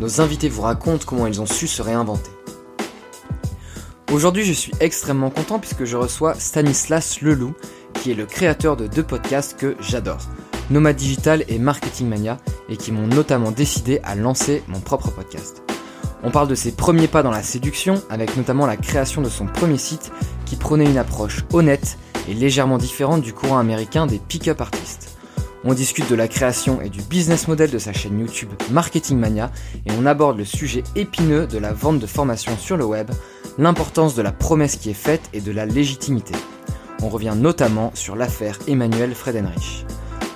nos 0.00 0.20
invités 0.20 0.48
vous 0.48 0.62
racontent 0.62 1.04
comment 1.06 1.26
ils 1.26 1.40
ont 1.40 1.46
su 1.46 1.66
se 1.66 1.82
réinventer. 1.82 2.30
Aujourd'hui, 4.12 4.44
je 4.44 4.52
suis 4.52 4.72
extrêmement 4.80 5.30
content 5.30 5.58
puisque 5.58 5.84
je 5.84 5.96
reçois 5.96 6.34
Stanislas 6.34 7.20
Leloup, 7.20 7.54
qui 7.94 8.10
est 8.10 8.14
le 8.14 8.26
créateur 8.26 8.76
de 8.76 8.86
deux 8.86 9.02
podcasts 9.02 9.56
que 9.56 9.76
j'adore, 9.80 10.20
Nomad 10.70 10.96
Digital 10.96 11.44
et 11.48 11.58
Marketing 11.58 12.08
Mania, 12.08 12.38
et 12.68 12.76
qui 12.76 12.92
m'ont 12.92 13.06
notamment 13.06 13.50
décidé 13.50 14.00
à 14.04 14.14
lancer 14.14 14.62
mon 14.68 14.80
propre 14.80 15.10
podcast. 15.10 15.62
On 16.22 16.30
parle 16.30 16.48
de 16.48 16.54
ses 16.54 16.72
premiers 16.72 17.08
pas 17.08 17.22
dans 17.22 17.30
la 17.30 17.42
séduction, 17.42 18.02
avec 18.08 18.36
notamment 18.36 18.66
la 18.66 18.76
création 18.76 19.20
de 19.20 19.28
son 19.28 19.46
premier 19.46 19.78
site 19.78 20.10
qui 20.46 20.56
prônait 20.56 20.84
une 20.86 20.98
approche 20.98 21.44
honnête 21.52 21.98
et 22.28 22.34
légèrement 22.34 22.78
différente 22.78 23.20
du 23.20 23.32
courant 23.32 23.58
américain 23.58 24.06
des 24.06 24.18
pick-up 24.18 24.60
artistes. 24.60 25.13
On 25.66 25.72
discute 25.72 26.10
de 26.10 26.14
la 26.14 26.28
création 26.28 26.82
et 26.82 26.90
du 26.90 27.00
business 27.00 27.48
model 27.48 27.70
de 27.70 27.78
sa 27.78 27.94
chaîne 27.94 28.18
YouTube 28.18 28.50
Marketing 28.70 29.18
Mania 29.18 29.50
et 29.86 29.92
on 29.98 30.04
aborde 30.04 30.36
le 30.36 30.44
sujet 30.44 30.84
épineux 30.94 31.46
de 31.46 31.56
la 31.56 31.72
vente 31.72 31.98
de 31.98 32.06
formations 32.06 32.58
sur 32.58 32.76
le 32.76 32.84
web, 32.84 33.10
l'importance 33.56 34.14
de 34.14 34.20
la 34.20 34.30
promesse 34.30 34.76
qui 34.76 34.90
est 34.90 34.92
faite 34.92 35.22
et 35.32 35.40
de 35.40 35.52
la 35.52 35.64
légitimité. 35.64 36.34
On 37.02 37.08
revient 37.08 37.32
notamment 37.34 37.92
sur 37.94 38.14
l'affaire 38.14 38.58
Emmanuel 38.68 39.14
Fredenrich. 39.14 39.86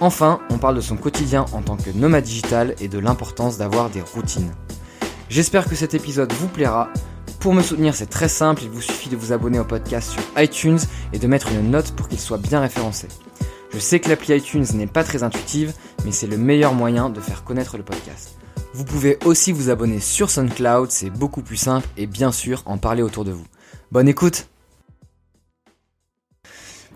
Enfin, 0.00 0.41
on 0.48 0.56
parle 0.56 0.77
de 0.77 0.80
son 0.80 0.97
quotidien 0.97 1.44
en 1.53 1.60
tant 1.60 1.77
que 1.77 1.91
nomade 1.91 2.25
digital 2.25 2.75
et 2.81 2.88
de 2.88 2.98
l'importance 2.98 3.58
d'avoir 3.58 3.91
des 3.91 4.00
routines. 4.00 4.50
J'espère 5.28 5.69
que 5.69 5.75
cet 5.75 5.92
épisode 5.92 6.33
vous 6.33 6.48
plaira. 6.48 6.88
Pour 7.38 7.53
me 7.53 7.60
soutenir, 7.60 7.94
c'est 7.94 8.06
très 8.06 8.28
simple, 8.28 8.62
il 8.62 8.70
vous 8.70 8.81
suffit 8.81 9.10
de 9.10 9.16
vous 9.16 9.33
abonner 9.34 9.58
au 9.58 9.64
podcast 9.64 10.10
sur 10.10 10.22
iTunes 10.42 10.81
et 11.12 11.19
de 11.19 11.27
mettre 11.27 11.48
une 11.53 11.70
note 11.70 11.92
pour 11.92 12.08
qu'il 12.08 12.19
soit 12.19 12.38
bien 12.38 12.60
référencé. 12.60 13.08
Je 13.79 13.81
sais 13.84 14.01
que 14.01 14.09
l'appli 14.09 14.34
iTunes 14.34 14.67
n'est 14.75 14.89
pas 14.89 15.05
très 15.05 15.23
intuitive, 15.23 15.73
mais 16.05 16.11
c'est 16.11 16.27
le 16.27 16.37
meilleur 16.37 16.75
moyen 16.75 17.11
de 17.11 17.21
faire 17.21 17.45
connaître 17.45 17.77
le 17.77 17.84
podcast. 17.84 18.37
Vous 18.75 18.84
pouvez 18.84 19.21
aussi 19.25 19.53
vous 19.53 19.71
abonner 19.71 20.01
sur 20.01 20.31
SoundCloud, 20.31 20.91
c'est 20.91 21.11
beaucoup 21.11 21.43
plus 21.43 21.59
simple 21.59 21.87
et 21.97 22.09
bien 22.09 22.33
sûr 22.33 22.65
en 22.67 22.77
parler 22.77 23.03
autour 23.03 23.25
de 23.25 23.31
vous. 23.31 23.47
Bonne 23.93 24.09
écoute 24.09 24.49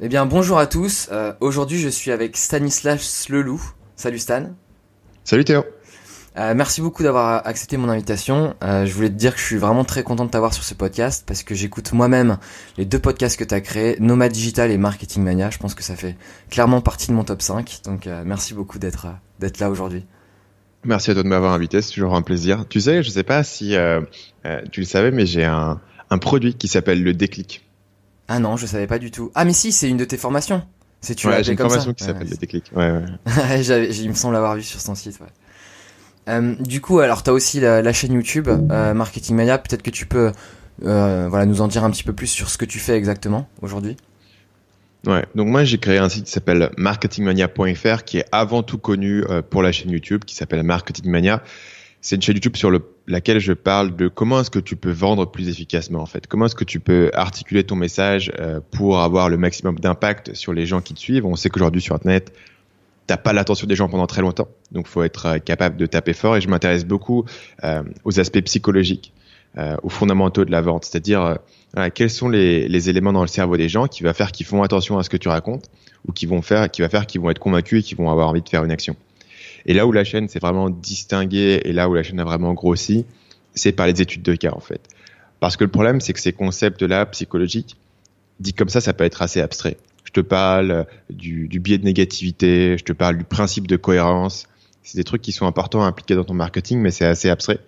Eh 0.00 0.08
bien 0.08 0.26
bonjour 0.26 0.58
à 0.58 0.66
tous, 0.66 1.08
euh, 1.12 1.32
aujourd'hui 1.38 1.78
je 1.78 1.88
suis 1.88 2.10
avec 2.10 2.36
Stanislas 2.36 3.28
Leloup. 3.28 3.62
Salut 3.94 4.18
Stan. 4.18 4.50
Salut 5.22 5.44
Théo. 5.44 5.62
Euh, 6.38 6.54
merci 6.54 6.80
beaucoup 6.80 7.02
d'avoir 7.02 7.46
accepté 7.46 7.76
mon 7.76 7.88
invitation. 7.90 8.54
Euh, 8.62 8.86
je 8.86 8.94
voulais 8.94 9.10
te 9.10 9.14
dire 9.14 9.34
que 9.34 9.40
je 9.40 9.44
suis 9.44 9.58
vraiment 9.58 9.84
très 9.84 10.02
content 10.02 10.24
de 10.24 10.30
t'avoir 10.30 10.54
sur 10.54 10.64
ce 10.64 10.72
podcast 10.72 11.24
parce 11.26 11.42
que 11.42 11.54
j'écoute 11.54 11.92
moi-même 11.92 12.38
les 12.78 12.86
deux 12.86 12.98
podcasts 12.98 13.38
que 13.38 13.44
tu 13.44 13.54
as 13.54 13.60
créés, 13.60 13.96
Nomad 14.00 14.32
Digital 14.32 14.70
et 14.70 14.78
Marketing 14.78 15.22
Mania. 15.22 15.50
Je 15.50 15.58
pense 15.58 15.74
que 15.74 15.82
ça 15.82 15.94
fait 15.94 16.16
clairement 16.48 16.80
partie 16.80 17.08
de 17.08 17.12
mon 17.12 17.24
top 17.24 17.42
5. 17.42 17.80
Donc 17.84 18.06
euh, 18.06 18.22
merci 18.24 18.54
beaucoup 18.54 18.78
d'être 18.78 19.08
d'être 19.40 19.58
là 19.58 19.70
aujourd'hui. 19.70 20.06
Merci 20.84 21.10
à 21.10 21.14
toi 21.14 21.22
de 21.22 21.28
m'avoir 21.28 21.52
invité, 21.52 21.82
c'est 21.82 21.92
toujours 21.92 22.14
un 22.14 22.22
plaisir. 22.22 22.64
Tu 22.68 22.80
sais, 22.80 23.02
je 23.02 23.10
sais 23.10 23.22
pas 23.22 23.44
si 23.44 23.76
tu 24.72 24.80
le 24.80 24.86
savais, 24.86 25.12
mais 25.12 25.26
j'ai 25.26 25.44
un, 25.44 25.80
un 26.10 26.18
produit 26.18 26.54
qui 26.54 26.66
s'appelle 26.66 27.04
le 27.04 27.12
déclic. 27.14 27.64
Ah 28.26 28.40
non, 28.40 28.56
je 28.56 28.66
savais 28.66 28.88
pas 28.88 28.98
du 28.98 29.10
tout. 29.12 29.30
Ah 29.34 29.44
mais 29.44 29.52
si, 29.52 29.70
c'est 29.70 29.88
une 29.88 29.96
de 29.96 30.04
tes 30.04 30.16
formations. 30.16 30.62
C'est 31.00 31.14
tu 31.14 31.28
ouais, 31.28 31.42
j'ai 31.42 31.52
une 31.52 31.58
formation 31.58 31.92
qui 31.92 32.04
s'appelle 32.04 32.28
le 32.30 32.36
déclic. 32.36 32.70
Ouais, 32.74 32.90
ouais. 32.90 33.60
il 34.00 34.08
me 34.08 34.14
semble 34.14 34.34
l'avoir 34.34 34.56
vu 34.56 34.62
sur 34.62 34.80
son 34.80 34.94
site. 34.94 35.20
Ouais. 35.20 35.26
Euh, 36.28 36.54
du 36.60 36.80
coup, 36.80 37.00
alors 37.00 37.22
tu 37.22 37.30
as 37.30 37.32
aussi 37.32 37.60
la, 37.60 37.92
chaîne 37.92 38.12
YouTube 38.12 38.48
euh, 38.48 38.94
Marketing 38.94 39.36
Mania. 39.36 39.58
Peut-être 39.58 39.82
que 39.82 39.90
tu 39.90 40.06
peux 40.06 40.32
euh, 40.84 41.26
voilà, 41.28 41.46
nous 41.46 41.60
en 41.60 41.68
dire 41.68 41.84
un 41.84 41.90
petit 41.90 42.04
peu 42.04 42.12
plus 42.12 42.28
sur 42.28 42.48
ce 42.48 42.58
que 42.58 42.64
tu 42.64 42.78
fais 42.78 42.96
exactement 42.96 43.48
aujourd'hui. 43.60 43.96
Ouais, 45.06 45.26
donc 45.34 45.48
moi 45.48 45.64
j'ai 45.64 45.78
créé 45.78 45.98
un 45.98 46.08
site 46.08 46.26
qui 46.26 46.30
s'appelle 46.30 46.70
marketingmania.fr 46.76 48.04
qui 48.04 48.18
est 48.18 48.24
avant 48.30 48.62
tout 48.62 48.78
connu 48.78 49.24
pour 49.50 49.60
la 49.60 49.72
chaîne 49.72 49.90
YouTube 49.90 50.24
qui 50.24 50.36
s'appelle 50.36 50.62
Marketing 50.62 51.10
Mania. 51.10 51.42
C'est 52.00 52.14
une 52.14 52.22
chaîne 52.22 52.36
YouTube 52.36 52.56
sur 52.56 52.70
le, 52.70 52.80
laquelle 53.08 53.40
je 53.40 53.52
parle 53.52 53.96
de 53.96 54.06
comment 54.06 54.40
est-ce 54.40 54.50
que 54.50 54.60
tu 54.60 54.76
peux 54.76 54.92
vendre 54.92 55.28
plus 55.28 55.48
efficacement 55.48 56.00
en 56.00 56.06
fait. 56.06 56.28
Comment 56.28 56.46
est-ce 56.46 56.54
que 56.54 56.62
tu 56.62 56.78
peux 56.78 57.10
articuler 57.14 57.64
ton 57.64 57.74
message 57.74 58.32
pour 58.70 59.00
avoir 59.00 59.28
le 59.28 59.38
maximum 59.38 59.76
d'impact 59.80 60.34
sur 60.34 60.52
les 60.52 60.66
gens 60.66 60.80
qui 60.80 60.94
te 60.94 61.00
suivent. 61.00 61.26
On 61.26 61.34
sait 61.34 61.48
qu'aujourd'hui 61.48 61.80
sur 61.80 61.96
Internet, 61.96 62.32
t'as 63.06 63.16
pas 63.16 63.32
l'attention 63.32 63.66
des 63.66 63.74
gens 63.74 63.88
pendant 63.88 64.06
très 64.06 64.22
longtemps. 64.22 64.48
Donc, 64.70 64.86
faut 64.86 65.02
être 65.02 65.26
euh, 65.26 65.38
capable 65.38 65.76
de 65.76 65.86
taper 65.86 66.12
fort. 66.12 66.36
Et 66.36 66.40
je 66.40 66.48
m'intéresse 66.48 66.84
beaucoup 66.84 67.24
euh, 67.64 67.82
aux 68.04 68.20
aspects 68.20 68.40
psychologiques, 68.42 69.12
euh, 69.58 69.76
aux 69.82 69.88
fondamentaux 69.88 70.44
de 70.44 70.50
la 70.50 70.60
vente, 70.60 70.84
c'est-à-dire 70.84 71.38
quels 71.94 72.10
sont 72.10 72.28
les, 72.28 72.68
les, 72.68 72.90
éléments 72.90 73.14
dans 73.14 73.22
le 73.22 73.28
cerveau 73.28 73.56
des 73.56 73.70
gens 73.70 73.86
qui 73.86 74.02
va 74.02 74.12
faire 74.12 74.30
qu'ils 74.30 74.44
font 74.44 74.62
attention 74.62 74.98
à 74.98 75.02
ce 75.02 75.08
que 75.08 75.16
tu 75.16 75.28
racontes 75.28 75.70
ou 76.06 76.12
qui 76.12 76.26
vont 76.26 76.42
faire, 76.42 76.70
qui 76.70 76.82
va 76.82 76.90
faire 76.90 77.06
qu'ils 77.06 77.22
vont 77.22 77.30
être 77.30 77.38
convaincus 77.38 77.80
et 77.80 77.82
qui 77.82 77.94
vont 77.94 78.10
avoir 78.10 78.28
envie 78.28 78.42
de 78.42 78.48
faire 78.48 78.62
une 78.62 78.70
action. 78.70 78.94
Et 79.64 79.72
là 79.72 79.86
où 79.86 79.92
la 79.92 80.04
chaîne 80.04 80.28
s'est 80.28 80.38
vraiment 80.38 80.68
distinguée 80.68 81.62
et 81.64 81.72
là 81.72 81.88
où 81.88 81.94
la 81.94 82.02
chaîne 82.02 82.20
a 82.20 82.24
vraiment 82.24 82.52
grossi, 82.52 83.06
c'est 83.54 83.72
par 83.72 83.86
les 83.86 84.02
études 84.02 84.22
de 84.22 84.34
cas 84.34 84.52
en 84.52 84.60
fait. 84.60 84.82
Parce 85.40 85.56
que 85.56 85.64
le 85.64 85.70
problème, 85.70 86.02
c'est 86.02 86.12
que 86.12 86.20
ces 86.20 86.34
concepts-là 86.34 87.06
psychologiques, 87.06 87.76
dit 88.38 88.52
comme 88.52 88.68
ça, 88.68 88.82
ça 88.82 88.92
peut 88.92 89.04
être 89.04 89.22
assez 89.22 89.40
abstrait 89.40 89.78
je 90.14 90.20
te 90.20 90.26
parle 90.26 90.86
du, 91.08 91.48
du, 91.48 91.58
biais 91.58 91.78
de 91.78 91.84
négativité, 91.84 92.76
je 92.76 92.84
te 92.84 92.92
parle 92.92 93.16
du 93.16 93.24
principe 93.24 93.66
de 93.66 93.76
cohérence. 93.76 94.46
C'est 94.82 94.98
des 94.98 95.04
trucs 95.04 95.22
qui 95.22 95.32
sont 95.32 95.46
importants 95.46 95.82
à 95.82 95.86
impliquer 95.86 96.14
dans 96.14 96.24
ton 96.24 96.34
marketing, 96.34 96.80
mais 96.80 96.90
c'est 96.90 97.06
assez 97.06 97.30
abstrait. 97.30 97.60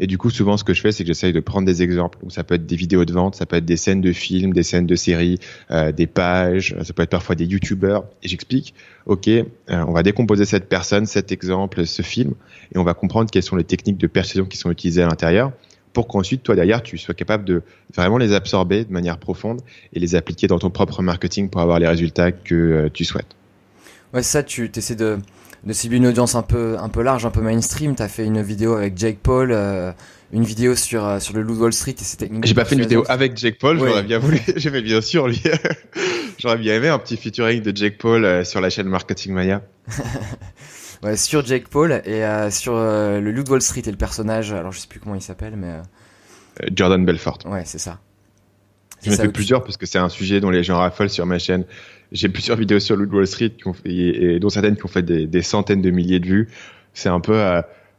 Et 0.00 0.08
du 0.08 0.18
coup, 0.18 0.30
souvent, 0.30 0.56
ce 0.56 0.64
que 0.64 0.74
je 0.74 0.80
fais, 0.80 0.90
c'est 0.90 1.04
que 1.04 1.06
j'essaye 1.06 1.32
de 1.32 1.38
prendre 1.38 1.64
des 1.64 1.80
exemples. 1.80 2.18
Donc, 2.20 2.32
ça 2.32 2.42
peut 2.42 2.56
être 2.56 2.66
des 2.66 2.74
vidéos 2.74 3.04
de 3.04 3.12
vente, 3.12 3.36
ça 3.36 3.46
peut 3.46 3.54
être 3.54 3.64
des 3.64 3.76
scènes 3.76 4.00
de 4.00 4.12
films, 4.12 4.52
des 4.52 4.64
scènes 4.64 4.86
de 4.86 4.96
séries, 4.96 5.38
euh, 5.70 5.92
des 5.92 6.08
pages, 6.08 6.74
ça 6.82 6.92
peut 6.92 7.04
être 7.04 7.10
parfois 7.10 7.36
des 7.36 7.44
youtubeurs. 7.44 8.04
Et 8.24 8.28
j'explique, 8.28 8.74
OK, 9.06 9.28
euh, 9.28 9.44
on 9.68 9.92
va 9.92 10.02
décomposer 10.02 10.44
cette 10.44 10.68
personne, 10.68 11.06
cet 11.06 11.30
exemple, 11.30 11.86
ce 11.86 12.02
film, 12.02 12.34
et 12.74 12.78
on 12.78 12.84
va 12.84 12.94
comprendre 12.94 13.30
quelles 13.30 13.44
sont 13.44 13.54
les 13.54 13.62
techniques 13.62 13.98
de 13.98 14.08
persuasion 14.08 14.46
qui 14.46 14.56
sont 14.56 14.72
utilisées 14.72 15.02
à 15.02 15.06
l'intérieur 15.06 15.52
pour 15.92 16.08
qu'ensuite, 16.08 16.42
toi, 16.42 16.54
derrière, 16.54 16.82
tu 16.82 16.98
sois 16.98 17.14
capable 17.14 17.44
de 17.44 17.62
vraiment 17.94 18.18
les 18.18 18.32
absorber 18.32 18.84
de 18.84 18.92
manière 18.92 19.18
profonde 19.18 19.60
et 19.92 20.00
les 20.00 20.14
appliquer 20.14 20.46
dans 20.46 20.58
ton 20.58 20.70
propre 20.70 21.02
marketing 21.02 21.48
pour 21.48 21.60
avoir 21.60 21.78
les 21.78 21.88
résultats 21.88 22.32
que 22.32 22.54
euh, 22.54 22.88
tu 22.92 23.04
souhaites. 23.04 23.36
Ouais, 24.14 24.22
ça, 24.22 24.42
tu 24.42 24.70
essaies 24.74 24.94
de, 24.94 25.18
de 25.64 25.72
cibler 25.72 25.98
une 25.98 26.06
audience 26.06 26.34
un 26.34 26.42
peu, 26.42 26.76
un 26.78 26.88
peu 26.88 27.02
large, 27.02 27.26
un 27.26 27.30
peu 27.30 27.40
mainstream. 27.40 27.94
Tu 27.94 28.02
as 28.02 28.08
fait 28.08 28.24
une 28.24 28.42
vidéo 28.42 28.74
avec 28.74 28.96
Jake 28.96 29.18
Paul, 29.22 29.50
euh, 29.52 29.92
une 30.32 30.44
vidéo 30.44 30.74
sur, 30.74 31.06
euh, 31.06 31.18
sur 31.18 31.34
le 31.34 31.42
Loup 31.42 31.60
Wall 31.60 31.72
Street 31.72 31.94
et 31.98 32.04
c'était 32.04 32.30
J'ai 32.42 32.54
pas 32.54 32.64
fait 32.64 32.74
une 32.74 32.82
vidéo 32.82 33.04
avec 33.08 33.36
Jake 33.36 33.58
Paul, 33.58 33.78
j'aurais 33.78 34.02
bien 34.02 34.18
voulu, 34.18 34.40
j'ai 34.56 34.70
fait 34.70 34.80
vidéo 34.80 35.00
sur 35.00 35.28
lui. 35.28 35.42
j'aurais 36.38 36.58
bien 36.58 36.74
aimé 36.74 36.88
un 36.88 36.98
petit 36.98 37.16
featuring 37.16 37.62
de 37.62 37.74
Jake 37.74 37.98
Paul 37.98 38.44
sur 38.44 38.60
la 38.60 38.70
chaîne 38.70 38.86
Marketing 38.86 39.32
Mania. 39.32 39.62
Ouais, 41.02 41.16
sur 41.16 41.44
Jake 41.44 41.68
Paul 41.68 42.00
et 42.04 42.24
euh, 42.24 42.50
sur 42.50 42.76
euh, 42.76 43.20
le 43.20 43.32
Loup 43.32 43.44
Wall 43.48 43.60
Street 43.60 43.82
et 43.84 43.90
le 43.90 43.96
personnage, 43.96 44.52
alors 44.52 44.70
je 44.70 44.78
sais 44.78 44.86
plus 44.86 45.00
comment 45.00 45.16
il 45.16 45.22
s'appelle, 45.22 45.54
mais. 45.56 45.68
Euh, 45.68 46.68
Jordan 46.74 47.04
Belfort. 47.04 47.38
Ouais, 47.46 47.64
c'est 47.64 47.78
ça. 47.78 47.98
J'en 49.04 49.12
ai 49.12 49.16
fait 49.16 49.28
plusieurs 49.28 49.64
parce 49.64 49.76
que 49.76 49.86
c'est 49.86 49.98
un 49.98 50.08
sujet 50.08 50.40
dont 50.40 50.50
les 50.50 50.62
gens 50.62 50.78
raffolent 50.78 51.10
sur 51.10 51.26
ma 51.26 51.40
chaîne. 51.40 51.64
J'ai 52.12 52.28
plusieurs 52.28 52.56
vidéos 52.56 52.78
sur 52.78 52.94
Loup 52.94 53.12
Wall 53.12 53.26
Street 53.26 53.50
qui 53.50 53.66
ont 53.66 53.72
fait, 53.72 53.90
et, 53.90 54.38
dont 54.38 54.48
certaines 54.48 54.76
qui 54.76 54.84
ont 54.84 54.88
fait 54.88 55.02
des, 55.02 55.26
des 55.26 55.42
centaines 55.42 55.82
de 55.82 55.90
milliers 55.90 56.20
de 56.20 56.26
vues. 56.26 56.48
C'est 56.94 57.08
un 57.08 57.18
peu. 57.18 57.42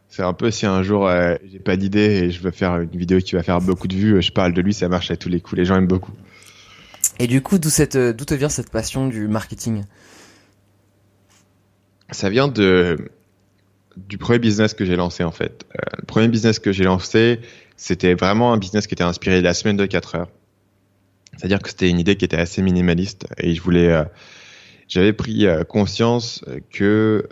c'est 0.08 0.22
un 0.22 0.32
peu 0.32 0.50
si 0.50 0.64
un 0.64 0.82
jour 0.82 1.10
j'ai 1.52 1.58
pas 1.58 1.76
d'idée 1.76 2.22
et 2.22 2.30
je 2.30 2.40
veux 2.40 2.52
faire 2.52 2.76
une 2.76 2.96
vidéo 2.96 3.18
qui 3.18 3.34
va 3.34 3.42
faire 3.42 3.60
beaucoup 3.60 3.88
de 3.88 3.94
vues, 3.94 4.22
je 4.22 4.32
parle 4.32 4.54
de 4.54 4.62
lui, 4.62 4.72
ça 4.72 4.88
marche 4.88 5.10
à 5.10 5.16
tous 5.16 5.28
les 5.28 5.40
coups, 5.40 5.58
les 5.58 5.66
gens 5.66 5.76
aiment 5.76 5.88
beaucoup. 5.88 6.12
Et 7.18 7.26
du 7.26 7.42
coup, 7.42 7.58
d'où 7.58 7.68
cette, 7.68 7.98
d'où 7.98 8.24
te 8.24 8.34
vient 8.34 8.48
cette 8.48 8.70
passion 8.70 9.08
du 9.08 9.28
marketing? 9.28 9.82
Ça 12.14 12.30
vient 12.30 12.48
de 12.48 13.10
du 13.96 14.18
premier 14.18 14.40
business 14.40 14.74
que 14.74 14.84
j'ai 14.84 14.96
lancé 14.96 15.22
en 15.22 15.30
fait. 15.30 15.64
Euh, 15.74 15.82
le 15.98 16.04
premier 16.04 16.28
business 16.28 16.58
que 16.58 16.72
j'ai 16.72 16.84
lancé, 16.84 17.40
c'était 17.76 18.14
vraiment 18.14 18.52
un 18.52 18.58
business 18.58 18.86
qui 18.86 18.94
était 18.94 19.04
inspiré 19.04 19.38
de 19.38 19.44
la 19.44 19.54
semaine 19.54 19.76
de 19.76 19.86
4 19.86 20.16
heures. 20.16 20.28
C'est-à-dire 21.36 21.60
que 21.60 21.68
c'était 21.68 21.90
une 21.90 21.98
idée 21.98 22.16
qui 22.16 22.24
était 22.24 22.36
assez 22.36 22.62
minimaliste 22.62 23.26
et 23.38 23.54
je 23.54 23.62
voulais, 23.62 23.88
euh, 23.88 24.04
j'avais 24.88 25.12
pris 25.12 25.46
euh, 25.46 25.62
conscience 25.64 26.44
que 26.70 27.28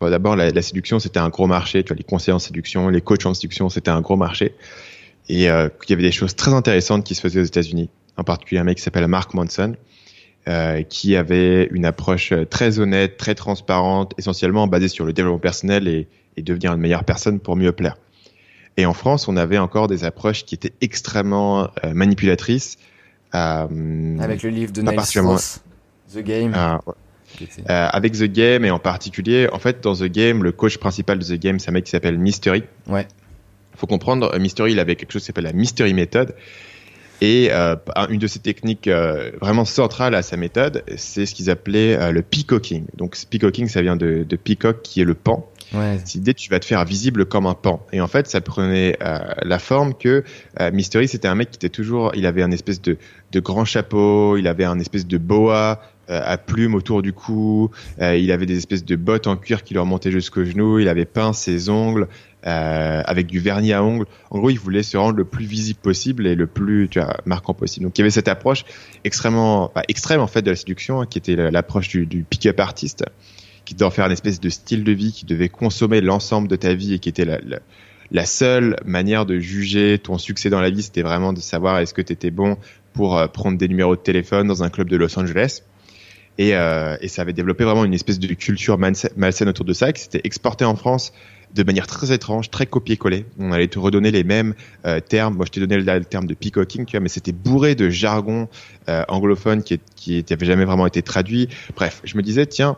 d'abord 0.00 0.34
la, 0.34 0.50
la, 0.50 0.62
séduction 0.62 0.98
c'était 0.98 1.20
un 1.20 1.28
gros 1.28 1.46
marché. 1.46 1.84
Tu 1.84 1.88
vois, 1.88 1.96
les 1.96 2.04
conseillers 2.04 2.32
en 2.32 2.38
séduction, 2.40 2.88
les 2.88 3.00
coachs 3.00 3.26
en 3.26 3.34
séduction, 3.34 3.68
c'était 3.68 3.90
un 3.90 4.00
gros 4.00 4.16
marché 4.16 4.54
et 5.28 5.46
qu'il 5.46 5.90
y 5.90 5.92
avait 5.92 6.02
des 6.02 6.10
choses 6.10 6.34
très 6.34 6.52
intéressantes 6.52 7.04
qui 7.04 7.14
se 7.14 7.20
faisaient 7.20 7.40
aux 7.40 7.44
États-Unis. 7.44 7.90
En 8.16 8.24
particulier 8.24 8.60
un 8.60 8.64
mec 8.64 8.78
qui 8.78 8.82
s'appelle 8.82 9.06
Mark 9.06 9.34
Manson 9.34 9.76
euh, 10.48 10.82
qui 10.82 11.16
avait 11.16 11.66
une 11.66 11.84
approche 11.84 12.32
très 12.48 12.78
honnête, 12.78 13.16
très 13.16 13.34
transparente, 13.34 14.14
essentiellement 14.18 14.66
basée 14.66 14.88
sur 14.88 15.04
le 15.04 15.12
développement 15.12 15.38
personnel 15.38 15.86
et, 15.88 16.08
et 16.36 16.42
devenir 16.42 16.72
une 16.72 16.80
meilleure 16.80 17.04
personne 17.04 17.40
pour 17.40 17.56
mieux 17.56 17.72
plaire. 17.72 17.96
Et 18.76 18.86
en 18.86 18.94
France, 18.94 19.28
on 19.28 19.36
avait 19.36 19.58
encore 19.58 19.88
des 19.88 20.04
approches 20.04 20.44
qui 20.44 20.54
étaient 20.54 20.72
extrêmement 20.80 21.68
euh, 21.84 21.92
manipulatrices. 21.92 22.78
Euh, 23.34 24.18
avec 24.18 24.42
le 24.42 24.50
livre 24.50 24.72
de 24.72 24.82
Niles 24.82 25.00
Strauss, 25.02 25.60
The 26.12 26.18
Game. 26.20 26.52
Ah, 26.54 26.80
euh, 27.40 27.46
avec 27.66 28.14
The 28.14 28.24
Game 28.24 28.64
et 28.64 28.70
en 28.70 28.78
particulier, 28.78 29.48
en 29.52 29.58
fait, 29.58 29.82
dans 29.82 29.94
The 29.94 30.04
Game, 30.04 30.42
le 30.42 30.52
coach 30.52 30.78
principal 30.78 31.18
de 31.18 31.24
The 31.24 31.38
Game, 31.38 31.58
c'est 31.58 31.68
un 31.70 31.72
mec 31.72 31.84
qui 31.84 31.90
s'appelle 31.90 32.18
Mystery. 32.18 32.64
Ouais. 32.88 33.06
Faut 33.76 33.86
comprendre, 33.86 34.36
Mystery, 34.38 34.72
il 34.72 34.80
avait 34.80 34.96
quelque 34.96 35.12
chose 35.12 35.22
qui 35.22 35.26
s'appelle 35.26 35.44
la 35.44 35.52
Mystery 35.52 35.94
Method. 35.94 36.34
Et 37.20 37.48
euh, 37.52 37.76
une 38.08 38.18
de 38.18 38.26
ces 38.26 38.38
techniques 38.38 38.88
euh, 38.88 39.30
vraiment 39.40 39.66
centrales 39.66 40.14
à 40.14 40.22
sa 40.22 40.36
méthode, 40.36 40.82
c'est 40.96 41.26
ce 41.26 41.34
qu'ils 41.34 41.50
appelaient 41.50 41.96
euh, 41.96 42.12
le 42.12 42.22
peacocking. 42.22 42.84
Donc 42.96 43.16
peacocking, 43.28 43.68
ça 43.68 43.82
vient 43.82 43.96
de, 43.96 44.24
de 44.26 44.36
peacock 44.36 44.80
qui 44.82 45.00
est 45.00 45.04
le 45.04 45.14
pan. 45.14 45.46
Ouais. 45.74 45.98
L'idée, 46.14 46.34
tu 46.34 46.50
vas 46.50 46.58
te 46.58 46.64
faire 46.64 46.84
visible 46.84 47.26
comme 47.26 47.46
un 47.46 47.54
pan. 47.54 47.86
Et 47.92 48.00
en 48.00 48.08
fait, 48.08 48.26
ça 48.26 48.40
prenait 48.40 48.96
euh, 49.02 49.18
la 49.42 49.58
forme 49.58 49.94
que 49.94 50.24
euh, 50.60 50.70
Mystery, 50.72 51.08
c'était 51.08 51.28
un 51.28 51.34
mec 51.34 51.50
qui 51.50 51.56
était 51.56 51.68
toujours, 51.68 52.10
il 52.14 52.26
avait 52.26 52.42
un 52.42 52.50
espèce 52.50 52.80
de, 52.80 52.96
de 53.32 53.40
grand 53.40 53.66
chapeau, 53.66 54.36
il 54.36 54.48
avait 54.48 54.64
un 54.64 54.80
espèce 54.80 55.06
de 55.06 55.18
boa 55.18 55.80
à 56.12 56.38
plumes 56.38 56.74
autour 56.74 57.02
du 57.02 57.12
cou, 57.12 57.70
il 58.00 58.32
avait 58.32 58.44
des 58.44 58.56
espèces 58.56 58.84
de 58.84 58.96
bottes 58.96 59.28
en 59.28 59.36
cuir 59.36 59.62
qui 59.62 59.74
lui 59.74 59.78
remontaient 59.78 60.10
jusqu'aux 60.10 60.44
genoux, 60.44 60.80
il 60.80 60.88
avait 60.88 61.04
peint 61.04 61.32
ses 61.32 61.68
ongles, 61.70 62.08
euh, 62.46 63.02
avec 63.04 63.26
du 63.26 63.38
vernis 63.38 63.74
à 63.74 63.84
ongles. 63.84 64.06
En 64.30 64.38
gros, 64.38 64.48
il 64.48 64.58
voulait 64.58 64.82
se 64.82 64.96
rendre 64.96 65.16
le 65.16 65.26
plus 65.26 65.44
visible 65.44 65.78
possible 65.78 66.26
et 66.26 66.34
le 66.34 66.46
plus 66.46 66.88
tu 66.90 66.98
vois, 66.98 67.18
marquant 67.26 67.52
possible. 67.52 67.84
Donc, 67.84 67.98
il 67.98 68.00
y 68.00 68.02
avait 68.02 68.10
cette 68.10 68.28
approche 68.28 68.64
extrêmement 69.04 69.70
bah, 69.74 69.82
extrême 69.88 70.20
en 70.20 70.26
fait 70.26 70.40
de 70.40 70.48
la 70.48 70.56
séduction, 70.56 71.02
hein, 71.02 71.06
qui 71.06 71.18
était 71.18 71.36
l'approche 71.36 71.90
du, 71.90 72.24
pick-up 72.28 72.58
artiste, 72.60 73.04
qui 73.66 73.74
devait 73.74 73.90
faire 73.90 74.06
une 74.06 74.12
espèce 74.12 74.40
de 74.40 74.48
style 74.48 74.84
de 74.84 74.92
vie, 74.92 75.12
qui 75.12 75.26
devait 75.26 75.50
consommer 75.50 76.00
l'ensemble 76.00 76.48
de 76.48 76.56
ta 76.56 76.72
vie 76.72 76.94
et 76.94 76.98
qui 76.98 77.10
était 77.10 77.26
la, 77.26 78.24
seule 78.24 78.76
manière 78.86 79.26
de 79.26 79.38
juger 79.38 79.98
ton 79.98 80.16
succès 80.16 80.48
dans 80.48 80.62
la 80.62 80.70
vie, 80.70 80.82
c'était 80.82 81.02
vraiment 81.02 81.34
de 81.34 81.40
savoir 81.40 81.78
est-ce 81.78 81.92
que 81.92 82.02
tu 82.02 82.14
étais 82.14 82.30
bon 82.30 82.56
pour 82.94 83.18
euh, 83.18 83.26
prendre 83.26 83.58
des 83.58 83.68
numéros 83.68 83.96
de 83.96 84.00
téléphone 84.00 84.46
dans 84.46 84.62
un 84.62 84.70
club 84.70 84.88
de 84.88 84.96
Los 84.96 85.18
Angeles. 85.18 85.60
Et, 86.38 86.54
euh, 86.54 86.96
et, 87.02 87.08
ça 87.08 87.20
avait 87.20 87.34
développé 87.34 87.64
vraiment 87.64 87.84
une 87.84 87.92
espèce 87.92 88.18
de 88.18 88.32
culture 88.32 88.78
malsaine 88.78 89.48
autour 89.48 89.66
de 89.66 89.74
ça, 89.74 89.92
qui 89.92 90.00
s'était 90.00 90.22
exporté 90.24 90.64
en 90.64 90.74
France 90.74 91.12
de 91.54 91.62
manière 91.62 91.86
très 91.86 92.12
étrange, 92.12 92.50
très 92.50 92.66
copier-coller. 92.66 93.26
On 93.38 93.52
allait 93.52 93.68
te 93.68 93.78
redonner 93.78 94.10
les 94.10 94.24
mêmes 94.24 94.54
euh, 94.86 95.00
termes. 95.00 95.36
Moi, 95.36 95.46
je 95.46 95.52
t'ai 95.52 95.60
donné 95.60 95.76
le, 95.76 96.04
terme 96.04 96.26
de 96.26 96.34
peacocking, 96.34 96.84
tu 96.84 96.96
vois, 96.96 97.00
mais 97.00 97.08
c'était 97.08 97.32
bourré 97.32 97.74
de 97.74 97.88
jargon 97.88 98.48
euh, 98.88 99.04
anglophone 99.08 99.62
qui, 99.62 99.80
qui 99.96 100.24
n'avait 100.30 100.46
jamais 100.46 100.64
vraiment 100.64 100.86
été 100.86 101.02
traduit. 101.02 101.48
Bref, 101.74 102.00
je 102.04 102.16
me 102.16 102.22
disais, 102.22 102.46
tiens, 102.46 102.76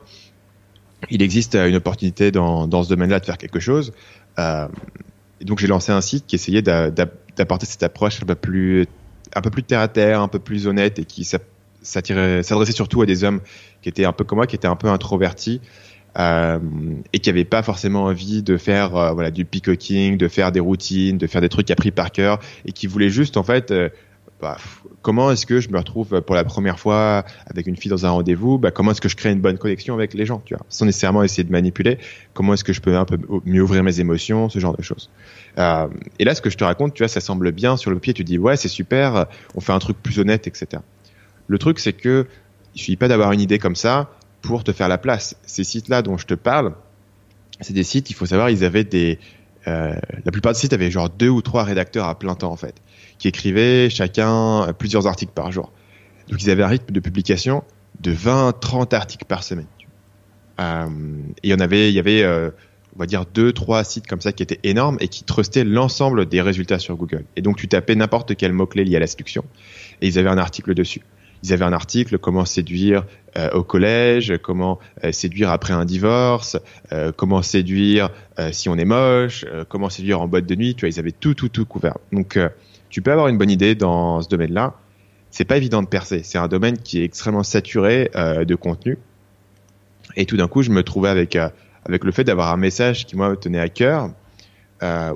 il 1.10 1.22
existe 1.22 1.54
une 1.54 1.76
opportunité 1.76 2.30
dans, 2.30 2.66
dans 2.66 2.82
ce 2.82 2.88
domaine-là 2.88 3.20
de 3.20 3.24
faire 3.24 3.38
quelque 3.38 3.60
chose. 3.60 3.92
Euh, 4.38 4.68
et 5.40 5.44
donc, 5.44 5.58
j'ai 5.58 5.66
lancé 5.66 5.92
un 5.92 6.00
site 6.00 6.26
qui 6.26 6.36
essayait 6.36 6.62
d'apporter 6.62 7.66
cette 7.66 7.82
approche 7.82 8.22
un 8.22 8.26
peu 8.26 8.34
plus 8.34 8.86
un 9.34 9.40
peu 9.40 9.50
plus 9.50 9.62
terre 9.62 9.80
à 9.80 9.88
terre, 9.88 10.20
un 10.20 10.28
peu 10.28 10.38
plus 10.38 10.66
honnête 10.66 10.98
et 10.98 11.06
qui 11.06 11.24
s'adressait 11.24 12.72
surtout 12.72 13.00
à 13.00 13.06
des 13.06 13.24
hommes 13.24 13.40
qui 13.80 13.88
étaient 13.88 14.04
un 14.04 14.12
peu 14.12 14.24
comme 14.24 14.36
moi, 14.36 14.46
qui 14.46 14.56
étaient 14.56 14.68
un 14.68 14.76
peu 14.76 14.88
introvertis 14.88 15.62
euh, 16.18 16.58
et 17.14 17.20
qui 17.20 17.30
n'avait 17.30 17.44
pas 17.44 17.62
forcément 17.62 18.04
envie 18.04 18.42
de 18.42 18.58
faire 18.58 18.96
euh, 18.96 19.12
voilà 19.12 19.30
du 19.30 19.46
peacocking, 19.46 20.18
de 20.18 20.28
faire 20.28 20.52
des 20.52 20.60
routines, 20.60 21.16
de 21.16 21.26
faire 21.26 21.40
des 21.40 21.48
trucs 21.48 21.70
appris 21.70 21.90
par 21.90 22.12
cœur, 22.12 22.38
et 22.66 22.72
qui 22.72 22.86
voulait 22.86 23.08
juste 23.08 23.38
en 23.38 23.42
fait 23.42 23.70
euh, 23.70 23.88
bah, 24.42 24.58
comment 25.00 25.30
est-ce 25.30 25.46
que 25.46 25.60
je 25.60 25.70
me 25.70 25.78
retrouve 25.78 26.20
pour 26.20 26.34
la 26.34 26.44
première 26.44 26.78
fois 26.78 27.24
avec 27.46 27.66
une 27.66 27.76
fille 27.76 27.90
dans 27.90 28.04
un 28.04 28.10
rendez-vous 28.10 28.58
bah, 28.58 28.70
Comment 28.70 28.90
est-ce 28.90 29.00
que 29.00 29.08
je 29.08 29.16
crée 29.16 29.30
une 29.32 29.40
bonne 29.40 29.56
connexion 29.56 29.94
avec 29.94 30.12
les 30.12 30.26
gens 30.26 30.42
tu 30.44 30.54
vois 30.54 30.66
Sans 30.68 30.84
nécessairement 30.84 31.22
essayer 31.22 31.44
de 31.44 31.52
manipuler. 31.52 31.96
Comment 32.34 32.52
est-ce 32.52 32.64
que 32.64 32.74
je 32.74 32.82
peux 32.82 32.94
un 32.94 33.06
peu 33.06 33.18
mieux 33.46 33.62
ouvrir 33.62 33.82
mes 33.82 34.00
émotions, 34.00 34.50
ce 34.50 34.58
genre 34.58 34.76
de 34.76 34.82
choses. 34.82 35.08
Et 35.56 36.24
là, 36.24 36.34
ce 36.34 36.42
que 36.42 36.50
je 36.50 36.56
te 36.56 36.64
raconte, 36.64 36.94
tu 36.94 37.02
vois, 37.02 37.08
ça 37.08 37.20
semble 37.20 37.52
bien 37.52 37.76
sur 37.76 37.90
le 37.90 37.98
pied. 37.98 38.14
Tu 38.14 38.24
dis 38.24 38.38
ouais, 38.38 38.56
c'est 38.56 38.68
super, 38.68 39.26
on 39.54 39.60
fait 39.60 39.72
un 39.72 39.78
truc 39.78 39.96
plus 40.02 40.18
honnête, 40.18 40.46
etc. 40.46 40.82
Le 41.46 41.58
truc, 41.58 41.78
c'est 41.78 41.92
que 41.92 42.26
il 42.74 42.80
suffit 42.80 42.96
pas 42.96 43.08
d'avoir 43.08 43.32
une 43.32 43.40
idée 43.40 43.58
comme 43.58 43.76
ça 43.76 44.10
pour 44.42 44.64
te 44.64 44.72
faire 44.72 44.88
la 44.88 44.98
place. 44.98 45.36
Ces 45.46 45.64
sites-là 45.64 46.02
dont 46.02 46.18
je 46.18 46.26
te 46.26 46.34
parle, 46.34 46.74
c'est 47.60 47.72
des 47.72 47.84
sites, 47.84 48.10
il 48.10 48.14
faut 48.14 48.26
savoir, 48.26 48.50
ils 48.50 48.64
avaient 48.64 48.84
des... 48.84 49.18
Euh, 49.68 49.94
la 50.24 50.32
plupart 50.32 50.52
des 50.52 50.58
sites 50.58 50.72
avaient 50.72 50.90
genre 50.90 51.08
deux 51.08 51.28
ou 51.28 51.40
trois 51.40 51.62
rédacteurs 51.62 52.08
à 52.08 52.18
plein 52.18 52.34
temps 52.34 52.50
en 52.50 52.56
fait, 52.56 52.74
qui 53.18 53.28
écrivaient 53.28 53.88
chacun 53.88 54.74
plusieurs 54.76 55.06
articles 55.06 55.32
par 55.32 55.52
jour. 55.52 55.72
Donc 56.28 56.42
ils 56.42 56.50
avaient 56.50 56.64
un 56.64 56.68
rythme 56.68 56.92
de 56.92 57.00
publication 57.00 57.62
de 58.00 58.10
20, 58.10 58.58
30 58.60 58.92
articles 58.94 59.24
par 59.24 59.44
semaine. 59.44 59.66
Euh, 60.60 60.86
et 61.42 61.48
il 61.48 61.50
y 61.50 61.54
en 61.54 61.60
avait, 61.60 61.90
il 61.90 61.94
y 61.94 62.00
avait, 62.00 62.22
euh, 62.22 62.50
on 62.96 62.98
va 62.98 63.06
dire 63.06 63.24
deux, 63.26 63.52
trois 63.52 63.84
sites 63.84 64.06
comme 64.06 64.20
ça 64.20 64.32
qui 64.32 64.42
étaient 64.42 64.60
énormes 64.64 64.96
et 65.00 65.08
qui 65.08 65.22
trustaient 65.22 65.64
l'ensemble 65.64 66.26
des 66.26 66.40
résultats 66.40 66.80
sur 66.80 66.96
Google. 66.96 67.24
Et 67.36 67.42
donc 67.42 67.56
tu 67.56 67.68
tapais 67.68 67.94
n'importe 67.94 68.34
quel 68.34 68.52
mot 68.52 68.66
clé 68.66 68.84
lié 68.84 68.96
à 68.96 69.00
la 69.00 69.06
séduction 69.06 69.44
et 70.00 70.08
ils 70.08 70.18
avaient 70.18 70.28
un 70.28 70.38
article 70.38 70.74
dessus 70.74 71.02
ils 71.42 71.52
avaient 71.52 71.64
un 71.64 71.72
article 71.72 72.18
comment 72.18 72.44
séduire 72.44 73.04
euh, 73.36 73.50
au 73.52 73.62
collège, 73.62 74.34
comment 74.42 74.78
euh, 75.04 75.12
séduire 75.12 75.50
après 75.50 75.72
un 75.72 75.84
divorce, 75.84 76.58
euh, 76.92 77.12
comment 77.14 77.42
séduire 77.42 78.10
si 78.50 78.68
on 78.68 78.76
est 78.76 78.84
moche, 78.84 79.44
comment 79.68 79.90
séduire 79.90 80.20
en 80.20 80.26
boîte 80.26 80.46
de 80.46 80.54
nuit. 80.54 80.74
Tu 80.74 80.80
vois, 80.86 80.88
ils 80.88 80.98
avaient 80.98 81.12
tout, 81.12 81.34
tout, 81.34 81.48
tout 81.48 81.66
couvert. 81.66 81.98
Donc, 82.12 82.38
tu 82.88 83.02
peux 83.02 83.12
avoir 83.12 83.28
une 83.28 83.36
bonne 83.36 83.50
idée 83.50 83.74
dans 83.74 84.22
ce 84.22 84.28
domaine-là. 84.28 84.74
C'est 85.30 85.44
pas 85.44 85.58
évident 85.58 85.82
de 85.82 85.86
percer. 85.86 86.22
C'est 86.24 86.38
un 86.38 86.48
domaine 86.48 86.78
qui 86.78 87.00
est 87.00 87.04
extrêmement 87.04 87.42
saturé 87.42 88.10
de 88.14 88.54
contenu. 88.54 88.98
Et 90.16 90.24
tout 90.24 90.36
d'un 90.38 90.48
coup, 90.48 90.62
je 90.62 90.70
me 90.70 90.82
trouvais 90.82 91.10
avec 91.10 91.36
avec 91.84 92.04
le 92.04 92.10
fait 92.10 92.24
d'avoir 92.24 92.50
un 92.52 92.56
message 92.56 93.06
qui 93.06 93.16
moi 93.16 93.28
me 93.28 93.36
tenait 93.36 93.60
à 93.60 93.68
cœur, 93.68 94.10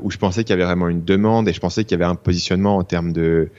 où 0.02 0.10
je 0.10 0.18
pensais 0.18 0.44
qu'il 0.44 0.50
y 0.50 0.54
avait 0.54 0.66
vraiment 0.66 0.88
une 0.88 1.02
demande 1.02 1.48
et 1.48 1.54
je 1.54 1.60
pensais 1.60 1.84
qu'il 1.84 1.98
y 1.98 2.00
avait 2.00 2.10
un 2.10 2.16
positionnement 2.16 2.76
en 2.76 2.84
termes 2.84 3.14
de 3.14 3.50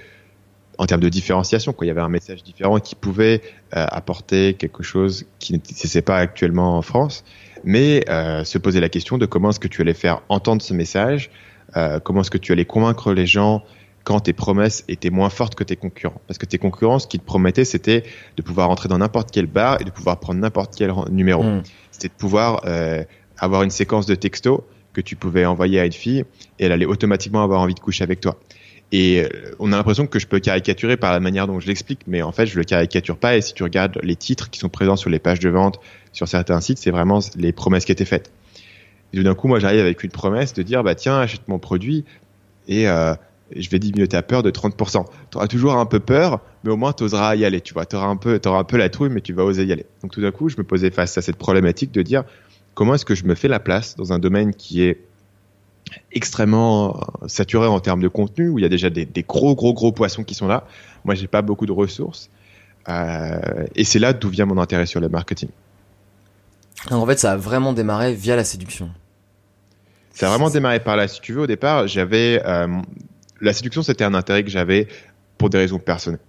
en 0.77 0.85
termes 0.85 1.01
de 1.01 1.09
différenciation, 1.09 1.74
quoi. 1.74 1.85
Il 1.85 1.89
y 1.89 1.91
avait 1.91 2.01
un 2.01 2.09
message 2.09 2.44
différent 2.44 2.79
qui 2.79 2.95
pouvait 2.95 3.41
euh, 3.75 3.85
apporter 3.89 4.53
quelque 4.53 4.83
chose 4.83 5.25
qui 5.39 5.53
n'existait 5.53 6.01
pas 6.01 6.18
actuellement 6.18 6.77
en 6.77 6.81
France, 6.81 7.24
mais 7.63 8.03
euh, 8.09 8.44
se 8.44 8.57
poser 8.57 8.79
la 8.79 8.89
question 8.89 9.18
de 9.18 9.25
comment 9.25 9.50
est-ce 9.50 9.59
que 9.59 9.68
tu 9.68 9.81
allais 9.81 9.94
faire 9.94 10.21
entendre 10.29 10.62
ce 10.62 10.74
message, 10.74 11.29
euh, 11.75 12.00
comment 12.00 12.21
est-ce 12.21 12.31
que 12.31 12.38
tu 12.38 12.51
allais 12.51 12.65
convaincre 12.65 13.13
les 13.13 13.25
gens 13.25 13.63
quand 14.03 14.21
tes 14.21 14.33
promesses 14.33 14.85
étaient 14.88 15.09
moins 15.09 15.29
fortes 15.29 15.56
que 15.56 15.63
tes 15.63 15.75
concurrents? 15.75 16.21
Parce 16.27 16.38
que 16.38 16.45
tes 16.45 16.57
concurrents, 16.57 17.00
ce 17.00 17.07
qu'ils 17.07 17.19
te 17.19 17.25
promettaient, 17.25 17.65
c'était 17.65 18.03
de 18.38 18.41
pouvoir 18.41 18.69
entrer 18.69 18.88
dans 18.88 19.00
n'importe 19.00 19.31
quel 19.31 19.47
bar 19.47 19.81
et 19.81 19.83
de 19.83 19.91
pouvoir 19.91 20.19
prendre 20.19 20.39
n'importe 20.39 20.75
quel 20.77 20.94
numéro. 21.09 21.44
Hmm. 21.44 21.63
C'était 21.91 22.07
de 22.09 22.13
pouvoir 22.13 22.62
euh, 22.65 23.03
avoir 23.38 23.63
une 23.63 23.69
séquence 23.69 24.06
de 24.06 24.15
textos 24.15 24.62
que 24.94 25.01
tu 25.01 25.15
pouvais 25.15 25.45
envoyer 25.45 25.80
à 25.80 25.85
une 25.85 25.91
fille 25.91 26.23
et 26.59 26.65
elle 26.65 26.71
allait 26.71 26.85
automatiquement 26.85 27.44
avoir 27.44 27.62
envie 27.62 27.75
de 27.75 27.80
coucher 27.80 28.03
avec 28.03 28.21
toi. 28.21 28.39
Et 28.91 29.21
euh, 29.21 29.27
on 29.59 29.73
a 29.73 29.75
l'impression 29.75 30.07
que 30.07 30.17
je 30.17 30.27
peux 30.27 30.39
caricaturer 30.39 30.95
par 30.95 31.11
la 31.11 31.19
manière 31.19 31.47
dont 31.47 31.59
je 31.59 31.67
l'explique, 31.67 32.01
mais 32.07 32.21
en 32.21 32.31
fait, 32.31 32.45
je 32.45 32.57
le 32.57 32.63
caricature 32.63 33.17
pas. 33.17 33.35
Et 33.35 33.41
si 33.41 33.53
tu 33.53 33.63
regardes 33.63 33.99
les 34.01 34.15
titres 34.15 34.49
qui 34.49 34.59
sont 34.59 34.69
présents 34.69 34.95
sur 34.95 35.09
les 35.09 35.19
pages 35.19 35.39
de 35.39 35.49
vente 35.49 35.79
sur 36.13 36.27
certains 36.27 36.61
sites, 36.61 36.77
c'est 36.77 36.91
vraiment 36.91 37.19
les 37.35 37.51
promesses 37.51 37.85
qui 37.85 37.91
étaient 37.91 38.06
faites. 38.06 38.31
Et 39.13 39.21
d'un 39.21 39.35
coup, 39.35 39.47
moi, 39.47 39.59
j'arrive 39.59 39.81
avec 39.81 40.03
une 40.03 40.11
promesse 40.11 40.53
de 40.53 40.63
dire, 40.63 40.83
bah 40.83 40.95
tiens, 40.95 41.19
achète 41.19 41.47
mon 41.47 41.59
produit 41.59 42.06
et 42.67 42.87
euh, 42.87 43.13
je 43.56 43.69
vais 43.69 43.79
diminuer 43.79 44.07
ta 44.07 44.21
peur 44.21 44.44
de 44.44 44.51
30%. 44.51 45.06
Tu 45.31 45.37
auras 45.37 45.47
toujours 45.47 45.73
un 45.75 45.85
peu 45.85 45.99
peur, 45.99 46.41
mais 46.63 46.71
au 46.71 46.77
moins 46.77 46.94
tu 46.94 47.03
oseras 47.03 47.35
y 47.35 47.45
aller. 47.45 47.61
Tu 47.61 47.73
vois, 47.73 47.85
tu 47.85 47.95
auras 47.95 48.07
un 48.07 48.17
peu, 48.17 48.39
auras 48.45 48.59
un 48.59 48.63
peu 48.63 48.77
la 48.77 48.89
trouille, 48.89 49.09
mais 49.09 49.21
tu 49.21 49.33
vas 49.33 49.44
oser 49.44 49.65
y 49.65 49.71
aller. 49.71 49.85
Donc 50.01 50.11
tout 50.11 50.21
d'un 50.21 50.31
coup, 50.31 50.49
je 50.49 50.57
me 50.57 50.63
posais 50.63 50.91
face 50.91 51.17
à 51.17 51.21
cette 51.21 51.37
problématique 51.37 51.91
de 51.91 52.01
dire, 52.01 52.23
comment 52.73 52.95
est-ce 52.95 53.06
que 53.06 53.15
je 53.15 53.25
me 53.25 53.35
fais 53.35 53.47
la 53.47 53.59
place 53.59 53.95
dans 53.95 54.13
un 54.13 54.19
domaine 54.19 54.53
qui 54.53 54.83
est 54.83 55.06
extrêmement 56.11 57.01
saturé 57.27 57.67
en 57.67 57.79
termes 57.79 58.01
de 58.01 58.07
contenu, 58.07 58.49
où 58.49 58.59
il 58.59 58.61
y 58.61 58.65
a 58.65 58.69
déjà 58.69 58.89
des, 58.89 59.06
des 59.06 59.23
gros, 59.23 59.56
gros, 59.56 59.73
gros 59.73 59.91
poissons 59.91 60.23
qui 60.23 60.33
sont 60.33 60.47
là. 60.47 60.65
Moi, 61.06 61.15
j'ai 61.15 61.27
pas 61.27 61.41
beaucoup 61.41 61.65
de 61.65 61.71
ressources. 61.71 62.29
Euh, 62.89 63.65
et 63.75 63.83
c'est 63.83 63.99
là 63.99 64.13
d'où 64.13 64.29
vient 64.29 64.45
mon 64.45 64.57
intérêt 64.57 64.85
sur 64.85 64.99
le 64.99 65.09
marketing. 65.09 65.49
en 66.89 67.06
fait, 67.06 67.19
ça 67.19 67.33
a 67.33 67.35
vraiment 67.35 67.73
démarré 67.73 68.13
via 68.13 68.35
la 68.35 68.44
séduction. 68.44 68.89
Ça 70.13 70.27
a 70.27 70.29
vraiment 70.29 70.49
démarré 70.49 70.79
par 70.79 70.95
là. 70.95 71.07
Si 71.07 71.21
tu 71.21 71.33
veux, 71.33 71.41
au 71.41 71.47
départ, 71.47 71.87
j'avais 71.87 72.41
euh, 72.45 72.67
la 73.41 73.53
séduction, 73.53 73.83
c'était 73.83 74.03
un 74.03 74.13
intérêt 74.13 74.44
que 74.44 74.49
j'avais 74.49 74.87
pour 75.37 75.49
des 75.49 75.57
raisons 75.57 75.79
personnelles. 75.79 76.19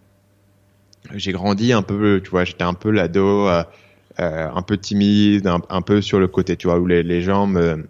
J'ai 1.15 1.33
grandi 1.33 1.73
un 1.73 1.83
peu, 1.83 2.21
tu 2.23 2.31
vois, 2.31 2.45
j'étais 2.45 2.65
un 2.65 2.75
peu 2.75 2.91
l'ado, 2.91 3.49
euh, 3.49 3.63
euh 4.21 4.49
un 4.53 4.63
peu 4.63 4.77
timide, 4.77 5.47
un, 5.47 5.61
un, 5.71 5.81
peu 5.81 6.03
sur 6.03 6.19
le 6.19 6.29
côté, 6.29 6.57
tu 6.57 6.67
vois, 6.67 6.79
où 6.79 6.87
les, 6.87 7.03
les 7.03 7.23
gens 7.23 7.47
me 7.47 7.87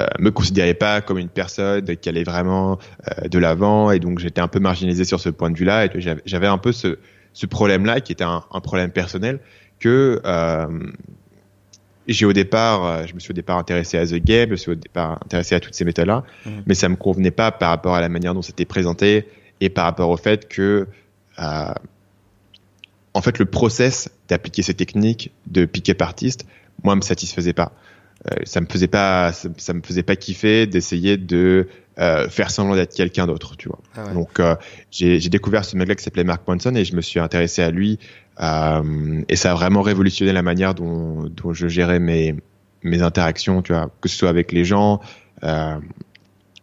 euh, 0.00 0.06
me 0.18 0.30
considérais 0.30 0.74
pas 0.74 1.00
comme 1.00 1.18
une 1.18 1.28
personne 1.28 1.84
qui 1.84 2.08
allait 2.08 2.24
vraiment 2.24 2.78
euh, 3.08 3.28
de 3.28 3.38
l'avant 3.38 3.90
et 3.90 4.00
donc 4.00 4.18
j'étais 4.18 4.40
un 4.40 4.48
peu 4.48 4.58
marginalisé 4.58 5.04
sur 5.04 5.20
ce 5.20 5.28
point 5.28 5.50
de 5.50 5.56
vue-là 5.56 5.86
et 5.86 5.90
j'avais 6.24 6.46
un 6.46 6.58
peu 6.58 6.72
ce, 6.72 6.98
ce 7.32 7.46
problème-là 7.46 8.00
qui 8.00 8.12
était 8.12 8.24
un, 8.24 8.42
un, 8.50 8.60
problème 8.60 8.90
personnel 8.90 9.38
que 9.78 10.20
euh, 10.24 10.66
j'ai 12.08 12.26
au 12.26 12.32
départ, 12.32 13.06
je 13.06 13.14
me 13.14 13.20
suis 13.20 13.30
au 13.30 13.34
départ 13.34 13.56
intéressé 13.58 13.96
à 13.96 14.06
The 14.06 14.16
Game, 14.16 14.48
je 14.48 14.52
me 14.52 14.56
suis 14.56 14.72
au 14.72 14.74
départ 14.74 15.20
intéressé 15.24 15.54
à 15.54 15.60
toutes 15.60 15.74
ces 15.74 15.84
méthodes-là, 15.84 16.24
mmh. 16.44 16.50
mais 16.66 16.74
ça 16.74 16.88
me 16.88 16.96
convenait 16.96 17.30
pas 17.30 17.50
par 17.50 17.70
rapport 17.70 17.94
à 17.94 18.00
la 18.00 18.08
manière 18.08 18.34
dont 18.34 18.42
c'était 18.42 18.66
présenté 18.66 19.26
et 19.60 19.70
par 19.70 19.84
rapport 19.84 20.10
au 20.10 20.16
fait 20.16 20.48
que 20.48 20.86
euh, 21.38 21.74
en 23.14 23.22
fait 23.22 23.38
le 23.38 23.46
process 23.46 24.10
d'appliquer 24.28 24.62
ces 24.62 24.74
techniques 24.74 25.32
de 25.46 25.64
pick-up 25.64 26.02
artiste, 26.02 26.46
moi 26.82 26.96
me 26.96 27.00
satisfaisait 27.00 27.52
pas. 27.52 27.72
Ça 28.44 28.60
me 28.60 28.66
faisait 28.66 28.88
pas, 28.88 29.32
ça, 29.32 29.72
me 29.74 29.82
faisait 29.82 30.02
pas 30.02 30.16
kiffer 30.16 30.66
d'essayer 30.66 31.16
de 31.16 31.68
faire 31.96 32.50
semblant 32.50 32.74
d'être 32.74 32.94
quelqu'un 32.94 33.26
d'autre, 33.26 33.56
tu 33.56 33.68
vois. 33.68 33.78
Ah 33.96 34.12
Donc 34.12 34.40
j'ai 34.90 35.28
découvert 35.28 35.64
ce 35.64 35.76
mec-là 35.76 35.94
qui 35.94 36.02
s'appelait 36.02 36.24
Mark 36.24 36.42
Manson 36.48 36.74
et 36.74 36.84
je 36.84 36.96
me 36.96 37.00
suis 37.00 37.20
intéressé 37.20 37.62
à 37.62 37.70
lui 37.70 37.98
et 38.40 39.36
ça 39.36 39.52
a 39.52 39.54
vraiment 39.54 39.82
révolutionné 39.82 40.32
la 40.32 40.42
manière 40.42 40.74
dont, 40.74 41.24
dont 41.24 41.52
je 41.52 41.68
gérais 41.68 42.00
mes 42.00 42.34
mes 42.82 43.00
interactions, 43.00 43.62
tu 43.62 43.72
vois, 43.72 43.90
que 44.02 44.10
ce 44.10 44.16
soit 44.16 44.28
avec 44.28 44.52
les 44.52 44.64
gens, 44.64 45.00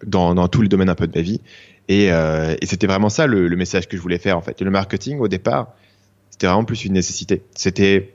dans, 0.06 0.34
dans 0.34 0.48
tous 0.48 0.62
les 0.62 0.68
domaines 0.70 0.90
un 0.90 0.96
peu 0.96 1.08
de 1.08 1.18
ma 1.18 1.22
vie. 1.22 1.42
Et, 1.88 2.12
euh, 2.12 2.56
et 2.62 2.66
c'était 2.66 2.88
vraiment 2.88 3.10
ça 3.10 3.28
le, 3.28 3.48
le, 3.48 3.56
message 3.56 3.88
que 3.88 3.98
je 3.98 4.02
voulais 4.02 4.18
faire 4.18 4.38
en 4.38 4.42
fait. 4.42 4.62
Et 4.62 4.66
le 4.66 4.72
marketing 4.72 5.20
au 5.20 5.28
départ, 5.28 5.74
c'était 6.30 6.48
vraiment 6.48 6.64
plus 6.64 6.86
une 6.86 6.94
nécessité. 6.94 7.44
C'était 7.56 8.14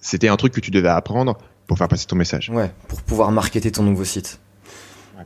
c'était 0.00 0.28
un 0.28 0.36
truc 0.36 0.52
que 0.52 0.60
tu 0.60 0.70
devais 0.70 0.88
apprendre 0.88 1.38
pour 1.68 1.78
faire 1.78 1.86
passer 1.86 2.06
ton 2.06 2.16
message. 2.16 2.50
Ouais, 2.50 2.72
pour 2.88 3.02
pouvoir 3.02 3.30
marketer 3.30 3.70
ton 3.70 3.84
nouveau 3.84 4.04
site. 4.04 4.40
Ouais. 5.16 5.24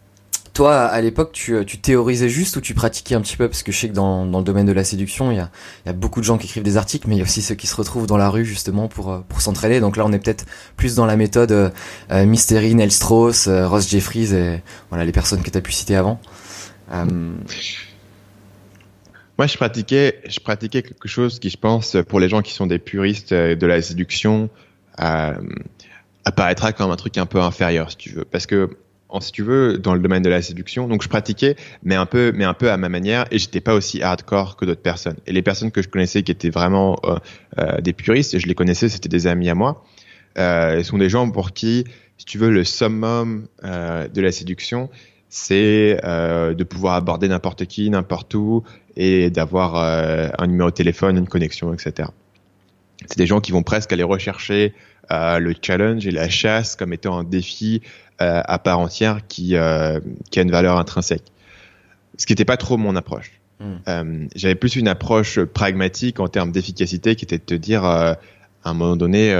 Toi, 0.52 0.80
à 0.80 1.00
l'époque, 1.00 1.30
tu, 1.32 1.64
tu, 1.64 1.78
théorisais 1.78 2.28
juste 2.28 2.56
ou 2.56 2.60
tu 2.60 2.74
pratiquais 2.74 3.14
un 3.14 3.20
petit 3.20 3.36
peu? 3.36 3.48
Parce 3.48 3.62
que 3.62 3.70
je 3.70 3.78
sais 3.78 3.88
que 3.88 3.94
dans, 3.94 4.26
dans 4.26 4.38
le 4.38 4.44
domaine 4.44 4.66
de 4.66 4.72
la 4.72 4.82
séduction, 4.82 5.30
il 5.30 5.36
y 5.36 5.40
a, 5.40 5.50
y 5.86 5.88
a, 5.88 5.92
beaucoup 5.92 6.20
de 6.20 6.24
gens 6.24 6.38
qui 6.38 6.46
écrivent 6.46 6.64
des 6.64 6.76
articles, 6.76 7.08
mais 7.08 7.14
il 7.14 7.18
y 7.18 7.20
a 7.22 7.24
aussi 7.24 7.42
ceux 7.42 7.54
qui 7.54 7.68
se 7.68 7.76
retrouvent 7.76 8.08
dans 8.08 8.16
la 8.16 8.28
rue 8.28 8.44
justement 8.44 8.88
pour, 8.88 9.12
euh, 9.12 9.20
pour 9.28 9.40
s'entraîner. 9.40 9.78
Donc 9.78 9.96
là, 9.96 10.04
on 10.04 10.12
est 10.12 10.18
peut-être 10.18 10.44
plus 10.76 10.96
dans 10.96 11.06
la 11.06 11.16
méthode 11.16 11.52
euh, 11.52 11.70
euh 12.10 12.26
Mystery, 12.26 12.74
Nell 12.74 12.90
Strauss, 12.90 13.46
euh, 13.46 13.68
Ross 13.68 13.88
Jeffries 13.88 14.34
et 14.34 14.62
voilà 14.90 15.04
les 15.04 15.12
personnes 15.12 15.42
que 15.42 15.50
tu 15.50 15.56
as 15.56 15.62
pu 15.62 15.70
citer 15.70 15.94
avant. 15.94 16.20
Euh, 16.92 17.04
Moi, 19.38 19.46
je 19.46 19.56
pratiquais, 19.56 20.20
je 20.28 20.40
pratiquais 20.40 20.82
quelque 20.82 21.08
chose 21.08 21.38
qui, 21.38 21.50
je 21.50 21.56
pense, 21.56 21.96
pour 22.08 22.18
les 22.18 22.28
gens 22.28 22.42
qui 22.42 22.52
sont 22.52 22.66
des 22.66 22.80
puristes 22.80 23.32
de 23.32 23.66
la 23.66 23.80
séduction, 23.80 24.50
euh, 25.00 25.34
apparaîtra 26.24 26.72
comme 26.72 26.90
un 26.90 26.96
truc 26.96 27.18
un 27.18 27.26
peu 27.26 27.40
inférieur, 27.40 27.90
si 27.90 27.96
tu 27.96 28.10
veux, 28.10 28.24
parce 28.24 28.46
que 28.46 28.70
si 29.20 29.32
tu 29.32 29.42
veux, 29.42 29.76
dans 29.76 29.94
le 29.94 30.00
domaine 30.00 30.22
de 30.22 30.30
la 30.30 30.40
séduction. 30.40 30.88
Donc, 30.88 31.02
je 31.02 31.08
pratiquais, 31.08 31.56
mais 31.82 31.94
un 31.94 32.06
peu, 32.06 32.32
mais 32.34 32.44
un 32.44 32.54
peu 32.54 32.70
à 32.70 32.76
ma 32.76 32.88
manière, 32.88 33.26
et 33.30 33.38
j'étais 33.38 33.60
pas 33.60 33.74
aussi 33.74 34.02
hardcore 34.02 34.56
que 34.56 34.64
d'autres 34.64 34.80
personnes. 34.80 35.16
Et 35.26 35.32
les 35.32 35.42
personnes 35.42 35.70
que 35.70 35.82
je 35.82 35.88
connaissais 35.88 36.22
qui 36.22 36.32
étaient 36.32 36.50
vraiment 36.50 36.98
euh, 37.04 37.16
euh, 37.58 37.80
des 37.80 37.92
puristes, 37.92 38.38
je 38.38 38.46
les 38.46 38.54
connaissais, 38.54 38.88
c'était 38.88 39.10
des 39.10 39.26
amis 39.26 39.50
à 39.50 39.54
moi. 39.54 39.84
Euh, 40.38 40.82
sont 40.82 40.96
des 40.96 41.10
gens 41.10 41.30
pour 41.30 41.52
qui, 41.52 41.84
si 42.16 42.24
tu 42.24 42.38
veux, 42.38 42.50
le 42.50 42.64
summum 42.64 43.48
euh, 43.64 44.08
de 44.08 44.20
la 44.22 44.32
séduction, 44.32 44.88
c'est 45.28 46.00
euh, 46.04 46.54
de 46.54 46.64
pouvoir 46.64 46.94
aborder 46.94 47.28
n'importe 47.28 47.66
qui, 47.66 47.90
n'importe 47.90 48.34
où, 48.34 48.64
et 48.96 49.30
d'avoir 49.30 49.76
euh, 49.76 50.28
un 50.38 50.46
numéro 50.46 50.70
de 50.70 50.74
téléphone, 50.74 51.16
une 51.18 51.28
connexion, 51.28 51.72
etc. 51.72 52.08
C'est 53.06 53.18
des 53.18 53.26
gens 53.26 53.40
qui 53.40 53.52
vont 53.52 53.62
presque 53.62 53.92
aller 53.92 54.02
rechercher 54.02 54.74
le 55.10 55.54
challenge 55.60 56.06
et 56.06 56.10
la 56.10 56.28
chasse 56.28 56.76
comme 56.76 56.92
étant 56.92 57.18
un 57.18 57.24
défi 57.24 57.82
euh, 58.20 58.40
à 58.44 58.58
part 58.58 58.78
entière 58.78 59.26
qui, 59.26 59.56
euh, 59.56 59.98
qui 60.30 60.38
a 60.38 60.42
une 60.42 60.50
valeur 60.50 60.78
intrinsèque. 60.78 61.24
Ce 62.16 62.26
qui 62.26 62.32
n'était 62.32 62.44
pas 62.44 62.56
trop 62.56 62.76
mon 62.76 62.94
approche. 62.94 63.32
Mm. 63.60 64.26
J'avais 64.34 64.54
plus 64.54 64.76
une 64.76 64.88
approche 64.88 65.40
pragmatique 65.40 66.20
en 66.20 66.28
termes 66.28 66.52
d'efficacité 66.52 67.16
qui 67.16 67.24
était 67.24 67.38
de 67.38 67.44
te 67.44 67.54
dire 67.54 67.84
à 67.84 68.16
un 68.64 68.74
moment 68.74 68.96
donné 68.96 69.32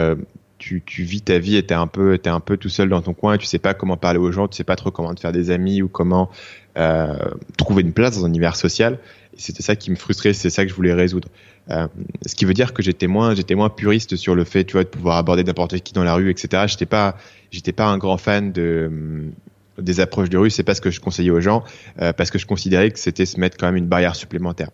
tu, 0.62 0.81
tu 0.87 1.02
vis 1.02 1.23
ta 1.23 1.38
vie 1.40 1.57
et 1.57 1.64
t'es 1.64 1.75
un 1.75 1.88
peu 1.88 2.16
t'es 2.19 2.31
un 2.31 2.38
peu 2.38 2.57
tout 2.57 2.69
seul 2.69 2.88
dans 2.88 3.02
ton 3.02 3.14
coin 3.14 3.35
et 3.35 3.38
tu 3.38 3.47
sais 3.47 3.59
pas 3.59 3.75
comment 3.75 3.97
parler 3.97 4.21
aux 4.21 4.31
gens 4.31 4.47
tu 4.47 4.57
sais 4.57 4.64
pas 4.64 4.76
trop 4.76 4.92
comment 4.92 5.12
te 5.12 5.19
faire 5.19 5.33
des 5.33 5.50
amis 5.50 5.83
ou 5.83 5.88
comment 5.88 6.31
euh, 6.78 7.16
trouver 7.59 7.83
une 7.83 7.92
place 7.92 8.16
dans 8.16 8.25
un 8.25 8.28
univers 8.28 8.54
social 8.54 8.99
c'était 9.37 9.62
ça 9.62 9.77
qui 9.77 9.91
me 9.91 9.97
frustrait 9.97 10.33
c'est 10.33 10.51
ça 10.51 10.65
que 10.65 10.71
je 10.71 10.75
voulais 10.75 10.93
résoudre 10.93 11.29
euh, 11.71 11.87
ce 12.27 12.35
qui 12.35 12.45
veut 12.45 12.55
dire 12.55 12.73
que 12.73 12.83
j'étais 12.83 13.07
moins 13.07 13.35
j'étais 13.35 13.55
moins 13.55 13.71
puriste 13.71 14.17
sur 14.17 14.35
le 14.35 14.45
fait 14.45 14.65
tu 14.65 14.73
vois 14.73 14.85
de 14.85 14.89
pouvoir 14.89 15.17
aborder 15.17 15.45
n'importe 15.45 15.79
qui 15.81 15.93
dans 15.93 16.05
la 16.05 16.15
rue 16.15 16.31
etc 16.31 16.65
j'étais 16.67 16.87
pas 16.87 17.17
j'étais 17.51 17.73
pas 17.73 17.87
un 17.87 17.99
grand 17.99 18.19
fan 18.19 18.53
de 18.53 18.91
des 19.79 20.01
approches 20.01 20.29
de 20.29 20.39
rue 20.39 20.51
c'est 20.51 20.62
pas 20.62 20.75
ce 20.75 20.81
que 20.81 20.91
je 20.91 21.01
conseillais 21.01 21.31
aux 21.31 21.41
gens 21.41 21.65
euh, 22.01 22.12
parce 22.12 22.31
que 22.31 22.39
je 22.39 22.47
considérais 22.47 22.91
que 22.91 22.99
c'était 22.99 23.27
se 23.27 23.41
mettre 23.41 23.57
quand 23.57 23.67
même 23.67 23.77
une 23.77 23.89
barrière 23.89 24.17
supplémentaire 24.17 24.69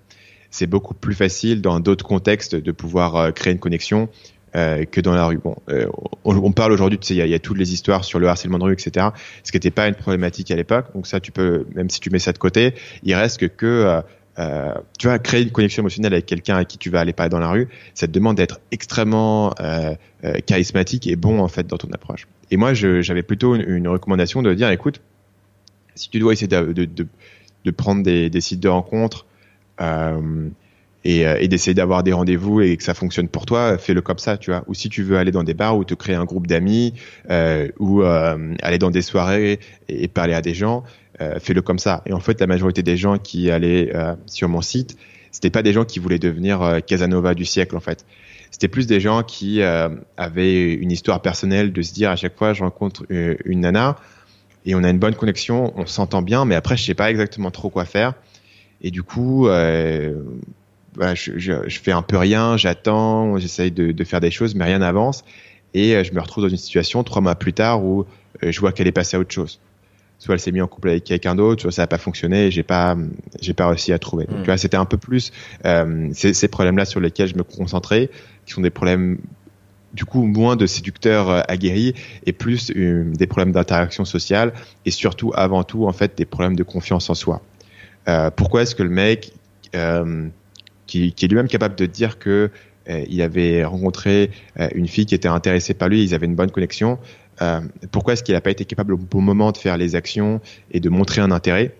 c'est 0.50 0.67
beaucoup 0.67 0.95
plus 0.95 1.15
facile 1.15 1.61
dans 1.61 1.79
d'autres 1.79 2.05
contextes 2.05 2.55
de 2.55 2.73
pouvoir 2.73 3.17
euh, 3.17 3.31
créer 3.31 3.53
une 3.53 3.59
connexion 3.59 4.09
euh, 4.57 4.87
que 4.87 5.03
dans 5.03 5.15
la 5.15 5.27
rue. 5.27 5.37
Bon, 5.37 5.57
euh, 5.69 5.87
on, 6.25 6.53
parle 6.53 6.73
aujourd'hui, 6.73 6.99
il 7.11 7.17
y 7.17 7.35
a, 7.35 7.38
toutes 7.38 7.59
les 7.59 7.75
histoires 7.75 8.05
sur 8.05 8.19
le 8.19 8.29
harcèlement 8.29 8.59
de 8.59 8.65
rue, 8.65 8.73
etc. 8.73 9.09
Ce 9.45 9.53
qui 9.53 9.57
n'était 9.57 9.71
pas 9.71 9.87
une 9.88 9.95
problématique 9.95 10.50
à 10.50 10.57
l'époque. 10.57 10.87
Donc 10.95 11.07
ça, 11.07 11.21
tu 11.21 11.33
peux, 11.33 11.67
même 11.75 11.91
si 11.91 12.00
tu 12.00 12.09
mets 12.09 12.19
ça 12.19 12.33
de 12.33 12.38
côté, 12.38 12.73
il 13.03 13.15
reste 13.15 13.47
que, 13.57 13.67
euh, 13.67 14.00
euh 14.38 14.75
tu 14.99 15.07
vas 15.07 15.18
créer 15.18 15.42
une 15.42 15.50
connexion 15.50 15.83
émotionnelle 15.83 16.12
avec 16.12 16.26
quelqu'un 16.26 16.57
à 16.57 16.64
qui 16.64 16.78
tu 16.78 16.90
vas 16.90 17.00
aller 17.00 17.12
parler 17.12 17.30
dans 17.30 17.38
la 17.38 17.50
rue. 17.50 17.68
Ça 17.95 18.07
te 18.07 18.12
demande 18.12 18.37
d'être 18.37 18.61
extrêmement 18.73 19.54
euh, 19.61 19.95
charismatique 20.47 21.07
et 21.07 21.16
bon 21.16 21.40
en 21.40 21.49
fait 21.49 21.66
dans 21.66 21.78
ton 21.78 21.88
approche. 21.92 22.26
Et 22.50 22.57
moi, 22.57 22.75
j'avais 22.75 23.23
plutôt 23.23 23.54
une, 23.54 23.88
recommandation 23.88 24.42
de 24.42 24.54
dire, 24.54 24.71
écoute, 24.71 25.00
si 25.95 26.09
tu 26.09 26.18
dois 26.18 26.33
essayer 26.33 26.49
de, 26.49 27.71
prendre 27.73 28.02
des, 28.02 28.40
sites 28.40 28.61
de 28.61 28.68
rencontres 28.68 29.26
euh, 29.80 30.49
et, 31.04 31.26
euh, 31.26 31.47
d'essayer 31.47 31.75
d'avoir 31.75 32.02
des 32.02 32.12
rendez-vous 32.12 32.61
et 32.61 32.76
que 32.76 32.83
ça 32.83 32.95
fonctionne 32.95 33.28
pour 33.28 33.47
toi, 33.47 33.78
fais-le 33.78 34.00
comme 34.00 34.18
ça, 34.18 34.37
tu 34.37 34.50
vois. 34.50 34.64
Ou 34.66 34.75
si 34.75 34.88
tu 34.88 35.02
veux 35.02 35.18
aller 35.18 35.30
dans 35.30 35.45
des 35.45 35.54
bars 35.54 35.76
ou 35.76 35.85
te 35.85 35.95
créer 35.95 36.16
un 36.16 36.25
groupe 36.25 36.47
d'amis 36.47 36.95
euh, 37.30 37.68
ou 37.78 38.02
euh, 38.02 38.54
aller 38.62 38.78
dans 38.78 38.90
des 38.90 39.02
soirées 39.02 39.61
et, 39.88 40.09
parler 40.09 40.35
à 40.35 40.40
des 40.40 40.54
gens, 40.54 40.85
euh, 41.21 41.39
fais-le 41.41 41.63
comme 41.63 41.79
ça. 41.79 42.03
Et 42.07 42.13
en 42.13 42.21
fait, 42.21 42.41
la 42.41 42.47
majorité 42.47 42.83
des 42.83 42.97
gens 42.97 43.19
qui 43.19 43.51
allaient 43.51 43.91
euh, 43.95 44.15
sur 44.27 44.49
mon 44.49 44.61
site, 44.61 44.97
c'était 45.31 45.51
pas 45.51 45.63
des 45.63 45.73
gens 45.73 45.85
qui 45.85 45.99
voulaient 45.99 46.19
devenir 46.19 46.81
Casanova 46.87 47.35
du 47.35 47.45
siècle, 47.45 47.77
en 47.77 47.81
fait. 47.81 48.05
C'était 48.51 48.69
plus 48.69 48.87
des 48.87 48.99
gens 48.99 49.23
qui 49.23 49.61
avaient 49.63 50.73
une 50.73 50.91
histoire 50.91 51.21
personnelle 51.21 51.71
de 51.71 51.83
se 51.83 51.93
dire 51.93 52.11
à 52.11 52.17
chaque 52.17 52.37
fois, 52.37 52.55
je 52.55 52.65
rencontre 52.65 53.05
une, 53.11 53.37
une 53.45 53.61
nana 53.61 53.97
et 54.65 54.75
on 54.75 54.85
a 54.85 54.91
une 54.91 54.99
bonne 54.99 55.15
connexion, 55.15 55.73
on 55.77 55.87
s'entend 55.87 56.23
bien, 56.23 56.45
mais 56.45 56.55
après, 56.55 56.77
je 56.77 56.85
sais 56.85 56.95
pas 56.95 57.11
exactement 57.11 57.51
trop 57.51 57.71
quoi 57.71 57.85
faire. 57.85 58.15
Et 58.81 58.91
du 58.91 59.03
coup, 59.03 59.49
euh, 59.49 60.15
bah, 60.97 61.15
je, 61.15 61.33
je, 61.39 61.53
je, 61.67 61.81
fais 61.81 61.93
un 61.93 62.03
peu 62.03 62.17
rien, 62.17 62.57
j'attends, 62.57 63.39
j'essaye 63.39 63.71
de, 63.71 63.93
de, 63.93 64.05
faire 64.05 64.21
des 64.21 64.31
choses, 64.31 64.55
mais 64.55 64.65
rien 64.65 64.79
n'avance. 64.79 65.25
Et 65.75 65.95
euh, 65.95 66.05
je 66.05 66.13
me 66.13 66.21
retrouve 66.21 66.45
dans 66.45 66.51
une 66.51 66.57
situation 66.57 67.03
trois 67.03 67.23
mois 67.23 67.35
plus 67.35 67.53
tard 67.53 67.85
où 67.85 68.05
euh, 68.43 68.53
je 68.53 68.61
vois 68.61 68.73
qu'elle 68.73 68.87
est 68.87 68.93
passée 68.93 69.17
à 69.17 69.21
autre 69.21 69.33
chose. 69.33 69.61
Soit 70.19 70.35
elle 70.35 70.41
s'est 70.41 70.53
mise 70.53 70.63
en 70.63 70.67
couple 70.67 70.89
avec 70.89 71.05
quelqu'un 71.05 71.35
d'autre, 71.35 71.63
soit 71.63 71.73
ça 71.73 71.83
n'a 71.83 71.87
pas 71.87 71.99
fonctionné 71.99 72.47
et 72.47 72.51
j'ai 72.51 72.65
pas, 72.65 72.97
j'ai 73.41 73.55
pas 73.55 73.69
réussi 73.69 73.93
à 73.93 73.99
trouver. 73.99 74.25
Donc, 74.25 74.39
hmm. 74.39 74.43
tu 74.43 74.47
vois, 74.47 74.59
c'était 74.59 74.77
un 74.77 74.85
peu 74.85 74.97
plus 74.97 75.33
euh, 75.65 76.09
ces, 76.13 76.35
ces 76.35 76.49
problèmes-là 76.49 76.85
sur 76.85 77.01
lesquels 77.01 77.29
je 77.29 77.37
me 77.37 77.45
concentrais, 77.45 78.11
qui 78.45 78.53
sont 78.53 78.61
des 78.61 78.71
problèmes 78.71 79.19
du 79.93 80.05
coup 80.05 80.25
moins 80.25 80.57
de 80.57 80.67
séducteurs 80.67 81.31
euh, 81.31 81.41
aguerris 81.49 81.95
et 82.27 82.33
plus 82.33 82.71
des 82.71 83.27
problèmes 83.27 83.53
d'interaction 83.53 84.05
sociale 84.05 84.53
et 84.85 84.91
surtout 84.91 85.33
avant 85.35 85.63
tout 85.63 85.87
en 85.87 85.93
fait 85.93 86.17
des 86.19 86.27
problèmes 86.27 86.57
de 86.57 86.65
confiance 86.65 87.09
en 87.11 87.15
soi. 87.15 87.41
Euh, 88.09 88.31
pourquoi 88.31 88.63
est-ce 88.63 88.75
que 88.75 88.83
le 88.83 88.91
mec 88.91 89.33
euh, 89.75 90.29
qui, 90.87 91.13
qui 91.13 91.25
est 91.25 91.29
lui-même 91.29 91.49
capable 91.49 91.77
de 91.77 91.87
dire 91.87 92.19
que 92.19 92.51
euh, 92.89 93.05
il 93.09 93.21
avait 93.23 93.65
rencontré 93.65 94.31
euh, 94.59 94.69
une 94.75 94.89
fille 94.89 95.07
qui 95.07 95.15
était 95.15 95.29
intéressée 95.29 95.75
par 95.75 95.89
lui, 95.89 96.03
ils 96.03 96.15
avaient 96.15 96.27
une 96.27 96.35
bonne 96.35 96.51
connexion. 96.51 96.99
Euh, 97.40 97.61
pourquoi 97.90 98.14
est-ce 98.14 98.23
qu'il 98.23 98.35
n'a 98.35 98.40
pas 98.40 98.50
été 98.50 98.64
capable 98.64 98.95
au 98.95 98.97
bon 98.97 99.21
moment 99.21 99.52
de 99.52 99.57
faire 99.57 99.76
les 99.76 99.95
actions 99.95 100.40
et 100.71 100.80
de 100.80 100.88
montrer 100.88 101.21
un 101.21 101.30
intérêt? 101.30 101.75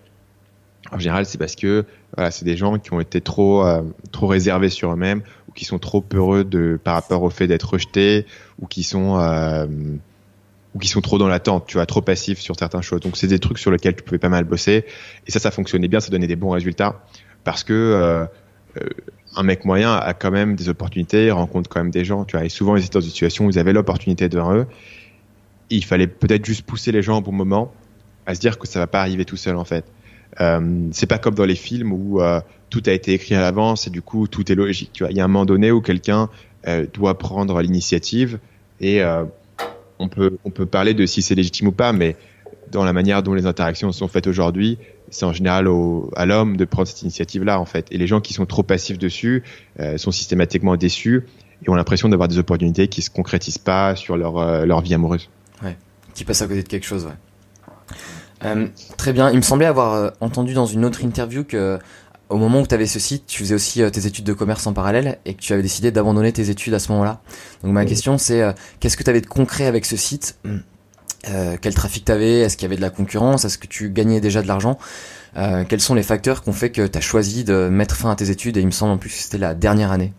En 0.91 0.99
général, 0.99 1.25
c'est 1.25 1.37
parce 1.37 1.55
que 1.55 1.85
voilà, 2.15 2.31
c'est 2.31 2.45
des 2.45 2.55
gens 2.55 2.79
qui 2.79 2.93
ont 2.93 3.01
été 3.01 3.21
trop 3.21 3.65
trop 4.11 4.27
réservés 4.27 4.69
sur 4.69 4.91
eux-mêmes 4.93 5.21
ou 5.47 5.51
qui 5.51 5.65
sont 5.65 5.77
trop 5.77 6.01
peureux 6.01 6.45
de 6.45 6.79
par 6.81 6.95
rapport 6.95 7.21
au 7.21 7.29
fait 7.29 7.47
d'être 7.47 7.73
rejetés 7.73 8.25
ou 8.59 8.65
qui 8.65 8.83
sont 8.83 9.19
ou 10.73 10.79
qui 10.79 10.87
sont 10.87 11.01
trop 11.01 11.17
dans 11.17 11.27
l'attente, 11.27 11.65
tu 11.67 11.75
vois, 11.75 11.85
trop 11.85 12.01
passifs 12.01 12.39
sur 12.39 12.55
certaines 12.55 12.81
choses. 12.81 13.01
Donc 13.01 13.17
c'est 13.17 13.27
des 13.27 13.39
trucs 13.39 13.59
sur 13.59 13.71
lesquels 13.71 13.95
tu 13.95 14.03
pouvais 14.03 14.19
pas 14.19 14.29
mal 14.29 14.45
bosser 14.45 14.85
et 15.27 15.31
ça, 15.31 15.39
ça 15.39 15.51
fonctionnait 15.51 15.89
bien, 15.89 15.99
ça 15.99 16.09
donnait 16.09 16.27
des 16.27 16.37
bons 16.37 16.51
résultats 16.51 17.03
parce 17.43 17.63
que 17.63 17.73
euh, 17.73 18.25
un 19.35 19.43
mec 19.43 19.65
moyen 19.65 19.93
a 19.93 20.13
quand 20.13 20.31
même 20.31 20.55
des 20.55 20.69
opportunités, 20.69 21.31
rencontre 21.31 21.69
quand 21.69 21.79
même 21.79 21.91
des 21.91 22.05
gens, 22.05 22.25
tu 22.25 22.35
vois. 22.35 22.45
Et 22.45 22.49
souvent, 22.49 22.75
ils 22.75 22.83
étaient 22.83 22.93
dans 22.93 23.01
une 23.01 23.09
situation 23.09 23.45
où 23.45 23.49
ils 23.49 23.59
avaient 23.59 23.73
l'opportunité 23.73 24.29
devant 24.29 24.53
eux. 24.55 24.67
Il 25.69 25.83
fallait 25.83 26.07
peut-être 26.07 26.45
juste 26.45 26.63
pousser 26.63 26.91
les 26.91 27.01
gens 27.01 27.17
au 27.17 27.21
bon 27.21 27.31
moment 27.31 27.73
à 28.25 28.35
se 28.35 28.39
dire 28.39 28.59
que 28.59 28.67
ça 28.67 28.79
va 28.79 28.87
pas 28.87 29.01
arriver 29.01 29.25
tout 29.25 29.37
seul, 29.37 29.55
en 29.55 29.65
fait. 29.65 29.85
Euh, 30.39 30.87
c'est 30.91 31.07
pas 31.07 31.17
comme 31.17 31.35
dans 31.35 31.45
les 31.45 31.55
films 31.55 31.91
où 31.91 32.21
euh, 32.21 32.39
tout 32.69 32.83
a 32.85 32.91
été 32.91 33.13
écrit 33.13 33.33
à 33.33 33.41
l'avance 33.41 33.87
et 33.87 33.89
du 33.89 34.01
coup 34.01 34.27
tout 34.27 34.51
est 34.51 34.55
logique. 34.55 34.91
Tu 34.93 35.03
vois, 35.03 35.11
il 35.11 35.17
y 35.17 35.21
a 35.21 35.23
un 35.23 35.27
moment 35.27 35.45
donné 35.45 35.71
où 35.71 35.81
quelqu'un 35.81 36.29
euh, 36.67 36.85
doit 36.93 37.17
prendre 37.17 37.59
l'initiative 37.61 38.37
et 38.79 39.01
euh, 39.01 39.23
on 39.97 40.07
peut 40.07 40.37
on 40.45 40.51
peut 40.51 40.67
parler 40.67 40.93
de 40.93 41.07
si 41.07 41.23
c'est 41.23 41.33
légitime 41.33 41.69
ou 41.69 41.71
pas, 41.71 41.93
mais 41.93 42.15
dans 42.71 42.83
la 42.83 42.93
manière 42.93 43.23
dont 43.23 43.33
les 43.33 43.45
interactions 43.45 43.91
sont 43.91 44.07
faites 44.07 44.27
aujourd'hui, 44.27 44.77
c'est 45.09 45.25
en 45.25 45.33
général 45.33 45.67
au, 45.67 46.11
à 46.15 46.25
l'homme 46.25 46.57
de 46.57 46.65
prendre 46.65 46.87
cette 46.87 47.01
initiative-là, 47.01 47.59
en 47.59 47.65
fait. 47.65 47.87
Et 47.91 47.97
les 47.97 48.07
gens 48.07 48.21
qui 48.21 48.33
sont 48.33 48.45
trop 48.45 48.63
passifs 48.63 48.97
dessus 48.97 49.43
euh, 49.79 49.97
sont 49.97 50.11
systématiquement 50.11 50.75
déçus 50.75 51.25
et 51.65 51.69
ont 51.69 51.75
l'impression 51.75 52.09
d'avoir 52.09 52.27
des 52.27 52.37
opportunités 52.37 52.87
qui 52.87 53.01
se 53.01 53.09
concrétisent 53.09 53.57
pas 53.57 53.95
sur 53.95 54.17
leur, 54.17 54.37
euh, 54.37 54.65
leur 54.65 54.81
vie 54.81 54.93
amoureuse. 54.93 55.29
Ouais, 55.63 55.77
qui 56.13 56.25
passent 56.25 56.41
à 56.41 56.47
côté 56.47 56.63
de 56.63 56.67
quelque 56.67 56.85
chose, 56.85 57.05
ouais. 57.05 57.95
Euh, 58.45 58.67
très 58.97 59.11
bien. 59.11 59.29
Il 59.31 59.37
me 59.37 59.41
semblait 59.41 59.65
avoir 59.65 59.93
euh, 59.93 60.09
entendu 60.21 60.53
dans 60.53 60.65
une 60.65 60.85
autre 60.85 61.03
interview 61.03 61.43
que 61.43 61.77
au 62.29 62.37
moment 62.37 62.61
où 62.61 62.67
tu 62.67 62.75
avais 62.75 62.85
ce 62.85 62.99
site, 62.99 63.25
tu 63.25 63.39
faisais 63.39 63.55
aussi 63.55 63.81
tes 63.91 64.05
études 64.05 64.23
de 64.23 64.33
commerce 64.33 64.65
en 64.67 64.73
parallèle 64.73 65.17
et 65.25 65.33
que 65.33 65.41
tu 65.41 65.51
avais 65.51 65.63
décidé 65.63 65.91
d'abandonner 65.91 66.31
tes 66.31 66.49
études 66.49 66.73
à 66.75 66.79
ce 66.79 66.91
moment-là. 66.91 67.21
Donc 67.63 67.73
ma 67.73 67.85
question 67.85 68.19
c'est 68.19 68.55
qu'est-ce 68.79 68.97
que 68.97 69.03
tu 69.03 69.09
avais 69.09 69.21
de 69.21 69.25
concret 69.25 69.65
avec 69.65 69.83
ce 69.83 69.97
site? 69.97 70.37
Euh, 71.27 71.57
quel 71.61 71.73
trafic 71.73 72.05
t'avais, 72.05 72.39
est-ce 72.39 72.55
qu'il 72.55 72.63
y 72.63 72.67
avait 72.67 72.77
de 72.77 72.81
la 72.81 72.89
concurrence, 72.89 73.43
est-ce 73.43 73.57
que 73.57 73.67
tu 73.67 73.89
gagnais 73.89 74.21
déjà 74.21 74.41
de 74.41 74.47
l'argent, 74.47 74.77
euh, 75.35 75.65
quels 75.67 75.81
sont 75.81 75.93
les 75.93 76.03
facteurs 76.03 76.43
qui 76.43 76.49
ont 76.49 76.53
fait 76.53 76.71
que 76.71 76.87
tu 76.87 76.97
as 76.97 77.01
choisi 77.01 77.43
de 77.43 77.67
mettre 77.69 77.95
fin 77.95 78.11
à 78.11 78.15
tes 78.15 78.29
études 78.29 78.55
et 78.57 78.61
il 78.61 78.65
me 78.65 78.71
semble 78.71 78.93
en 78.93 78.97
plus 78.97 79.09
que 79.09 79.15
c'était 79.15 79.37
la 79.37 79.53
dernière 79.53 79.91
année? 79.91 80.13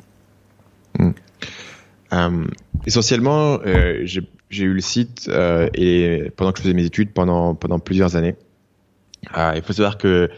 Euh, 2.12 2.44
essentiellement, 2.86 3.60
euh, 3.64 4.06
j'ai 4.50 4.64
eu 4.64 4.74
le 4.74 4.80
site 4.80 5.28
euh, 5.28 5.68
et 5.74 6.30
pendant 6.36 6.52
que 6.52 6.58
je 6.58 6.62
faisais 6.64 6.74
mes 6.74 6.84
études 6.84 7.12
pendant 7.12 7.54
pendant 7.54 7.78
plusieurs 7.78 8.16
années. 8.16 8.36
il 9.36 9.62
faut 9.62 9.72
savoir 9.72 9.96
que 9.96 10.30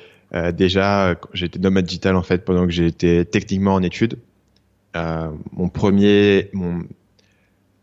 déjà 0.52 1.16
j'étais 1.34 1.58
nomade 1.58 1.84
digital 1.84 2.16
en 2.16 2.22
fait 2.22 2.44
pendant 2.44 2.64
que 2.64 2.72
j'étais 2.72 3.24
techniquement 3.24 3.74
en 3.74 3.82
études. 3.82 4.18
mon 4.94 5.68
premier, 5.68 6.48
mon 6.52 6.84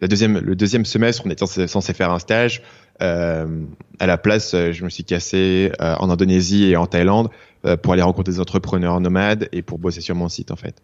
la 0.01 0.07
deuxième, 0.07 0.39
le 0.39 0.55
deuxième 0.55 0.85
semestre, 0.85 1.23
on 1.25 1.29
était 1.29 1.45
censé 1.67 1.93
faire 1.93 2.11
un 2.11 2.19
stage. 2.19 2.61
Euh, 3.01 3.63
à 3.99 4.07
la 4.07 4.17
place, 4.17 4.51
je 4.51 4.83
me 4.83 4.89
suis 4.89 5.03
cassé 5.03 5.71
euh, 5.81 5.95
en 5.95 6.09
Indonésie 6.09 6.65
et 6.65 6.77
en 6.77 6.85
Thaïlande 6.85 7.29
euh, 7.65 7.75
pour 7.75 7.93
aller 7.93 8.01
rencontrer 8.01 8.33
des 8.33 8.39
entrepreneurs 8.39 8.99
nomades 8.99 9.49
et 9.51 9.61
pour 9.61 9.79
bosser 9.79 10.01
sur 10.01 10.15
mon 10.15 10.29
site 10.29 10.51
en 10.51 10.55
fait. 10.55 10.81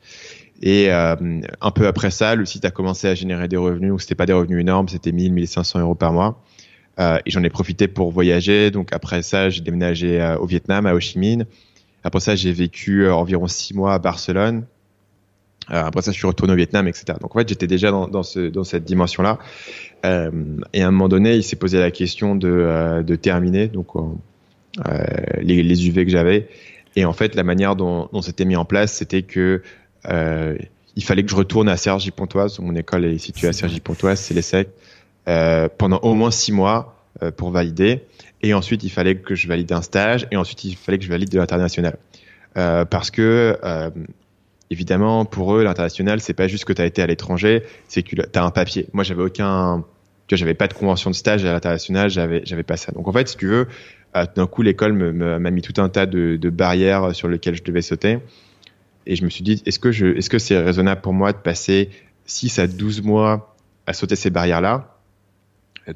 Et 0.62 0.92
euh, 0.92 1.16
un 1.62 1.72
peu 1.72 1.88
après 1.88 2.12
ça, 2.12 2.36
le 2.36 2.46
site 2.46 2.66
a 2.66 2.72
commencé 2.72 3.08
à 3.08 3.16
générer 3.16 3.48
des 3.48 3.58
revenus. 3.58 3.90
Donc 3.90 4.02
c'était 4.02 4.16
pas 4.16 4.26
des 4.26 4.34
revenus 4.34 4.62
énormes, 4.62 4.88
c'était 4.88 5.12
1000, 5.12 5.34
1500 5.34 5.80
euros 5.80 5.96
par 5.96 6.14
mois. 6.14 6.42
Euh, 6.98 7.18
et 7.26 7.32
j'en 7.32 7.44
ai 7.44 7.50
profité 7.50 7.88
pour 7.88 8.12
voyager. 8.12 8.72
Donc 8.72 8.94
après 8.94 9.22
ça, 9.22 9.50
j'ai 9.50 9.62
déménagé 9.62 10.36
au 10.40 10.46
Vietnam, 10.46 10.86
à 10.86 10.94
Ho 10.94 11.00
Chi 11.00 11.20
Minh. 11.20 11.46
Après 12.04 12.20
ça, 12.20 12.36
j'ai 12.36 12.52
vécu 12.52 13.10
environ 13.10 13.48
six 13.48 13.74
mois 13.74 13.94
à 13.94 14.00
Barcelone. 14.00 14.66
Euh, 15.72 15.84
après 15.84 16.02
ça, 16.02 16.12
je 16.12 16.18
suis 16.18 16.28
retourné 16.28 16.54
au 16.54 16.56
Vietnam, 16.56 16.88
etc. 16.88 17.18
Donc 17.20 17.36
en 17.36 17.40
fait, 17.40 17.50
j'étais 17.50 17.68
déjà 17.68 17.92
dans, 17.92 18.08
dans, 18.08 18.24
ce, 18.24 18.40
dans 18.50 18.64
cette 18.64 18.84
dimension-là. 18.84 19.40
Euh, 20.06 20.32
et 20.74 20.84
à 20.84 20.88
un 20.88 20.92
moment 20.92 21.10
donné, 21.10 21.36
il 21.36 21.44
s'est 21.44 21.56
posé 21.56 21.80
la 21.80 21.92
question 21.92 22.36
de, 22.36 22.50
euh, 22.50 23.04
de 23.04 23.16
terminer 23.16 23.68
donc 23.68 23.88
euh, 23.96 24.02
les, 25.42 25.64
les, 25.64 25.88
UV 25.88 26.06
que 26.06 26.12
j'avais. 26.12 26.48
Et 26.96 27.06
en 27.06 27.14
fait, 27.14 27.36
la 27.36 27.44
manière 27.44 27.76
dont, 27.76 28.10
dont 28.14 28.22
c'était 28.22 28.46
mis 28.46 28.56
en 28.56 28.66
place, 28.66 28.94
c'était 28.94 29.24
que 29.24 29.62
il 30.10 31.04
fallait 31.04 31.24
que 31.24 31.32
je 31.32 31.36
retourne 31.36 31.70
à 31.70 31.78
Cergy-Pontoise. 31.78 32.60
Mon 32.60 32.76
école 32.76 33.06
est 33.06 33.18
située 33.18 33.48
à 33.48 33.54
Cergy-Pontoise, 33.54 34.20
c'est 34.20 34.34
l'ESSEC, 34.34 34.70
pendant 35.78 36.00
au 36.00 36.14
moins 36.14 36.32
six 36.32 36.52
mois 36.52 37.06
pour 37.38 37.52
valider. 37.52 38.04
Et 38.42 38.54
ensuite, 38.54 38.84
il 38.84 38.90
fallait 38.90 39.16
que 39.16 39.36
je 39.36 39.48
valide 39.48 39.72
un 39.72 39.82
stage. 39.82 40.28
Et 40.32 40.38
ensuite, 40.38 40.64
il 40.64 40.76
fallait 40.76 40.98
que 40.98 41.06
je 41.06 41.10
valide 41.10 41.30
de 41.30 41.38
l'international. 41.38 41.98
parce 42.54 43.12
que 43.12 43.58
évidemment, 44.70 45.26
pour 45.26 45.56
eux, 45.56 45.64
l'international, 45.64 46.20
c'est 46.20 46.34
pas 46.34 46.48
juste 46.48 46.66
que 46.66 46.74
tu 46.74 46.82
as 46.82 46.86
été 46.86 47.02
à 47.02 47.08
l'étranger, 47.08 47.64
c'est 47.88 48.04
que 48.04 48.16
tu 48.16 48.40
as 48.40 48.44
un 48.44 48.52
papier. 48.52 48.88
Moi, 48.94 49.04
j'avais 49.04 49.24
aucun, 49.24 49.84
tu 50.28 50.36
vois, 50.36 50.38
j'avais 50.38 50.54
pas 50.54 50.68
de 50.68 50.74
convention 50.74 51.10
de 51.10 51.16
stage 51.16 51.46
à 51.46 51.52
l'international, 51.52 52.10
j'avais, 52.10 52.42
j'avais 52.46 52.64
pas 52.64 52.78
ça. 52.78 52.92
Donc, 52.92 53.08
en 53.08 53.14
fait, 53.14 53.28
si 53.28 53.38
tu 53.38 53.48
veux, 53.48 53.68
euh, 54.16 54.26
d'un 54.36 54.48
coup, 54.48 54.62
l'école 54.62 54.94
m'a 54.94 55.52
mis 55.52 55.62
tout 55.62 55.80
un 55.82 55.90
tas 55.90 56.06
de, 56.06 56.38
de, 56.38 56.50
barrières 56.50 57.14
sur 57.14 57.28
lesquelles 57.28 57.56
je 57.56 57.64
devais 57.64 57.82
sauter. 57.82 58.20
Et 59.08 59.16
je 59.16 59.24
me 59.24 59.30
suis 59.30 59.44
dit, 59.44 59.62
est-ce 59.66 59.80
que 59.80 59.92
je, 59.92 60.08
est-ce 60.18 60.30
que 60.30 60.40
c'est 60.40 60.58
raisonnable 60.58 61.02
pour 61.02 61.14
moi 61.14 61.32
de 61.32 61.38
passer 61.38 61.90
6 62.26 62.60
à 62.60 62.68
12 62.68 63.04
mois 63.04 63.56
à 63.86 63.94
sauter 63.94 64.16
ces 64.16 64.30
barrières-là? 64.30 64.96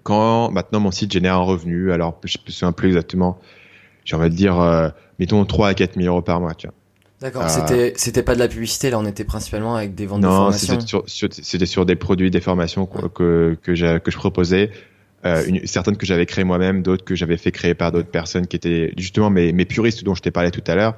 Quand 0.03 0.51
maintenant 0.51 0.79
mon 0.79 0.91
site 0.91 1.11
génère 1.11 1.35
un 1.35 1.41
revenu, 1.41 1.91
alors 1.91 2.19
je 2.23 2.37
me 2.45 2.51
souviens 2.51 2.71
plus 2.71 2.89
exactement, 2.89 3.39
j'ai 4.05 4.15
envie 4.15 4.29
de 4.29 4.35
dire, 4.35 4.59
euh, 4.59 4.89
mettons 5.17 5.43
3 5.43 5.69
à 5.69 5.73
4 5.73 5.95
000 5.95 6.07
euros 6.07 6.21
par 6.21 6.39
mois, 6.39 6.53
tu 6.53 6.67
vois. 6.67 6.75
D'accord, 7.21 7.43
euh, 7.43 7.91
c'était 7.95 8.23
pas 8.23 8.33
de 8.33 8.39
la 8.39 8.47
publicité, 8.47 8.91
là 8.91 8.99
on 8.99 9.05
était 9.05 9.25
principalement 9.25 9.75
avec 9.75 9.93
des 9.93 10.05
ventes 10.05 10.21
de 10.21 10.27
formations. 10.27 10.75
Non, 10.75 11.03
c'était 11.07 11.65
sur, 11.65 11.85
des 11.85 11.95
produits, 11.95 12.31
des 12.31 12.39
formations 12.39 12.85
que 12.85 13.57
que, 13.61 13.75
je 13.75 14.17
proposais, 14.17 14.71
euh, 15.25 15.43
une, 15.45 15.65
certaines 15.65 15.97
que 15.97 16.05
j'avais 16.05 16.25
créées 16.25 16.45
moi-même, 16.45 16.81
d'autres 16.81 17.03
que 17.03 17.15
j'avais 17.15 17.35
fait 17.35 17.51
créer 17.51 17.73
par 17.73 17.91
d'autres 17.91 18.07
personnes 18.07 18.47
qui 18.47 18.55
étaient 18.55 18.93
justement 18.95 19.29
mes, 19.29 19.51
mes 19.51 19.65
puristes 19.65 20.05
dont 20.05 20.15
je 20.15 20.21
t'ai 20.21 20.31
parlé 20.31 20.49
tout 20.49 20.63
à 20.67 20.75
l'heure. 20.75 20.95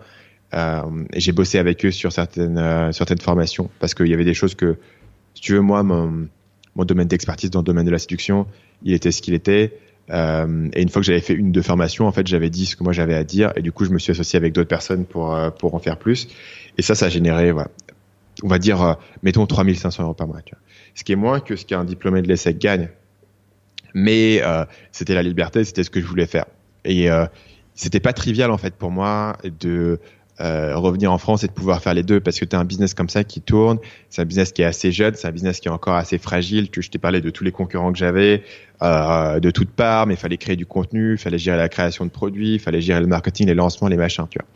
Euh, 0.53 1.05
et 1.13 1.19
j'ai 1.19 1.31
bossé 1.31 1.59
avec 1.59 1.85
eux 1.85 1.91
sur 1.91 2.11
certaines 2.11 2.57
euh, 2.57 2.91
certaines 2.91 3.21
formations 3.21 3.69
parce 3.79 3.93
qu'il 3.93 4.07
y 4.07 4.13
avait 4.13 4.25
des 4.25 4.33
choses 4.33 4.53
que, 4.53 4.77
si 5.33 5.41
tu 5.41 5.53
veux, 5.53 5.61
moi 5.61 5.81
mon 5.83 6.27
mon 6.75 6.85
domaine 6.85 7.07
d'expertise 7.07 7.49
dans 7.49 7.59
le 7.59 7.65
domaine 7.65 7.85
de 7.85 7.91
la 7.91 7.99
séduction, 7.99 8.47
il 8.83 8.93
était 8.93 9.11
ce 9.11 9.21
qu'il 9.21 9.33
était. 9.33 9.77
Euh, 10.09 10.69
et 10.73 10.81
une 10.81 10.89
fois 10.89 11.01
que 11.01 11.05
j'avais 11.05 11.21
fait 11.21 11.33
une 11.33 11.51
deux 11.51 11.61
formations, 11.61 12.07
en 12.07 12.11
fait, 12.11 12.27
j'avais 12.27 12.49
dit 12.49 12.65
ce 12.65 12.75
que 12.75 12.83
moi 12.83 12.93
j'avais 12.93 13.15
à 13.15 13.23
dire, 13.23 13.53
et 13.55 13.61
du 13.61 13.71
coup, 13.71 13.85
je 13.85 13.91
me 13.91 13.99
suis 13.99 14.11
associé 14.11 14.37
avec 14.37 14.53
d'autres 14.53 14.67
personnes 14.67 15.05
pour 15.05 15.33
euh, 15.33 15.49
pour 15.51 15.75
en 15.75 15.79
faire 15.79 15.97
plus. 15.97 16.27
Et 16.77 16.81
ça, 16.81 16.95
ça 16.95 17.05
a 17.05 17.09
généré, 17.09 17.51
voilà, 17.51 17.69
on 18.43 18.47
va 18.47 18.59
dire, 18.59 18.81
euh, 18.81 18.93
mettons 19.23 19.45
3500 19.45 20.03
euros 20.03 20.13
par 20.13 20.27
mois. 20.27 20.41
Tu 20.41 20.55
vois. 20.55 20.61
Ce 20.95 21.03
qui 21.03 21.11
est 21.11 21.17
moins 21.17 21.39
que 21.39 21.55
ce 21.55 21.65
qu'un 21.65 21.83
diplômé 21.83 22.21
de 22.21 22.27
l'ESSEC 22.27 22.57
gagne. 22.57 22.89
Mais 23.93 24.41
c'était 24.93 25.13
la 25.15 25.21
liberté, 25.21 25.65
c'était 25.65 25.83
ce 25.83 25.89
que 25.89 25.99
je 25.99 26.05
voulais 26.05 26.25
faire. 26.25 26.45
Et 26.85 27.09
c'était 27.73 27.99
pas 27.99 28.13
trivial 28.13 28.49
en 28.49 28.57
fait 28.57 28.73
pour 28.73 28.89
moi 28.89 29.35
de 29.43 29.99
euh, 30.41 30.75
revenir 30.75 31.11
en 31.11 31.17
France 31.17 31.43
et 31.43 31.47
de 31.47 31.51
pouvoir 31.51 31.81
faire 31.81 31.93
les 31.93 32.03
deux 32.03 32.19
parce 32.19 32.39
que 32.39 32.45
tu 32.45 32.55
as 32.55 32.59
un 32.59 32.65
business 32.65 32.93
comme 32.93 33.09
ça 33.09 33.23
qui 33.23 33.41
tourne, 33.41 33.77
c'est 34.09 34.21
un 34.21 34.25
business 34.25 34.51
qui 34.51 34.61
est 34.61 34.65
assez 34.65 34.91
jeune, 34.91 35.13
c'est 35.15 35.27
un 35.27 35.31
business 35.31 35.59
qui 35.59 35.67
est 35.67 35.71
encore 35.71 35.95
assez 35.95 36.17
fragile. 36.17 36.69
Tu, 36.69 36.81
je 36.81 36.89
t'ai 36.89 36.99
parlé 36.99 37.21
de 37.21 37.29
tous 37.29 37.43
les 37.43 37.51
concurrents 37.51 37.91
que 37.91 37.99
j'avais 37.99 38.43
euh, 38.81 39.39
de 39.39 39.51
toutes 39.51 39.71
parts, 39.71 40.07
mais 40.07 40.15
il 40.15 40.19
fallait 40.19 40.37
créer 40.37 40.55
du 40.55 40.65
contenu, 40.65 41.13
il 41.13 41.17
fallait 41.17 41.37
gérer 41.37 41.57
la 41.57 41.69
création 41.69 42.05
de 42.05 42.11
produits, 42.11 42.55
il 42.55 42.59
fallait 42.59 42.81
gérer 42.81 42.99
le 42.99 43.07
marketing, 43.07 43.47
les 43.47 43.53
lancements, 43.53 43.87
les 43.87 43.97
machins, 43.97 44.25
tu 44.29 44.39
vois. 44.39 44.47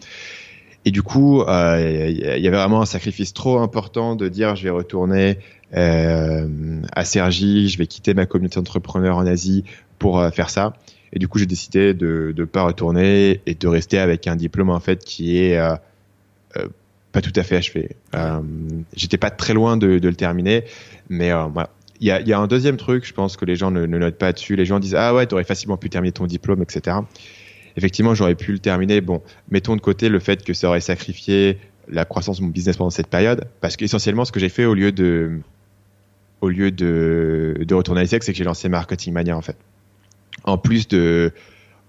Et 0.85 0.91
du 0.91 1.01
coup, 1.01 1.41
il 1.41 1.49
euh, 1.49 2.37
y 2.37 2.47
avait 2.47 2.57
vraiment 2.57 2.81
un 2.81 2.85
sacrifice 2.85 3.33
trop 3.33 3.59
important 3.59 4.15
de 4.15 4.27
dire 4.27 4.55
je 4.55 4.63
vais 4.63 4.69
retourner 4.69 5.39
euh, 5.75 6.47
à 6.93 7.03
Sergi, 7.03 7.69
je 7.69 7.77
vais 7.79 7.87
quitter 7.87 8.13
ma 8.13 8.27
communauté 8.27 8.57
d'entrepreneurs 8.57 9.17
en 9.17 9.25
Asie 9.25 9.63
pour 9.97 10.19
euh, 10.19 10.29
faire 10.29 10.51
ça. 10.51 10.73
Et 11.13 11.19
du 11.19 11.27
coup, 11.27 11.39
j'ai 11.39 11.45
décidé 11.45 11.93
de 11.93 12.33
ne 12.35 12.45
pas 12.45 12.63
retourner 12.63 13.41
et 13.45 13.55
de 13.55 13.67
rester 13.67 13.97
avec 13.97 14.27
un 14.27 14.35
diplôme 14.35 14.69
en 14.69 14.79
fait 14.79 15.03
qui 15.03 15.37
est 15.37 15.57
euh, 15.57 15.75
euh, 16.57 16.67
pas 17.11 17.21
tout 17.21 17.33
à 17.35 17.43
fait 17.43 17.55
achevé. 17.55 17.95
Euh, 18.15 18.41
J'étais 18.95 19.17
pas 19.17 19.29
très 19.29 19.53
loin 19.53 19.77
de, 19.77 19.99
de 19.99 20.09
le 20.09 20.15
terminer, 20.15 20.65
mais 21.09 21.31
voilà. 21.31 21.69
Il 22.01 22.07
y 22.07 22.11
a, 22.11 22.19
y 22.19 22.33
a, 22.33 22.39
un 22.39 22.47
deuxième 22.47 22.75
truc, 22.75 23.05
je 23.05 23.13
pense 23.13 23.37
que 23.37 23.45
les 23.45 23.55
gens 23.55 23.71
ne, 23.71 23.85
ne 23.85 23.97
notent 23.97 24.17
pas 24.17 24.33
dessus. 24.33 24.57
Les 24.57 24.65
gens 24.65 24.79
disent 24.79 24.95
ah 24.95 25.15
ouais, 25.15 25.25
tu 25.27 25.33
aurais 25.33 25.45
facilement 25.45 25.77
pu 25.77 25.89
terminer 25.89 26.11
ton 26.11 26.25
diplôme, 26.25 26.61
etc. 26.61 26.97
Effectivement, 27.77 28.13
j'aurais 28.13 28.35
pu 28.35 28.51
le 28.51 28.59
terminer. 28.59 28.99
Bon, 28.99 29.21
mettons 29.49 29.77
de 29.77 29.81
côté 29.81 30.09
le 30.09 30.19
fait 30.19 30.43
que 30.43 30.53
ça 30.53 30.67
aurait 30.67 30.81
sacrifié 30.81 31.57
la 31.87 32.03
croissance 32.03 32.39
de 32.39 32.43
mon 32.43 32.49
business 32.49 32.75
pendant 32.75 32.89
cette 32.89 33.07
période, 33.07 33.47
parce 33.61 33.77
qu'essentiellement, 33.77 34.25
ce 34.25 34.33
que 34.33 34.41
j'ai 34.41 34.49
fait 34.49 34.65
au 34.65 34.73
lieu 34.73 34.91
de 34.91 35.39
au 36.41 36.49
lieu 36.49 36.69
de, 36.69 37.55
de 37.65 37.73
retourner 37.75 38.01
à 38.01 38.03
l'ISEC, 38.03 38.23
c'est 38.23 38.33
que 38.33 38.37
j'ai 38.37 38.43
lancé 38.43 38.67
Marketing 38.67 39.13
Mania 39.13 39.37
en 39.37 39.41
fait 39.41 39.55
en 40.45 40.57
plus 40.57 40.87
de, 40.87 41.33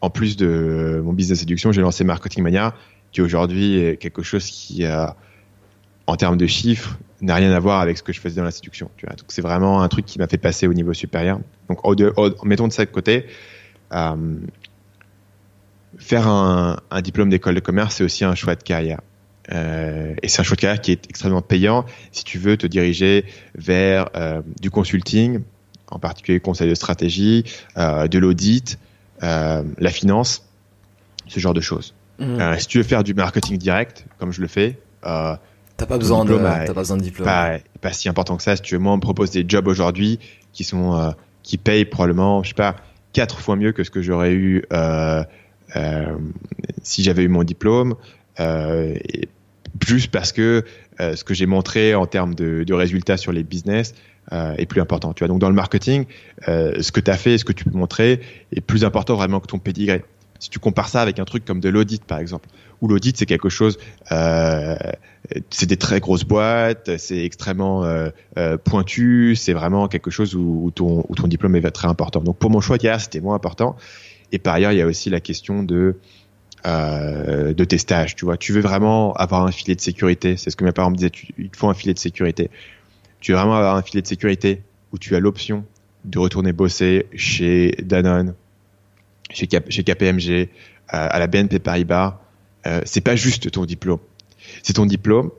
en 0.01 0.11
plus 0.11 0.37
de 0.37 1.01
mon 1.05 1.13
business 1.13 1.39
séduction, 1.41 1.73
j'ai 1.73 1.83
lancé 1.83 2.05
Marketing 2.05 2.43
Mania, 2.43 2.75
qui 3.13 3.23
aujourd'hui 3.23 3.77
est 3.79 3.97
quelque 3.97 4.23
chose 4.23 4.45
qui, 4.45 4.85
en 6.07 6.17
termes 6.17 6.37
de 6.37 6.47
chiffres, 6.47 6.99
n'a 7.21 7.35
rien 7.35 7.53
à 7.53 7.59
voir 7.61 7.81
avec 7.81 7.97
ce 7.97 8.03
que 8.03 8.13
je 8.13 8.21
faisais 8.21 8.37
dans 8.37 8.45
la 8.45 8.51
séduction. 8.51 8.91
Donc 9.03 9.27
c'est 9.29 9.43
vraiment 9.43 9.83
un 9.83 9.89
truc 9.89 10.05
qui 10.05 10.19
m'a 10.19 10.27
fait 10.27 10.39
passer 10.39 10.67
au 10.67 10.75
niveau 10.75 10.93
supérieur. 10.93 11.41
Donc 11.69 11.81
mettons 12.45 12.69
de 12.69 12.73
ça 12.73 12.85
de 12.85 12.91
côté. 12.91 13.27
Euh, 13.93 14.37
faire 15.99 16.27
un, 16.27 16.77
un 16.91 17.01
diplôme 17.01 17.31
d'école 17.31 17.55
de 17.55 17.61
commerce, 17.61 17.97
c'est 17.97 18.05
aussi 18.05 18.25
un 18.25 18.35
choix 18.35 18.55
de 18.55 18.63
carrière. 18.63 19.01
Euh, 19.53 20.15
et 20.23 20.29
c'est 20.29 20.41
un 20.41 20.43
choix 20.43 20.57
de 20.57 20.61
carrière 20.61 20.81
qui 20.81 20.93
est 20.93 21.09
extrêmement 21.09 21.43
payant 21.43 21.85
si 22.11 22.25
tu 22.25 22.39
veux 22.39 22.57
te 22.57 22.67
diriger 22.67 23.25
vers 23.55 24.11
euh, 24.17 24.43
du 24.61 24.71
consulting, 24.71 25.41
en 25.91 25.99
particulier 25.99 26.41
conseil 26.41 26.69
de 26.69 26.75
stratégie, 26.75 27.45
euh, 27.77 28.09
de 28.09 28.19
l'audit, 28.19 28.79
euh, 29.23 29.63
la 29.79 29.91
finance, 29.91 30.45
ce 31.27 31.41
genre 31.41 31.55
de 31.55 31.61
choses. 31.61 31.95
Mmh. 32.19 32.41
Euh, 32.41 32.59
si 32.59 32.67
tu 32.67 32.79
veux 32.79 32.85
faire 32.85 33.05
du 33.05 33.15
marketing 33.15 33.59
direct, 33.59 34.07
comme 34.19 34.33
je 34.33 34.41
le 34.41 34.47
fais, 34.47 34.79
euh, 35.05 35.37
t'as 35.77 35.87
pas 35.87 35.99
besoin 35.99 36.25
de, 36.25 36.37
pas 36.37 36.73
besoin 36.73 36.97
de 36.97 37.03
diplôme. 37.03 37.27
Pas, 37.27 37.59
pas 37.81 37.93
si 37.93 38.09
important 38.09 38.37
que 38.37 38.43
ça. 38.43 38.57
Si 38.57 38.63
tu 38.63 38.75
veux, 38.75 38.81
moi, 38.81 38.93
on 38.93 38.97
me 38.97 39.01
propose 39.01 39.31
des 39.31 39.45
jobs 39.47 39.69
aujourd'hui 39.69 40.19
qui 40.53 40.65
sont, 40.65 40.99
euh, 40.99 41.11
qui 41.43 41.59
payent 41.59 41.85
probablement, 41.85 42.43
je 42.43 42.49
sais 42.49 42.55
pas, 42.55 42.77
quatre 43.13 43.39
fois 43.39 43.57
mieux 43.57 43.73
que 43.73 43.85
ce 43.85 43.91
que 43.91 44.03
j'aurais 44.03 44.33
eu 44.33 44.65
euh, 44.73 45.23
si 46.83 47.03
j'avais 47.03 47.25
eu 47.25 47.29
mon 47.29 47.43
diplôme. 47.43 47.95
Et 48.39 49.29
juste 49.87 50.11
parce 50.11 50.33
que 50.33 50.65
ce 50.99 51.25
que 51.25 51.35
j'ai 51.35 51.47
montré 51.47 51.95
en 51.95 52.07
termes 52.07 52.35
de, 52.35 52.65
de 52.65 52.75
résultats 52.75 53.17
sur 53.17 53.33
les 53.33 53.43
business 53.43 53.95
euh, 54.33 54.55
est 54.57 54.67
plus 54.67 54.81
important. 54.81 55.13
Tu 55.13 55.21
vois, 55.21 55.29
donc 55.29 55.41
dans 55.41 55.49
le 55.49 55.55
marketing, 55.55 56.07
euh, 56.49 56.81
ce 56.81 56.93
que 56.93 57.01
tu 57.01 57.11
as 57.11 57.17
fait, 57.17 57.39
ce 57.39 57.45
que 57.45 57.53
tu 57.53 57.65
peux 57.65 57.77
montrer 57.77 58.21
est 58.53 58.61
plus 58.61 58.85
important 58.85 59.15
vraiment 59.15 59.41
que 59.41 59.47
ton 59.47 59.59
pedigree. 59.59 60.03
Si 60.39 60.51
tu 60.51 60.59
compares 60.59 60.89
ça 60.89 61.01
avec 61.01 61.19
un 61.19 61.25
truc 61.25 61.45
comme 61.45 61.61
de 61.61 61.69
l'audit, 61.69 62.05
par 62.05 62.19
exemple, 62.19 62.49
où 62.81 62.89
l'audit 62.89 63.17
c'est 63.17 63.27
quelque 63.27 63.49
chose, 63.49 63.79
euh, 64.13 64.77
c'est 65.51 65.67
des 65.67 65.77
très 65.77 66.01
grosses 66.01 66.25
boîtes, 66.25 66.97
c'est 66.99 67.25
extrêmement 67.25 67.85
euh, 67.85 68.11
euh, 68.39 68.59
pointu, 68.59 69.35
c'est 69.37 69.53
vraiment 69.53 69.89
quelque 69.89 70.11
chose 70.11 70.35
où, 70.35 70.71
ton, 70.75 71.05
où 71.09 71.15
ton 71.15 71.27
diplôme 71.27 71.57
est 71.57 71.71
très 71.71 71.89
important. 71.89 72.21
Donc 72.21 72.39
pour 72.39 72.51
mon 72.51 72.61
choix 72.61 72.77
hier, 72.77 73.01
c'était 73.01 73.21
moins 73.21 73.35
important. 73.35 73.77
Et 74.33 74.39
par 74.39 74.55
ailleurs, 74.55 74.73
il 74.73 74.79
y 74.79 74.83
a 74.83 74.87
aussi 74.87 75.11
la 75.11 75.21
question 75.21 75.63
de 75.63 75.97
euh, 76.67 77.55
de 77.55 77.65
tes 77.65 77.79
stages. 77.79 78.17
Tu 78.17 78.25
vois, 78.25 78.37
tu 78.37 78.53
veux 78.53 78.61
vraiment 78.61 79.13
avoir 79.13 79.47
un 79.47 79.53
filet 79.53 79.77
de 79.77 79.81
sécurité. 79.81 80.37
C'est 80.37 80.51
ce 80.51 80.57
que 80.57 80.65
mes 80.65 80.73
parents 80.73 80.91
me 80.91 80.97
disaient. 80.97 81.11
Tu, 81.11 81.29
il 81.39 81.49
te 81.49 81.57
faut 81.57 81.69
un 81.69 81.75
filet 81.75 81.95
de 81.95 81.99
sécurité 81.99 82.51
tu 83.27 83.33
veux 83.33 83.39
vraiment 83.39 83.57
avoir 83.57 83.75
un 83.75 83.83
filet 83.83 84.03
de 84.03 84.07
sécurité 84.07 84.63
où 84.93 84.99
tu 84.99 85.17
as 85.17 85.19
l'option 85.19 85.65
de 86.05 86.21
retourner 86.21 86.53
bosser 86.53 87.07
chez 87.17 87.75
Danone, 87.83 88.35
chez, 89.31 89.49
KPMG, 89.49 90.49
à 90.87 91.19
la 91.19 91.27
BNP 91.27 91.59
Paribas, 91.59 92.21
c'est 92.85 93.01
pas 93.01 93.17
juste 93.17 93.51
ton 93.51 93.65
diplôme. 93.65 93.99
C'est 94.63 94.75
ton 94.75 94.87
diplôme, 94.87 95.33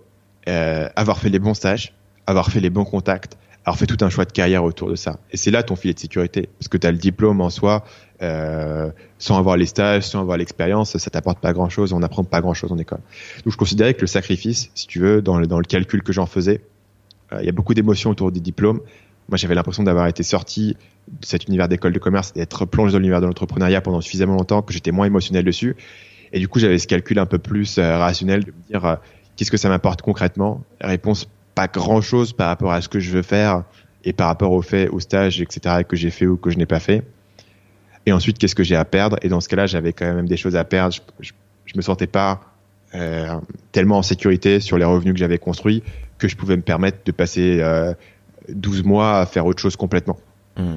avoir 0.45 1.19
fait 1.19 1.30
les 1.30 1.39
bons 1.39 1.54
stages, 1.54 1.93
avoir 2.26 2.52
fait 2.52 2.60
les 2.60 2.69
bons 2.69 2.84
contacts, 2.84 3.38
avoir 3.63 3.78
fait 3.78 3.86
tout 3.86 4.04
un 4.04 4.10
choix 4.10 4.26
de 4.26 4.34
carrière 4.34 4.65
autour 4.65 4.89
de 4.89 4.95
ça. 4.95 5.17
Et 5.32 5.38
c'est 5.38 5.52
là 5.52 5.63
ton 5.63 5.78
filet 5.78 5.93
de 5.93 6.00
sécurité, 6.00 6.50
parce 6.60 6.67
que 6.67 6.76
tu 6.76 6.88
as 6.88 6.91
le 6.91 6.97
diplôme 6.97 7.39
en 7.39 7.50
soi, 7.50 7.86
euh, 8.21 8.91
sans 9.17 9.38
avoir 9.38 9.56
les 9.56 9.65
stages, 9.65 10.04
sans 10.04 10.19
avoir 10.19 10.36
l'expérience, 10.36 10.97
ça 10.97 11.10
t'apporte 11.10 11.39
pas 11.39 11.54
grand-chose, 11.54 11.93
on 11.93 12.00
n'apprend 12.00 12.26
pas 12.26 12.41
grand-chose 12.41 12.73
en 12.73 12.78
école. 12.80 13.00
Donc 13.45 13.54
je 13.54 13.58
considérais 13.58 13.93
que 13.93 14.02
le 14.02 14.08
sacrifice, 14.08 14.71
si 14.76 14.88
tu 14.88 15.00
veux, 15.00 15.21
dans 15.21 15.39
le, 15.39 15.47
dans 15.47 15.60
le 15.60 15.65
calcul 15.65 16.04
que 16.04 16.12
j'en 16.12 16.26
faisais, 16.26 16.60
euh, 16.60 16.76
il 17.39 17.45
y 17.45 17.49
a 17.49 17.51
beaucoup 17.51 17.73
d'émotions 17.73 18.09
autour 18.09 18.31
des 18.31 18.39
diplômes. 18.39 18.79
Moi, 19.29 19.37
j'avais 19.37 19.55
l'impression 19.55 19.83
d'avoir 19.83 20.07
été 20.07 20.23
sorti 20.23 20.77
de 21.07 21.25
cet 21.25 21.45
univers 21.45 21.67
d'école 21.67 21.91
de 21.91 21.99
commerce, 21.99 22.33
d'être 22.33 22.65
plongé 22.65 22.93
dans 22.93 22.99
l'univers 22.99 23.21
de 23.21 23.25
l'entrepreneuriat 23.25 23.81
pendant 23.81 24.01
suffisamment 24.01 24.35
longtemps 24.35 24.61
que 24.61 24.73
j'étais 24.73 24.91
moins 24.91 25.05
émotionnel 25.05 25.43
dessus. 25.43 25.75
Et 26.31 26.39
du 26.39 26.47
coup, 26.47 26.59
j'avais 26.59 26.77
ce 26.77 26.87
calcul 26.87 27.19
un 27.19 27.25
peu 27.25 27.37
plus 27.37 27.77
euh, 27.77 27.97
rationnel 27.97 28.43
de 28.43 28.51
me 28.51 28.69
dire 28.69 28.85
euh, 28.85 28.95
qu'est-ce 29.35 29.51
que 29.51 29.57
ça 29.57 29.69
m'apporte 29.69 30.01
concrètement? 30.01 30.63
Réponse 30.79 31.27
pas 31.55 31.67
grand-chose 31.67 32.33
par 32.33 32.47
rapport 32.47 32.71
à 32.71 32.81
ce 32.81 32.89
que 32.89 32.99
je 32.99 33.11
veux 33.11 33.21
faire 33.21 33.63
et 34.03 34.13
par 34.13 34.27
rapport 34.27 34.51
au 34.51 34.61
fait, 34.61 34.87
au 34.89 34.99
stage, 34.99 35.41
etc. 35.41 35.83
que 35.87 35.95
j'ai 35.95 36.09
fait 36.09 36.27
ou 36.27 36.37
que 36.37 36.49
je 36.49 36.57
n'ai 36.57 36.65
pas 36.65 36.79
fait. 36.79 37.03
Et 38.05 38.13
ensuite, 38.13 38.37
qu'est-ce 38.37 38.55
que 38.55 38.63
j'ai 38.63 38.75
à 38.75 38.85
perdre? 38.85 39.17
Et 39.21 39.27
dans 39.27 39.41
ce 39.41 39.49
cas-là, 39.49 39.67
j'avais 39.67 39.91
quand 39.91 40.05
même 40.05 40.27
des 40.27 40.37
choses 40.37 40.55
à 40.55 40.63
perdre. 40.63 40.95
Je, 41.19 41.31
je, 41.65 41.73
me 41.75 41.81
sentais 41.81 42.07
pas 42.07 42.39
euh, 42.95 43.35
tellement 43.73 43.97
en 43.97 44.01
sécurité 44.01 44.61
sur 44.61 44.77
les 44.77 44.85
revenus 44.85 45.13
que 45.13 45.19
j'avais 45.19 45.37
construits 45.37 45.83
que 46.17 46.27
je 46.27 46.36
pouvais 46.36 46.56
me 46.56 46.62
permettre 46.62 46.99
de 47.06 47.12
passer 47.12 47.60
euh, 47.62 47.93
12 48.49 48.84
mois 48.84 49.19
à 49.19 49.25
faire 49.25 49.45
autre 49.45 49.62
chose 49.62 49.75
complètement. 49.75 50.17
Mmh. 50.58 50.75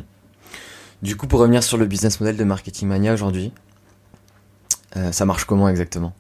Du 1.03 1.17
coup, 1.17 1.27
pour 1.27 1.41
revenir 1.41 1.63
sur 1.63 1.79
le 1.79 1.87
business 1.87 2.21
model 2.21 2.37
de 2.37 2.45
Marketing 2.45 2.89
Mania 2.89 3.15
aujourd'hui, 3.15 3.53
euh, 4.97 5.13
ça 5.13 5.25
marche 5.25 5.45
comment 5.45 5.69
exactement? 5.69 6.13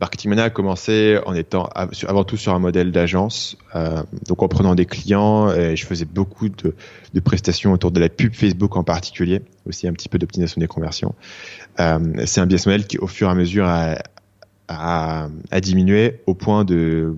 Marketing 0.00 0.30
Mania 0.30 0.44
a 0.44 0.50
commencé 0.50 1.18
en 1.26 1.34
étant 1.34 1.68
avant 1.74 2.22
tout 2.22 2.36
sur 2.36 2.54
un 2.54 2.60
modèle 2.60 2.92
d'agence, 2.92 3.56
euh, 3.74 4.02
donc 4.28 4.42
en 4.44 4.48
prenant 4.48 4.76
des 4.76 4.86
clients. 4.86 5.52
Et 5.52 5.74
je 5.74 5.86
faisais 5.86 6.04
beaucoup 6.04 6.48
de, 6.48 6.74
de, 7.14 7.20
prestations 7.20 7.72
autour 7.72 7.90
de 7.90 7.98
la 7.98 8.08
pub 8.08 8.32
Facebook 8.32 8.76
en 8.76 8.84
particulier, 8.84 9.42
aussi 9.66 9.88
un 9.88 9.92
petit 9.92 10.08
peu 10.08 10.18
d'optimisation 10.18 10.60
des 10.60 10.68
conversions. 10.68 11.16
Euh, 11.80 11.98
c'est 12.26 12.40
un 12.40 12.46
business 12.46 12.66
model 12.66 12.86
qui, 12.86 12.98
au 12.98 13.08
fur 13.08 13.26
et 13.26 13.30
à 13.32 13.34
mesure, 13.34 13.66
a, 13.66 13.96
a, 14.68 15.28
a 15.50 15.60
diminué 15.60 16.20
au 16.26 16.34
point 16.34 16.64
de, 16.64 17.12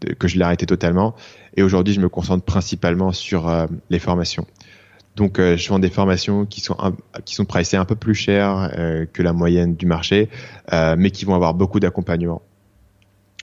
de 0.00 0.14
que 0.14 0.28
je 0.28 0.36
l'ai 0.36 0.44
arrêté 0.44 0.66
totalement. 0.66 1.14
Et 1.56 1.62
aujourd'hui, 1.62 1.94
je 1.94 2.00
me 2.00 2.08
concentre 2.08 2.44
principalement 2.44 3.12
sur 3.12 3.48
euh, 3.48 3.66
les 3.90 3.98
formations. 3.98 4.46
Donc, 5.16 5.38
euh, 5.38 5.56
je 5.56 5.68
vends 5.68 5.78
des 5.78 5.90
formations 5.90 6.46
qui 6.46 6.60
sont 6.60 6.76
un, 6.78 6.94
qui 7.24 7.34
sont 7.34 7.44
pricées 7.44 7.76
un 7.76 7.84
peu 7.84 7.96
plus 7.96 8.14
chères 8.14 8.70
euh, 8.78 9.04
que 9.12 9.22
la 9.22 9.32
moyenne 9.32 9.74
du 9.74 9.86
marché, 9.86 10.30
euh, 10.72 10.96
mais 10.98 11.10
qui 11.10 11.24
vont 11.24 11.34
avoir 11.34 11.54
beaucoup 11.54 11.80
d'accompagnement. 11.80 12.40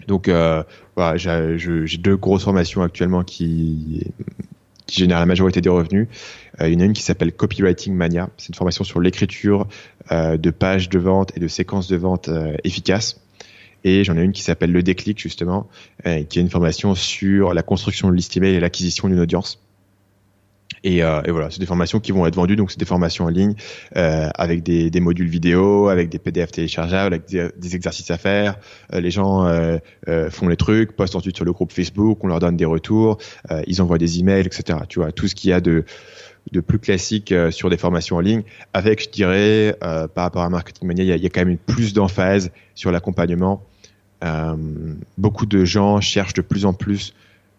Donc, 0.07 0.27
euh, 0.27 0.63
voilà, 0.95 1.17
j'ai 1.17 1.97
deux 1.97 2.17
grosses 2.17 2.45
formations 2.45 2.81
actuellement 2.81 3.23
qui, 3.23 4.07
qui 4.87 5.01
génèrent 5.01 5.19
la 5.19 5.27
majorité 5.27 5.61
des 5.61 5.69
revenus. 5.69 6.07
il 6.61 6.73
y 6.73 6.75
en 6.75 6.79
a 6.79 6.85
une 6.85 6.93
qui 6.93 7.03
s'appelle 7.03 7.31
Copywriting 7.33 7.93
Mania. 7.93 8.29
C'est 8.37 8.49
une 8.49 8.55
formation 8.55 8.83
sur 8.83 8.99
l'écriture 8.99 9.67
de 10.09 10.49
pages 10.49 10.89
de 10.89 10.97
vente 10.97 11.31
et 11.35 11.39
de 11.39 11.47
séquences 11.47 11.87
de 11.87 11.97
vente 11.97 12.29
efficaces. 12.63 13.21
Et 13.83 14.03
j'en 14.03 14.17
ai 14.17 14.21
une 14.21 14.31
qui 14.31 14.41
s'appelle 14.41 14.71
Le 14.71 14.83
Déclic, 14.83 15.19
justement, 15.19 15.67
qui 16.03 16.39
est 16.39 16.41
une 16.41 16.49
formation 16.49 16.95
sur 16.95 17.53
la 17.53 17.61
construction 17.61 18.09
de 18.09 18.15
liste 18.15 18.35
email 18.35 18.55
et 18.55 18.59
l'acquisition 18.59 19.07
d'une 19.07 19.19
audience. 19.19 19.59
Et, 20.83 21.03
euh, 21.03 21.21
et, 21.25 21.31
voilà, 21.31 21.49
c'est 21.49 21.59
des 21.59 21.65
formations 21.65 21.99
qui 21.99 22.11
vont 22.11 22.25
être 22.25 22.35
vendues, 22.35 22.55
donc 22.55 22.71
c'est 22.71 22.79
des 22.79 22.85
formations 22.85 23.25
en 23.25 23.29
ligne 23.29 23.55
euh, 23.97 24.29
avec 24.35 24.63
des, 24.63 24.89
des, 24.89 24.99
modules 24.99 25.27
vidéo, 25.27 25.89
avec 25.89 26.09
des 26.09 26.19
PDF 26.19 26.51
téléchargeables, 26.51 27.13
avec 27.13 27.27
des, 27.27 27.75
exercices 27.75 28.11
à 28.11 28.17
faire. 28.17 28.57
Euh, 28.93 29.01
les 29.01 29.11
gens 29.11 29.45
euh, 29.45 29.77
euh, 30.07 30.29
font 30.29 30.47
les 30.47 30.57
trucs, 30.57 30.95
postent 30.95 31.15
ensuite 31.15 31.35
sur 31.35 31.45
le 31.45 31.51
groupe 31.51 31.71
Facebook, 31.71 32.23
on 32.23 32.27
leur 32.27 32.39
donne 32.39 32.55
des 32.57 32.65
retours, 32.65 33.17
euh, 33.51 33.61
ils 33.67 33.81
envoient 33.81 33.97
des 33.97 34.19
emails, 34.19 34.45
etc. 34.45 34.79
Tu 34.87 34.99
vois, 34.99 35.11
tout 35.11 35.27
ce 35.27 35.35
qu'il 35.35 35.49
y 35.49 35.53
a 35.53 35.61
de 35.61 35.83
de 36.53 36.61
plus 36.61 36.79
classique 36.79 37.31
sur 37.51 37.69
des 37.69 37.77
formations 37.77 38.15
en 38.15 38.21
ligne, 38.21 38.41
avec, 38.73 39.03
je 39.03 39.09
dirais, 39.09 39.77
par 39.79 40.23
rapport 40.23 40.41
à 40.41 40.49
Marketing 40.49 40.87
Mania, 40.87 41.03
il 41.03 41.07
y 41.07 41.11
a, 41.11 41.15
il 41.15 41.21
y 41.21 41.25
a 41.27 41.29
quand 41.29 41.41
même 41.41 41.49
une 41.49 41.57
plus 41.57 41.93
d'emphase 41.93 42.49
sur 42.73 42.91
l'accompagnement. 42.91 43.68
Beaucoup 45.17 45.45
de 45.45 45.65
gens 45.65 46.01
cherchent 46.01 46.33
de 46.33 46.41
plus 46.41 46.65
en 46.65 46.73
plus 46.73 47.13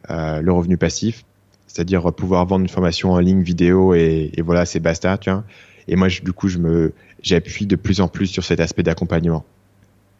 le 0.08 0.50
revenu 0.50 0.76
passif 0.76 1.24
c'est-à-dire 1.72 2.12
pouvoir 2.12 2.46
vendre 2.46 2.62
une 2.62 2.68
formation 2.68 3.12
en 3.12 3.18
ligne 3.20 3.42
vidéo 3.42 3.94
et, 3.94 4.32
et 4.36 4.42
voilà, 4.42 4.66
c'est 4.66 4.80
basta, 4.80 5.16
tu 5.18 5.30
vois. 5.30 5.44
Et 5.86 5.94
moi, 5.94 6.08
du 6.08 6.32
coup, 6.32 6.48
je 6.48 6.58
me, 6.58 6.92
j'appuie 7.22 7.66
de 7.66 7.76
plus 7.76 8.00
en 8.00 8.08
plus 8.08 8.26
sur 8.26 8.44
cet 8.44 8.58
aspect 8.58 8.82
d'accompagnement. 8.82 9.44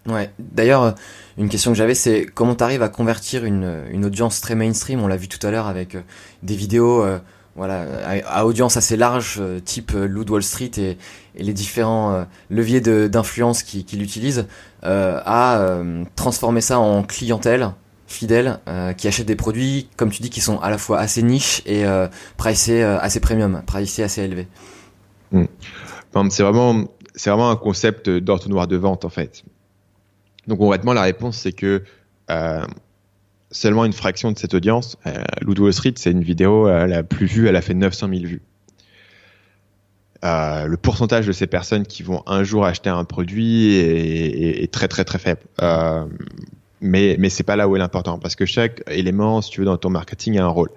Ouais. 0.07 0.31
D'ailleurs, 0.38 0.94
une 1.38 1.48
question 1.48 1.72
que 1.72 1.76
j'avais, 1.76 1.94
c'est 1.94 2.24
comment 2.24 2.55
tu 2.55 2.62
arrives 2.62 2.83
à 2.83 2.88
convertir 2.88 3.44
une, 3.44 3.83
une 3.90 4.05
audience 4.05 4.40
très 4.40 4.55
mainstream? 4.55 5.00
On 5.00 5.09
l'a 5.09 5.16
vu 5.16 5.29
tout 5.29 5.44
à 5.44 5.50
l'heure 5.50 5.66
avec 5.66 5.96
euh, 5.96 6.03
des 6.42 6.55
vidéos, 6.55 7.03
euh, 7.03 7.18
voilà, 7.56 7.84
à, 8.26 8.46
audience 8.46 8.76
assez 8.76 8.96
large, 8.96 9.38
euh, 9.40 9.60
type 9.60 9.92
euh, 9.94 10.06
Loot 10.06 10.30
Wall 10.30 10.42
Street 10.42 10.70
et, 10.78 10.96
les 11.34 11.52
différents 11.52 12.12
euh, 12.12 12.24
leviers 12.48 12.80
d'influence 12.80 13.62
qu'il 13.62 13.84
qui 13.84 14.00
utilise, 14.00 14.46
à 14.82 15.82
transformer 16.16 16.60
ça 16.60 16.78
en 16.78 17.02
clientèle 17.02 17.72
fidèles 18.10 18.58
euh, 18.68 18.92
qui 18.92 19.08
achètent 19.08 19.26
des 19.26 19.36
produits, 19.36 19.88
comme 19.96 20.10
tu 20.10 20.20
dis, 20.20 20.30
qui 20.30 20.40
sont 20.40 20.58
à 20.58 20.68
la 20.68 20.78
fois 20.78 20.98
assez 20.98 21.22
niche 21.22 21.62
et 21.64 21.86
euh, 21.86 22.08
pricés 22.36 22.82
euh, 22.82 22.98
assez 22.98 23.20
premium, 23.20 23.62
pricés 23.64 24.02
assez 24.02 24.22
élevés. 24.22 24.48
Mmh. 25.30 25.44
c'est 26.30 26.42
vraiment, 26.42 26.84
vraiment 27.24 27.50
un 27.50 27.56
concept 27.56 28.10
d'entonnoir 28.10 28.66
de 28.66 28.76
vente 28.76 29.04
en 29.04 29.08
fait. 29.08 29.44
Donc 30.48 30.58
concrètement, 30.58 30.92
la 30.92 31.02
réponse 31.02 31.38
c'est 31.38 31.52
que 31.52 31.84
euh, 32.30 32.66
seulement 33.50 33.84
une 33.84 33.92
fraction 33.92 34.32
de 34.32 34.38
cette 34.38 34.54
audience, 34.54 34.96
euh, 35.06 35.72
Street, 35.72 35.94
c'est 35.96 36.10
une 36.10 36.22
vidéo 36.22 36.68
la 36.68 37.02
plus 37.02 37.26
vue, 37.26 37.48
elle 37.48 37.56
a 37.56 37.62
fait 37.62 37.74
900 37.74 38.08
000 38.08 38.20
vues. 38.24 38.42
Euh, 40.22 40.66
le 40.66 40.76
pourcentage 40.76 41.26
de 41.26 41.32
ces 41.32 41.46
personnes 41.46 41.86
qui 41.86 42.02
vont 42.02 42.22
un 42.26 42.44
jour 42.44 42.66
acheter 42.66 42.90
un 42.90 43.04
produit 43.04 43.74
est, 43.74 44.70
très 44.70 44.86
très 44.86 45.04
très 45.04 45.18
faible. 45.18 45.40
Euh, 45.62 46.04
mais 46.82 47.28
c'est 47.30 47.42
pas 47.42 47.56
là 47.56 47.68
où 47.68 47.76
est 47.76 47.78
l'important 47.78 48.18
parce 48.18 48.36
que 48.36 48.44
chaque 48.44 48.82
élément, 48.88 49.40
si 49.40 49.50
tu 49.50 49.60
veux, 49.60 49.66
dans 49.66 49.76
ton 49.76 49.90
marketing 49.90 50.38
a 50.38 50.44
un 50.44 50.48
rôle. 50.48 50.70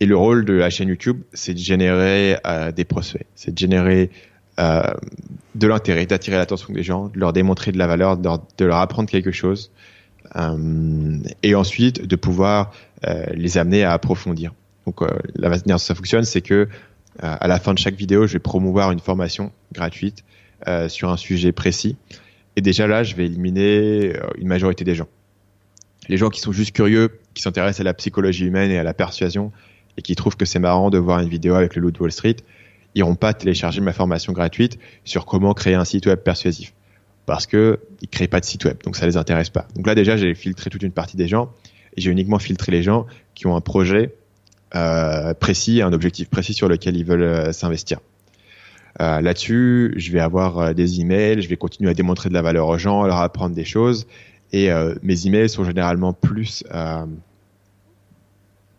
Et 0.00 0.06
le 0.06 0.16
rôle 0.16 0.44
de 0.44 0.54
la 0.54 0.70
chaîne 0.70 0.88
YouTube, 0.88 1.22
c'est 1.32 1.54
de 1.54 1.58
générer 1.58 2.36
euh, 2.46 2.72
des 2.72 2.84
prospects, 2.84 3.26
c'est 3.36 3.52
de 3.52 3.58
générer 3.58 4.10
euh, 4.58 4.82
de 5.54 5.66
l'intérêt, 5.66 6.06
d'attirer 6.06 6.36
l'attention 6.36 6.72
des 6.72 6.82
gens, 6.82 7.08
de 7.08 7.18
leur 7.18 7.32
démontrer 7.32 7.72
de 7.72 7.78
la 7.78 7.86
valeur, 7.86 8.16
de 8.16 8.64
leur, 8.64 8.76
apprendre 8.76 9.08
quelque 9.08 9.30
chose, 9.30 9.70
euh, 9.70 9.91
et 11.42 11.54
ensuite 11.54 12.06
de 12.06 12.16
pouvoir 12.16 12.72
euh, 13.06 13.26
les 13.34 13.58
amener 13.58 13.84
à 13.84 13.92
approfondir. 13.92 14.52
Donc 14.86 15.02
euh, 15.02 15.08
la 15.34 15.48
manière 15.48 15.62
dont 15.66 15.78
ça 15.78 15.94
fonctionne, 15.94 16.24
c'est 16.24 16.40
que 16.40 16.54
euh, 16.54 16.66
à 17.16 17.46
la 17.46 17.58
fin 17.58 17.74
de 17.74 17.78
chaque 17.78 17.94
vidéo, 17.94 18.26
je 18.26 18.32
vais 18.34 18.38
promouvoir 18.38 18.92
une 18.92 19.00
formation 19.00 19.52
gratuite 19.72 20.24
sur 20.88 21.10
un 21.10 21.16
sujet 21.16 21.50
précis 21.50 21.96
et 22.56 22.60
déjà 22.60 22.86
là, 22.86 23.02
je 23.02 23.14
vais 23.14 23.26
éliminer 23.26 24.16
euh, 24.16 24.26
une 24.36 24.48
majorité 24.48 24.84
des 24.84 24.94
gens. 24.94 25.08
Les 26.08 26.16
gens 26.16 26.28
qui 26.28 26.40
sont 26.40 26.52
juste 26.52 26.72
curieux, 26.72 27.20
qui 27.34 27.42
s'intéressent 27.42 27.80
à 27.80 27.84
la 27.84 27.94
psychologie 27.94 28.44
humaine 28.44 28.70
et 28.70 28.78
à 28.78 28.82
la 28.82 28.92
persuasion, 28.92 29.52
et 29.96 30.02
qui 30.02 30.14
trouvent 30.16 30.36
que 30.36 30.44
c'est 30.44 30.58
marrant 30.58 30.90
de 30.90 30.98
voir 30.98 31.20
une 31.20 31.28
vidéo 31.28 31.54
avec 31.54 31.76
le 31.76 31.82
loup 31.82 31.90
de 31.90 31.98
Wall 31.98 32.12
Street, 32.12 32.36
iront 32.94 33.14
pas 33.14 33.32
télécharger 33.32 33.80
ma 33.80 33.92
formation 33.92 34.32
gratuite 34.32 34.78
sur 35.04 35.24
comment 35.24 35.54
créer 35.54 35.74
un 35.74 35.84
site 35.84 36.06
web 36.06 36.18
persuasif. 36.18 36.74
Parce 37.26 37.46
que 37.46 37.78
ils 38.00 38.08
créent 38.08 38.28
pas 38.28 38.40
de 38.40 38.44
site 38.44 38.64
web, 38.64 38.76
donc 38.84 38.96
ça 38.96 39.06
les 39.06 39.16
intéresse 39.16 39.50
pas. 39.50 39.66
Donc 39.76 39.86
là 39.86 39.94
déjà, 39.94 40.16
j'ai 40.16 40.34
filtré 40.34 40.70
toute 40.70 40.82
une 40.82 40.92
partie 40.92 41.16
des 41.16 41.28
gens, 41.28 41.52
et 41.96 42.00
j'ai 42.00 42.10
uniquement 42.10 42.38
filtré 42.38 42.72
les 42.72 42.82
gens 42.82 43.06
qui 43.34 43.46
ont 43.46 43.56
un 43.56 43.60
projet 43.60 44.14
euh, 44.74 45.34
précis, 45.34 45.82
un 45.82 45.92
objectif 45.92 46.28
précis 46.28 46.54
sur 46.54 46.68
lequel 46.68 46.96
ils 46.96 47.04
veulent 47.04 47.22
euh, 47.22 47.52
s'investir. 47.52 48.00
Euh, 49.00 49.20
Là-dessus, 49.20 49.94
je 49.96 50.12
vais 50.12 50.20
avoir 50.20 50.58
euh, 50.58 50.72
des 50.72 51.00
emails, 51.00 51.42
je 51.42 51.48
vais 51.48 51.56
continuer 51.56 51.90
à 51.90 51.94
démontrer 51.94 52.28
de 52.28 52.34
la 52.34 52.42
valeur 52.42 52.68
aux 52.68 52.78
gens, 52.78 53.04
leur 53.04 53.18
apprendre 53.18 53.54
des 53.54 53.64
choses. 53.64 54.06
Et 54.52 54.70
euh, 54.70 54.94
mes 55.02 55.26
emails 55.26 55.48
sont 55.48 55.64
généralement 55.64 56.12
plus 56.12 56.64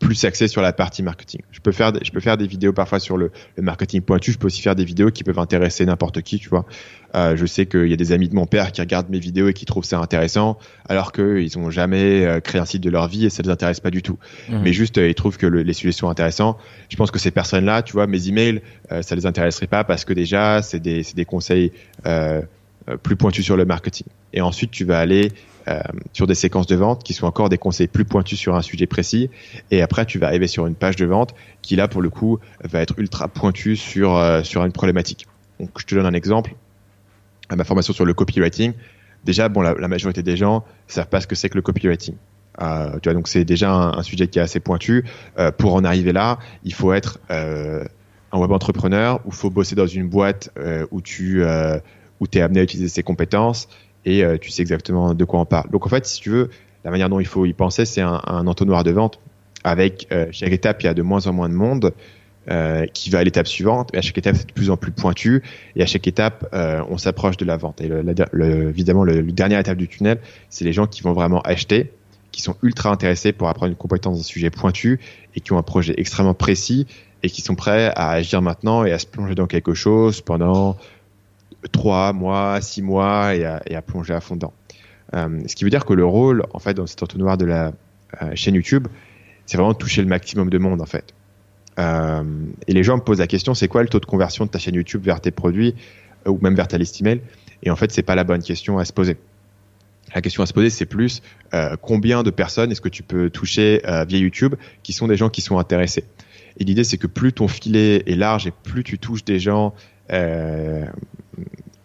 plus 0.04 0.24
axé 0.26 0.48
sur 0.48 0.62
la 0.62 0.74
partie 0.74 1.02
marketing. 1.02 1.42
Je 1.52 1.60
peux 1.60 1.72
faire, 1.72 1.94
je 2.02 2.12
peux 2.12 2.20
faire 2.20 2.38
des 2.38 2.48
vidéos 2.48 2.74
parfois 2.74 3.00
sur 3.00 3.18
le, 3.18 3.32
le 3.56 3.64
marketing 3.64 4.02
pointu. 4.02 4.32
Je 4.32 4.38
peux 4.38 4.48
aussi 4.48 4.62
faire 4.62 4.76
des 4.76 4.86
vidéos 4.86 5.10
qui 5.12 5.24
peuvent 5.24 5.40
intéresser 5.40 5.86
n'importe 5.86 6.22
qui, 6.22 6.40
tu 6.40 6.50
vois. 6.50 6.66
Euh, 7.16 7.36
je 7.36 7.46
sais 7.46 7.66
qu'il 7.66 7.88
y 7.88 7.94
a 7.94 7.96
des 7.96 8.12
amis 8.12 8.28
de 8.28 8.36
mon 8.36 8.46
père 8.46 8.72
qui 8.72 8.82
regardent 8.82 9.10
mes 9.10 9.20
vidéos 9.20 9.48
et 9.48 9.54
qui 9.54 9.66
trouvent 9.66 9.86
ça 9.86 10.00
intéressant, 10.00 10.58
alors 10.90 11.12
qu'ils 11.12 11.58
n'ont 11.58 11.70
jamais 11.70 12.26
euh, 12.26 12.40
créé 12.40 12.60
un 12.60 12.66
site 12.66 12.82
de 12.82 12.90
leur 12.90 13.08
vie 13.08 13.26
et 13.26 13.30
ça 13.30 13.44
les 13.44 13.50
intéresse 13.50 13.80
pas 13.80 13.92
du 13.92 14.02
tout. 14.02 14.18
Mmh. 14.50 14.62
Mais 14.64 14.74
juste, 14.74 14.98
euh, 14.98 15.08
ils 15.08 15.16
trouvent 15.16 15.38
que 15.38 15.48
le, 15.48 15.62
les 15.62 15.74
sujets 15.74 15.92
sont 15.92 16.10
intéressants. 16.10 16.58
Je 16.90 16.96
pense 16.96 17.12
que 17.12 17.20
ces 17.20 17.32
personnes-là, 17.32 17.82
tu 17.84 17.94
vois, 17.94 18.08
mes 18.08 18.28
emails, 18.28 18.62
ça 19.02 19.16
les 19.16 19.26
intéresserait 19.26 19.68
pas 19.68 19.84
parce 19.84 20.06
que 20.06 20.14
déjà, 20.14 20.62
c'est 20.62 20.80
des, 20.80 21.04
des 21.16 21.26
conseils 21.26 21.72
plus 23.02 23.16
pointus 23.16 23.44
sur 23.44 23.58
le 23.58 23.66
marketing. 23.66 24.08
Et 24.34 24.42
ensuite, 24.42 24.72
tu 24.72 24.84
vas 24.86 25.00
aller 25.00 25.32
euh, 25.68 25.80
sur 26.12 26.28
des 26.28 26.36
séquences 26.36 26.68
de 26.68 26.76
vente 26.76 27.04
qui 27.04 27.14
sont 27.14 27.26
encore 27.26 27.48
des 27.48 27.58
conseils 27.58 27.88
plus 27.88 28.04
pointus 28.04 28.38
sur 28.38 28.56
un 28.56 28.62
sujet 28.62 28.86
précis. 28.86 29.30
Et 29.72 29.82
après, 29.82 30.06
tu 30.06 30.20
vas 30.20 30.28
arriver 30.28 30.48
sur 30.48 30.68
une 30.68 30.76
page 30.76 30.98
de 30.98 31.06
vente 31.06 31.34
qui, 31.62 31.76
là, 31.76 31.88
pour 31.88 32.02
le 32.02 32.10
coup, 32.10 32.40
va 32.64 32.82
être 32.82 32.96
ultra 32.98 33.28
pointue 33.30 33.78
sur, 33.78 34.16
euh, 34.18 34.44
sur 34.44 34.66
une 34.66 34.74
problématique. 34.74 35.26
Donc, 35.60 35.70
je 35.78 35.86
te 35.86 35.96
donne 35.96 36.06
un 36.06 36.14
exemple. 36.14 36.56
À 37.50 37.56
ma 37.56 37.64
formation 37.64 37.94
sur 37.94 38.06
le 38.06 38.14
copywriting, 38.14 38.74
déjà, 39.24 39.48
bon, 39.48 39.62
la, 39.62 39.88
majorité 39.88 40.22
des 40.22 40.36
gens 40.36 40.66
savent 40.88 41.08
pas 41.08 41.22
ce 41.22 41.28
que 41.28 41.36
c'est 41.36 41.50
que 41.50 41.56
le 41.56 41.62
copywriting. 41.62 42.16
Euh, 42.62 43.00
tu 43.02 43.10
vois, 43.10 43.14
donc 43.14 43.28
c'est 43.28 43.46
déjà 43.46 43.72
un, 43.72 44.04
sujet 44.04 44.28
qui 44.28 44.40
est 44.40 44.42
assez 44.42 44.60
pointu. 44.60 45.06
Pour 45.58 45.76
en 45.76 45.84
arriver 45.84 46.14
là, 46.14 46.40
il 46.64 46.74
faut 46.74 46.94
être 46.94 47.20
un 47.30 48.38
web 48.38 48.52
entrepreneur, 48.52 49.22
ou 49.26 49.32
faut 49.32 49.50
bosser 49.50 49.76
dans 49.76 49.88
une 49.88 50.08
boîte 50.08 50.50
où 50.92 51.02
tu 51.02 51.44
où 52.20 52.26
es 52.34 52.42
amené 52.42 52.62
à 52.62 52.64
utiliser 52.64 52.90
ses 52.90 53.04
compétences 53.04 53.68
et 54.06 54.24
tu 54.42 54.52
sais 54.52 54.62
exactement 54.62 55.14
de 55.14 55.26
quoi 55.26 55.40
on 55.40 55.46
parle. 55.46 55.70
Donc 55.70 55.86
en 55.86 55.90
fait, 55.90 56.06
si 56.06 56.22
tu 56.22 56.30
veux, 56.30 56.50
la 56.84 56.92
manière 56.92 57.10
dont 57.10 57.20
il 57.20 57.26
faut 57.26 57.46
y 57.46 57.54
penser, 57.54 57.86
c'est 57.86 58.02
un, 58.02 58.22
un 58.26 58.48
entonnoir 58.48 58.84
de 58.84 58.92
vente 58.92 59.20
avec 59.64 60.08
chaque 60.32 60.52
étape, 60.52 60.82
il 60.84 60.86
y 60.88 60.90
a 60.90 60.94
de 60.94 61.02
moins 61.02 61.26
en 61.28 61.34
moins 61.34 61.50
de 61.50 61.54
monde. 61.54 61.94
Euh, 62.52 62.88
qui 62.88 63.10
va 63.10 63.20
à 63.20 63.24
l'étape 63.24 63.48
suivante. 63.48 63.92
Et 63.94 63.98
à 63.98 64.02
chaque 64.02 64.18
étape, 64.18 64.36
c'est 64.36 64.48
de 64.48 64.52
plus 64.52 64.70
en 64.70 64.76
plus 64.76 64.92
pointu. 64.92 65.42
Et 65.78 65.82
à 65.82 65.86
chaque 65.86 66.06
étape, 66.08 66.46
euh, 66.54 66.84
on 66.90 66.98
s'approche 66.98 67.38
de 67.38 67.46
la 67.46 67.56
vente. 67.56 67.80
Et 67.80 67.88
le, 67.88 68.04
le, 68.34 68.68
évidemment, 68.68 69.06
le, 69.06 69.24
dernière 69.24 69.60
étape 69.60 69.78
du 69.78 69.88
tunnel, 69.88 70.20
c'est 70.50 70.66
les 70.66 70.74
gens 70.74 70.86
qui 70.86 71.04
vont 71.04 71.14
vraiment 71.14 71.40
acheter, 71.44 71.94
qui 72.34 72.42
sont 72.42 72.58
ultra 72.62 72.90
intéressés 72.90 73.32
pour 73.32 73.48
apprendre 73.48 73.70
une 73.72 73.78
compétence 73.78 74.18
d'un 74.18 74.24
sujet 74.24 74.50
pointu 74.50 75.00
et 75.38 75.40
qui 75.40 75.54
ont 75.54 75.58
un 75.58 75.64
projet 75.64 75.94
extrêmement 75.96 76.34
précis 76.34 76.86
et 77.24 77.30
qui 77.30 77.42
sont 77.42 77.56
prêts 77.56 77.94
à 77.96 78.10
agir 78.10 78.42
maintenant 78.42 78.84
et 78.84 78.92
à 78.92 79.00
se 79.00 79.08
plonger 79.08 79.36
dans 79.36 79.48
quelque 79.48 79.74
chose 79.74 80.20
pendant 80.20 80.76
trois 81.72 82.14
mois, 82.14 82.60
six 82.62 82.82
mois 82.82 83.36
et 83.36 83.46
à, 83.46 83.62
et 83.68 83.76
à 83.76 83.82
plonger 83.82 84.14
à 84.14 84.22
fond 84.22 84.36
dedans. 84.36 84.54
Euh, 85.16 85.40
ce 85.48 85.56
qui 85.56 85.64
veut 85.64 85.70
dire 85.70 85.86
que 85.86 85.94
le 85.94 86.06
rôle, 86.06 86.44
en 86.54 86.60
fait, 86.60 86.74
dans 86.74 86.88
cet 86.88 87.04
entonnoir 87.04 87.38
de 87.38 87.46
la 87.46 87.72
euh, 88.22 88.32
chaîne 88.36 88.56
YouTube, 88.56 88.88
c'est 89.46 89.58
vraiment 89.58 89.74
de 89.74 89.78
toucher 89.78 90.02
le 90.02 90.08
maximum 90.08 90.50
de 90.50 90.58
monde, 90.58 90.82
en 90.82 90.86
fait. 90.86 91.14
Euh, 91.80 92.24
et 92.68 92.74
les 92.74 92.84
gens 92.84 92.98
me 92.98 93.02
posent 93.02 93.20
la 93.20 93.28
question, 93.28 93.54
c'est 93.54 93.68
quoi 93.68 93.82
le 93.82 93.90
taux 93.90 94.00
de 94.00 94.06
conversion 94.06 94.46
de 94.46 94.50
ta 94.50 94.60
chaîne 94.60 94.76
YouTube 94.76 95.04
vers 95.04 95.22
tes 95.22 95.32
produits 95.32 95.76
euh, 96.28 96.32
ou 96.32 96.40
même 96.42 96.56
vers 96.56 96.68
ta 96.68 96.78
liste 96.78 97.02
email? 97.02 97.22
Et 97.64 97.72
en 97.72 97.76
fait, 97.76 97.92
c'est 97.92 98.04
pas 98.04 98.16
la 98.16 98.24
bonne 98.24 98.44
question 98.44 98.78
à 98.78 98.86
se 98.86 98.94
poser. 98.94 99.18
La 100.14 100.22
question 100.22 100.44
à 100.44 100.46
se 100.46 100.54
poser, 100.54 100.70
c'est 100.70 100.86
plus 100.86 101.22
euh, 101.54 101.76
combien 101.82 102.24
de 102.24 102.30
personnes 102.30 102.72
est-ce 102.72 102.82
que 102.82 102.90
tu 102.90 103.04
peux 103.04 103.30
toucher 103.30 103.82
euh, 103.88 104.06
via 104.06 104.20
YouTube 104.20 104.56
qui 104.84 104.94
sont 104.94 105.08
des 105.08 105.18
gens 105.18 105.30
qui 105.30 105.42
sont 105.42 105.58
intéressés? 105.58 106.04
Et 106.60 106.64
l'idée, 106.66 106.84
c'est 106.84 106.98
que 106.98 107.08
plus 107.08 107.34
ton 107.34 107.48
filet 107.48 108.04
est 108.06 108.16
large 108.16 108.46
et 108.46 108.52
plus 108.52 108.84
tu 108.84 109.00
touches 109.00 109.26
des 109.26 109.40
gens 109.40 109.74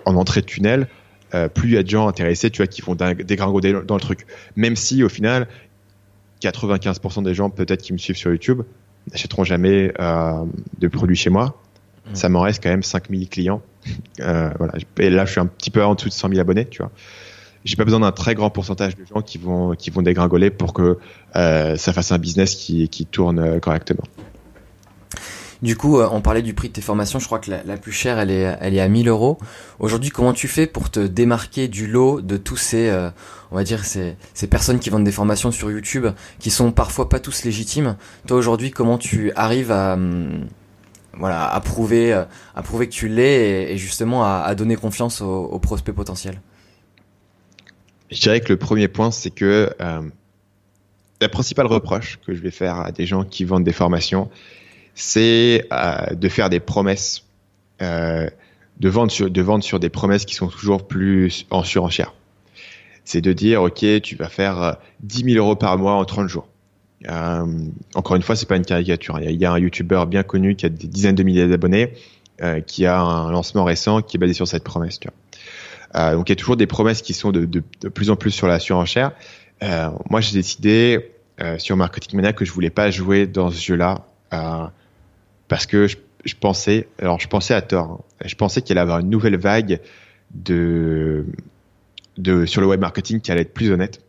en 0.05 0.17
entrée 0.17 0.41
de 0.41 0.47
tunnel, 0.47 0.89
euh, 1.35 1.49
plus 1.49 1.69
il 1.69 1.75
y 1.75 1.79
a 1.79 1.83
de 1.83 1.89
gens 1.89 2.09
intéressés, 2.09 2.51
tu 2.51 2.59
vois, 2.59 2.67
qui 2.67 2.83
vont 2.83 2.95
dégringoler 2.95 3.75
dans 3.87 3.95
le 3.95 4.01
truc. 4.01 4.27
Même 4.57 4.77
si 4.77 5.03
au 5.03 5.09
final, 5.09 5.49
95% 6.43 7.23
des 7.23 7.35
gens 7.35 7.51
peut-être 7.51 7.83
qui 7.83 7.93
me 7.93 7.99
suivent 7.99 8.17
sur 8.17 8.31
YouTube 8.31 8.63
n'achèteront 9.11 9.45
jamais 9.45 9.93
euh, 10.01 10.45
de 10.79 10.89
produits 10.89 11.17
chez 11.17 11.31
moi. 11.31 11.61
Mmh. 12.11 12.15
Ça 12.15 12.29
m'en 12.29 12.41
reste 12.41 12.63
quand 12.63 12.71
même 12.71 12.83
5000 12.83 13.29
clients. 13.29 13.63
Euh, 14.21 14.51
voilà. 14.59 14.75
Et 14.99 15.09
là, 15.11 15.25
je 15.25 15.31
suis 15.31 15.41
un 15.41 15.47
petit 15.47 15.71
peu 15.71 15.83
en 15.83 15.95
dessous 15.95 16.09
de 16.09 16.13
100 16.13 16.31
000 16.31 16.41
abonnés, 16.41 16.67
tu 16.67 16.83
vois. 16.83 16.91
J'ai 17.65 17.77
pas 17.77 17.85
besoin 17.85 18.01
d'un 18.01 18.11
très 18.11 18.35
grand 18.35 18.51
pourcentage 18.51 18.97
de 18.97 19.05
gens 19.07 19.23
qui 19.23 19.39
vont 19.39 19.75
qui 19.77 19.91
vont 19.91 20.03
dégringoler 20.03 20.51
pour 20.51 20.75
que 20.75 20.99
ça 21.33 21.93
fasse 21.93 22.11
un 22.11 22.19
business 22.19 22.57
qui 22.57 22.89
qui 22.89 23.07
tourne 23.07 23.61
correctement. 23.61 24.03
Du 25.61 25.77
coup, 25.77 25.99
euh, 25.99 26.09
on 26.13 26.21
parlait 26.21 26.43
du 26.43 26.55
prix 26.55 26.69
de 26.69 26.75
tes 26.75 26.81
formations. 26.81 27.19
Je 27.19 27.27
crois 27.27 27.41
que 27.41 27.51
la, 27.51 27.77
plus 27.77 27.93
chère, 27.93 28.19
elle 28.19 28.31
est, 28.31 28.57
elle 28.61 28.75
est 28.75 28.81
à 28.81 28.89
1000 28.89 29.09
euros. 29.09 29.39
Aujourd'hui, 29.81 30.11
comment 30.11 30.33
tu 30.33 30.47
fais 30.47 30.67
pour 30.67 30.91
te 30.91 31.01
démarquer 31.01 31.67
du 31.67 31.89
lot 31.89 32.21
de 32.21 32.37
tous 32.37 32.57
ces, 32.57 32.89
euh, 32.89 33.11
on 33.51 33.57
va 33.57 33.65
dire, 33.65 33.85
ces, 33.85 34.17
ces 34.35 34.47
personnes 34.47 34.79
qui 34.79 34.91
vendent 34.91 35.05
des 35.05 35.13
formations 35.13 35.51
sur 35.51 35.71
YouTube, 35.71 36.07
qui 36.39 36.51
sont 36.51 36.71
parfois 36.71 37.09
pas 37.09 37.19
tous 37.19 37.45
légitimes? 37.45 37.97
Toi, 38.27 38.37
aujourd'hui, 38.37 38.71
comment 38.71 38.99
tu 38.99 39.33
arrives 39.35 39.73
à, 39.73 39.95
hum, 39.95 40.47
voilà, 41.15 41.53
à 41.53 41.61
prouver, 41.61 42.13
euh, 42.13 42.25
à 42.55 42.63
prouver 42.63 42.87
que 42.87 42.95
tu 42.95 43.09
l'es 43.09 43.73
et, 43.73 43.79
justement 43.79 44.25
à, 44.25 44.55
donner 44.55 44.77
confiance 44.77 45.21
aux, 45.21 45.59
prospects 45.59 45.95
potentiels 45.95 46.41
Je 48.13 48.21
dirais 48.21 48.41
que 48.41 48.53
le 48.53 48.59
premier 48.59 48.87
point, 48.87 49.11
c'est 49.11 49.31
que 49.31 49.71
la 51.21 51.29
principale 51.29 51.67
reproche 51.67 52.21
que 52.25 52.33
je 52.33 52.41
vais 52.41 52.53
faire 52.53 52.77
à 52.77 52.93
des 52.93 53.07
gens 53.07 53.25
qui 53.25 53.45
vendent 53.45 53.65
des 53.65 53.73
formations, 53.73 54.31
c'est 54.99 55.69
euh, 55.73 56.15
de 56.15 56.29
faire 56.29 56.51
des 56.51 56.59
promesses, 56.59 57.25
euh, 57.83 58.29
de, 58.81 58.89
vendre 58.89 59.13
sur, 59.13 59.31
de 59.31 59.43
vendre 59.43 59.63
sur 59.63 59.79
des 59.79 59.91
promesses 59.91 60.25
qui 60.25 60.35
sont 60.35 60.49
toujours 60.49 60.89
plus 60.89 61.47
en 61.51 61.63
surenchère. 61.63 62.15
C'est 63.05 63.21
de 63.21 63.33
dire, 63.33 63.63
OK, 63.63 63.85
tu 64.03 64.17
vas 64.17 64.29
faire 64.29 64.77
10 65.01 65.23
euh, 65.23 65.31
000 65.35 65.39
euros 65.39 65.55
par 65.55 65.79
mois 65.79 65.95
en 65.95 66.05
30 66.05 66.29
jours. 66.29 66.49
Euh, 67.09 67.47
encore 67.95 68.17
une 68.17 68.23
fois, 68.23 68.35
c'est 68.35 68.49
pas 68.49 68.57
une 68.57 68.65
caricature. 68.65 69.21
Il 69.21 69.41
y 69.41 69.45
a 69.45 69.53
un 69.53 69.59
YouTuber 69.59 70.05
bien 70.09 70.25
connu 70.25 70.57
qui 70.57 70.67
a 70.67 70.69
des 70.69 70.89
dizaines 70.89 71.15
de 71.15 71.23
milliers 71.23 71.47
d'abonnés, 71.47 71.93
euh, 72.43 72.61
qui 72.61 72.85
a 72.85 72.99
un 73.01 73.31
lancement 73.31 73.63
récent 73.63 74.03
qui 74.03 74.17
est 74.17 74.21
basé 74.21 74.33
sur 74.33 74.49
cette 74.49 74.65
promesse. 74.65 74.99
Tu 74.99 75.09
vois. 75.09 76.03
Euh, 76.03 76.17
donc 76.17 76.29
il 76.29 76.33
y 76.33 76.35
a 76.35 76.37
toujours 76.37 76.57
des 76.57 76.67
promesses 76.67 77.03
qui 77.03 77.15
sont 77.15 77.31
de, 77.31 77.45
de, 77.45 77.63
de 77.83 77.89
plus 77.89 78.11
en 78.11 78.17
plus 78.17 78.33
sur 78.33 78.49
la 78.49 78.59
surenchère. 78.59 79.13
Euh, 79.63 79.91
moi, 80.11 80.21
j'ai 80.21 80.35
décidé 80.35 81.13
sur 81.59 81.77
Marketing 81.77 82.17
Mania 82.17 82.33
que 82.33 82.45
je 82.45 82.51
voulais 82.51 82.69
pas 82.69 82.91
jouer 82.91 83.29
dans 83.29 83.53
ce 83.53 83.63
jeu-là 83.63 84.05
parce 85.49 85.67
que 85.67 85.87
je, 85.87 85.97
je, 86.25 86.35
pensais, 86.35 86.89
alors 86.99 87.19
je 87.21 87.29
pensais 87.29 87.55
à 87.55 87.63
tort, 87.63 87.91
hein. 87.91 88.25
je 88.25 88.35
pensais 88.35 88.63
qu'il 88.63 88.77
allait 88.79 88.83
avoir 88.83 89.01
une 89.01 89.11
nouvelle 89.11 89.37
vague 89.37 89.81
de, 90.35 91.27
de 92.17 92.47
sur 92.47 92.61
le 92.61 92.67
web 92.67 92.81
marketing 92.81 93.21
qui 93.21 93.33
allait 93.33 93.43
être 93.43 93.55
plus 93.55 93.71
honnête. 93.73 94.03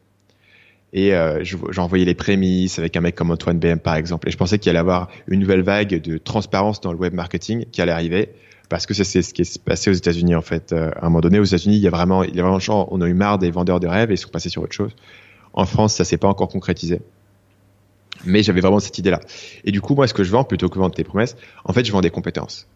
Et 0.91 1.13
euh, 1.13 1.43
envoyé 1.77 2.03
les 2.03 2.15
prémices 2.15 2.79
avec 2.79 2.97
un 2.97 3.01
mec 3.01 3.13
comme 3.13 3.29
Antoine 3.29 3.59
BM 3.59 3.77
par 3.77 3.95
exemple. 3.95 4.27
Et 4.27 4.31
je 4.31 4.37
pensais 4.37 4.57
qu'il 4.57 4.71
allait 4.71 4.79
avoir 4.79 5.09
une 5.27 5.39
nouvelle 5.39 5.61
vague 5.61 6.01
de 6.01 6.17
transparence 6.17 6.81
dans 6.81 6.91
le 6.91 6.97
web 6.97 7.13
marketing 7.13 7.65
qui 7.71 7.81
allait 7.81 7.91
arriver 7.91 8.29
parce 8.69 8.85
que 8.85 8.93
c'est 8.93 9.21
ce 9.21 9.33
qui 9.33 9.41
est 9.41 9.63
passé 9.63 9.89
aux 9.89 9.93
États-Unis 9.93 10.35
en 10.35 10.41
fait. 10.41 10.73
Euh, 10.73 10.91
à 10.95 11.05
un 11.05 11.09
moment 11.09 11.21
donné, 11.21 11.39
aux 11.39 11.43
États-Unis, 11.43 11.75
il 11.75 11.81
y 11.81 11.87
a 11.87 11.91
vraiment, 11.91 12.23
il 12.23 12.35
y 12.35 12.39
a 12.39 12.43
vraiment 12.43 12.59
on 12.91 13.01
a 13.01 13.07
eu 13.07 13.13
marre 13.13 13.37
des 13.37 13.51
vendeurs 13.51 13.79
de 13.79 13.87
rêves 13.87 14.09
et 14.11 14.15
ils 14.15 14.17
sont 14.17 14.29
passés 14.29 14.49
sur 14.49 14.63
autre 14.63 14.73
chose. 14.73 14.95
En 15.53 15.65
France, 15.65 15.95
ça 15.95 16.05
s'est 16.05 16.17
pas 16.17 16.27
encore 16.27 16.47
concrétisé. 16.47 17.01
Mais 18.25 18.43
j'avais 18.43 18.61
vraiment 18.61 18.79
cette 18.79 18.97
idée-là. 18.97 19.19
Et 19.63 19.71
du 19.71 19.81
coup, 19.81 19.95
moi, 19.95 20.07
ce 20.07 20.13
que 20.13 20.23
je 20.23 20.31
vends, 20.31 20.43
plutôt 20.43 20.69
que 20.69 20.77
vendre 20.77 20.95
tes 20.95 21.03
promesses, 21.03 21.35
en 21.63 21.73
fait, 21.73 21.85
je 21.85 21.91
vends 21.91 22.01
des 22.01 22.09
compétences. 22.09 22.67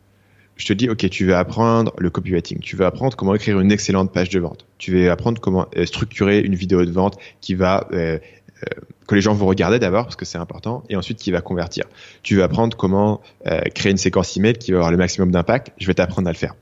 Je 0.55 0.65
te 0.65 0.73
dis, 0.73 0.89
OK, 0.89 1.09
tu 1.09 1.25
veux 1.25 1.35
apprendre 1.35 1.93
le 1.97 2.09
copywriting, 2.09 2.59
tu 2.59 2.75
veux 2.75 2.85
apprendre 2.85 3.17
comment 3.17 3.33
écrire 3.33 3.59
une 3.59 3.71
excellente 3.71 4.13
page 4.13 4.29
de 4.29 4.39
vente, 4.39 4.67
tu 4.77 4.91
veux 4.91 5.09
apprendre 5.09 5.41
comment 5.41 5.67
euh, 5.75 5.87
structurer 5.87 6.41
une 6.41 6.53
vidéo 6.53 6.85
de 6.85 6.91
vente 6.91 7.17
qui 7.41 7.55
va 7.55 7.87
euh, 7.91 8.19
euh, 8.63 8.81
que 9.07 9.15
les 9.15 9.21
gens 9.21 9.33
vont 9.33 9.47
regarder 9.47 9.79
d'abord 9.79 10.05
parce 10.05 10.15
que 10.15 10.23
c'est 10.23 10.37
important 10.37 10.83
et 10.89 10.95
ensuite 10.95 11.17
qui 11.17 11.31
va 11.31 11.41
convertir. 11.41 11.83
Tu 12.21 12.35
veux 12.35 12.43
apprendre 12.43 12.77
comment 12.77 13.19
euh, 13.47 13.59
créer 13.75 13.91
une 13.91 13.97
séquence 13.97 14.37
email 14.37 14.53
qui 14.53 14.71
va 14.71 14.77
avoir 14.77 14.91
le 14.91 14.97
maximum 14.97 15.31
d'impact. 15.31 15.71
Je 15.77 15.87
vais 15.87 15.93
t'apprendre 15.93 16.29
à 16.29 16.31
le 16.31 16.37
faire. 16.37 16.55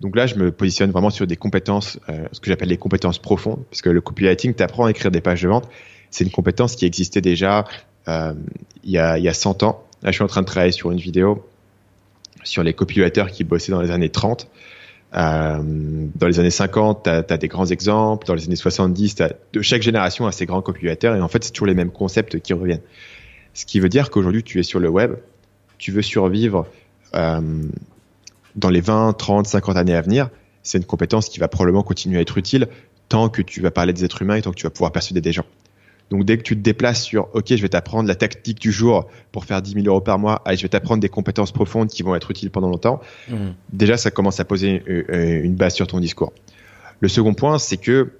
Donc 0.00 0.14
là, 0.14 0.26
je 0.26 0.34
me 0.34 0.50
positionne 0.50 0.90
vraiment 0.90 1.10
sur 1.10 1.26
des 1.26 1.36
compétences, 1.36 1.98
euh, 2.08 2.26
ce 2.32 2.40
que 2.40 2.50
j'appelle 2.50 2.68
les 2.68 2.76
compétences 2.76 3.18
profondes, 3.18 3.64
parce 3.70 3.80
que 3.80 3.88
le 3.88 4.00
copywriting 4.00 4.54
t'apprend 4.54 4.86
à 4.86 4.90
écrire 4.90 5.10
des 5.10 5.20
pages 5.20 5.42
de 5.42 5.48
vente. 5.48 5.68
C'est 6.10 6.24
une 6.24 6.30
compétence 6.30 6.76
qui 6.76 6.84
existait 6.84 7.20
déjà 7.20 7.64
il, 8.06 8.90
y 8.90 8.98
a, 8.98 9.18
il 9.18 9.24
y 9.24 9.28
a 9.28 9.34
100 9.34 9.62
ans. 9.62 9.84
Là, 10.02 10.10
je 10.10 10.16
suis 10.16 10.24
en 10.24 10.28
train 10.28 10.40
de 10.40 10.46
travailler 10.46 10.72
sur 10.72 10.90
une 10.90 10.98
vidéo 10.98 11.44
sur 12.44 12.62
les 12.62 12.72
copywriters 12.72 13.30
qui 13.30 13.44
bossaient 13.44 13.72
dans 13.72 13.80
les 13.80 13.90
années 13.90 14.10
30. 14.10 14.48
Euh, 15.12 15.58
dans 16.14 16.26
les 16.26 16.38
années 16.38 16.50
50, 16.50 17.04
tu 17.04 17.10
as, 17.10 17.22
des 17.22 17.48
grands 17.48 17.66
exemples. 17.66 18.26
Dans 18.26 18.34
les 18.34 18.44
années 18.44 18.56
70, 18.56 19.16
de 19.52 19.62
chaque 19.62 19.82
génération 19.82 20.26
a 20.26 20.32
ses 20.32 20.46
grands 20.46 20.62
copywriters. 20.62 21.16
Et 21.16 21.20
en 21.20 21.28
fait, 21.28 21.44
c'est 21.44 21.52
toujours 21.52 21.66
les 21.66 21.74
mêmes 21.74 21.90
concepts 21.90 22.40
qui 22.40 22.52
reviennent. 22.52 22.82
Ce 23.54 23.66
qui 23.66 23.80
veut 23.80 23.88
dire 23.88 24.10
qu'aujourd'hui, 24.10 24.42
tu 24.42 24.60
es 24.60 24.62
sur 24.62 24.78
le 24.78 24.88
web, 24.88 25.14
tu 25.78 25.92
veux 25.92 26.02
survivre 26.02 26.66
euh, 27.14 27.40
dans 28.54 28.70
les 28.70 28.80
20, 28.80 29.14
30, 29.14 29.46
50 29.46 29.76
années 29.76 29.94
à 29.94 30.00
venir. 30.00 30.30
C'est 30.62 30.78
une 30.78 30.84
compétence 30.84 31.28
qui 31.28 31.40
va 31.40 31.48
probablement 31.48 31.82
continuer 31.82 32.18
à 32.18 32.20
être 32.20 32.38
utile 32.38 32.68
tant 33.08 33.28
que 33.28 33.42
tu 33.42 33.60
vas 33.60 33.72
parler 33.72 33.92
des 33.92 34.04
êtres 34.04 34.22
humains 34.22 34.36
et 34.36 34.42
tant 34.42 34.52
que 34.52 34.56
tu 34.56 34.64
vas 34.64 34.70
pouvoir 34.70 34.92
persuader 34.92 35.20
des 35.20 35.32
gens. 35.32 35.46
Donc 36.10 36.24
dès 36.24 36.36
que 36.36 36.42
tu 36.42 36.56
te 36.56 36.60
déplaces 36.60 37.02
sur 37.02 37.28
OK, 37.34 37.46
je 37.48 37.62
vais 37.62 37.68
t'apprendre 37.68 38.08
la 38.08 38.16
tactique 38.16 38.60
du 38.60 38.72
jour 38.72 39.08
pour 39.32 39.44
faire 39.44 39.62
10 39.62 39.74
000 39.74 39.86
euros 39.86 40.00
par 40.00 40.18
mois, 40.18 40.42
allez, 40.44 40.56
je 40.56 40.62
vais 40.62 40.68
t'apprendre 40.68 41.00
des 41.00 41.08
compétences 41.08 41.52
profondes 41.52 41.88
qui 41.88 42.02
vont 42.02 42.14
être 42.14 42.30
utiles 42.30 42.50
pendant 42.50 42.68
longtemps. 42.68 43.00
Mmh. 43.28 43.50
Déjà, 43.72 43.96
ça 43.96 44.10
commence 44.10 44.40
à 44.40 44.44
poser 44.44 44.82
euh, 44.88 45.42
une 45.42 45.54
base 45.54 45.74
sur 45.74 45.86
ton 45.86 46.00
discours. 46.00 46.32
Le 47.00 47.08
second 47.08 47.32
point, 47.34 47.58
c'est 47.58 47.76
que 47.76 48.12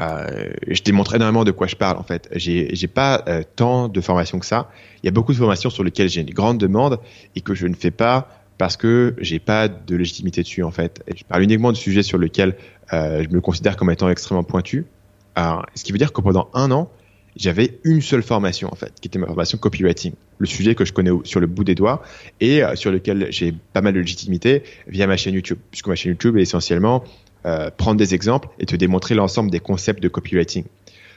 euh, 0.00 0.50
je 0.66 0.82
démontre 0.82 1.14
énormément 1.14 1.44
de 1.44 1.50
quoi 1.50 1.66
je 1.66 1.76
parle 1.76 1.98
en 1.98 2.02
fait. 2.02 2.28
J'ai, 2.34 2.74
j'ai 2.74 2.86
pas 2.86 3.22
euh, 3.28 3.42
tant 3.56 3.88
de 3.88 4.00
formations 4.00 4.38
que 4.38 4.46
ça. 4.46 4.70
Il 5.02 5.06
y 5.06 5.08
a 5.08 5.12
beaucoup 5.12 5.32
de 5.32 5.38
formations 5.38 5.68
sur 5.68 5.84
lesquelles 5.84 6.08
j'ai 6.08 6.22
une 6.22 6.30
grande 6.30 6.58
demande 6.58 6.98
et 7.36 7.40
que 7.40 7.54
je 7.54 7.66
ne 7.66 7.74
fais 7.74 7.90
pas 7.90 8.28
parce 8.56 8.76
que 8.76 9.14
j'ai 9.18 9.38
pas 9.38 9.68
de 9.68 9.96
légitimité 9.96 10.42
dessus 10.42 10.62
en 10.62 10.70
fait. 10.70 11.02
Et 11.06 11.16
je 11.16 11.24
parle 11.24 11.42
uniquement 11.42 11.70
de 11.70 11.76
sujets 11.76 12.02
sur 12.02 12.18
lesquels 12.18 12.56
euh, 12.92 13.22
je 13.22 13.34
me 13.34 13.40
considère 13.40 13.76
comme 13.76 13.90
étant 13.90 14.08
extrêmement 14.08 14.44
pointu 14.44 14.86
ce 15.36 15.84
qui 15.84 15.92
veut 15.92 15.98
dire 15.98 16.12
que 16.12 16.20
pendant 16.20 16.48
un 16.54 16.70
an, 16.70 16.90
j'avais 17.36 17.78
une 17.84 18.00
seule 18.00 18.22
formation 18.22 18.68
en 18.72 18.76
fait, 18.76 18.92
qui 19.00 19.08
était 19.08 19.18
ma 19.18 19.26
formation 19.26 19.58
copywriting, 19.58 20.12
le 20.38 20.46
sujet 20.46 20.74
que 20.74 20.84
je 20.84 20.92
connais 20.92 21.10
sur 21.24 21.40
le 21.40 21.46
bout 21.46 21.64
des 21.64 21.74
doigts 21.74 22.02
et 22.40 22.62
euh, 22.62 22.74
sur 22.76 22.90
lequel 22.90 23.28
j'ai 23.30 23.54
pas 23.72 23.80
mal 23.80 23.94
de 23.94 24.00
légitimité 24.00 24.62
via 24.86 25.06
ma 25.06 25.16
chaîne 25.16 25.34
YouTube, 25.34 25.58
puisque 25.70 25.88
ma 25.88 25.94
chaîne 25.94 26.12
YouTube 26.12 26.36
est 26.36 26.42
essentiellement 26.42 27.04
euh, 27.46 27.70
prendre 27.76 27.96
des 27.96 28.14
exemples 28.14 28.48
et 28.58 28.66
te 28.66 28.76
démontrer 28.76 29.14
l'ensemble 29.14 29.50
des 29.50 29.60
concepts 29.60 30.02
de 30.02 30.08
copywriting. 30.08 30.64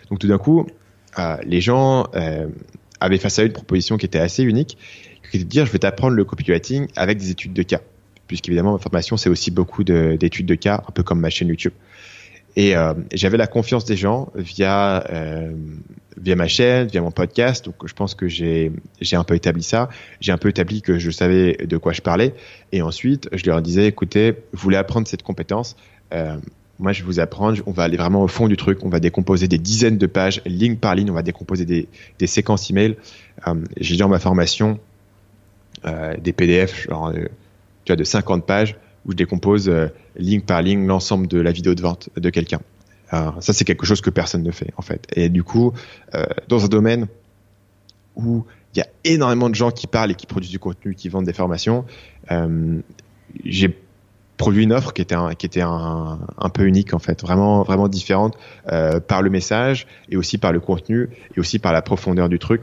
Donc 0.10 0.20
tout 0.20 0.28
d'un 0.28 0.38
coup, 0.38 0.68
euh, 1.20 1.38
les 1.46 1.62
gens 1.62 2.08
avaient 3.00 3.18
face 3.18 3.40
à 3.40 3.44
eux 3.44 3.48
une 3.48 3.54
proposition 3.54 3.98
qui 3.98 4.06
était 4.06 4.20
assez 4.20 4.44
unique, 4.44 4.78
qui 5.30 5.38
était 5.38 5.46
de 5.46 5.50
dire 5.50 5.66
je 5.66 5.72
vais 5.72 5.80
t'apprendre 5.80 6.16
le 6.16 6.24
copywriting 6.24 6.88
avec 6.96 7.18
des 7.18 7.32
études 7.32 7.54
de 7.54 7.64
cas. 7.64 7.82
puisqu'évidemment 8.28 8.74
ma 8.74 8.80
formation 8.80 9.18
c'est 9.18 9.30
aussi 9.30 9.52
beaucoup 9.52 9.84
d'études 9.84 10.46
de, 10.46 10.56
cas, 10.56 10.84
un 10.88 10.92
peu 10.92 11.04
comme 11.04 11.20
ma 11.20 11.30
chaîne 11.30 11.50
YouTube. 11.50 11.74
Et 12.56 12.76
euh, 12.76 12.94
j'avais 13.14 13.38
la 13.38 13.48
confiance 13.48 13.86
des 13.86 13.98
gens 13.98 14.32
via 14.36 15.04
euh, 15.10 15.52
via 16.18 16.36
ma 16.36 16.48
chaîne, 16.48 16.88
via 16.88 17.02
mon 17.02 17.12
podcast. 17.12 17.66
Donc 17.66 17.76
je 17.86 17.94
pense 17.94 18.14
que 18.14 18.28
j'ai 18.28 18.72
j'ai 19.02 19.16
un 19.16 19.24
peu 19.24 19.36
établi 19.36 19.64
ça. 19.64 19.90
J'ai 20.22 20.32
un 20.32 20.38
peu 20.38 20.50
établi 20.50 20.82
que 20.82 21.00
je 21.00 21.10
savais 21.10 21.54
de 21.54 21.78
quoi 21.78 21.94
je 21.94 22.02
parlais. 22.02 22.34
Et 22.72 22.82
ensuite, 22.82 23.30
je 23.32 23.46
leur 23.46 23.62
disais, 23.62 23.88
écoutez, 23.88 24.32
vous 24.52 24.60
voulez 24.60 24.78
apprendre 24.78 25.08
cette 25.08 25.24
compétence 25.24 25.76
euh, 26.14 26.38
moi, 26.80 26.92
je 26.92 27.02
vais 27.02 27.06
vous 27.06 27.20
apprendre. 27.20 27.62
On 27.66 27.72
va 27.72 27.84
aller 27.84 27.98
vraiment 27.98 28.24
au 28.24 28.28
fond 28.28 28.48
du 28.48 28.58
truc. 28.58 28.80
On 28.84 28.90
va 28.90 29.00
décomposer 29.00 29.48
des 29.48 29.58
dizaines 29.58 29.98
de 29.98 30.08
pages, 30.08 30.42
ligne 30.46 30.76
par 30.76 30.96
ligne. 30.96 31.10
On 31.12 31.14
va 31.14 31.22
décomposer 31.22 31.66
des, 31.66 31.88
des 32.20 32.28
séquences 32.28 32.70
email. 32.70 32.98
Euh, 33.48 33.56
j'ai 33.78 33.96
dans 33.96 34.10
ma 34.10 34.20
formation 34.20 34.80
euh, 35.86 36.16
des 36.18 36.34
PDF, 36.34 36.88
genre, 36.88 37.10
euh, 37.10 37.28
tu 37.86 37.92
vois, 37.92 37.96
de 37.96 38.04
50 38.04 38.46
pages 38.46 38.76
où 39.06 39.12
je 39.12 39.18
décompose 39.18 39.70
euh, 39.70 39.88
ligne 40.16 40.42
par 40.42 40.62
ligne 40.62 40.86
l'ensemble 40.86 41.28
de 41.28 41.40
la 41.40 41.52
vidéo 41.52 41.76
de 41.76 41.82
vente 41.82 42.10
de 42.16 42.30
quelqu'un. 42.30 42.60
ça, 43.12 43.54
c'est 43.54 43.66
quelque 43.66 43.86
chose 43.86 44.02
que 44.02 44.10
personne 44.10 44.44
ne 44.44 44.52
fait 44.52 44.74
en 44.78 44.82
fait. 44.82 45.06
Et 45.16 45.30
du 45.30 45.44
coup, 45.44 45.72
dans 46.48 46.66
un 46.66 46.68
domaine 46.68 47.08
où 48.16 48.46
il 48.74 48.80
y 48.80 48.82
a 48.82 48.88
énormément 49.04 49.50
de 49.50 49.56
gens 49.56 49.70
qui 49.70 49.86
parlent 49.86 50.12
et 50.12 50.16
qui 50.16 50.26
produisent 50.26 50.50
du 50.50 50.58
contenu, 50.58 50.96
qui 50.96 51.10
vendent 51.10 51.26
des 51.26 51.34
formations, 51.34 51.86
j'ai 53.46 53.78
produit 54.38 54.64
une 54.64 54.74
offre 54.74 54.94
qui 54.94 55.02
était 55.02 55.16
un, 55.16 55.36
qui 55.36 55.46
était 55.46 55.62
un, 55.62 56.20
peu 56.54 56.66
unique 56.66 56.94
en 56.94 57.00
fait, 57.00 57.22
vraiment 57.22 57.64
vraiment 57.64 57.88
différente 57.88 58.38
euh, 58.72 59.00
par 59.00 59.22
le 59.22 59.30
message 59.30 59.88
et 60.10 60.18
aussi 60.18 60.38
par 60.38 60.52
le 60.52 60.60
contenu 60.60 61.10
et 61.36 61.40
aussi 61.40 61.60
par 61.60 61.74
la 61.74 61.82
profondeur 61.82 62.30
du 62.30 62.40
truc. 62.40 62.62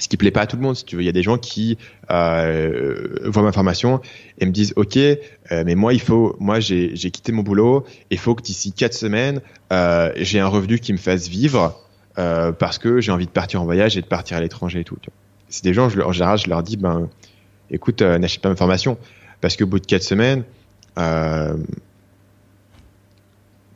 Ce 0.00 0.08
qui 0.08 0.16
plaît 0.16 0.30
pas 0.30 0.42
à 0.42 0.46
tout 0.46 0.56
le 0.56 0.62
monde, 0.62 0.76
si 0.76 0.84
tu 0.84 0.96
veux. 0.96 1.02
Il 1.02 1.06
y 1.06 1.08
a 1.08 1.12
des 1.12 1.22
gens 1.22 1.38
qui 1.38 1.78
euh, 2.10 3.16
voient 3.24 3.42
ma 3.42 3.52
formation 3.52 4.00
et 4.38 4.46
me 4.46 4.50
disent 4.50 4.72
OK, 4.76 4.96
euh, 4.96 5.18
mais 5.64 5.74
moi 5.74 5.94
il 5.94 6.00
faut, 6.00 6.36
moi 6.40 6.58
j'ai 6.60 6.92
quitté 6.94 7.32
mon 7.32 7.42
boulot, 7.42 7.84
il 8.10 8.18
faut 8.18 8.34
que 8.34 8.42
d'ici 8.42 8.72
quatre 8.72 8.94
semaines 8.94 9.40
euh, 9.72 10.12
j'ai 10.16 10.40
un 10.40 10.48
revenu 10.48 10.78
qui 10.78 10.92
me 10.92 10.98
fasse 10.98 11.28
vivre 11.28 11.80
euh, 12.18 12.52
parce 12.52 12.78
que 12.78 13.00
j'ai 13.00 13.12
envie 13.12 13.26
de 13.26 13.30
partir 13.30 13.62
en 13.62 13.64
voyage 13.64 13.96
et 13.96 14.02
de 14.02 14.06
partir 14.06 14.36
à 14.36 14.40
l'étranger 14.40 14.80
et 14.80 14.84
tout. 14.84 14.96
C'est 15.48 15.64
des 15.64 15.74
gens, 15.74 15.88
je, 15.88 16.00
en 16.00 16.12
général, 16.12 16.38
je 16.38 16.48
leur 16.48 16.62
dis 16.62 16.76
ben 16.76 17.08
écoute, 17.70 18.02
euh, 18.02 18.18
n'achète 18.18 18.42
pas 18.42 18.48
ma 18.48 18.56
formation 18.56 18.98
parce 19.40 19.56
qu'au 19.56 19.66
bout 19.66 19.78
de 19.78 19.86
quatre 19.86 20.02
semaines 20.02 20.42
euh, 20.98 21.56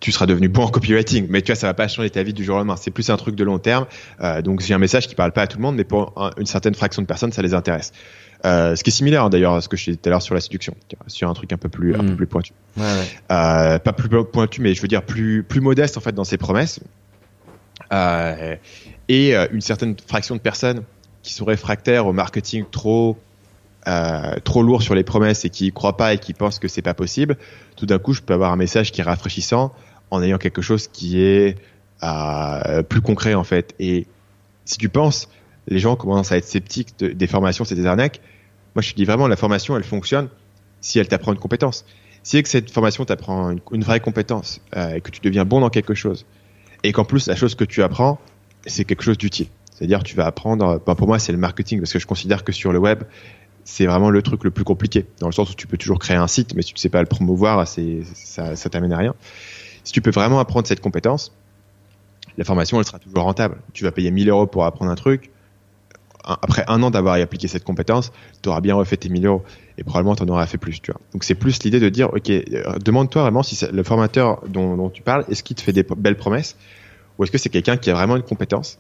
tu 0.01 0.13
seras 0.13 0.27
devenu 0.27 0.49
bon 0.49 0.63
en 0.63 0.69
copywriting, 0.69 1.27
mais 1.29 1.43
tu 1.43 1.53
vois, 1.53 1.57
ça 1.57 1.67
va 1.67 1.75
pas 1.75 1.89
changer 1.89 2.11
ta 2.11 2.23
vie 2.23 2.33
du 2.33 2.45
jour 2.45 2.57
au 2.57 2.59
lendemain. 2.59 2.77
C'est 2.77 2.91
plus 2.91 3.11
un 3.11 3.17
truc 3.17 3.35
de 3.35 3.45
long 3.45 3.59
terme. 3.59 3.87
Euh, 4.21 4.43
donc, 4.43 4.61
j'ai 4.61 4.75
un 4.75 4.79
message 4.79 5.09
qui 5.09 5.15
parle 5.15 5.33
pas 5.33 5.43
à 5.43 5.47
tout 5.47 5.59
le 5.59 5.63
monde, 5.63 5.77
mais 5.77 5.85
pour 5.85 6.15
une 6.39 6.47
certaine 6.47 6.75
fraction 6.75 7.03
de 7.03 7.07
personnes, 7.07 7.33
ça 7.33 7.43
les 7.43 7.55
intéresse. 7.55 7.93
Euh, 8.45 8.77
ce 8.77 8.85
qui 8.85 8.91
est 8.91 8.93
similaire 8.93 9.25
hein, 9.25 9.31
d'ailleurs 9.31 9.55
à 9.55 9.61
ce 9.61 9.69
que 9.69 9.77
je 9.77 9.87
disais 9.87 9.97
tout 9.97 10.09
à 10.09 10.11
l'heure 10.11 10.23
sur 10.23 10.35
la 10.35 10.41
séduction, 10.41 10.75
sur 11.09 11.29
un 11.29 11.35
truc 11.35 11.53
un 11.53 11.57
peu 11.57 11.69
plus, 11.69 11.95
un 11.97 11.99
peu 11.99 12.13
mm. 12.13 12.17
plus 12.17 12.27
pointu. 12.29 12.53
Ouais, 12.77 12.85
ouais. 12.85 13.09
Euh, 13.33 13.79
pas 13.81 13.93
plus 13.93 14.09
pointu, 14.25 14.61
mais 14.61 14.75
je 14.75 14.83
veux 14.83 14.87
dire 14.87 15.03
plus, 15.03 15.43
plus 15.43 15.61
modeste 15.61 15.97
en 15.97 16.01
fait 16.01 16.13
dans 16.13 16.25
ses 16.25 16.39
promesses. 16.39 16.79
Et 19.11 19.35
une 19.35 19.61
certaine 19.61 19.97
fraction 20.07 20.37
de 20.37 20.41
personnes 20.41 20.83
qui 21.23 21.33
sont 21.33 21.47
réfractaires 21.47 22.07
au 22.07 22.13
marketing 22.13 22.65
trop 22.71 23.19
euh, 23.89 24.35
trop 24.45 24.63
lourd 24.63 24.83
sur 24.83 24.95
les 24.95 25.05
promesses 25.05 25.47
et 25.47 25.51
qui 25.51 25.67
y 25.67 25.73
croient 25.73 25.97
pas 25.97 26.13
et 26.13 26.19
qui 26.19 26.35
pensent 26.35 26.59
que 26.59 26.69
c'est 26.69 26.83
pas 26.83 26.93
possible, 26.93 27.39
tout 27.75 27.87
d'un 27.87 27.99
coup, 27.99 28.13
je 28.13 28.21
peux 28.21 28.35
avoir 28.35 28.53
un 28.53 28.57
message 28.57 28.93
qui 28.93 29.01
est 29.01 29.05
rafraîchissant 29.05 29.73
en 30.11 30.23
ayant 30.23 30.39
quelque 30.39 30.63
chose 30.63 30.89
qui 30.89 31.21
est 31.21 31.57
euh, 32.03 32.83
plus 32.83 33.01
concret 33.01 33.35
en 33.35 33.45
fait. 33.45 33.75
Et 33.79 34.07
si 34.65 34.79
tu 34.79 34.89
penses, 34.89 35.29
les 35.67 35.79
gens 35.79 35.97
commencent 35.97 36.33
à 36.33 36.37
être 36.37 36.47
sceptiques 36.47 36.97
des 36.99 37.27
formations, 37.27 37.65
c'est 37.65 37.75
des 37.75 37.87
arnaques. 37.87 38.21
Moi, 38.75 38.83
je 38.83 38.93
te 38.93 38.97
dis 38.97 39.05
vraiment, 39.05 39.29
la 39.29 39.37
formation, 39.37 39.77
elle 39.77 39.85
fonctionne 39.85 40.29
si 40.81 40.99
elle 40.99 41.09
t'apprend 41.09 41.33
une 41.33 41.39
compétence. 41.39 41.85
Si 42.23 42.43
que 42.43 42.49
cette 42.49 42.71
formation 42.71 43.05
t'apprend 43.05 43.55
une, 43.73 43.85
vraie 43.85 44.01
compétence 44.01 44.61
euh, 44.77 44.95
et 44.95 45.01
que 45.01 45.11
tu 45.11 45.21
deviens 45.21 45.45
bon 45.45 45.61
dans 45.61 45.71
quelque 45.71 45.95
chose, 45.95 46.27
et 46.83 46.93
qu'en 46.93 47.05
plus 47.05 47.27
la 47.27 47.37
chose 47.37 47.55
que 47.55 47.65
tu 47.65 47.83
apprends, 47.83 48.19
c'est 48.67 48.85
quelque 48.85 49.03
chose 49.03 49.19
d'utile. 49.19 49.49
C'est-à-dire, 49.73 50.03
tu 50.03 50.17
vas 50.17 50.27
apprendre. 50.27 50.83
Ben, 50.85 50.95
pour 50.95 51.07
moi, 51.07 51.19
c'est 51.19 51.33
le 51.33 51.39
marketing 51.39 51.81
parce 51.81 51.93
que 51.93 51.99
je 51.99 52.07
considère 52.07 52.45
que 52.45 52.53
sur 52.53 52.73
le 52.73 52.79
web, 52.79 53.05
c'est 53.65 53.87
vraiment 53.87 54.11
le 54.11 54.23
truc 54.23 54.45
le 54.45 54.51
plus 54.51 54.65
compliqué, 54.65 55.07
dans 55.21 55.27
le 55.27 55.33
sens 55.33 55.51
où 55.51 55.55
tu 55.55 55.67
peux 55.67 55.77
toujours 55.77 55.99
créer 55.99 56.17
un 56.17 56.27
site, 56.27 56.55
mais 56.55 56.63
si 56.63 56.69
tu 56.69 56.75
ne 56.75 56.81
sais 56.81 56.89
pas 56.89 57.01
le 57.01 57.07
promouvoir, 57.07 57.67
ça, 57.69 58.57
ça 58.57 58.71
t'amène 58.71 58.93
à 58.93 58.97
rien. 58.97 59.15
Si 59.89 59.93
tu 59.93 60.03
peux 60.03 60.11
vraiment 60.11 60.39
apprendre 60.39 60.67
cette 60.67 60.83
compétence, 60.83 61.33
la 62.37 62.45
formation, 62.45 62.79
elle 62.79 62.85
sera 62.85 62.99
toujours 62.99 63.23
rentable. 63.23 63.57
Tu 63.73 63.85
vas 63.85 63.91
payer 63.91 64.11
1000 64.11 64.29
euros 64.29 64.47
pour 64.47 64.67
apprendre 64.67 64.91
un 64.91 64.95
truc. 64.95 65.31
Après 66.23 66.63
un 66.69 66.83
an 66.83 66.91
d'avoir 66.91 67.15
appliqué 67.15 67.49
cette 67.49 67.65
compétence, 67.65 68.13
tu 68.43 68.51
auras 68.51 68.61
bien 68.61 68.75
refait 68.75 68.99
tes 68.99 69.09
1000 69.09 69.25
euros 69.25 69.43
et 69.79 69.85
probablement 69.85 70.15
tu 70.15 70.25
en 70.25 70.29
auras 70.29 70.45
fait 70.45 70.59
plus. 70.59 70.83
Donc 71.15 71.25
c'est 71.25 71.35
plus 71.35 71.63
l'idée 71.63 71.81
de 71.81 71.89
dire, 71.89 72.13
ok, 72.13 72.29
euh, 72.29 72.79
demande-toi 72.85 73.23
vraiment 73.23 73.43
si 73.43 73.59
le 73.65 73.83
formateur 73.83 74.43
dont, 74.47 74.77
dont 74.77 74.91
tu 74.91 75.01
parles, 75.01 75.25
est-ce 75.31 75.43
qu'il 75.43 75.57
te 75.57 75.63
fait 75.63 75.73
des 75.73 75.85
belles 75.97 76.19
promesses 76.19 76.59
ou 77.17 77.25
est-ce 77.25 77.33
que 77.33 77.39
c'est 77.39 77.49
quelqu'un 77.49 77.79
qui 77.79 77.89
a 77.89 77.95
vraiment 77.95 78.17
une 78.17 78.23
compétence 78.23 78.79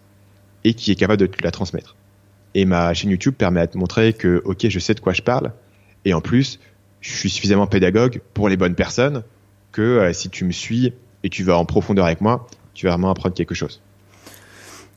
et 0.64 0.75
qui 0.75 0.92
est 0.92 0.97
capable 0.97 1.21
de 1.21 1.27
te 1.27 1.42
la 1.42 1.51
transmettre? 1.51 1.97
Et 2.55 2.66
ma 2.66 2.92
chaîne 2.92 3.09
YouTube 3.09 3.33
permet 3.33 3.66
de 3.66 3.79
montrer 3.79 4.12
que, 4.12 4.42
ok, 4.44 4.68
je 4.68 4.79
sais 4.79 4.92
de 4.92 5.01
quoi 5.01 5.14
je 5.14 5.23
parle. 5.23 5.53
Et 6.05 6.12
en 6.12 6.21
plus, 6.21 6.61
je 7.01 7.16
suis 7.16 7.31
suffisamment 7.31 7.66
pédagogue 7.66 8.21
pour 8.35 8.51
les 8.51 8.59
bonnes 8.59 8.75
personnes 8.75 9.23
euh, 9.83 10.12
si 10.12 10.31
tu 10.31 10.45
me 10.45 10.53
suis 10.53 10.93
et 11.23 11.29
tu 11.29 11.45
vas 11.45 11.57
en 11.57 11.64
profondeur 11.64 12.07
avec 12.07 12.21
moi, 12.21 12.47
tu 12.75 12.87
vas 12.87 12.93
vraiment 12.93 13.11
apprendre 13.11 13.35
quelque 13.35 13.55
chose. 13.55 13.81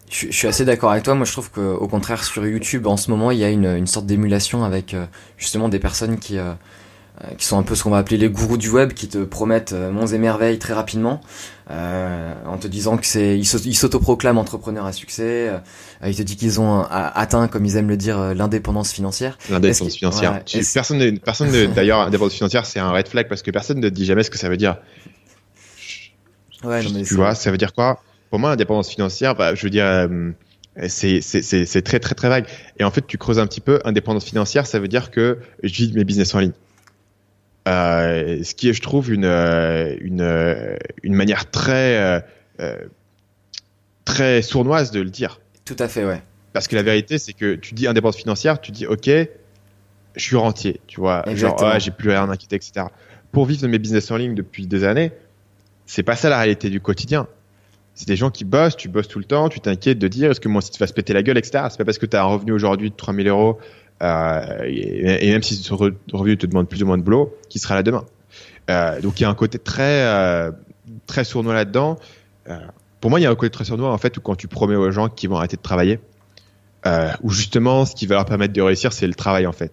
Je, 0.10 0.30
suis 0.30 0.48
assez 0.48 0.65
d'accord 0.65 0.91
avec 0.91 1.04
toi. 1.04 1.15
Moi, 1.15 1.26
je 1.26 1.32
trouve 1.32 1.50
qu'au 1.52 1.88
contraire, 1.88 2.24
sur 2.24 2.46
YouTube, 2.46 2.86
en 2.86 2.98
ce 2.98 3.10
moment, 3.10 3.32
il 3.32 3.39
y 3.39 3.46
a 3.46 3.50
une, 3.50 3.88
sorte 3.88 4.06
d'émulation 4.06 4.63
avec 4.63 4.94
euh, 4.94 5.06
justement 5.38 5.70
des 5.70 5.80
personnes 5.80 6.20
qui, 6.20 6.38
euh, 6.38 6.54
qui 7.38 7.45
sont 7.45 7.57
un 7.57 7.63
peu 7.63 7.75
ce 7.75 7.84
qu'on 7.84 7.91
va 7.91 7.97
appeler 7.97 8.17
les 8.17 8.29
gourous 8.29 8.57
du 8.57 8.69
web, 8.69 8.93
qui 8.93 9.07
te 9.07 9.23
promettent 9.23 9.73
euh, 9.73 9.91
monts 9.91 10.07
et 10.07 10.17
merveilles 10.17 10.57
très 10.60 10.73
rapidement, 10.73 11.21
euh, 11.69 12.34
en 12.45 12.57
te 12.57 12.67
disant 12.67 12.97
que 12.97 13.05
c'est, 13.05 13.38
ils 13.38 13.45
s'autoproclament 13.45 14.38
entrepreneurs 14.38 14.86
à 14.86 14.93
succès, 14.93 15.49
euh, 15.49 15.60
ils 16.07 16.15
te 16.15 16.23
disent 16.23 16.36
qu'ils 16.36 16.60
ont 16.60 16.81
atteint, 16.89 17.47
comme 17.47 17.65
ils 17.65 17.77
aiment 17.77 17.89
le 17.89 17.97
dire, 17.97 18.34
l'indépendance 18.34 18.91
financière. 18.91 19.38
L'indépendance 19.49 19.95
financière. 19.95 20.43
personne, 20.73 21.19
personne 21.19 21.51
d'ailleurs, 21.75 22.01
indépendance 22.01 22.34
financière, 22.34 22.65
c'est 22.65 22.79
un 22.79 22.91
red 22.91 23.07
flag 23.07 23.27
parce 23.27 23.41
que 23.41 23.51
personne 23.51 23.79
ne 23.79 23.89
dit 23.89 24.05
jamais 24.05 24.23
ce 24.23 24.31
que 24.31 24.38
ça 24.38 24.49
veut 24.49 24.57
dire. 24.57 24.77
Ouais, 26.63 26.84
non, 26.84 26.89
mais 26.93 27.03
tu 27.03 27.15
vois, 27.15 27.36
ça 27.36 27.51
veut 27.51 27.57
dire 27.57 27.73
quoi? 27.73 28.01
Pour 28.29 28.39
moi, 28.39 28.49
l'indépendance 28.49 28.89
financière, 28.89 29.36
bah, 29.36 29.53
je 29.53 29.63
veux 29.63 29.69
dire. 29.69 30.10
c'est 30.88 31.21
c'est 31.21 31.81
très 31.84 31.99
très 31.99 32.15
très 32.15 32.29
vague 32.29 32.45
et 32.79 32.86
en 32.86 32.91
fait 32.91 33.05
tu 33.05 33.17
creuses 33.17 33.39
un 33.39 33.45
petit 33.45 33.60
peu 33.60 33.81
indépendance 33.84 34.23
financière 34.23 34.65
ça 34.65 34.79
veut 34.79 34.88
dire 34.88 35.12
que 35.12 35.39
je 35.63 35.73
vis 35.73 35.91
mes 35.91 36.05
business 36.05 36.34
en 36.34 36.39
ligne 36.39 36.53
euh, 37.67 38.43
ce 38.43 38.56
qui 38.56 38.69
est, 38.69 38.74
je 38.74 38.82
trouve, 38.82 39.12
une, 39.12 39.26
euh, 39.26 39.95
une, 40.02 40.21
euh, 40.21 40.76
une 41.04 41.13
manière 41.13 41.50
très, 41.50 42.24
très 44.06 44.41
sournoise 44.41 44.91
de 44.91 45.02
le 45.02 45.10
dire. 45.10 45.41
Tout 45.65 45.76
à 45.80 45.88
fait, 45.88 46.06
ouais. 46.06 46.21
Parce 46.54 46.67
que 46.67 46.76
la 46.76 46.84
vérité, 46.84 47.17
c'est 47.17 47.34
que 47.34 47.56
tu 47.56 47.74
dis 47.74 47.88
indépendance 47.88 48.17
financière, 48.17 48.60
tu 48.60 48.71
dis 48.71 48.86
OK, 48.86 49.08
je 49.08 49.30
suis 50.15 50.36
rentier, 50.36 50.82
tu 50.88 51.00
vois, 51.00 51.24
genre 51.36 51.56
ah, 51.63 51.80
j'ai 51.80 51.91
plus 51.91 52.10
rien 52.10 52.30
à 52.30 52.34
inquiéter, 52.34 52.58
etc. 52.58 52.88
Pour 53.32 53.45
vivre 53.45 53.62
de 53.62 53.67
mes 53.67 53.80
business 53.80 54.12
en 54.12 54.17
ligne 54.17 54.36
depuis 54.36 54.67
des 54.67 54.84
années, 54.84 55.13
c'est 55.86 56.04
pas 56.04 56.17
ça 56.17 56.30
la 56.30 56.38
réalité 56.38 56.69
du 56.69 56.82
quotidien. 56.82 57.28
C'est 57.93 58.08
des 58.08 58.17
gens 58.17 58.32
qui 58.32 58.43
bossent, 58.43 58.76
tu 58.76 58.89
bosses 58.89 59.08
tout 59.08 59.19
le 59.19 59.26
temps, 59.26 59.47
tu 59.47 59.60
t'inquiètes 59.60 60.00
de 60.00 60.08
dire 60.08 60.32
est-ce 60.32 60.39
que 60.41 60.50
mon 60.50 60.60
site 60.60 60.78
va 60.80 60.88
se 60.88 60.93
péter 60.93 61.13
la 61.13 61.24
gueule, 61.24 61.38
etc. 61.38 61.65
C'est 61.69 61.78
pas 61.78 61.86
parce 61.86 61.97
que 61.97 62.06
tu 62.06 62.17
as 62.17 62.21
un 62.21 62.26
revenu 62.26 62.52
aujourd'hui 62.52 62.89
de 62.89 62.95
3000 62.95 63.28
euros 63.28 63.60
euh, 64.01 64.63
et, 64.65 65.31
même 65.31 65.43
si 65.43 65.55
ce 65.55 65.73
revenu 65.73 66.37
te 66.37 66.47
demande 66.47 66.67
plus 66.67 66.81
ou 66.81 66.85
moins 66.85 66.97
de 66.97 67.03
boulot, 67.03 67.37
qui 67.49 67.59
sera 67.59 67.75
là 67.75 67.83
demain. 67.83 68.05
Euh, 68.69 68.99
donc 69.01 69.19
il 69.19 69.23
y 69.23 69.25
a 69.25 69.29
un 69.29 69.35
côté 69.35 69.59
très 69.59 70.05
euh, 70.05 70.51
très 71.05 71.23
sournois 71.23 71.53
là-dedans. 71.53 71.97
pour 72.99 73.09
moi, 73.09 73.19
il 73.19 73.23
y 73.23 73.25
a 73.25 73.31
un 73.31 73.35
côté 73.35 73.51
très 73.51 73.65
sournois 73.65 73.91
en 73.91 73.97
fait 73.97 74.17
où 74.17 74.21
quand 74.21 74.35
tu 74.35 74.47
promets 74.47 74.75
aux 74.75 74.91
gens 74.91 75.09
qu'ils 75.09 75.29
vont 75.29 75.37
arrêter 75.37 75.57
de 75.57 75.61
travailler, 75.61 75.99
où 77.21 77.29
justement 77.29 77.85
ce 77.85 77.95
qui 77.95 78.07
va 78.07 78.15
leur 78.15 78.25
permettre 78.25 78.54
de 78.54 78.62
réussir, 78.62 78.91
c'est 78.93 79.08
le 79.08 79.13
travail 79.13 79.45
en 79.45 79.54
fait. 79.54 79.71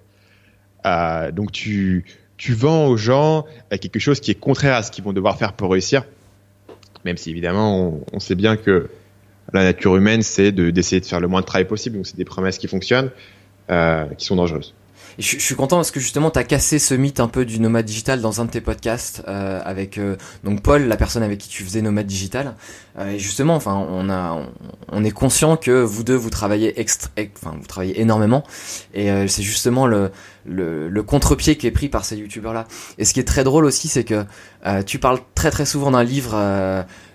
donc 1.33 1.53
tu 1.53 2.05
tu 2.37 2.53
vends 2.55 2.87
aux 2.87 2.97
gens 2.97 3.47
quelque 3.71 3.99
chose 3.99 4.21
qui 4.21 4.31
est 4.31 4.37
contraire 4.37 4.75
à 4.75 4.83
ce 4.83 4.93
qu'ils 4.93 5.03
vont 5.03 5.13
devoir 5.13 5.39
faire 5.39 5.55
pour 5.55 5.73
réussir, 5.73 6.05
même 7.05 7.17
si 7.17 7.31
évidemment 7.31 7.89
on, 7.89 8.05
on 8.13 8.21
sait 8.21 8.37
bien 8.37 8.57
que 8.57 8.91
la 9.53 9.65
nature 9.65 9.97
humaine 9.97 10.23
c'est 10.23 10.53
d'essayer 10.53 11.01
de 11.01 11.07
faire 11.07 11.21
le 11.21 11.29
moins 11.29 11.41
de 11.41 11.47
travail 11.47 11.67
possible, 11.67 11.97
donc 11.97 12.07
c'est 12.07 12.17
des 12.17 12.27
promesses 12.27 12.59
qui 12.59 12.69
fonctionnent. 12.69 13.11
Euh, 13.71 14.07
qui 14.17 14.25
sont 14.25 14.37
dangereuses. 14.37 14.75
Je, 15.19 15.37
je, 15.37 15.43
suis 15.43 15.57
content 15.57 15.77
parce 15.77 15.91
que 15.91 15.99
justement 15.99 16.31
tu 16.31 16.39
as 16.39 16.45
cassé 16.45 16.79
ce 16.79 16.95
mythe 16.95 17.19
un 17.19 17.27
peu 17.27 17.45
du 17.45 17.59
nomade 17.59 17.85
digital 17.85 18.21
dans 18.21 18.41
un 18.41 18.45
de 18.45 18.51
tes 18.51 18.61
podcasts 18.61 19.25
euh, 19.27 19.61
avec 19.65 19.99
euh, 19.99 20.17
donc 20.45 20.63
Paul, 20.63 20.87
la 20.87 20.97
personne 20.97 21.25
avec 21.25 21.41
qui 21.41 21.49
tu 21.49 21.65
faisais 21.65 21.83
nomade 21.83 22.07
digital. 22.07 22.55
Euh, 22.99 23.11
et 23.11 23.19
justement, 23.19 23.57
enfin, 23.57 23.85
on 23.91 24.09
a, 24.11 24.39
on, 24.93 25.03
est 25.03 25.11
conscient 25.11 25.57
que 25.57 25.83
vous 25.83 26.05
deux 26.05 26.15
vous 26.15 26.31
travaillez 26.31 26.81
extra, 26.81 27.11
enfin 27.37 27.57
vous 27.59 27.67
travaillez 27.67 28.01
énormément 28.01 28.45
et 28.95 29.11
euh, 29.11 29.27
c'est 29.27 29.43
justement 29.43 29.89
le, 29.89 30.13
le, 30.47 30.89
le 30.89 31.03
contre-pied 31.03 31.57
qui 31.57 31.67
est 31.67 31.73
pris 31.73 31.89
par 31.89 32.05
ces 32.05 32.17
youtubeurs 32.17 32.55
là. 32.55 32.69
Et 32.99 33.05
ce 33.05 33.13
qui 33.13 33.19
est 33.19 33.27
très 33.27 33.43
drôle 33.43 33.65
aussi, 33.65 33.89
c'est 33.89 34.05
que 34.05 34.25
tu 34.87 35.01
parles 35.01 35.19
très 35.35 35.51
très 35.51 35.67
souvent 35.67 35.91
d'un 35.91 36.05
livre, 36.05 36.31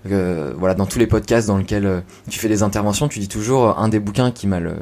voilà, 0.06 0.76
dans 0.76 0.86
tous 0.86 0.99
les 0.99 1.08
podcasts 1.08 1.47
dans 1.47 1.58
lesquels 1.58 2.04
tu 2.30 2.38
fais 2.38 2.49
des 2.49 2.64
interventions, 2.64 3.08
tu 3.08 3.20
dis 3.20 3.30
toujours 3.30 3.80
un 3.80 3.88
des 3.88 3.99
bouquins 3.99 4.32
qui 4.32 4.47
m'a 4.47 4.60
le 4.60 4.76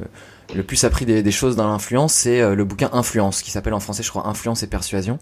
le 0.56 0.64
plus 0.64 0.84
appris 0.84 1.06
des, 1.06 1.24
des 1.24 1.32
choses 1.32 1.56
dans 1.56 1.68
l'influence, 1.68 2.14
c'est 2.14 2.56
le 2.56 2.64
bouquin 2.66 2.90
Influence, 2.94 3.42
qui 3.42 3.52
s'appelle 3.52 3.74
en 3.74 3.80
français, 3.80 4.04
je 4.04 4.10
crois, 4.10 4.28
Influence 4.28 4.64
et 4.64 4.68
persuasion. 4.68 5.20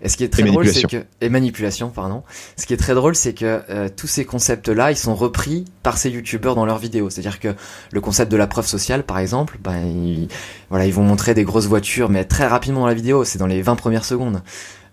Et 0.00 0.08
ce 0.08 0.16
qui 0.16 0.24
est 0.24 0.28
très 0.28 0.44
drôle, 0.44 0.68
c'est 0.68 0.86
que 0.86 1.04
et 1.20 1.28
manipulation, 1.28 1.90
pardon. 1.90 2.22
Ce 2.56 2.66
qui 2.66 2.74
est 2.74 2.76
très 2.76 2.94
drôle, 2.94 3.14
c'est 3.14 3.34
que 3.34 3.62
euh, 3.70 3.88
tous 3.94 4.06
ces 4.06 4.24
concepts-là, 4.24 4.90
ils 4.92 4.96
sont 4.96 5.14
repris 5.14 5.64
par 5.82 5.98
ces 5.98 6.10
youtubeurs 6.10 6.54
dans 6.54 6.66
leurs 6.66 6.78
vidéos. 6.78 7.10
C'est-à-dire 7.10 7.40
que 7.40 7.54
le 7.90 8.00
concept 8.00 8.30
de 8.30 8.36
la 8.36 8.46
preuve 8.46 8.66
sociale, 8.66 9.02
par 9.02 9.18
exemple, 9.18 9.58
ben 9.62 9.78
ils, 9.84 10.28
voilà, 10.70 10.86
ils 10.86 10.92
vont 10.92 11.02
montrer 11.02 11.34
des 11.34 11.44
grosses 11.44 11.66
voitures, 11.66 12.10
mais 12.10 12.24
très 12.24 12.46
rapidement 12.46 12.80
dans 12.80 12.86
la 12.86 12.94
vidéo. 12.94 13.24
C'est 13.24 13.38
dans 13.38 13.46
les 13.46 13.62
20 13.62 13.76
premières 13.76 14.04
secondes. 14.04 14.42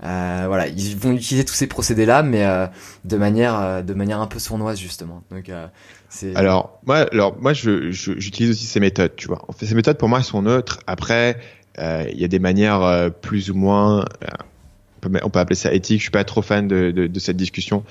Euh, 0.03 0.45
voilà, 0.47 0.67
ils 0.67 0.97
vont 0.97 1.13
utiliser 1.13 1.45
tous 1.45 1.53
ces 1.53 1.67
procédés-là, 1.67 2.21
mais 2.21 2.45
euh, 2.45 2.67
de 3.05 3.17
manière 3.17 3.59
euh, 3.59 3.81
de 3.81 3.93
manière 3.93 4.19
un 4.19 4.27
peu 4.27 4.39
sournoise 4.39 4.77
justement. 4.77 5.23
Donc 5.31 5.45
c'est. 5.49 5.69
Alors 6.35 6.79
moi, 6.85 7.07
alors 7.11 7.35
moi, 7.39 7.53
je, 7.53 7.91
j'utilise 7.91 8.51
aussi 8.51 8.65
ces 8.65 8.79
méthodes, 8.79 9.15
tu 9.15 9.27
vois. 9.27 9.43
En 9.47 9.53
fait, 9.53 9.65
ces 9.65 9.75
méthodes 9.75 9.97
pour 9.97 10.09
moi 10.09 10.19
elles 10.19 10.25
sont 10.25 10.41
neutres. 10.41 10.79
Après, 10.87 11.37
il 11.77 12.17
y 12.17 12.23
a 12.23 12.27
des 12.27 12.39
manières 12.39 13.11
plus 13.21 13.49
ou 13.51 13.55
moins 13.55 14.05
on 15.23 15.29
peut 15.29 15.39
appeler 15.39 15.55
ça 15.55 15.73
éthique. 15.73 15.99
Je 15.99 16.03
suis 16.03 16.11
pas 16.11 16.23
trop 16.23 16.41
fan 16.41 16.67
de, 16.67 16.91
de, 16.91 17.07
de 17.07 17.19
cette 17.19 17.37
discussion 17.37 17.83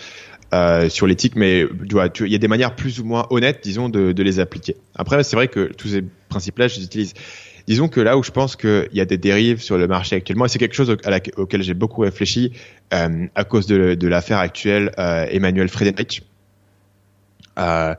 euh, 0.52 0.88
sur 0.88 1.06
l'éthique, 1.06 1.36
mais 1.36 1.66
tu 1.88 1.94
vois, 1.94 2.08
il 2.20 2.32
y 2.32 2.34
a 2.34 2.38
des 2.38 2.48
manières 2.48 2.76
plus 2.76 3.00
ou 3.00 3.04
moins 3.04 3.26
honnêtes, 3.30 3.60
disons, 3.62 3.88
de, 3.88 4.12
de 4.12 4.22
les 4.22 4.40
appliquer. 4.40 4.76
Après, 4.94 5.22
c'est 5.24 5.36
vrai 5.36 5.48
que 5.48 5.72
tous 5.72 5.88
ces 5.88 6.04
principes-là, 6.28 6.68
je 6.68 6.78
les 6.78 6.84
utilise. 6.84 7.14
Disons 7.66 7.88
que 7.88 8.00
là 8.00 8.18
où 8.18 8.22
je 8.22 8.30
pense 8.30 8.56
qu'il 8.56 8.90
y 8.92 9.00
a 9.00 9.06
des 9.06 9.16
dérives 9.16 9.62
sur 9.62 9.78
le 9.78 9.86
marché 9.88 10.16
actuellement, 10.16 10.44
et 10.44 10.48
c'est 10.48 10.58
quelque 10.58 10.74
chose 10.74 10.94
auquel 11.36 11.62
j'ai 11.62 11.72
beaucoup 11.72 12.02
réfléchi 12.02 12.52
euh, 12.92 13.26
à 13.34 13.44
cause 13.44 13.66
de, 13.66 14.06
l'affaire 14.06 14.38
actuelle 14.38 14.92
euh, 14.98 15.26
Emmanuel 15.30 15.68
Friedenreich. 15.68 16.22
Euh, 17.58 17.94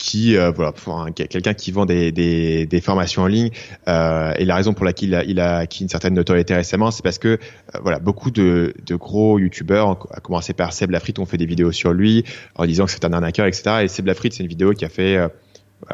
qui 0.00 0.36
euh, 0.36 0.50
voilà 0.50 0.72
quelqu'un 1.14 1.54
qui 1.54 1.72
vend 1.72 1.84
des, 1.84 2.10
des, 2.10 2.66
des, 2.66 2.80
formations 2.80 3.22
en 3.22 3.26
ligne 3.26 3.50
euh, 3.86 4.32
et 4.38 4.44
la 4.46 4.56
raison 4.56 4.72
pour 4.72 4.84
laquelle 4.84 5.10
il 5.10 5.14
a, 5.14 5.24
il 5.24 5.40
a 5.40 5.58
acquis 5.58 5.82
une 5.82 5.90
certaine 5.90 6.14
notoriété 6.14 6.54
récemment 6.54 6.90
c'est 6.90 7.02
parce 7.02 7.18
que 7.18 7.28
euh, 7.28 7.38
voilà 7.82 7.98
beaucoup 7.98 8.30
de, 8.30 8.74
de 8.86 8.94
gros 8.96 9.38
youtubeurs 9.38 10.08
à 10.10 10.20
commencer 10.20 10.54
par 10.54 10.72
Seb 10.72 10.90
Lafrite 10.90 11.18
ont 11.18 11.26
fait 11.26 11.36
des 11.36 11.46
vidéos 11.46 11.70
sur 11.70 11.92
lui 11.92 12.24
en 12.56 12.64
disant 12.64 12.86
que 12.86 12.92
c'est 12.92 13.04
un 13.04 13.12
arnaqueur 13.12 13.46
etc 13.46 13.82
et 13.82 13.88
Seb 13.88 14.06
Lafrite 14.06 14.32
c'est 14.32 14.42
une 14.42 14.48
vidéo 14.48 14.72
qui 14.72 14.86
a 14.86 14.88
fait 14.88 15.16
euh, 15.16 15.28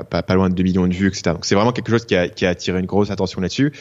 pas, 0.09 0.23
pas, 0.23 0.35
loin 0.35 0.49
de 0.49 0.55
2 0.55 0.63
millions 0.63 0.87
de 0.87 0.95
vues 0.95 1.09
etc 1.09 1.23
donc 1.33 1.45
c'est 1.45 1.57
vraiment 1.57 1.73
quelque 1.73 1.91
chose 1.91 2.07
qui 2.07 2.15
a, 2.15 2.29
qui 2.29 2.47
a 2.47 2.51
attiré 2.51 2.79
une 2.79 2.87
grosse 2.87 3.11
attention 3.11 3.41
là-dessus 3.41 3.73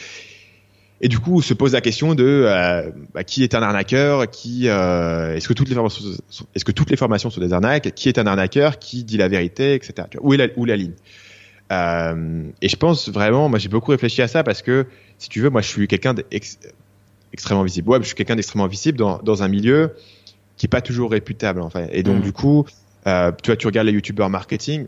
et 1.00 1.08
du 1.08 1.18
coup, 1.18 1.42
se 1.42 1.52
pose 1.52 1.72
la 1.74 1.80
question 1.80 2.14
de 2.14 2.24
euh, 2.24 2.90
bah, 3.12 3.22
qui 3.22 3.42
est 3.42 3.54
un 3.54 3.62
arnaqueur, 3.62 4.30
qui 4.30 4.68
euh, 4.68 5.36
est-ce 5.36 5.46
que 5.46 5.52
toutes 5.52 5.68
les 5.68 5.74
formations, 5.74 6.04
sont, 6.30 6.46
est-ce 6.54 6.64
que 6.64 6.72
toutes 6.72 6.90
les 6.90 6.96
formations 6.96 7.28
sont 7.28 7.40
des 7.40 7.52
arnaques, 7.52 7.92
qui 7.94 8.08
est 8.08 8.18
un 8.18 8.26
arnaqueur, 8.26 8.78
qui 8.78 9.04
dit 9.04 9.18
la 9.18 9.28
vérité, 9.28 9.74
etc. 9.74 10.08
Où 10.20 10.32
est 10.32 10.38
la, 10.38 10.46
où 10.56 10.64
la 10.64 10.76
ligne? 10.76 10.94
Euh, 11.70 12.44
Et 12.62 12.68
je 12.68 12.76
pense 12.76 13.10
vraiment, 13.10 13.48
moi 13.48 13.58
j'ai 13.58 13.68
beaucoup 13.68 13.90
réfléchi 13.90 14.22
à 14.22 14.28
ça 14.28 14.42
parce 14.42 14.62
que 14.62 14.86
si 15.18 15.28
tu 15.28 15.40
veux, 15.40 15.50
moi 15.50 15.60
je 15.60 15.68
suis 15.68 15.86
quelqu'un 15.86 16.14
d'extrêmement 16.14 17.64
visible. 17.64 17.90
Ouais, 17.90 17.98
je 18.00 18.06
suis 18.06 18.14
quelqu'un 18.14 18.36
d'extrêmement 18.36 18.68
visible 18.68 18.96
dans, 18.96 19.18
dans 19.18 19.42
un 19.42 19.48
milieu 19.48 19.94
qui 20.56 20.66
est 20.66 20.68
pas 20.68 20.80
toujours 20.80 21.10
réputable 21.10 21.60
en 21.60 21.68
fait. 21.68 21.90
Et 21.92 22.02
donc 22.02 22.20
mmh. 22.20 22.22
du 22.22 22.32
coup, 22.32 22.64
euh, 23.06 23.32
tu 23.42 23.50
vois, 23.50 23.56
tu 23.56 23.66
regardes 23.66 23.86
les 23.86 23.92
youtubeurs 23.92 24.30
marketing. 24.30 24.86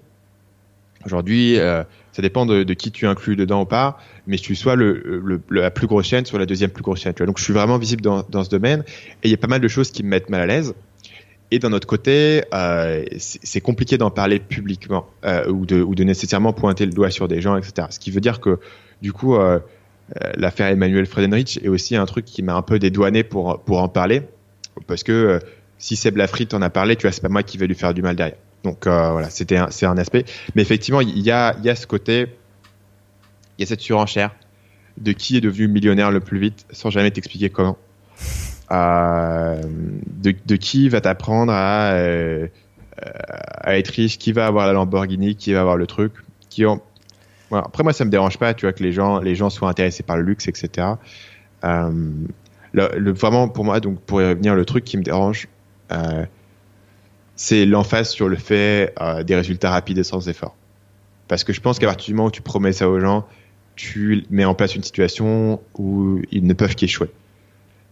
Aujourd'hui, 1.08 1.58
euh, 1.58 1.84
ça 2.12 2.20
dépend 2.20 2.44
de, 2.44 2.62
qui 2.74 2.90
tu 2.90 3.06
inclus 3.06 3.34
dedans 3.34 3.62
ou 3.62 3.64
pas, 3.64 3.98
mais 4.26 4.36
sois 4.36 4.76
le, 4.76 5.22
le, 5.24 5.40
la 5.50 5.70
plus 5.70 5.86
grosse 5.86 6.06
chaîne, 6.06 6.26
soit 6.26 6.38
la 6.38 6.44
deuxième 6.44 6.68
plus 6.68 6.82
grosse 6.82 7.00
chaîne. 7.00 7.14
Donc 7.14 7.38
je 7.38 7.44
suis 7.44 7.54
vraiment 7.54 7.78
visible 7.78 8.02
dans, 8.02 8.44
ce 8.44 8.50
domaine, 8.50 8.84
et 9.22 9.28
il 9.28 9.30
y 9.30 9.34
a 9.34 9.38
pas 9.38 9.46
mal 9.46 9.62
de 9.62 9.68
choses 9.68 9.90
qui 9.90 10.02
me 10.02 10.10
mettent 10.10 10.28
mal 10.28 10.42
à 10.42 10.46
l'aise. 10.46 10.74
Et 11.50 11.58
d'un 11.58 11.72
autre 11.72 11.86
côté, 11.86 12.44
euh, 12.52 13.06
c'est 13.16 13.62
compliqué 13.62 13.96
d'en 13.96 14.10
parler 14.10 14.38
publiquement 14.38 15.06
euh, 15.24 15.48
ou, 15.48 15.64
de, 15.64 16.04
nécessairement 16.04 16.52
pointer 16.52 16.84
le 16.84 16.92
doigt 16.92 17.08
sur 17.08 17.26
des 17.26 17.40
gens, 17.40 17.56
etc. 17.56 17.86
Ce 17.88 17.98
qui 17.98 18.10
veut 18.10 18.20
dire 18.20 18.40
que 18.40 18.58
du 19.00 19.14
coup, 19.14 19.38
l'affaire 20.36 20.66
Emmanuel 20.66 21.06
Fredenrich 21.06 21.58
est 21.62 21.68
aussi 21.68 21.96
un 21.96 22.04
truc 22.04 22.26
qui 22.26 22.42
m'a 22.42 22.54
un 22.54 22.62
peu 22.62 22.78
dédouané 22.78 23.22
pour 23.22 23.62
pour 23.64 23.80
en 23.80 23.88
parler, 23.88 24.20
parce 24.86 25.02
que 25.02 25.40
si 25.78 25.96
Seb 25.96 26.18
Lafrite 26.18 26.52
en 26.52 26.60
a 26.60 26.68
parlé, 26.68 26.96
tu 26.96 27.06
vois, 27.06 27.12
c'est 27.12 27.22
pas 27.22 27.30
moi 27.30 27.42
qui 27.42 27.56
vais 27.56 27.66
lui 27.66 27.76
faire 27.76 27.94
du 27.94 28.02
mal 28.02 28.14
derrière. 28.14 28.36
Donc 28.64 28.86
euh, 28.86 29.12
voilà, 29.12 29.30
c'était 29.30 29.58
c'est 29.70 29.86
un 29.86 29.98
aspect. 29.98 30.24
Mais 30.54 30.62
effectivement, 30.62 31.00
il 31.00 31.18
y 31.18 31.30
a, 31.30 31.54
ce 31.74 31.86
côté, 31.86 32.26
il 33.56 33.62
y 33.62 33.64
a 33.64 33.66
cette 33.66 33.80
surenchère 33.80 34.34
de 34.96 35.12
qui 35.12 35.36
est 35.36 35.40
devenu 35.40 35.68
millionnaire 35.68 36.10
le 36.10 36.20
plus 36.20 36.38
vite 36.38 36.66
sans 36.70 36.90
jamais 36.90 37.10
t'expliquer 37.10 37.50
comment. 37.50 37.76
Euh, 38.70 39.62
de, 39.64 40.56
qui 40.56 40.90
va 40.90 41.00
t'apprendre 41.00 41.52
à, 41.52 41.92
euh, 41.92 42.48
à 43.00 43.78
être 43.78 43.88
riche, 43.88 44.18
qui 44.18 44.32
va 44.32 44.46
avoir 44.46 44.66
la 44.66 44.74
Lamborghini, 44.74 45.36
qui 45.36 45.54
va 45.54 45.60
avoir 45.60 45.78
le 45.78 45.86
truc, 45.86 46.12
qui 46.50 46.66
ont... 46.66 46.82
Après 47.50 47.82
moi 47.82 47.94
ça 47.94 48.04
me 48.04 48.10
dérange 48.10 48.36
pas, 48.36 48.52
tu 48.52 48.66
vois 48.66 48.74
que 48.74 48.82
les 48.82 48.92
gens 48.92 49.20
les 49.20 49.34
gens 49.34 49.48
soient 49.48 49.70
intéressés 49.70 50.02
par 50.02 50.18
le 50.18 50.22
luxe, 50.22 50.48
etc. 50.48 50.86
Le, 51.62 53.10
vraiment 53.10 53.48
pour 53.48 53.64
moi 53.64 53.80
donc 53.80 54.00
pour 54.02 54.20
y 54.20 54.28
revenir 54.28 54.54
le 54.54 54.66
truc 54.66 54.84
qui 54.84 54.98
me 54.98 55.02
dérange, 55.02 55.48
c'est 57.38 57.64
l'emphase 57.66 58.10
sur 58.10 58.28
le 58.28 58.36
fait 58.36 58.92
euh, 59.00 59.22
des 59.22 59.36
résultats 59.36 59.70
rapides 59.70 59.96
et 59.96 60.02
sans 60.02 60.28
effort. 60.28 60.56
Parce 61.28 61.44
que 61.44 61.52
je 61.52 61.60
pense 61.60 61.78
qu'à 61.78 61.86
partir 61.86 62.06
du 62.06 62.14
moment 62.14 62.28
où 62.28 62.32
tu 62.32 62.42
promets 62.42 62.72
ça 62.72 62.88
aux 62.88 62.98
gens, 62.98 63.26
tu 63.76 64.24
mets 64.28 64.44
en 64.44 64.54
place 64.54 64.74
une 64.74 64.82
situation 64.82 65.60
où 65.78 66.20
ils 66.32 66.44
ne 66.44 66.52
peuvent 66.52 66.74
qu'échouer. 66.74 67.10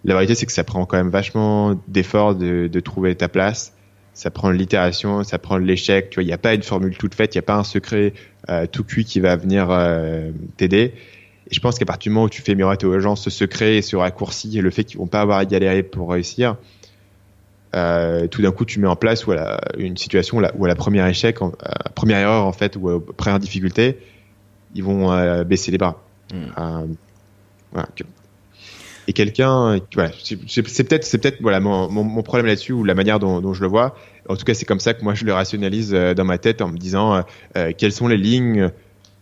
La 0.05 0.15
vérité, 0.15 0.35
c'est 0.35 0.47
que 0.47 0.53
ça 0.53 0.65
prend 0.65 0.85
quand 0.85 0.97
même 0.97 1.11
vachement 1.11 1.81
d'efforts 1.87 2.35
de, 2.35 2.67
de, 2.67 2.81
trouver 2.81 3.15
ta 3.15 3.29
place. 3.29 3.73
Ça 4.15 4.31
prend 4.31 4.51
l'itération, 4.51 5.23
ça 5.23 5.39
prend 5.39 5.59
l'échec. 5.59 6.11
Tu 6.11 6.17
vois, 6.17 6.25
il 6.25 6.27
n'y 6.27 6.33
a 6.33 6.39
pas 6.39 6.55
une 6.55 6.65
formule 6.65 6.97
toute 6.97 7.15
faite, 7.15 7.37
il 7.37 7.39
n'y 7.39 7.45
a 7.45 7.47
pas 7.47 7.57
un 7.57 7.65
secret 7.65 8.15
euh, 8.51 8.67
tout 8.67 8.83
cuit 8.83 9.05
qui 9.05 9.21
va 9.21 9.37
venir 9.37 9.69
euh, 9.71 10.33
t'aider. 10.57 10.93
Et 11.49 11.55
je 11.55 11.61
pense 11.61 11.79
qu'à 11.79 11.85
partir 11.85 12.11
du 12.11 12.15
moment 12.15 12.27
où 12.27 12.31
tu 12.31 12.43
fais 12.43 12.57
miroiter 12.57 12.87
aux 12.87 12.99
gens 12.99 13.15
ce 13.15 13.31
secret 13.31 13.77
et 13.77 13.83
ce 13.83 13.95
raccourci 13.95 14.59
et 14.59 14.61
le 14.61 14.71
fait 14.71 14.83
qu'ils 14.83 14.99
vont 14.99 15.07
pas 15.07 15.21
avoir 15.21 15.39
à 15.39 15.45
galérer 15.45 15.85
pour 15.85 16.11
réussir, 16.11 16.57
euh, 17.77 18.27
tout 18.27 18.43
d'un 18.43 18.53
coup 18.53 18.64
tu 18.64 18.81
mets 18.81 18.87
en 18.89 18.97
place 18.97 19.27
la, 19.27 19.61
une 19.79 19.97
situation 19.97 20.39
où, 20.39 20.64
à 20.64 20.68
la 20.68 20.74
première 20.74 21.07
échec, 21.07 21.43
en, 21.43 21.53
à 21.62 21.91
première 21.91 22.18
erreur 22.18 22.47
en 22.47 22.53
fait 22.53 22.77
ou 22.77 22.89
à 22.89 23.01
première 23.01 23.39
difficulté, 23.39 23.99
ils 24.74 24.83
vont 24.83 25.12
euh, 25.12 25.45
baisser 25.45 25.70
les 25.70 25.79
bras. 25.79 26.03
Mm. 26.33 26.37
Euh, 26.59 26.87
voilà. 27.72 27.89
Et 29.09 29.12
quelqu'un, 29.12 29.81
voilà, 29.95 30.11
c'est 30.22 30.62
peut-être 30.62 31.05
c'est 31.05 31.18
peut-être 31.18 31.41
voilà 31.41 31.61
mon, 31.61 31.89
mon, 31.89 32.03
mon 32.03 32.22
problème 32.22 32.47
là-dessus 32.47 32.72
ou 32.72 32.83
la 32.83 32.95
manière 32.95 33.20
dont, 33.20 33.41
dont, 33.41 33.55
je 33.55 33.61
le 33.61 33.68
vois. 33.68 33.95
En 34.29 34.37
tout 34.37 34.45
cas, 34.45 34.55
c'est 34.55 34.64
comme 34.64 34.81
ça 34.81 34.95
que 34.95 35.05
moi 35.05 35.14
je 35.14 35.24
le 35.24 35.33
rationalise 35.33 35.95
euh, 35.95 36.14
dans 36.14 36.24
ma 36.24 36.39
tête 36.39 36.61
en 36.61 36.68
me 36.68 36.77
disant 36.77 37.22
euh, 37.57 37.72
quelles 37.77 37.93
sont 37.93 38.09
les 38.09 38.16
lignes, 38.16 38.70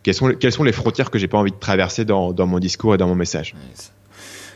quelles 0.01 0.15
sont 0.15 0.29
quelles 0.29 0.51
sont 0.51 0.63
les 0.63 0.71
frontières 0.71 1.11
que 1.11 1.19
j'ai 1.19 1.27
pas 1.27 1.37
envie 1.37 1.51
de 1.51 1.59
traverser 1.59 2.03
dans, 2.03 2.33
dans 2.33 2.47
mon 2.47 2.57
discours 2.57 2.95
et 2.95 2.97
dans 2.97 3.07
mon 3.07 3.15
message. 3.15 3.53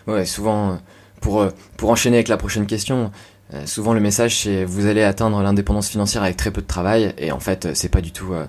Ouais, 0.07 0.25
souvent 0.25 0.79
pour 1.21 1.47
pour 1.77 1.91
enchaîner 1.91 2.17
avec 2.17 2.27
la 2.27 2.37
prochaine 2.37 2.65
question, 2.65 3.11
euh, 3.53 3.65
souvent 3.65 3.93
le 3.93 3.99
message 3.99 4.43
c'est 4.43 4.63
vous 4.63 4.85
allez 4.85 5.01
atteindre 5.01 5.41
l'indépendance 5.41 5.89
financière 5.89 6.21
avec 6.21 6.37
très 6.37 6.51
peu 6.51 6.61
de 6.61 6.67
travail. 6.67 7.13
Et 7.17 7.31
en 7.31 7.39
fait 7.39 7.69
c'est 7.73 7.89
pas 7.89 8.01
du 8.01 8.11
tout 8.11 8.33
euh, 8.33 8.45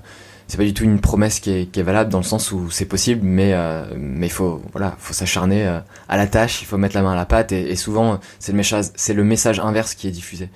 c'est 0.47 0.59
pas 0.59 0.65
du 0.65 0.75
tout 0.75 0.85
une 0.85 1.01
promesse 1.01 1.41
qui 1.41 1.51
est, 1.51 1.67
qui 1.67 1.81
est, 1.81 1.83
valable 1.83 2.11
dans 2.11 2.19
le 2.19 2.25
sens 2.25 2.53
où 2.53 2.71
c'est 2.71 2.85
possible 2.85 3.23
mais 3.25 3.55
euh, 3.55 3.85
mais 3.97 4.29
faut 4.29 4.63
voilà 4.73 4.97
faut 4.99 5.15
s'acharner 5.15 5.65
à 6.09 6.17
la 6.17 6.27
tâche. 6.27 6.61
Il 6.63 6.67
faut 6.67 6.77
mettre 6.77 6.95
la 6.97 7.03
main 7.03 7.13
à 7.13 7.17
la 7.17 7.25
pâte. 7.25 7.53
Et, 7.53 7.71
et 7.71 7.77
souvent 7.77 8.21
c'est 8.39 8.53
le 8.53 8.59
message 8.59 8.87
c'est 8.95 9.15
le 9.15 9.25
message 9.25 9.59
inverse 9.61 9.95
qui 9.95 10.07
est 10.07 10.13
diffusé. 10.13 10.51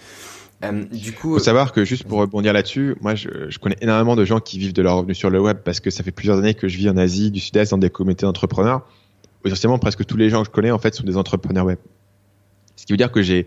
Du 0.93 1.13
coup 1.13 1.35
faut 1.35 1.39
savoir 1.39 1.73
que 1.73 1.85
juste 1.85 2.05
pour 2.05 2.21
rebondir 2.21 2.55
là-dessus 2.55 2.97
moi 3.01 3.15
je, 3.15 3.29
je, 3.51 3.59
connais 3.59 3.77
énormément 3.83 4.17
de 4.17 4.25
gens 4.25 4.41
qui 4.41 4.59
vivent 4.59 4.73
de 4.73 4.81
leur 4.81 4.97
revenu 4.97 5.15
sur 5.15 5.29
le 5.29 5.39
web 5.39 5.59
parce 5.63 5.79
que 5.81 5.91
ça 5.91 6.03
fait 6.03 6.11
plusieurs 6.11 6.39
années 6.39 6.55
que 6.55 6.69
je 6.69 6.79
vis 6.79 6.89
en 6.89 6.97
Asie 6.97 7.31
du 7.31 7.41
Sud-Est 7.41 7.71
dans 7.71 7.79
des 7.79 7.91
communautés 7.91 8.25
d'entrepreneurs. 8.25 8.83
Essentiellement 9.45 9.79
presque 9.79 10.07
tous 10.07 10.17
les 10.17 10.31
gens 10.31 10.41
que 10.41 10.47
je 10.47 10.51
connais 10.51 10.71
en 10.71 10.79
fait 10.79 10.95
sont 10.95 11.05
des 11.05 11.19
entrepreneurs 11.19 11.67
web. 11.67 11.79
Ce 12.77 12.87
qui 12.87 12.93
veut 12.95 12.97
dire 12.97 13.13
que 13.13 13.21
j'ai 13.21 13.47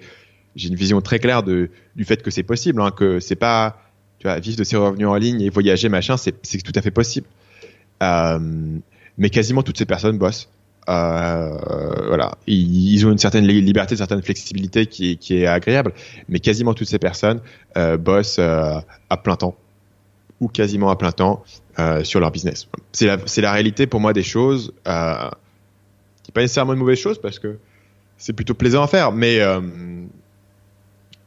j'ai 0.57 0.69
une 0.69 0.75
vision 0.75 0.99
très 1.01 1.19
claire 1.19 1.43
de, 1.43 1.69
du 1.95 2.03
fait 2.03 2.21
que 2.21 2.31
c'est 2.31 2.43
possible, 2.43 2.81
hein, 2.81 2.91
que 2.91 3.19
c'est 3.19 3.35
pas, 3.35 3.79
tu 4.19 4.27
vois, 4.27 4.39
vivre 4.39 4.57
de 4.57 4.63
ses 4.63 4.75
revenus 4.75 5.07
en 5.07 5.15
ligne 5.15 5.39
et 5.41 5.49
voyager, 5.49 5.87
machin, 5.87 6.17
c'est, 6.17 6.33
tout 6.63 6.73
à 6.75 6.81
fait 6.81 6.91
possible. 6.91 7.27
Euh, 8.03 8.39
mais 9.17 9.29
quasiment 9.29 9.63
toutes 9.63 9.77
ces 9.77 9.85
personnes 9.85 10.17
bossent. 10.17 10.49
Euh, 10.89 11.57
voilà, 12.07 12.31
ils, 12.47 13.05
ont 13.05 13.11
une 13.11 13.17
certaine 13.17 13.45
liberté, 13.45 13.93
une 13.93 13.97
certaine 13.97 14.21
flexibilité 14.21 14.87
qui 14.87 15.11
est, 15.11 15.15
qui 15.17 15.37
est 15.37 15.45
agréable, 15.45 15.93
mais 16.27 16.39
quasiment 16.39 16.73
toutes 16.73 16.87
ces 16.87 16.99
personnes 16.99 17.41
euh, 17.77 17.97
bossent 17.97 18.39
à 18.39 19.17
plein 19.23 19.35
temps 19.35 19.55
ou 20.39 20.47
quasiment 20.47 20.89
à 20.89 20.95
plein 20.95 21.11
temps 21.11 21.43
sur 22.03 22.19
leur 22.19 22.31
business. 22.31 22.67
C'est 22.93 23.05
la, 23.05 23.17
la 23.17 23.51
réalité 23.51 23.85
pour 23.85 23.99
moi 23.99 24.13
des 24.13 24.23
choses. 24.23 24.73
Euh, 24.87 25.29
qui 26.23 26.31
pas 26.31 26.41
nécessairement 26.41 26.73
une 26.73 26.79
mauvaise 26.79 26.99
chose 26.99 27.21
parce 27.21 27.39
que 27.39 27.57
c'est 28.17 28.33
plutôt 28.33 28.53
plaisant 28.53 28.83
à 28.83 28.87
faire, 28.87 29.11
mais 29.11 29.39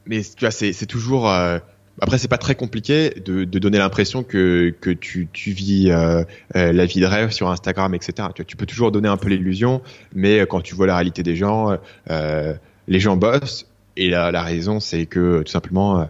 mais 0.06 0.22
tu 0.22 0.40
vois, 0.40 0.50
c'est 0.50 0.86
toujours. 0.86 1.28
Euh, 1.30 1.58
après, 2.00 2.16
c'est 2.16 2.28
pas 2.28 2.38
très 2.38 2.54
compliqué 2.54 3.10
de, 3.10 3.44
donner 3.44 3.78
l'impression 3.78 4.22
que, 4.22 4.74
que 4.80 4.90
tu, 4.90 5.28
vis 5.34 5.90
euh, 5.90 6.24
euh, 6.56 6.72
la 6.72 6.86
vie 6.86 7.00
de 7.00 7.06
rêve 7.06 7.30
sur 7.30 7.50
Instagram, 7.50 7.94
etc. 7.94 8.28
Tu 8.46 8.56
peux 8.56 8.64
toujours 8.64 8.90
donner 8.90 9.08
un 9.08 9.18
peu 9.18 9.28
l'illusion, 9.28 9.82
mais 10.14 10.40
quand 10.46 10.62
tu 10.62 10.74
vois 10.74 10.86
la 10.86 10.94
réalité 10.94 11.22
des 11.22 11.36
gens, 11.36 11.76
euh, 12.10 12.54
les 12.88 13.00
gens 13.00 13.16
bossent. 13.16 13.66
Et 13.96 14.08
la, 14.08 14.32
la 14.32 14.42
raison, 14.42 14.80
c'est 14.80 15.04
que 15.04 15.42
tout 15.42 15.52
simplement, 15.52 16.08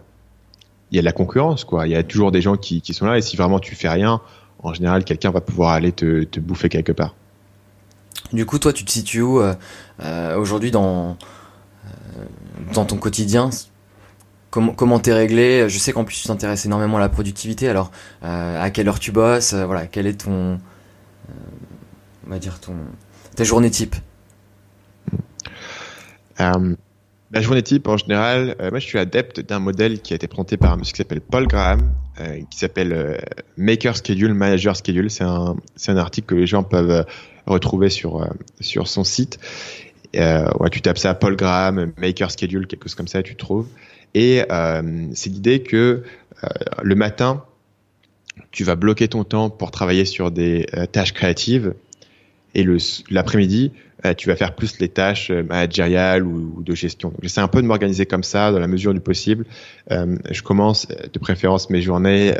il 0.91 0.95
y 0.95 0.99
a 0.99 1.01
de 1.01 1.05
la 1.05 1.11
concurrence, 1.11 1.65
quoi. 1.65 1.87
Il 1.87 1.91
y 1.91 1.95
a 1.95 2.03
toujours 2.03 2.31
des 2.31 2.41
gens 2.41 2.55
qui, 2.55 2.81
qui 2.81 2.93
sont 2.93 3.05
là, 3.05 3.17
et 3.17 3.21
si 3.21 3.35
vraiment 3.35 3.59
tu 3.59 3.75
fais 3.75 3.89
rien, 3.89 4.21
en 4.63 4.73
général, 4.73 5.03
quelqu'un 5.03 5.31
va 5.31 5.41
pouvoir 5.41 5.71
aller 5.71 5.91
te, 5.91 6.23
te 6.23 6.39
bouffer 6.39 6.69
quelque 6.69 6.93
part. 6.93 7.15
Du 8.31 8.45
coup, 8.45 8.59
toi, 8.59 8.71
tu 8.71 8.85
te 8.85 8.91
situes 8.91 9.23
où 9.23 9.41
aujourd'hui 10.37 10.71
dans 10.71 11.17
dans 12.73 12.85
ton 12.85 12.97
quotidien? 12.97 13.49
Comment 14.51 14.73
comment 14.73 14.99
t'es 14.99 15.13
réglé 15.13 15.67
Je 15.69 15.77
sais 15.79 15.93
qu'en 15.93 16.03
plus 16.03 16.21
tu 16.21 16.27
t'intéresses 16.27 16.65
énormément 16.65 16.97
à 16.97 16.99
la 16.99 17.09
productivité. 17.09 17.67
Alors, 17.67 17.91
à 18.21 18.69
quelle 18.69 18.87
heure 18.87 18.99
tu 18.99 19.11
bosses 19.11 19.53
Voilà, 19.53 19.87
quel 19.87 20.05
est 20.05 20.25
ton 20.25 20.59
on 22.27 22.29
va 22.29 22.39
dire 22.39 22.59
ton 22.59 22.75
ta 23.35 23.43
journée 23.43 23.71
type? 23.71 23.95
Euh, 26.39 26.75
la 27.31 27.41
journée 27.41 27.61
type, 27.61 27.87
en 27.87 27.97
général, 27.97 28.55
euh, 28.59 28.71
moi 28.71 28.79
je 28.79 28.85
suis 28.85 28.99
adepte 28.99 29.39
d'un 29.39 29.59
modèle 29.59 30.01
qui 30.01 30.13
a 30.13 30.15
été 30.15 30.27
présenté 30.27 30.57
par 30.57 30.73
un 30.73 30.77
monsieur 30.77 30.91
qui 30.91 30.97
s'appelle 30.97 31.21
Paul 31.21 31.47
Graham, 31.47 31.93
euh, 32.19 32.41
qui 32.49 32.57
s'appelle 32.57 33.21
Maker 33.57 33.95
Schedule, 33.95 34.33
Manager 34.33 34.75
Schedule. 34.75 35.09
C'est 35.09 35.23
un, 35.23 35.55
c'est 35.75 35.91
un 35.91 35.97
article 35.97 36.27
que 36.27 36.35
les 36.35 36.47
gens 36.47 36.63
peuvent 36.63 37.05
retrouver 37.45 37.89
sur, 37.89 38.27
sur 38.59 38.87
son 38.87 39.03
site. 39.03 39.39
ouais, 40.13 40.69
tu 40.71 40.81
tapes 40.81 40.97
ça, 40.97 41.13
Paul 41.13 41.35
Graham, 41.35 41.93
Maker 41.97 42.31
Schedule, 42.31 42.67
quelque 42.67 42.83
chose 42.83 42.95
comme 42.95 43.07
ça, 43.07 43.23
tu 43.23 43.35
trouves. 43.35 43.67
Et 44.13 44.43
c'est 45.13 45.29
l'idée 45.29 45.63
que 45.63 46.03
le 46.81 46.95
matin, 46.95 47.43
tu 48.51 48.63
vas 48.63 48.75
bloquer 48.75 49.07
ton 49.07 49.23
temps 49.23 49.49
pour 49.49 49.71
travailler 49.71 50.05
sur 50.05 50.31
des 50.31 50.65
tâches 50.91 51.13
créatives 51.13 51.73
et 52.53 52.65
l'après-midi, 53.09 53.71
euh, 54.05 54.13
tu 54.13 54.27
vas 54.27 54.35
faire 54.35 54.55
plus 54.55 54.79
les 54.79 54.89
tâches 54.89 55.29
euh, 55.29 55.43
managériales 55.43 56.23
ou, 56.23 56.61
de 56.63 56.75
gestion. 56.75 57.13
J'essaie 57.21 57.41
un 57.41 57.47
peu 57.47 57.61
de 57.61 57.67
m'organiser 57.67 58.05
comme 58.05 58.23
ça, 58.23 58.51
dans 58.51 58.59
la 58.59 58.67
mesure 58.67 58.93
du 58.93 58.99
possible. 58.99 59.45
Euh, 59.91 60.17
je 60.29 60.41
commence 60.41 60.87
de 60.87 61.19
préférence 61.19 61.69
mes 61.69 61.81
journées 61.81 62.33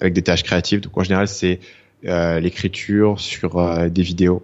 avec 0.00 0.12
des 0.12 0.22
tâches 0.22 0.42
créatives. 0.42 0.80
Donc 0.80 0.96
en 0.96 1.02
général, 1.02 1.28
c'est 1.28 1.60
l'écriture 2.02 3.20
sur 3.20 3.90
des 3.90 4.02
vidéos. 4.02 4.42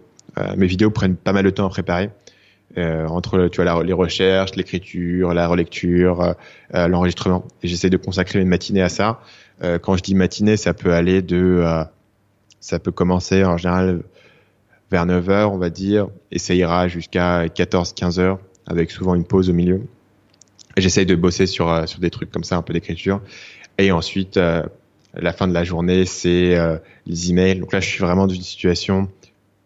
mes 0.56 0.66
vidéos 0.66 0.90
prennent 0.90 1.16
pas 1.16 1.32
mal 1.32 1.44
de 1.44 1.50
temps 1.50 1.66
à 1.66 1.70
préparer. 1.70 2.10
Entre 2.76 3.48
tu 3.48 3.62
vois 3.62 3.82
les 3.82 3.92
recherches, 3.92 4.54
l'écriture, 4.54 5.32
la 5.32 5.48
relecture, 5.48 6.34
l'enregistrement. 6.72 7.44
Et 7.62 7.68
j'essaie 7.68 7.90
de 7.90 7.96
consacrer 7.96 8.40
une 8.40 8.48
matinée 8.48 8.82
à 8.82 8.88
ça. 8.88 9.20
quand 9.60 9.96
je 9.96 10.02
dis 10.02 10.14
matinée, 10.14 10.56
ça 10.56 10.74
peut 10.74 10.92
aller 10.92 11.22
de, 11.22 11.64
ça 12.60 12.78
peut 12.78 12.92
commencer 12.92 13.44
en 13.44 13.56
général 13.56 14.02
vers 14.90 15.06
9 15.06 15.30
heures, 15.30 15.52
on 15.52 15.58
va 15.58 15.70
dire, 15.70 16.08
et 16.30 16.38
ça 16.38 16.54
ira 16.54 16.88
jusqu'à 16.88 17.46
14-15 17.46 18.20
heures, 18.20 18.38
avec 18.66 18.90
souvent 18.90 19.14
une 19.14 19.24
pause 19.24 19.50
au 19.50 19.52
milieu. 19.52 19.82
J'essaye 20.76 21.06
de 21.06 21.14
bosser 21.14 21.46
sur, 21.46 21.70
euh, 21.70 21.86
sur 21.86 22.00
des 22.00 22.10
trucs 22.10 22.30
comme 22.30 22.44
ça, 22.44 22.56
un 22.56 22.62
peu 22.62 22.72
d'écriture. 22.72 23.22
Et 23.78 23.92
ensuite, 23.92 24.36
euh, 24.36 24.62
la 25.14 25.32
fin 25.32 25.48
de 25.48 25.54
la 25.54 25.64
journée, 25.64 26.04
c'est 26.04 26.56
euh, 26.56 26.76
les 27.06 27.30
emails. 27.30 27.60
Donc 27.60 27.72
là, 27.72 27.80
je 27.80 27.88
suis 27.88 28.00
vraiment 28.00 28.26
dans 28.26 28.34
une 28.34 28.42
situation 28.42 29.08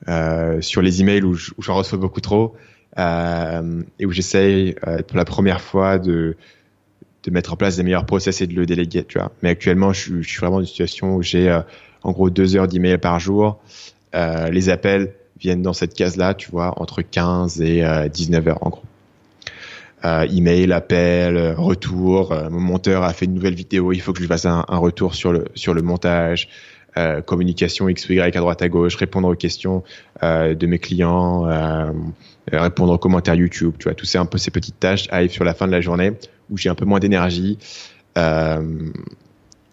euh, 0.09 0.61
sur 0.61 0.83
les 0.83 1.01
emails 1.01 1.23
où 1.23 1.35
j'en 1.35 1.75
reçois 1.75 1.99
beaucoup 1.99 2.21
trop 2.21 2.55
euh, 2.55 2.59
et 2.97 4.07
où 4.07 4.13
j'essaye 4.13 4.75
pour 5.07 5.17
la 5.17 5.25
première 5.25 5.61
fois 5.61 5.99
de, 5.99 6.37
de 7.23 7.31
mettre 7.31 7.53
en 7.53 7.57
place 7.57 7.77
des 7.77 7.83
meilleurs 7.83 8.07
process 8.07 8.41
et 8.41 8.47
de 8.47 8.55
le 8.55 8.67
déléguer. 8.67 9.05
Tu 9.05 9.19
vois. 9.19 9.33
Mais 9.43 9.51
actuellement, 9.51 9.93
je, 9.93 10.23
je 10.23 10.29
suis 10.29 10.41
vraiment 10.41 10.57
dans 10.57 10.63
une 10.63 10.67
situation 10.67 11.15
où 11.17 11.23
j'ai 11.23 11.61
en 12.03 12.13
gros 12.13 12.31
deux 12.31 12.57
heures 12.57 12.69
d'emails 12.69 12.99
par 12.99 13.19
jour. 13.21 13.61
Euh, 14.15 14.51
les 14.51 14.69
appels 14.69 15.15
viennent 15.39 15.63
dans 15.63 15.73
cette 15.73 15.95
case-là, 15.95 16.35
tu 16.35 16.51
vois, 16.51 16.81
entre 16.81 17.03
15 17.03 17.61
et 17.63 17.85
19 18.13 18.47
euh, 18.47 18.51
heures 18.51 18.67
en 18.67 18.71
gros. 18.71 18.83
Euh, 20.05 20.27
email, 20.31 20.73
appel, 20.73 21.55
retour. 21.57 22.35
mon 22.51 22.61
monteur 22.61 23.03
a 23.03 23.13
fait 23.13 23.27
une 23.27 23.35
nouvelle 23.35 23.55
vidéo, 23.55 23.93
il 23.93 24.01
faut 24.01 24.13
que 24.13 24.23
je 24.23 24.27
fasse 24.27 24.47
un, 24.47 24.65
retour 24.69 25.15
sur 25.15 25.33
le 25.33 25.45
sur 25.55 25.75
le 25.75 25.83
montage. 25.83 26.49
Communication 27.27 27.89
X 27.89 28.09
ou 28.09 28.13
Y 28.15 28.37
à 28.37 28.41
droite 28.41 28.63
à 28.63 28.69
gauche, 28.69 28.97
répondre 28.97 29.29
aux 29.29 29.35
questions 29.35 29.83
de 30.23 30.67
mes 30.67 30.79
clients, 30.79 31.47
répondre 32.53 32.93
aux 32.93 32.99
commentaires 32.99 33.35
YouTube, 33.35 33.75
tu 33.79 33.85
vois, 33.85 33.95
tous 33.95 34.07
ces 34.07 34.19
un 34.19 34.27
peu 34.27 34.39
ces 34.39 34.51
petites 34.51 34.79
tâches 34.81 35.07
arrivent 35.11 35.33
sur 35.33 35.45
la 35.45 35.55
fin 35.55 35.67
de 35.67 35.73
la 35.73 35.81
journée 35.81 36.13
où 36.51 36.57
j'ai 36.57 36.69
un 36.69 36.75
peu 36.75 36.85
moins 36.85 36.99
d'énergie. 36.99 37.59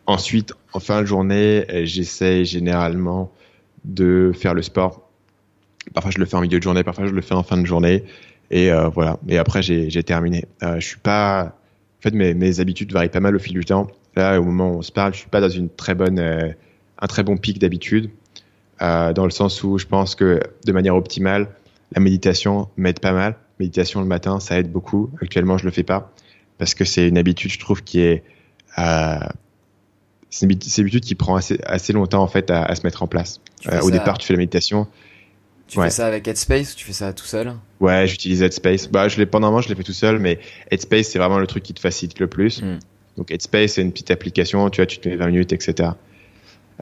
ensuite, 0.06 0.54
en 0.74 0.80
fin 0.80 1.02
de 1.02 1.08
journée, 1.08 1.66
j'essaie 1.86 2.46
généralement 2.46 3.32
de 3.88 4.32
faire 4.36 4.54
le 4.54 4.62
sport. 4.62 5.10
Parfois 5.94 6.12
je 6.12 6.20
le 6.20 6.26
fais 6.26 6.36
en 6.36 6.42
milieu 6.42 6.60
de 6.60 6.64
journée, 6.64 6.84
parfois 6.84 7.08
je 7.08 7.14
le 7.14 7.22
fais 7.22 7.34
en 7.34 7.44
fin 7.44 7.58
de 7.58 7.66
journée. 7.66 8.04
Et 8.52 8.72
euh, 8.72 8.90
voilà. 8.90 9.18
Et 9.28 9.38
après 9.38 9.62
j'ai 9.62 10.04
terminé. 10.04 10.46
Euh, 10.64 10.80
je 10.80 10.88
suis 10.88 11.00
pas. 11.00 11.56
En 12.00 12.02
fait, 12.02 12.12
mes, 12.12 12.60
habitudes 12.60 12.92
varient 12.92 13.10
pas 13.10 13.20
mal 13.20 13.36
au 13.36 13.40
fil 13.40 13.54
du 13.54 13.66
temps. 13.66 13.88
Là, 14.16 14.40
au 14.40 14.44
moment 14.44 14.72
où 14.72 14.78
on 14.78 14.82
se 14.82 14.92
parle, 14.92 15.14
je 15.14 15.20
suis 15.20 15.30
pas 15.30 15.42
dans 15.42 15.50
une 15.50 15.70
très 15.70 15.96
bonne, 15.96 16.20
euh, 16.20 16.52
un 17.00 17.08
très 17.08 17.24
bon 17.24 17.38
pic 17.38 17.60
d'habitude, 17.60 18.10
euh, 18.82 19.14
dans 19.14 19.26
le 19.26 19.32
sens 19.32 19.64
où 19.64 19.78
je 19.78 19.86
pense 19.86 20.16
que 20.16 20.40
de 20.66 20.72
manière 20.72 20.96
optimale, 20.96 21.50
la 21.94 22.02
méditation 22.02 22.70
m'aide 22.78 23.00
pas 23.00 23.14
mal. 23.14 23.36
Méditation 23.60 24.02
le 24.02 24.08
matin, 24.08 24.40
ça 24.40 24.60
aide 24.60 24.72
beaucoup. 24.72 25.10
Actuellement, 25.22 25.58
je 25.58 25.66
le 25.66 25.72
fais 25.72 25.84
pas 25.84 26.12
parce 26.58 26.74
que 26.74 26.86
c'est 26.86 27.08
une 27.08 27.18
habitude, 27.18 27.52
je 27.52 27.60
trouve, 27.60 27.84
qui 27.84 28.02
est 28.02 28.24
euh, 28.78 29.20
c'est 30.30 30.46
une, 30.46 30.52
habitude 30.52 31.04
qui 31.04 31.16
prend 31.16 31.36
assez, 31.36 31.60
assez 31.66 31.94
longtemps 31.94 32.22
en 32.22 32.28
fait 32.28 32.52
à, 32.52 32.64
à 32.64 32.76
se 32.76 32.84
mettre 32.84 33.02
en 33.04 33.08
place. 33.08 33.40
Euh, 33.72 33.82
au 33.82 33.92
départ, 33.92 34.18
tu 34.18 34.28
fais 34.28 34.34
la 34.34 34.40
méditation. 34.40 34.88
Tu 35.68 35.82
fais 35.82 35.90
ça 35.90 36.08
avec 36.08 36.28
Headspace 36.28 36.74
ou 36.74 36.76
tu 36.78 36.86
fais 36.86 36.94
ça 36.94 37.12
tout 37.12 37.26
seul? 37.26 37.54
Ouais, 37.82 38.08
j'utilise 38.08 38.42
Headspace. 38.42 38.88
Bah, 38.88 39.10
je 39.10 39.18
l'ai 39.18 39.26
pendant 39.26 39.48
un 39.48 39.50
moment, 39.52 39.62
je 39.62 39.68
l'ai 39.68 39.76
fait 39.76 39.84
tout 39.84 39.94
seul, 39.94 40.20
mais 40.20 40.40
Headspace 40.72 41.08
c'est 41.08 41.20
vraiment 41.20 41.40
le 41.40 41.48
truc 41.48 41.64
qui 41.64 41.74
te 41.74 41.80
facilite 41.80 42.20
le 42.20 42.28
plus. 42.28 42.62
Hmm. 42.62 42.80
Donc 43.18 43.32
Headspace 43.32 43.74
c'est 43.74 43.82
une 43.82 43.92
petite 43.92 44.12
application, 44.12 44.70
tu 44.70 44.78
vois, 44.78 44.86
tu 44.86 45.00
te 45.00 45.10
mets 45.10 45.16
20 45.16 45.28
minutes, 45.28 45.54
etc. 45.54 45.90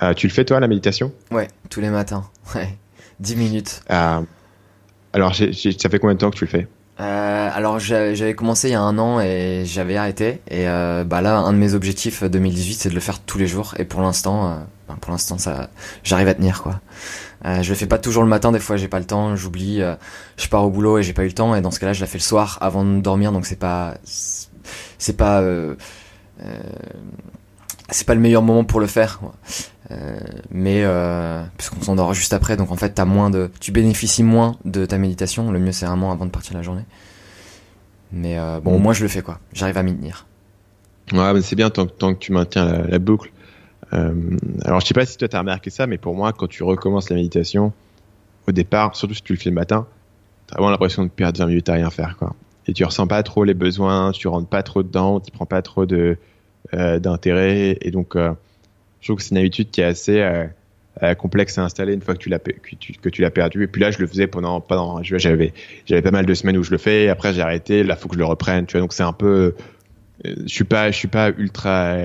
Euh, 0.01 0.13
tu 0.13 0.27
le 0.27 0.33
fais 0.33 0.45
toi 0.45 0.59
la 0.59 0.67
méditation? 0.67 1.11
Ouais, 1.31 1.47
tous 1.69 1.81
les 1.81 1.89
matins. 1.89 2.23
Ouais, 2.55 2.77
10 3.19 3.35
minutes. 3.37 3.81
Euh, 3.89 4.21
alors, 5.13 5.33
ça 5.35 5.45
fait 5.45 5.99
combien 5.99 6.13
de 6.13 6.19
temps 6.19 6.29
que 6.29 6.37
tu 6.37 6.45
le 6.45 6.49
fais? 6.49 6.67
Euh, 6.97 7.49
alors 7.53 7.77
j'avais 7.79 8.35
commencé 8.35 8.69
il 8.69 8.71
y 8.71 8.75
a 8.75 8.81
un 8.81 8.97
an 8.97 9.19
et 9.19 9.63
j'avais 9.65 9.97
arrêté. 9.97 10.41
Et 10.49 10.65
bah 10.65 11.21
là 11.21 11.39
un 11.39 11.51
de 11.51 11.57
mes 11.57 11.73
objectifs 11.73 12.23
2018 12.23 12.73
c'est 12.75 12.89
de 12.89 12.93
le 12.93 13.01
faire 13.01 13.19
tous 13.19 13.37
les 13.37 13.47
jours. 13.47 13.73
Et 13.79 13.83
pour 13.83 14.01
l'instant 14.01 14.65
ben, 14.87 14.95
pour 15.01 15.11
l'instant 15.11 15.37
ça 15.37 15.69
j'arrive 16.03 16.29
à 16.29 16.33
tenir 16.35 16.61
quoi. 16.61 16.79
Je 17.43 17.67
le 17.67 17.75
fais 17.75 17.85
pas 17.85 17.97
toujours 17.97 18.23
le 18.23 18.29
matin. 18.29 18.53
Des 18.53 18.59
fois 18.59 18.77
j'ai 18.77 18.87
pas 18.87 18.99
le 18.99 19.05
temps. 19.05 19.35
J'oublie 19.35 19.81
je 20.37 20.47
pars 20.47 20.63
au 20.63 20.69
boulot 20.69 20.99
et 20.99 21.03
j'ai 21.03 21.11
pas 21.13 21.23
eu 21.23 21.27
le 21.27 21.33
temps. 21.33 21.53
Et 21.53 21.59
dans 21.61 21.71
ce 21.71 21.81
cas-là 21.81 21.91
je 21.91 21.99
la 21.99 22.07
fais 22.07 22.17
le 22.17 22.23
soir 22.23 22.57
avant 22.61 22.85
de 22.85 23.01
dormir. 23.01 23.33
Donc 23.33 23.45
c'est 23.45 23.59
pas 23.59 23.95
c'est 24.05 25.17
pas 25.17 25.43
c'est 27.89 28.07
pas 28.07 28.15
le 28.15 28.21
meilleur 28.21 28.41
moment 28.41 28.63
pour 28.63 28.79
le 28.79 28.88
faire. 28.88 29.19
Euh, 29.91 30.17
mais 30.49 30.81
euh, 30.83 31.43
puisqu'on 31.57 31.81
s'endort 31.81 32.13
juste 32.13 32.33
après, 32.33 32.57
donc 32.57 32.71
en 32.71 32.75
fait 32.75 32.91
t'as 32.91 33.05
moins 33.05 33.29
de, 33.29 33.51
tu 33.59 33.71
bénéficies 33.71 34.23
moins 34.23 34.57
de 34.65 34.86
ta 34.86 34.97
méditation. 34.97 35.51
Le 35.51 35.59
mieux 35.59 35.71
c'est 35.71 35.86
vraiment 35.86 36.11
avant 36.11 36.25
de 36.25 36.31
partir 36.31 36.55
la 36.55 36.63
journée. 36.63 36.86
Mais 38.11 38.39
euh, 38.39 38.59
bon, 38.59 38.79
moi 38.79 38.93
je 38.93 39.03
le 39.03 39.07
fais 39.07 39.21
quoi. 39.21 39.39
J'arrive 39.53 39.77
à 39.77 39.83
m'y 39.83 39.95
tenir. 39.95 40.25
Ouais, 41.13 41.33
mais 41.33 41.41
c'est 41.41 41.55
bien 41.55 41.69
tant, 41.69 41.86
tant, 41.86 42.15
que 42.15 42.19
tu 42.19 42.31
maintiens 42.31 42.65
la, 42.88 42.97
boucle. 42.97 43.31
Euh, 43.93 44.13
alors 44.63 44.79
je 44.79 44.88
sais 44.88 44.95
pas 44.95 45.05
si 45.05 45.17
toi 45.17 45.27
t'as 45.27 45.39
remarqué 45.39 45.69
ça, 45.69 45.86
mais 45.86 45.99
pour 45.99 46.15
moi 46.15 46.33
quand 46.33 46.47
tu 46.47 46.63
recommences 46.63 47.09
la 47.11 47.17
méditation, 47.17 47.71
au 48.47 48.51
départ, 48.51 48.95
surtout 48.95 49.13
si 49.13 49.21
tu 49.21 49.33
le 49.33 49.39
fais 49.39 49.49
le 49.49 49.55
matin, 49.55 49.86
t'as 50.47 50.55
vraiment 50.55 50.71
l'impression 50.71 51.03
de 51.03 51.09
perdre 51.09 51.39
20 51.39 51.47
minutes 51.47 51.69
à 51.69 51.73
rien 51.73 51.91
faire 51.91 52.17
quoi. 52.17 52.36
Et 52.67 52.73
tu 52.73 52.83
ressens 52.83 53.05
pas 53.05 53.21
trop 53.21 53.43
les 53.43 53.53
besoins, 53.53 54.11
tu 54.11 54.27
rentres 54.27 54.47
pas 54.47 54.63
trop 54.63 54.81
dedans, 54.81 55.19
tu 55.19 55.31
prends 55.31 55.45
pas 55.45 55.61
trop 55.61 55.86
de 55.86 56.17
d'intérêt. 56.74 57.78
Et 57.82 57.91
donc, 57.91 58.16
euh, 58.16 58.32
je 59.01 59.07
trouve 59.07 59.18
que 59.18 59.24
c'est 59.24 59.32
une 59.32 59.38
habitude 59.38 59.70
qui 59.70 59.82
est 59.82 59.86
assez 59.86 60.22
euh, 60.22 61.13
complexe 61.16 61.57
à 61.57 61.63
installer 61.63 61.93
une 61.93 62.01
fois 62.01 62.16
que 62.16 62.20
tu 62.20 62.30
l'as 62.30 62.39
que 62.39 62.76
tu, 62.80 62.93
que 62.93 63.09
tu 63.09 63.22
l'as 63.22 63.32
perdu. 63.32 63.63
Et 63.63 63.68
puis 63.68 63.82
là, 63.82 63.91
je 63.91 63.99
le 63.99 64.07
faisais 64.07 64.28
pendant 64.28 64.61
pendant 64.61 65.03
j'avais 65.03 65.53
j'avais 65.86 66.01
pas 66.01 66.11
mal 66.11 66.26
de 66.26 66.34
semaines 66.34 66.57
où 66.57 66.63
je 66.63 66.72
le 66.72 66.78
fais. 66.78 67.09
Après, 67.09 67.34
j'ai 67.34 67.41
arrêté. 67.41 67.84
Là, 67.84 67.95
faut 67.95 68.07
que 68.07 68.16
je 68.16 68.20
le 68.20 68.26
reprenne. 68.26 68.66
Tu 68.66 68.74
vois, 68.74 68.82
donc 68.82 68.93
c'est 68.93 69.03
un 69.03 69.13
peu 69.13 69.55
je 70.24 70.47
suis 70.47 70.63
pas 70.63 70.91
je 70.91 70.97
suis 70.97 71.09
pas 71.09 71.30
ultra 71.30 71.97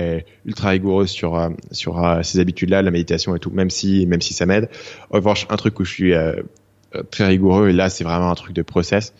ultra 0.45 0.69
rigoureux 0.69 1.07
sur 1.07 1.49
sur 1.71 2.19
ces 2.23 2.39
habitudes 2.39 2.69
là 2.69 2.81
la 2.81 2.91
méditation 2.91 3.33
et 3.37 3.39
tout 3.39 3.51
même 3.51 3.69
si 3.69 4.05
même 4.05 4.19
si 4.19 4.33
ça 4.33 4.45
m'aide 4.45 4.69
en 5.11 5.15
revanche 5.15 5.47
un 5.49 5.55
truc 5.55 5.79
où 5.79 5.85
je 5.85 5.91
suis 5.91 6.13
très 7.09 7.25
rigoureux 7.25 7.69
et 7.69 7.73
là 7.73 7.89
c'est 7.89 8.03
vraiment 8.03 8.29
un 8.29 8.35
truc 8.35 8.53
de 8.53 8.63
process 8.63 9.13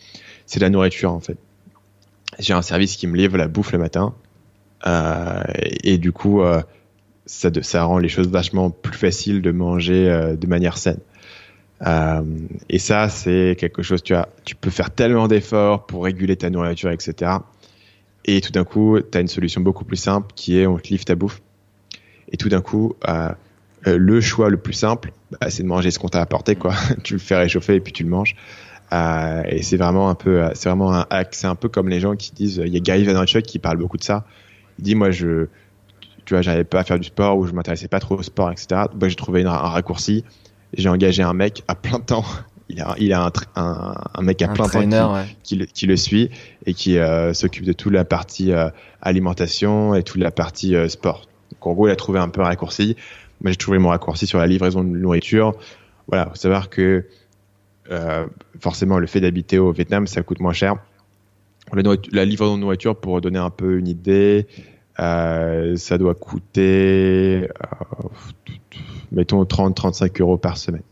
c'est 0.44 0.60
la 0.60 0.68
nourriture 0.68 1.10
en 1.10 1.20
fait 1.20 1.38
j'ai 2.38 2.52
un 2.52 2.60
service 2.60 2.96
qui 2.96 3.06
me 3.06 3.16
livre 3.16 3.38
la 3.38 3.48
bouffe 3.48 3.72
le 3.72 3.78
matin 3.78 4.14
euh, 4.14 4.21
et 4.84 5.98
du 5.98 6.12
coup, 6.12 6.42
euh, 6.42 6.62
ça, 7.26 7.50
ça 7.62 7.84
rend 7.84 7.98
les 7.98 8.08
choses 8.08 8.28
vachement 8.28 8.70
plus 8.70 8.96
faciles 8.96 9.42
de 9.42 9.50
manger 9.52 10.08
euh, 10.08 10.36
de 10.36 10.46
manière 10.46 10.76
saine. 10.78 10.98
Euh, 11.86 12.22
et 12.68 12.78
ça, 12.78 13.08
c'est 13.08 13.56
quelque 13.58 13.82
chose, 13.82 14.02
tu 14.02 14.14
as, 14.14 14.28
tu 14.44 14.54
peux 14.54 14.70
faire 14.70 14.90
tellement 14.90 15.28
d'efforts 15.28 15.86
pour 15.86 16.04
réguler 16.04 16.36
ta 16.36 16.50
nourriture, 16.50 16.90
etc. 16.90 17.32
Et 18.24 18.40
tout 18.40 18.52
d'un 18.52 18.64
coup, 18.64 18.98
tu 19.00 19.18
as 19.18 19.20
une 19.20 19.28
solution 19.28 19.60
beaucoup 19.60 19.84
plus 19.84 19.96
simple 19.96 20.28
qui 20.34 20.58
est 20.58 20.66
on 20.66 20.78
te 20.78 20.88
livre 20.88 21.04
ta 21.04 21.14
bouffe. 21.14 21.42
Et 22.30 22.36
tout 22.36 22.48
d'un 22.48 22.60
coup, 22.60 22.94
euh, 23.08 23.30
le 23.84 24.20
choix 24.20 24.48
le 24.48 24.56
plus 24.56 24.74
simple, 24.74 25.12
bah, 25.32 25.50
c'est 25.50 25.64
de 25.64 25.68
manger 25.68 25.90
ce 25.90 25.98
qu'on 25.98 26.08
t'a 26.08 26.20
apporté, 26.20 26.54
quoi. 26.54 26.74
tu 27.02 27.14
le 27.14 27.18
fais 27.18 27.36
réchauffer 27.36 27.76
et 27.76 27.80
puis 27.80 27.92
tu 27.92 28.04
le 28.04 28.10
manges. 28.10 28.36
Euh, 28.92 29.42
et 29.48 29.62
c'est 29.62 29.76
vraiment 29.76 30.08
un 30.08 30.14
peu, 30.14 30.44
c'est 30.54 30.68
vraiment 30.68 30.94
un 30.94 31.06
hack. 31.10 31.34
C'est 31.34 31.46
un 31.46 31.54
peu 31.56 31.68
comme 31.68 31.88
les 31.88 31.98
gens 31.98 32.14
qui 32.14 32.32
disent, 32.32 32.62
il 32.64 32.72
y 32.72 32.76
a 32.76 32.80
Gary 32.80 33.04
Vaynerchuk 33.04 33.42
qui 33.42 33.58
parle 33.58 33.78
beaucoup 33.78 33.96
de 33.96 34.04
ça. 34.04 34.24
Il 34.82 34.86
dit, 34.86 34.94
moi, 34.96 35.12
je, 35.12 35.46
tu 36.24 36.34
vois, 36.34 36.42
j'arrivais 36.42 36.64
pas 36.64 36.80
à 36.80 36.84
faire 36.84 36.98
du 36.98 37.06
sport 37.06 37.38
ou 37.38 37.46
je 37.46 37.52
m'intéressais 37.52 37.86
pas 37.86 38.00
trop 38.00 38.16
au 38.16 38.22
sport, 38.24 38.50
etc. 38.50 38.86
Donc, 38.92 39.08
j'ai 39.08 39.14
trouvé 39.14 39.44
un 39.44 39.50
raccourci. 39.52 40.24
J'ai 40.76 40.88
engagé 40.88 41.22
un 41.22 41.34
mec 41.34 41.62
à 41.68 41.76
plein 41.76 42.00
temps. 42.00 42.24
il 42.68 42.80
a, 42.80 42.96
il 42.98 43.12
a 43.12 43.26
un, 43.26 43.32
un, 43.54 43.94
un 44.12 44.22
mec 44.22 44.42
à 44.42 44.48
plein 44.48 44.66
temps 44.66 45.22
qui, 45.44 45.56
qui, 45.56 45.66
qui, 45.68 45.86
le 45.86 45.96
suit 45.96 46.30
et 46.66 46.74
qui 46.74 46.98
euh, 46.98 47.32
s'occupe 47.32 47.64
de 47.64 47.72
toute 47.72 47.92
la 47.92 48.04
partie 48.04 48.50
euh, 48.50 48.70
alimentation 49.00 49.94
et 49.94 50.02
toute 50.02 50.20
la 50.20 50.32
partie 50.32 50.74
euh, 50.74 50.88
sport. 50.88 51.28
Donc 51.52 51.64
en 51.64 51.74
gros, 51.74 51.86
il 51.86 51.92
a 51.92 51.96
trouvé 51.96 52.18
un 52.18 52.28
peu 52.28 52.40
un 52.40 52.46
raccourci. 52.46 52.96
Moi, 53.40 53.52
j'ai 53.52 53.56
trouvé 53.56 53.78
mon 53.78 53.90
raccourci 53.90 54.26
sur 54.26 54.40
la 54.40 54.48
livraison 54.48 54.82
de 54.82 54.88
nourriture. 54.88 55.54
Voilà, 56.08 56.26
faut 56.26 56.34
savoir 56.34 56.70
que 56.70 57.04
forcément, 58.58 58.98
le 58.98 59.06
fait 59.06 59.20
d'habiter 59.20 59.58
au 59.58 59.70
Vietnam, 59.70 60.08
ça 60.08 60.22
coûte 60.22 60.40
moins 60.40 60.54
cher. 60.54 60.76
La 62.12 62.24
livraison 62.24 62.56
de 62.56 62.60
nourriture, 62.60 62.96
pour 62.96 63.20
donner 63.20 63.38
un 63.38 63.50
peu 63.50 63.78
une 63.78 63.88
idée, 63.88 64.46
ça 64.98 65.98
doit 65.98 66.14
coûter, 66.14 67.48
mettons, 69.10 69.42
30-35 69.44 70.20
euros 70.20 70.38
par 70.38 70.56
semaine. 70.56 70.82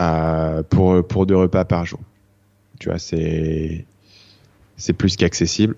Euh, 0.00 0.62
pour 0.62 1.04
pour 1.06 1.26
deux 1.26 1.36
repas 1.36 1.64
par 1.64 1.84
jour. 1.84 1.98
Tu 2.78 2.88
vois, 2.88 2.98
c'est 2.98 3.84
c'est 4.76 4.92
plus 4.92 5.16
qu'accessible 5.16 5.74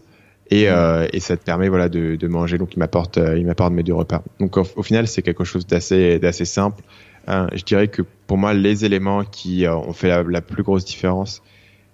et 0.51 0.69
euh, 0.69 1.09
et 1.13 1.21
ça 1.21 1.37
te 1.37 1.45
permet 1.45 1.69
voilà 1.69 1.89
de, 1.89 2.17
de 2.17 2.29
manger. 2.29 2.59
Donc 2.59 2.75
il 2.75 2.79
m'apporte 2.79 3.19
euh, 3.19 3.39
il 3.39 3.47
m'apporte 3.47 3.73
mes 3.73 3.83
deux 3.83 3.95
repas. 3.95 4.23
Donc 4.39 4.57
au, 4.59 4.83
final 4.83 5.09
c'est 5.09 5.23
quelque 5.23 5.45
chose 5.45 5.67
d'assez 5.67 6.19
d'assez 6.19 6.45
simple. 6.45 6.83
Euh, 7.29 7.47
je 7.55 7.65
dirais 7.65 7.89
que 7.89 8.03
pour 8.27 8.37
moi 8.37 8.53
les 8.53 8.85
éléments 8.85 9.25
qui 9.25 9.67
euh, 9.67 9.75
ont 9.75 9.93
fait 9.93 10.09
la, 10.09 10.23
la, 10.23 10.41
plus 10.41 10.63
grosse 10.63 10.85
différence, 10.85 11.43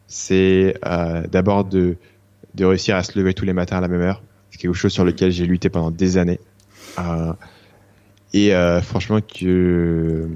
c'est 0.08 0.74
d'abord 1.30 1.64
de 1.64 1.96
de 2.54 2.64
réussir 2.64 2.96
à 2.96 3.02
se 3.02 3.18
lever 3.18 3.34
tous 3.34 3.44
les 3.44 3.52
matins 3.52 3.78
à 3.78 3.80
la 3.80 3.88
même 3.88 4.00
heure. 4.00 4.22
C'est 4.50 4.58
quelque 4.58 4.74
chose 4.74 4.92
sur 4.92 5.04
lequel 5.04 5.30
j'ai 5.30 5.46
lutté 5.46 5.68
pendant 5.68 5.90
des 5.90 6.18
années. 6.18 6.40
et 8.32 8.52
franchement 8.82 9.20
que 9.20 10.28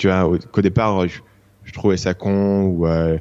tu 0.00 0.08
vois, 0.08 0.30
qu'au 0.50 0.62
départ, 0.62 1.06
je, 1.06 1.72
trouvais 1.74 1.98
ça 1.98 2.14
con 2.14 2.62
ou 2.62 2.86
euh, 2.86 3.18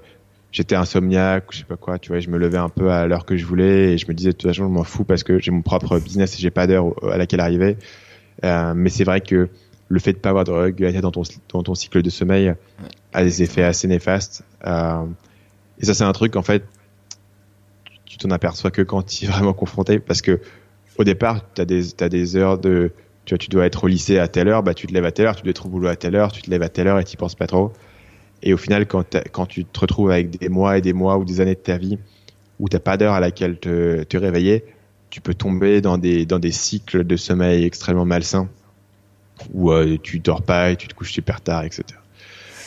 j'étais 0.54 0.76
insomniaque 0.76 1.50
ou 1.50 1.52
je 1.52 1.58
sais 1.58 1.64
pas 1.66 1.76
quoi, 1.76 2.00
tu 2.00 2.08
vois, 2.08 2.22
je 2.22 2.30
me 2.30 2.38
levais 2.38 2.58
un 2.58 2.70
peu 2.70 2.90
à 2.90 3.06
l'heure 3.06 3.26
que 3.26 3.36
je 3.36 3.46
voulais 3.46 3.94
et 3.94 3.98
je 3.98 4.08
me 4.08 4.14
disais 4.14 4.30
de 4.30 4.38
toute 4.38 4.50
façon, 4.50 4.64
je 4.64 4.72
m'en 4.72 4.86
fous 4.86 5.04
parce 5.04 5.24
que 5.24 5.40
j'ai 5.40 5.52
mon 5.52 5.62
propre 5.62 6.00
business 6.00 6.36
et 6.36 6.38
j'ai 6.38 6.52
pas 6.52 6.68
d'heure 6.68 6.94
à 7.12 7.18
laquelle 7.18 7.42
arriver. 7.42 7.76
Euh, 8.46 8.74
mais 8.74 8.90
c'est 8.90 9.04
vrai 9.04 9.20
que 9.20 9.50
le 9.90 10.00
fait 10.00 10.14
de 10.14 10.20
pas 10.20 10.30
avoir 10.30 10.46
de 10.46 10.52
régularité 10.52 11.02
dans 11.02 11.12
ton, 11.12 11.24
dans 11.52 11.64
ton 11.64 11.76
cycle 11.76 12.02
de 12.02 12.10
sommeil 12.10 12.54
a 13.12 13.24
des 13.26 13.44
effets 13.44 13.64
assez 13.64 13.90
néfastes. 13.90 14.46
Euh, 14.66 15.04
et 15.82 15.86
ça, 15.86 15.94
c'est 15.94 16.06
un 16.06 16.14
truc, 16.14 16.38
en 16.38 16.44
fait, 16.44 16.64
t'en 18.20 18.32
aperçois 18.32 18.72
que 18.72 18.82
quand 18.82 19.04
tu 19.04 19.26
es 19.26 19.28
vraiment 19.28 19.54
confronté 19.54 20.00
parce 20.00 20.22
que 20.22 20.40
au 20.98 21.04
départ, 21.04 21.42
tu 21.54 21.66
des, 21.66 22.04
as 22.04 22.10
des 22.10 22.36
heures 22.36 22.58
de 22.58 22.92
tu 23.26 23.34
vois, 23.34 23.38
tu 23.38 23.50
dois 23.50 23.66
être 23.66 23.84
au 23.84 23.88
lycée 23.88 24.18
à 24.18 24.28
telle 24.28 24.48
heure, 24.48 24.64
bah, 24.64 24.74
tu 24.74 24.88
te 24.88 24.94
lèves 24.94 25.06
à 25.06 25.12
telle 25.12 25.28
heure, 25.28 25.36
tu 25.36 25.44
dois 25.44 25.52
être 25.52 25.66
au 25.66 25.70
boulot 25.70 25.88
à 25.88 25.96
telle 25.96 26.16
heure, 26.16 26.32
tu 26.32 26.42
te 26.42 26.50
lèves 26.50 26.64
à 26.64 26.70
telle 26.70 26.88
heure 26.88 27.00
et 27.00 27.04
tu 27.04 27.16
penses 27.16 27.36
pas 27.36 27.48
trop. 27.48 27.72
Et 28.42 28.54
au 28.54 28.58
final, 28.58 28.88
quand, 28.88 29.18
quand 29.32 29.46
tu 29.46 29.66
te 29.66 29.80
retrouves 29.80 30.12
avec 30.12 30.38
des 30.38 30.50
mois 30.50 30.78
et 30.78 30.82
des 30.82 30.94
mois 30.94 31.18
ou 31.18 31.26
des 31.26 31.42
années 31.42 31.56
de 31.56 31.60
ta 31.60 31.78
vie 31.78 32.00
où 32.60 32.68
t'as 32.68 32.80
pas 32.80 32.98
d'heure 32.98 33.14
à 33.14 33.20
laquelle 33.20 33.60
te, 33.60 34.04
te 34.04 34.18
réveiller, 34.18 34.66
tu 35.10 35.22
peux 35.22 35.34
tomber 35.34 35.82
dans 35.82 35.98
des, 35.98 36.26
dans 36.26 36.40
des 36.40 36.52
cycles 36.52 37.04
de 37.04 37.16
sommeil 37.16 37.64
extrêmement 37.64 38.06
malsains 38.06 38.50
où 39.54 39.72
euh, 39.72 39.98
tu 40.02 40.20
dors 40.20 40.42
pas 40.42 40.72
et 40.72 40.76
tu 40.76 40.88
te 40.88 40.94
couches 40.94 41.12
super 41.14 41.42
tard, 41.42 41.64
etc. 41.64 41.84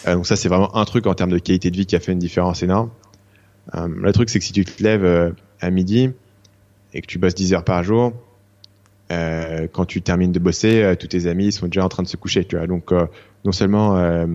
Euh, 0.07 0.15
donc 0.15 0.27
ça, 0.27 0.37
c'est 0.37 0.49
vraiment 0.49 0.75
un 0.77 0.85
truc 0.85 1.07
en 1.07 1.15
termes 1.15 1.31
de 1.31 1.39
qualité 1.39 1.71
de 1.71 1.77
vie 1.77 1.87
qui 1.87 1.97
a 1.97 2.01
fait 2.01 2.13
une 2.13 2.19
différence 2.19 2.63
énorme. 2.63 2.91
Euh, 3.75 3.89
le 3.89 4.13
truc, 4.13 4.31
c'est 4.31 4.39
que 4.39 4.45
si 4.45 4.53
tu 4.53 4.65
te 4.65 4.83
lèves 4.83 5.05
euh, 5.05 5.31
à 5.61 5.71
midi 5.71 6.11
et 6.95 7.01
que 7.01 7.07
tu 7.07 7.19
bosses 7.19 7.35
10 7.35 7.55
heures 7.55 7.65
par 7.65 7.83
jour, 7.83 8.13
euh, 9.11 9.67
quand 9.73 9.85
tu 9.85 10.03
termines 10.03 10.33
de 10.33 10.39
bosser, 10.39 10.95
tous 10.99 11.09
tes 11.09 11.27
amis 11.27 11.53
sont 11.53 11.67
déjà 11.67 11.85
en 11.85 11.89
train 11.89 12.03
de 12.03 12.09
se 12.09 12.17
coucher, 12.17 12.45
tu 12.45 12.57
vois. 12.57 12.67
Donc 12.67 12.93
non 13.45 13.53
seulement 13.53 14.27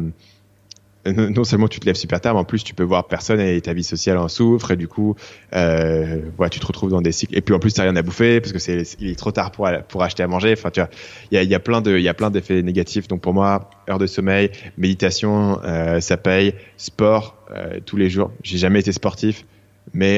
non 1.13 1.43
seulement 1.43 1.67
tu 1.67 1.79
te 1.79 1.85
lèves 1.85 1.95
super 1.95 2.21
tard, 2.21 2.33
mais 2.33 2.39
en 2.39 2.45
plus 2.45 2.63
tu 2.63 2.73
peux 2.73 2.83
voir 2.83 3.07
personne 3.07 3.39
et 3.39 3.59
ta 3.61 3.73
vie 3.73 3.83
sociale 3.83 4.17
en 4.17 4.27
souffre 4.27 4.71
et 4.71 4.75
du 4.75 4.87
coup, 4.87 5.15
euh, 5.53 6.21
voilà, 6.37 6.49
tu 6.49 6.59
te 6.59 6.65
retrouves 6.65 6.89
dans 6.89 7.01
des 7.01 7.11
cycles. 7.11 7.37
Et 7.37 7.41
puis 7.41 7.53
en 7.53 7.59
plus 7.59 7.73
t'as 7.73 7.83
rien 7.83 7.95
à 7.95 8.01
bouffer 8.01 8.41
parce 8.41 8.53
que 8.53 8.59
c'est 8.59 8.83
il 8.99 9.09
est 9.09 9.15
trop 9.15 9.31
tard 9.31 9.51
pour 9.51 9.69
pour 9.87 10.03
acheter 10.03 10.23
à 10.23 10.27
manger. 10.27 10.53
Enfin 10.53 10.71
tu 10.71 10.79
vois, 10.79 10.89
il 11.31 11.35
y 11.35 11.37
a, 11.37 11.43
y 11.43 11.55
a 11.55 11.59
plein 11.59 11.81
de 11.81 11.97
il 11.97 12.03
y 12.03 12.09
a 12.09 12.13
plein 12.13 12.29
d'effets 12.29 12.61
négatifs. 12.61 13.07
Donc 13.07 13.21
pour 13.21 13.33
moi, 13.33 13.69
heure 13.89 13.99
de 13.99 14.07
sommeil, 14.07 14.51
méditation, 14.77 15.59
euh, 15.63 15.99
ça 15.99 16.17
paye. 16.17 16.53
Sport 16.77 17.37
euh, 17.51 17.79
tous 17.85 17.97
les 17.97 18.09
jours. 18.09 18.31
J'ai 18.43 18.57
jamais 18.57 18.79
été 18.79 18.91
sportif, 18.91 19.45
mais 19.93 20.17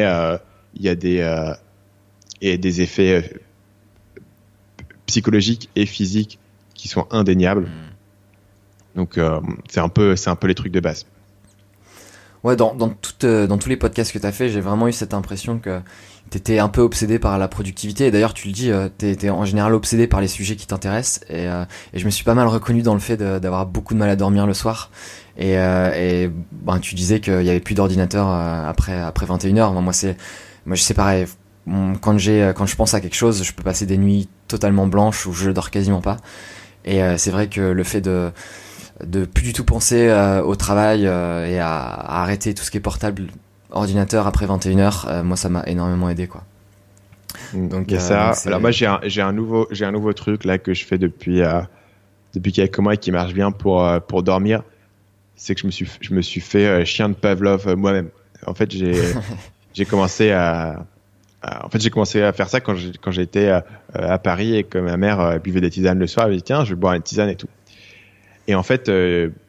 il 0.75 0.81
y 0.81 0.89
a 0.89 0.95
des 0.95 1.53
et 2.41 2.57
des 2.57 2.81
effets 2.81 3.23
psychologiques 5.05 5.69
et 5.75 5.85
physiques 5.85 6.39
qui 6.73 6.87
sont 6.87 7.07
indéniables. 7.11 7.67
Donc 8.99 9.17
euh, 9.17 9.39
c'est 9.69 9.79
un 9.79 9.87
peu 9.87 10.17
c'est 10.17 10.29
un 10.29 10.35
peu 10.35 10.47
les 10.47 10.55
trucs 10.55 10.73
de 10.73 10.81
base. 10.81 11.05
Ouais, 12.43 12.57
dans 12.57 12.75
dans, 12.75 12.93
euh, 13.23 13.47
dans 13.47 13.57
tous 13.57 13.69
les 13.69 13.77
podcasts 13.77 14.11
que 14.11 14.19
tu 14.19 14.25
as 14.25 14.33
fait, 14.33 14.49
j'ai 14.49 14.59
vraiment 14.59 14.89
eu 14.89 14.91
cette 14.91 15.13
impression 15.13 15.57
que 15.57 15.79
tu 16.29 16.37
étais 16.37 16.59
un 16.59 16.67
peu 16.67 16.81
obsédé 16.81 17.17
par 17.17 17.37
la 17.37 17.47
productivité. 17.47 18.07
Et 18.07 18.11
d'ailleurs, 18.11 18.33
tu 18.33 18.47
le 18.47 18.53
dis, 18.53 18.71
euh, 18.71 18.89
tu 18.97 19.07
es, 19.07 19.29
en 19.29 19.45
général 19.45 19.73
obsédé 19.73 20.05
par 20.05 20.19
les 20.19 20.27
sujets 20.27 20.57
qui 20.57 20.67
t'intéressent. 20.67 21.21
Et, 21.29 21.45
et, 21.45 21.99
je 21.99 22.03
me 22.03 22.09
suis 22.09 22.25
pas 22.25 22.33
mal 22.33 22.47
reconnu 22.47 22.81
dans 22.81 22.93
le 22.93 22.99
fait 22.99 23.15
d'avoir 23.15 23.65
beaucoup 23.65 23.93
de 23.93 23.99
mal 23.99 24.09
à 24.09 24.17
dormir 24.17 24.45
le 24.45 24.53
soir. 24.53 24.91
Et, 25.37 25.53
et 25.53 26.29
ben, 26.51 26.79
tu 26.81 26.93
disais 26.95 27.21
qu'il 27.21 27.43
y 27.43 27.49
avait 27.49 27.61
plus 27.61 27.75
d'ordinateur 27.75 28.27
après 28.27 28.99
après 28.99 29.25
21h. 29.27 29.81
Moi, 29.81 29.93
c'est 29.93 30.17
moi, 30.65 30.75
je 30.75 30.83
sais 30.83 30.93
pareil 30.93 31.25
quand 32.01 32.17
j'ai 32.17 32.51
quand 32.53 32.65
je 32.65 32.75
pense 32.75 32.93
à 32.93 32.99
quelque 32.99 33.15
chose, 33.15 33.43
je 33.43 33.53
peux 33.53 33.63
passer 33.63 33.85
des 33.85 33.97
nuits 33.97 34.27
totalement 34.49 34.87
blanches 34.87 35.25
où 35.25 35.31
je 35.31 35.51
dors 35.51 35.71
quasiment 35.71 36.01
pas. 36.01 36.17
Et 36.83 36.99
c'est 37.17 37.31
vrai 37.31 37.47
que 37.47 37.61
le 37.61 37.83
fait 37.83 38.01
de 38.01 38.31
de 39.05 39.25
plus 39.25 39.43
du 39.43 39.53
tout 39.53 39.63
penser 39.63 40.07
euh, 40.07 40.43
au 40.43 40.55
travail 40.55 41.07
euh, 41.07 41.47
et 41.47 41.59
à, 41.59 41.67
arrêter 42.21 42.53
tout 42.53 42.63
ce 42.63 42.71
qui 42.71 42.77
est 42.77 42.81
portable, 42.81 43.27
ordinateur 43.71 44.27
après 44.27 44.45
21h, 44.45 45.23
moi 45.23 45.37
ça 45.37 45.49
m'a 45.49 45.63
énormément 45.67 46.09
aidé 46.09 46.27
quoi. 46.27 46.43
Donc, 47.53 47.91
ça. 47.99 48.33
Alors 48.45 48.59
moi 48.59 48.71
j'ai 48.71 48.85
un, 48.85 48.99
un 49.17 49.31
nouveau 49.31 49.67
j'ai 49.71 49.85
un 49.85 49.91
nouveau 49.91 50.13
truc 50.13 50.43
là 50.45 50.57
que 50.57 50.73
je 50.73 50.85
fais 50.85 50.97
depuis 50.97 51.41
depuis 52.33 52.51
quelques 52.51 52.79
mois 52.79 52.95
et 52.95 52.97
qui 52.97 53.11
marche 53.11 53.33
bien 53.33 53.51
pour 53.51 53.87
pour 54.07 54.23
dormir, 54.23 54.63
c'est 55.35 55.55
que 55.55 55.61
je 55.61 55.65
me 55.67 55.71
suis 55.71 55.89
je 56.01 56.13
me 56.13 56.21
suis 56.21 56.41
fait 56.41 56.85
chien 56.85 57.09
de 57.09 57.13
Pavlov 57.13 57.75
moi-même. 57.75 58.09
En 58.45 58.53
fait 58.53 58.71
j'ai 58.71 58.93
j'ai 59.73 59.85
commencé 59.85 60.31
à 60.31 60.85
euh, 61.45 61.49
en 61.63 61.69
fait, 61.69 61.79
j'ai 61.81 61.89
commencé 61.89 62.21
à 62.21 62.33
faire 62.33 62.49
ça 62.49 62.59
quand 62.59 62.75
j'étais 63.11 63.47
euh, 63.47 63.61
à 63.93 64.17
Paris 64.17 64.57
et 64.57 64.63
que 64.63 64.77
ma 64.77 64.97
mère 64.97 65.19
euh, 65.21 65.39
buvait 65.39 65.61
des 65.61 65.69
tisanes 65.69 65.99
le 65.99 66.07
soir. 66.07 66.25
Elle 66.25 66.33
me 66.33 66.37
dit 66.37 66.43
tiens, 66.43 66.65
je 66.65 66.71
vais 66.71 66.79
boire 66.79 66.93
une 66.93 67.01
tisane 67.01 67.29
et 67.29 67.35
tout. 67.35 67.47
Et 68.49 68.55
en 68.55 68.63
fait, 68.63 68.91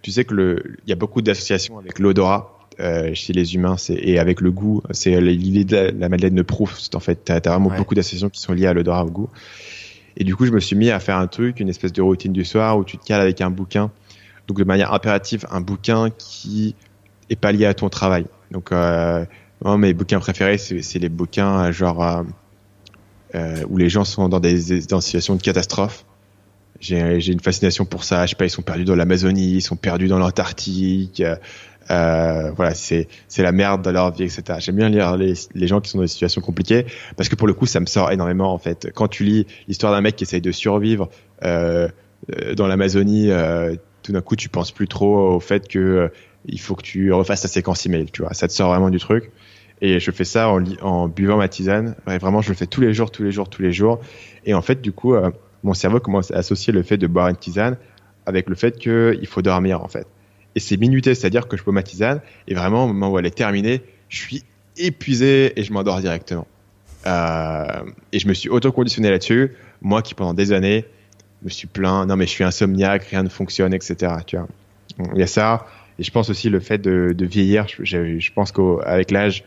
tu 0.03 0.11
sais 0.11 0.25
que 0.25 0.35
le, 0.35 0.77
il 0.85 0.91
y 0.91 0.93
a 0.93 0.97
beaucoup 0.97 1.23
d'associations 1.23 1.79
avec 1.79 1.99
l'odorat 1.99 2.59
chez 3.15 3.33
les 3.33 3.55
humains, 3.55 3.77
et 3.91 4.19
avec 4.19 4.41
le 4.41 4.51
goût. 4.51 4.83
C'est 4.91 5.21
l'idée 5.21 5.65
de 5.65 5.95
la, 5.99 6.09
Madeleine 6.09 6.35
de 6.35 6.43
Proust. 6.43 6.95
En 6.95 7.01
fait, 7.01 7.17
t'as 7.25 7.37
as 7.37 7.51
vraiment 7.51 7.71
beaucoup 7.77 7.95
d'associations 7.95 8.29
qui 8.29 8.41
sont 8.41 8.53
liées 8.53 8.67
à 8.67 8.75
l'odorat, 8.75 9.05
au 9.05 9.11
goût. 9.11 9.31
Et 10.17 10.25
du 10.25 10.37
coup, 10.37 10.45
je 10.45 10.53
me 10.53 10.61
suis 10.61 10.77
mis 10.77 10.91
à 10.91 11.01
faire 11.01 11.17
un 11.17 11.27
truc, 11.27 11.61
une 11.61 11.69
espèce 11.69 11.93
de 11.93 12.03
routine 12.03 12.33
du 12.33 12.45
soir 12.45 12.77
où 12.77 12.85
tu 12.85 12.99
te 12.99 13.05
cales 13.05 13.21
avec 13.21 13.41
un 13.41 13.51
bouquin. 13.51 13.91
Donc 14.49 14.59
de 14.59 14.65
manière 14.65 14.93
impérative, 14.93 15.47
un 15.51 15.61
bouquin 15.61 16.11
qui 16.11 16.75
est 17.31 17.37
pas 17.37 17.53
lié 17.53 17.67
à 17.67 17.75
ton 17.75 17.89
travail. 17.89 18.27
Donc 18.51 18.73
euh, 18.73 19.25
non, 19.65 19.79
mes 19.79 19.93
bouquins 19.95 20.21
préférés, 20.21 20.59
c'est 20.59 20.99
les 20.99 21.09
bouquins 21.09 21.67
euh, 21.67 21.73
genre 21.73 22.03
euh, 22.03 22.23
euh, 23.35 23.65
où 23.69 23.77
les 23.77 23.89
gens 23.89 24.05
sont 24.05 24.29
dans 24.29 24.41
des, 24.41 24.81
dans 24.83 25.01
situations 25.01 25.37
de 25.37 25.43
catastrophe. 25.43 26.05
J'ai 26.81 27.33
une 27.33 27.41
fascination 27.41 27.85
pour 27.85 28.05
ça. 28.05 28.25
Je 28.27 28.31
sais 28.31 28.37
pas, 28.37 28.47
ils 28.47 28.51
sont 28.51 28.63
perdus 28.63 28.85
dans 28.85 28.97
l'Amazonie, 28.97 29.57
ils 29.57 29.63
sont 29.63 29.77
perdus 29.77 30.09
dans 30.09 30.19
l'Antarctique. 30.19 31.23
Euh, 31.91 32.51
voilà, 32.53 32.75
c'est 32.75 33.09
c'est 33.29 33.43
la 33.43 33.53
merde 33.53 33.83
dans 33.83 33.93
leur 33.93 34.13
vie, 34.13 34.23
etc. 34.25 34.43
J'aime 34.61 34.77
bien 34.77 34.89
lire 34.89 35.17
les, 35.17 35.35
les 35.55 35.67
gens 35.67 35.81
qui 35.81 35.91
sont 35.91 35.99
dans 35.99 36.05
des 36.05 36.09
situations 36.09 36.41
compliquées 36.41 36.87
parce 37.17 37.29
que 37.29 37.35
pour 37.35 37.47
le 37.47 37.53
coup, 37.53 37.67
ça 37.67 37.81
me 37.81 37.87
sort 37.87 38.11
énormément 38.13 38.53
en 38.53 38.59
fait. 38.59 38.91
Quand 38.95 39.09
tu 39.09 39.25
lis 39.25 39.47
l'histoire 39.69 39.93
d'un 39.93 40.01
mec 40.01 40.17
qui 40.17 40.25
essaye 40.25 40.41
de 40.41 40.53
survivre 40.53 41.11
euh, 41.45 41.89
dans 42.57 42.67
l'Amazonie, 42.67 43.31
tout 44.03 44.13
d'un 44.13 44.21
coup, 44.21 44.37
tu 44.37 44.49
penses 44.49 44.73
plus 44.73 44.89
trop 44.89 45.35
au 45.35 45.41
fait 45.41 45.69
que 45.69 46.11
il 46.47 46.61
faut 46.61 46.75
que 46.75 46.83
tu 46.83 47.13
refasses 47.13 47.43
ta 47.43 47.49
séquence 47.49 47.85
email. 47.87 48.07
Tu 48.13 48.23
vois, 48.23 48.35
ça 48.35 48.49
te 48.49 48.53
sort 48.53 48.71
vraiment 48.71 48.91
du 48.91 48.99
truc. 48.99 49.31
Et 49.83 49.99
je 49.99 50.11
fais 50.11 50.25
ça 50.25 50.51
en, 50.83 51.09
buvant 51.09 51.39
ma 51.39 51.49
tisane. 51.49 51.97
vraiment, 52.07 52.43
je 52.43 52.51
le 52.51 52.55
fais 52.55 52.67
tous 52.67 52.83
les 52.83 52.93
jours, 52.93 53.11
tous 53.11 53.23
les 53.23 53.33
jours, 53.33 53.49
tous 53.49 53.63
les 53.63 53.73
jours. 53.73 54.01
Et 54.45 54.53
en 54.53 54.63
fait, 54.63 54.83
du 54.83 54.93
coup, 54.93 55.15
euh, 55.15 55.31
mon 55.63 55.75
cerveau 55.75 56.01
commence 56.01 56.31
à 56.31 56.39
associer 56.39 56.73
le 56.73 56.83
fait 56.83 56.97
de 56.97 57.07
boire 57.07 57.29
une 57.29 57.37
tisane 57.37 57.77
avec 58.27 58.49
le 58.49 58.55
fait 58.55 58.79
qu'il 58.79 59.27
faut 59.27 59.43
dormir, 59.43 59.83
en 59.83 59.89
fait. 59.89 60.07
Et 60.55 60.61
c'est 60.61 60.77
minuté, 60.77 61.15
c'est-à-dire 61.15 61.49
que 61.49 61.57
je 61.57 61.63
bois 61.63 61.73
ma 61.73 61.83
tisane 61.83 62.21
et 62.49 62.55
vraiment, 62.55 62.85
au 62.85 62.89
moment 62.89 63.11
où 63.11 63.19
elle 63.19 63.27
est 63.27 63.37
terminée, 63.37 63.83
je 64.09 64.19
suis 64.19 64.45
épuisé 64.77 65.59
et 65.59 65.63
je 65.63 65.73
m'endors 65.73 66.01
directement. 66.01 66.47
Euh, 67.07 67.65
et 68.13 68.19
je 68.19 68.29
me 68.29 68.35
suis 68.35 68.49
auto-conditionné 68.49 69.11
là-dessus. 69.11 69.53
Moi 69.81 70.03
qui, 70.03 70.15
pendant 70.15 70.35
des 70.35 70.53
années, 70.53 70.85
me 71.43 71.49
suis 71.49 71.67
plaint, 71.67 72.07
non 72.07 72.17
mais 72.17 72.27
je 72.27 72.31
suis 72.31 72.45
insomniaque, 72.45 73.05
rien 73.05 73.23
ne 73.23 73.29
fonctionne, 73.29 73.73
etc. 73.73 74.15
Tu 74.27 74.37
vois. 74.37 74.49
Il 75.15 75.21
y 75.21 75.23
a 75.23 75.27
ça. 75.27 75.67
Et 75.99 76.03
je 76.03 76.11
pense 76.11 76.31
aussi 76.31 76.51
le 76.51 76.61
fait 76.61 76.79
de, 76.79 77.15
vieillir. 77.21 77.67
Je, 77.69 78.33
pense 78.33 78.53
qu'avec 78.53 79.11
l'âge, 79.11 79.45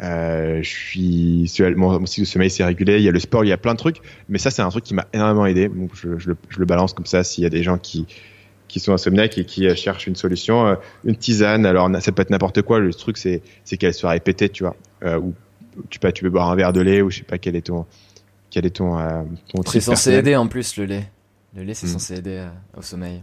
je 0.00 0.60
suis 0.62 1.52
mon, 1.76 2.06
cycle 2.06 2.22
de 2.22 2.26
sommeil 2.26 2.50
c'est 2.50 2.64
régulier. 2.64 2.96
Il 2.98 3.02
y 3.02 3.08
a 3.08 3.12
le 3.12 3.18
sport, 3.20 3.44
il 3.44 3.48
y 3.48 3.52
a 3.52 3.58
plein 3.58 3.72
de 3.72 3.78
trucs, 3.78 4.00
mais 4.28 4.38
ça 4.38 4.50
c'est 4.50 4.62
un 4.62 4.68
truc 4.68 4.84
qui 4.84 4.94
m'a 4.94 5.06
énormément 5.12 5.46
aidé. 5.46 5.68
Donc 5.68 5.90
je, 5.94 6.18
je, 6.18 6.30
le, 6.30 6.36
je, 6.48 6.58
le, 6.58 6.64
balance 6.64 6.92
comme 6.92 7.06
ça 7.06 7.22
s'il 7.24 7.44
y 7.44 7.46
a 7.46 7.50
des 7.50 7.62
gens 7.62 7.78
qui 7.78 8.06
qui 8.68 8.78
sont 8.78 8.92
insomniaques 8.92 9.36
et 9.36 9.44
qui 9.44 9.74
cherchent 9.74 10.06
une 10.06 10.16
solution, 10.16 10.76
une 11.04 11.16
tisane. 11.16 11.66
Alors 11.66 11.90
ça 12.00 12.12
peut 12.12 12.22
être 12.22 12.30
n'importe 12.30 12.62
quoi. 12.62 12.78
Le 12.78 12.94
truc 12.94 13.18
c'est 13.18 13.42
c'est 13.64 13.76
qu'elle 13.76 13.94
soit 13.94 14.10
répétée, 14.10 14.48
tu 14.48 14.64
vois. 14.64 14.76
ou 15.18 15.34
tu 15.88 15.98
peux 15.98 16.12
tu 16.12 16.24
veux 16.24 16.30
boire 16.30 16.50
un 16.50 16.56
verre 16.56 16.72
de 16.72 16.80
lait 16.80 17.02
ou 17.02 17.10
je 17.10 17.18
sais 17.18 17.24
pas 17.24 17.38
quel 17.38 17.56
est 17.56 17.66
ton 17.66 17.86
quel 18.50 18.66
est 18.66 18.70
ton, 18.70 18.96
ton 19.48 19.62
C'est 19.70 19.80
censé 19.80 20.12
aider 20.12 20.34
en 20.34 20.48
plus 20.48 20.76
le 20.76 20.84
lait. 20.84 21.10
Le 21.54 21.62
lait 21.62 21.74
c'est 21.74 21.86
hmm. 21.86 21.90
censé 21.90 22.14
aider 22.14 22.46
au 22.76 22.82
sommeil. 22.82 23.22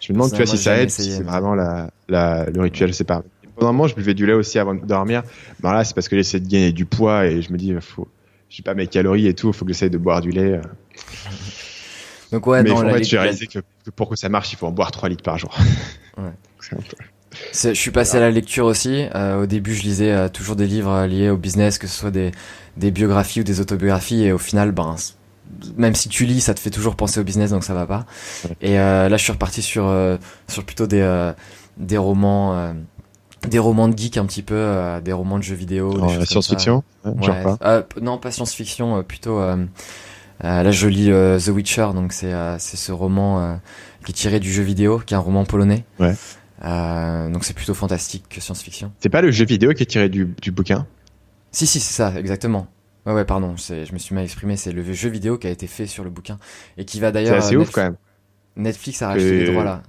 Je 0.00 0.12
me 0.12 0.18
demande, 0.18 0.30
tu 0.30 0.36
vois, 0.36 0.46
si 0.46 0.58
ça 0.58 0.80
aide, 0.80 0.90
si 0.90 1.10
c'est 1.10 1.22
vraiment 1.22 1.54
la, 1.54 1.90
la, 2.08 2.44
le 2.50 2.60
rituel, 2.60 2.94
c'est 2.94 3.04
pas. 3.04 3.22
Pendant 3.58 3.70
un 3.70 3.72
moment, 3.72 3.88
je 3.88 3.94
buvais 3.94 4.14
du 4.14 4.26
lait 4.26 4.34
aussi 4.34 4.58
avant 4.58 4.74
de 4.74 4.84
dormir. 4.84 5.22
Ben 5.60 5.72
là, 5.72 5.84
c'est 5.84 5.94
parce 5.94 6.08
que 6.08 6.16
j'essaie 6.16 6.40
de 6.40 6.48
gagner 6.48 6.72
du 6.72 6.84
poids 6.84 7.26
et 7.26 7.42
je 7.42 7.52
me 7.52 7.58
dis, 7.58 7.74
faut, 7.80 8.08
j'ai 8.48 8.62
pas 8.62 8.74
mes 8.74 8.86
calories 8.86 9.26
et 9.26 9.34
tout, 9.34 9.48
il 9.48 9.52
faut 9.54 9.64
que 9.64 9.72
j'essaye 9.72 9.90
de 9.90 9.98
boire 9.98 10.20
du 10.20 10.30
lait. 10.30 10.60
Donc 12.32 12.46
ouais, 12.46 12.62
Mais 12.62 12.70
en 12.70 12.88
fait, 12.90 13.04
j'ai 13.04 13.18
réalisé 13.18 13.46
que 13.46 13.58
pour 13.96 14.08
que 14.08 14.16
ça 14.16 14.28
marche, 14.28 14.52
il 14.52 14.56
faut 14.56 14.66
en 14.66 14.72
boire 14.72 14.90
3 14.90 15.08
litres 15.08 15.24
par 15.24 15.38
jour. 15.38 15.56
Ouais. 16.16 16.32
Je 17.52 17.74
suis 17.74 17.90
passé 17.90 18.16
à 18.16 18.20
la 18.20 18.30
lecture 18.30 18.64
aussi. 18.64 19.06
Euh, 19.14 19.42
au 19.42 19.46
début, 19.46 19.74
je 19.74 19.82
lisais 19.82 20.10
euh, 20.10 20.28
toujours 20.28 20.56
des 20.56 20.66
livres 20.66 21.04
liés 21.04 21.28
au 21.28 21.36
business, 21.36 21.78
que 21.78 21.86
ce 21.86 21.96
soit 21.96 22.10
des, 22.10 22.32
des 22.78 22.90
biographies 22.90 23.40
ou 23.40 23.44
des 23.44 23.60
autobiographies, 23.60 24.24
et 24.24 24.32
au 24.32 24.38
final, 24.38 24.72
ben, 24.72 24.96
même 25.76 25.94
si 25.94 26.08
tu 26.08 26.24
lis, 26.24 26.40
ça 26.40 26.54
te 26.54 26.60
fait 26.60 26.70
toujours 26.70 26.96
penser 26.96 27.20
au 27.20 27.24
business, 27.24 27.50
donc 27.50 27.64
ça 27.64 27.74
va 27.74 27.86
pas. 27.86 28.06
Et 28.60 28.78
euh, 28.78 29.08
là, 29.08 29.16
je 29.16 29.22
suis 29.22 29.32
reparti 29.32 29.62
sur 29.62 29.86
euh, 29.86 30.16
sur 30.48 30.64
plutôt 30.64 30.86
des 30.86 31.00
euh, 31.00 31.32
des 31.76 31.98
romans 31.98 32.56
euh, 32.56 32.72
des 33.46 33.58
romans 33.58 33.88
de 33.88 33.96
geek 33.96 34.16
un 34.16 34.26
petit 34.26 34.42
peu, 34.42 35.00
des 35.04 35.12
romans 35.12 35.38
de 35.38 35.42
jeux 35.42 35.54
vidéo. 35.54 35.94
Oh, 36.00 36.24
science-fiction 36.24 36.82
ouais. 37.04 37.84
Non, 38.00 38.18
pas 38.18 38.30
science-fiction, 38.30 39.02
plutôt. 39.04 39.40
là, 40.40 40.70
je 40.70 40.88
lis 40.88 41.10
The 41.44 41.48
Witcher, 41.48 41.90
donc 41.94 42.12
c'est 42.12 42.32
c'est 42.58 42.76
ce 42.76 42.92
roman 42.92 43.60
qui 44.04 44.12
est 44.12 44.14
tiré 44.14 44.40
du 44.40 44.52
jeu 44.52 44.62
vidéo, 44.62 44.98
qui 44.98 45.14
est 45.14 45.16
un 45.16 45.20
roman 45.20 45.44
polonais. 45.44 45.84
Ouais. 46.00 46.14
donc 46.62 47.44
c'est 47.44 47.54
plutôt 47.54 47.74
fantastique 47.74 48.24
que 48.28 48.40
science-fiction. 48.40 48.92
C'est 49.00 49.08
pas 49.08 49.22
le 49.22 49.30
jeu 49.30 49.44
vidéo 49.44 49.72
qui 49.72 49.82
est 49.84 49.86
tiré 49.86 50.08
du, 50.08 50.34
du 50.42 50.50
bouquin? 50.50 50.86
Si, 51.50 51.66
si, 51.66 51.80
c'est 51.80 51.94
ça, 51.94 52.12
exactement. 52.18 52.66
Ouais, 53.06 53.14
ouais, 53.14 53.24
pardon, 53.24 53.54
je 53.56 53.92
me 53.92 53.98
suis 53.98 54.14
mal 54.14 54.24
exprimé. 54.24 54.56
C'est 54.56 54.72
le 54.72 54.82
jeu 54.92 55.08
vidéo 55.08 55.38
qui 55.38 55.46
a 55.46 55.50
été 55.50 55.66
fait 55.66 55.86
sur 55.86 56.04
le 56.04 56.10
bouquin 56.10 56.38
et 56.76 56.84
qui 56.84 57.00
va 57.00 57.10
d'ailleurs. 57.10 57.40
C'est 57.40 57.46
assez 57.48 57.56
ouf 57.56 57.70
quand 57.70 57.82
même. 57.82 57.96
Netflix 58.56 59.00
a 59.02 59.08
racheté 59.08 59.44
les 59.44 59.50
droits 59.50 59.64
là. 59.64 59.82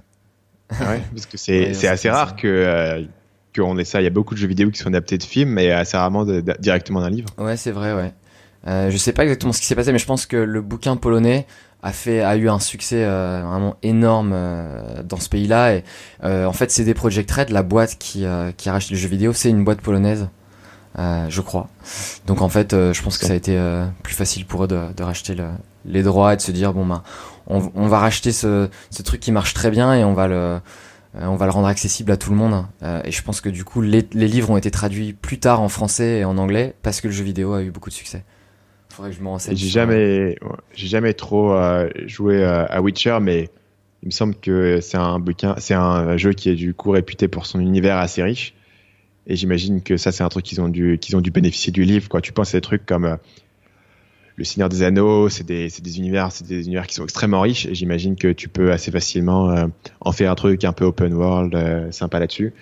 ouais, 0.70 1.02
parce 1.12 1.26
que 1.26 1.36
c'est 1.36 1.74
c'est 1.74 1.88
assez 1.88 2.08
rare 2.08 2.36
que 2.36 2.46
euh, 2.46 3.04
qu'on 3.54 3.82
ça. 3.84 4.00
Il 4.00 4.04
y 4.04 4.06
a 4.06 4.10
beaucoup 4.10 4.34
de 4.34 4.40
jeux 4.40 4.46
vidéo 4.46 4.70
qui 4.70 4.78
sont 4.78 4.88
adaptés 4.88 5.18
de 5.18 5.22
films, 5.22 5.50
mais 5.50 5.70
assez 5.70 5.96
rarement 5.96 6.24
directement 6.58 7.00
d'un 7.00 7.10
livre. 7.10 7.28
Ouais, 7.38 7.56
c'est 7.56 7.72
vrai, 7.72 7.94
ouais. 7.94 8.12
Euh, 8.66 8.90
je 8.90 8.96
sais 8.96 9.12
pas 9.12 9.22
exactement 9.22 9.52
ce 9.52 9.60
qui 9.60 9.66
s'est 9.66 9.74
passé, 9.74 9.90
mais 9.92 9.98
je 9.98 10.06
pense 10.06 10.26
que 10.26 10.36
le 10.36 10.60
bouquin 10.60 10.96
polonais 10.96 11.46
a 11.82 11.92
fait 11.92 12.20
a 12.20 12.36
eu 12.36 12.50
un 12.50 12.58
succès 12.58 13.04
euh, 13.04 13.42
vraiment 13.42 13.76
énorme 13.82 14.32
euh, 14.34 15.02
dans 15.02 15.18
ce 15.18 15.30
pays-là 15.30 15.76
et 15.76 15.84
euh, 16.24 16.44
en 16.44 16.52
fait 16.52 16.70
CD 16.70 16.92
Projekt 16.92 17.30
Red 17.30 17.48
la 17.48 17.62
boîte 17.62 17.96
qui 17.98 18.26
qui 18.58 18.68
a 18.68 18.72
racheté 18.72 18.94
le 18.94 19.00
vidéo 19.00 19.32
c'est 19.32 19.48
une 19.48 19.64
boîte 19.64 19.80
polonaise 19.80 20.28
euh, 20.98 21.26
je 21.28 21.40
crois. 21.40 21.68
Donc 22.26 22.42
en 22.42 22.48
fait, 22.48 22.72
euh, 22.72 22.92
je 22.92 23.02
pense 23.02 23.16
que 23.16 23.26
ça 23.26 23.32
a 23.32 23.36
été 23.36 23.56
euh, 23.56 23.86
plus 24.02 24.14
facile 24.14 24.44
pour 24.44 24.64
eux 24.64 24.68
de, 24.68 24.92
de 24.96 25.02
racheter 25.02 25.34
le, 25.34 25.46
les 25.84 26.02
droits 26.02 26.32
et 26.34 26.36
de 26.36 26.40
se 26.42 26.50
dire 26.50 26.72
bon 26.72 26.84
ben 26.84 27.02
on, 27.46 27.70
on, 27.74 27.86
va 27.86 28.00
racheter 28.00 28.32
ce, 28.32 28.68
ce 28.90 29.02
truc 29.02 29.20
qui 29.20 29.30
marche 29.30 29.54
très 29.54 29.70
bien 29.70 29.94
et 29.94 30.02
on 30.04 30.14
va 30.14 30.26
le 30.26 30.60
on 31.14 31.36
va 31.36 31.46
le 31.46 31.52
rendre 31.52 31.66
accessible 31.66 32.12
à 32.12 32.16
tout 32.16 32.30
le 32.30 32.36
monde. 32.36 32.64
et 33.04 33.10
je 33.10 33.22
pense 33.22 33.40
que 33.40 33.48
du 33.48 33.64
coup 33.64 33.82
les, 33.82 34.06
les, 34.12 34.28
livres 34.28 34.50
ont 34.50 34.56
été 34.56 34.70
traduits 34.70 35.12
plus 35.12 35.38
tard 35.38 35.60
en 35.60 35.68
français 35.68 36.20
et 36.20 36.24
en 36.24 36.38
anglais 36.38 36.74
parce 36.82 37.00
que 37.00 37.08
le 37.08 37.12
jeu 37.12 37.24
vidéo 37.24 37.52
a 37.54 37.62
eu 37.62 37.70
beaucoup 37.70 37.90
de 37.90 37.94
succès. 37.94 38.24
Faudrait 38.90 39.10
que 39.10 39.16
je 39.16 39.22
me 39.22 39.28
renseigne. 39.28 39.56
J'ai 39.56 39.68
jamais 39.68 40.36
j'ai 40.74 40.86
jamais 40.86 41.14
trop 41.14 41.56
joué 42.06 42.44
à 42.44 42.80
Witcher, 42.80 43.18
mais 43.20 43.48
il 44.02 44.06
me 44.06 44.10
semble 44.10 44.34
que 44.34 44.80
c'est 44.80 44.96
un 44.96 45.18
bouquin, 45.18 45.54
c'est 45.58 45.74
un 45.74 46.16
jeu 46.16 46.32
qui 46.32 46.48
est 46.48 46.54
du 46.54 46.74
coup 46.74 46.90
réputé 46.90 47.28
pour 47.28 47.46
son 47.46 47.60
univers 47.60 47.98
assez 47.98 48.22
riche. 48.22 48.54
Et 49.26 49.36
j'imagine 49.36 49.82
que 49.82 49.96
ça, 49.96 50.12
c'est 50.12 50.24
un 50.24 50.28
truc 50.28 50.44
qu'ils 50.44 50.60
ont 50.60 50.68
dû, 50.68 50.98
qu'ils 50.98 51.16
ont 51.16 51.20
dû 51.20 51.30
bénéficier 51.30 51.72
du 51.72 51.84
livre. 51.84 52.08
Quoi. 52.08 52.20
Tu 52.20 52.32
penses 52.32 52.54
à 52.54 52.58
des 52.58 52.62
trucs 52.62 52.86
comme 52.86 53.04
euh, 53.04 53.16
Le 54.36 54.44
Seigneur 54.44 54.68
des 54.68 54.82
Anneaux, 54.82 55.28
c'est 55.28 55.44
des, 55.44 55.98
univers, 55.98 56.32
c'est 56.32 56.46
des 56.46 56.64
univers 56.66 56.86
qui 56.86 56.94
sont 56.94 57.04
extrêmement 57.04 57.40
riches. 57.40 57.66
Et 57.66 57.74
j'imagine 57.74 58.16
que 58.16 58.28
tu 58.28 58.48
peux 58.48 58.72
assez 58.72 58.90
facilement 58.90 59.50
euh, 59.50 59.66
en 60.00 60.12
faire 60.12 60.30
un 60.30 60.34
truc 60.34 60.64
un 60.64 60.72
peu 60.72 60.84
open 60.84 61.12
world, 61.12 61.54
euh, 61.54 61.90
sympa 61.90 62.18
là-dessus. 62.18 62.52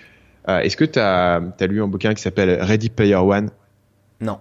est-ce 0.47 0.75
que 0.75 0.85
tu 0.85 0.99
as, 0.99 1.41
as, 1.59 1.67
lu 1.67 1.81
un 1.81 1.87
bouquin 1.87 2.13
qui 2.13 2.21
s'appelle 2.21 2.61
Ready 2.61 2.89
Player 2.89 3.15
One? 3.15 3.49
Non. 4.19 4.39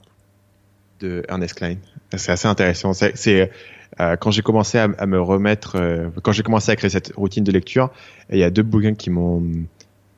De 1.01 1.23
Ernest 1.29 1.55
Klein. 1.55 1.77
C'est 2.17 2.33
assez 2.33 2.49
intéressant. 2.49 2.93
C'est, 2.93 3.51
quand 4.21 4.31
j'ai 4.31 4.43
commencé 4.43 4.79
à, 4.79 4.89
à, 4.99 5.07
me 5.07 5.21
remettre, 5.21 5.77
quand 6.23 6.33
j'ai 6.33 6.43
commencé 6.43 6.73
à 6.73 6.77
créer 6.77 6.91
cette 6.91 7.13
routine 7.15 7.45
de 7.45 7.53
lecture, 7.53 7.91
il 8.31 8.39
y 8.39 8.45
a 8.45 8.51
deux 8.51 8.63
bouquins 8.63 8.95
qui 8.95 9.11
m'ont, 9.11 9.45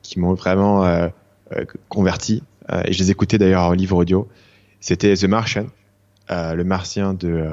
qui 0.01 0.19
m'ont 0.19 0.33
vraiment 0.33 1.09
euh, 1.57 1.65
convertis 1.89 2.43
euh, 2.71 2.81
et 2.85 2.93
je 2.93 2.99
les 2.99 3.11
écoutais 3.11 3.37
d'ailleurs 3.37 3.63
en 3.63 3.73
livre 3.73 3.97
audio. 3.97 4.29
C'était 4.79 5.13
The 5.15 5.25
Martian, 5.25 5.65
euh, 6.31 6.53
le 6.53 6.63
Martien 6.63 7.13
de 7.13 7.49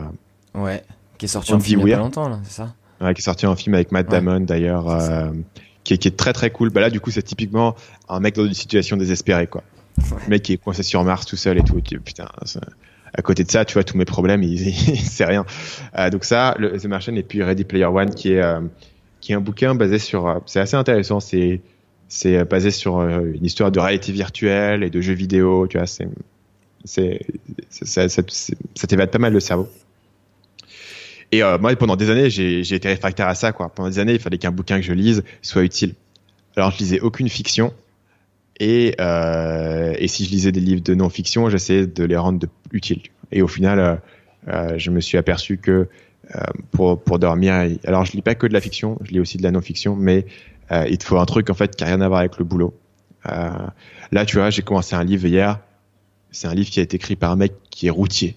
ouais, 0.55 0.83
qui 1.19 1.27
est 1.27 1.29
sorti 1.29 1.53
en 1.53 1.61
film 1.61 1.81
il 1.83 1.89
y 1.89 1.93
a 1.93 1.97
pas 1.97 2.03
longtemps 2.03 2.29
là, 2.29 2.41
c'est 2.45 2.53
ça 2.53 2.75
Ouais, 3.01 3.15
qui 3.15 3.21
est 3.21 3.25
sorti 3.25 3.47
en 3.47 3.55
film 3.55 3.75
avec 3.75 3.93
Matt 3.93 4.09
Damon 4.09 4.41
d'ailleurs, 4.41 4.89
euh, 4.89 5.31
qui, 5.85 5.95
est, 5.95 5.99
qui, 5.99 6.09
est 6.09 6.17
très 6.17 6.33
très 6.33 6.51
cool. 6.51 6.71
Bah 6.71 6.81
là, 6.81 6.91
du 6.91 7.01
coup, 7.01 7.11
c'est 7.11 7.23
typiquement 7.23 7.77
un 8.09 8.19
mec 8.19 8.35
dans 8.35 8.45
une 8.45 8.55
situation 8.55 8.97
désespérée, 8.97 9.47
quoi. 9.47 9.63
Ouais. 9.99 10.19
Le 10.25 10.31
mec 10.31 10.43
qui 10.43 10.55
est 10.55 10.57
coincé 10.57 10.83
sur 10.83 11.05
Mars 11.05 11.25
tout 11.27 11.37
seul 11.37 11.59
et 11.59 11.63
tout. 11.63 11.81
Putain, 11.81 12.27
à 13.15 13.23
côté 13.23 13.45
de 13.45 13.51
ça, 13.51 13.65
tu 13.65 13.75
vois, 13.75 13.85
tous 13.85 13.97
mes 13.97 14.05
problèmes, 14.05 14.43
c'est 15.05 15.25
rien. 15.25 15.45
Euh, 15.97 16.11
donc 16.11 16.25
ça, 16.25 16.55
le, 16.59 16.79
The 16.79 16.87
Martian 16.87 17.15
et 17.15 17.23
puis 17.23 17.43
Ready 17.43 17.65
Player 17.65 17.85
One, 17.87 18.15
qui 18.15 18.33
est 18.33 18.43
euh, 18.43 18.61
qui 19.21 19.33
est 19.33 19.35
un 19.35 19.41
bouquin 19.41 19.75
basé 19.75 19.99
sur. 19.99 20.43
c'est 20.47 20.61
assez 20.61 20.77
intéressant. 20.77 21.21
C'est 21.21 21.61
c'est 22.09 22.45
basé 22.45 22.71
sur 22.71 22.99
euh, 22.99 23.33
une 23.35 23.45
histoire 23.45 23.71
de 23.71 23.79
réalité 23.79 24.13
virtuelle 24.13 24.83
et 24.83 24.91
de 24.91 25.01
jeux 25.01 25.15
vidéo, 25.15 25.67
tu 25.69 25.77
vois, 25.77 25.87
c'est, 25.87 26.09
c'est, 26.89 27.21
ça, 27.71 28.09
ça, 28.09 28.87
t'évade 28.89 29.11
pas 29.11 29.19
mal 29.19 29.33
le 29.33 29.41
cerveau. 29.41 29.69
Et 31.31 31.43
euh, 31.43 31.59
moi, 31.59 31.75
pendant 31.77 31.97
des 31.97 32.09
années, 32.09 32.31
j'ai, 32.31 32.61
été 32.61 32.89
réfractaire 32.89 33.29
à 33.29 33.35
ça, 33.35 33.53
quoi. 33.53 33.69
Pendant 33.69 33.91
des 33.91 33.99
années, 33.99 34.15
il 34.15 34.21
fallait 34.21 34.39
qu'un 34.39 34.51
bouquin 34.51 34.77
que 34.77 34.87
je 34.87 34.95
lise 34.95 35.23
soit 35.43 35.63
utile. 35.63 35.95
Alors, 36.57 36.71
je 36.71 36.79
lisais 36.79 37.01
aucune 37.01 37.29
fiction. 37.29 37.75
Et, 38.59 38.95
euh, 39.01 39.95
et 39.99 40.09
si 40.09 40.25
je 40.25 40.31
lisais 40.31 40.51
des 40.51 40.61
livres 40.61 40.83
de 40.83 40.95
non-fiction, 40.95 41.51
j'essayais 41.51 41.87
de 41.87 42.05
les 42.05 42.17
rendre 42.17 42.47
utiles. 42.73 43.03
Et 43.31 43.43
au 43.43 43.49
final, 43.49 44.01
euh, 44.49 44.79
je 44.79 44.91
me 44.91 45.01
suis 45.01 45.19
aperçu 45.19 45.59
que 45.59 45.89
pour, 46.73 47.01
pour 47.01 47.19
dormir, 47.19 47.55
alors 47.85 48.05
je 48.05 48.13
lis 48.13 48.21
pas 48.21 48.35
que 48.35 48.47
de 48.47 48.53
la 48.53 48.61
fiction, 48.61 48.99
je 49.03 49.13
lis 49.13 49.21
aussi 49.21 49.39
de 49.39 49.43
la 49.43 49.51
non-fiction, 49.51 49.97
mais 49.97 50.27
il 50.71 50.99
te 50.99 51.05
faut 51.05 51.19
un 51.19 51.25
truc 51.25 51.49
en 51.49 51.55
fait 51.55 51.75
qui 51.75 51.85
a 51.85 51.87
rien 51.87 52.03
à 52.03 52.09
voir 52.09 52.21
avec 52.21 52.37
le 52.37 52.45
boulot. 52.45 52.75
Là, 53.25 54.25
tu 54.27 54.37
vois, 54.37 54.51
j'ai 54.51 54.61
commencé 54.61 54.95
un 54.95 55.05
livre 55.05 55.27
hier. 55.27 55.59
C'est 56.31 56.47
un 56.47 56.55
livre 56.55 56.71
qui 56.71 56.81
a 56.81 56.83
été 56.83 56.97
écrit 56.97 57.17
par 57.17 57.31
un 57.31 57.37
mec 57.37 57.55
qui 57.71 57.87
est 57.87 57.91
routier 57.91 58.37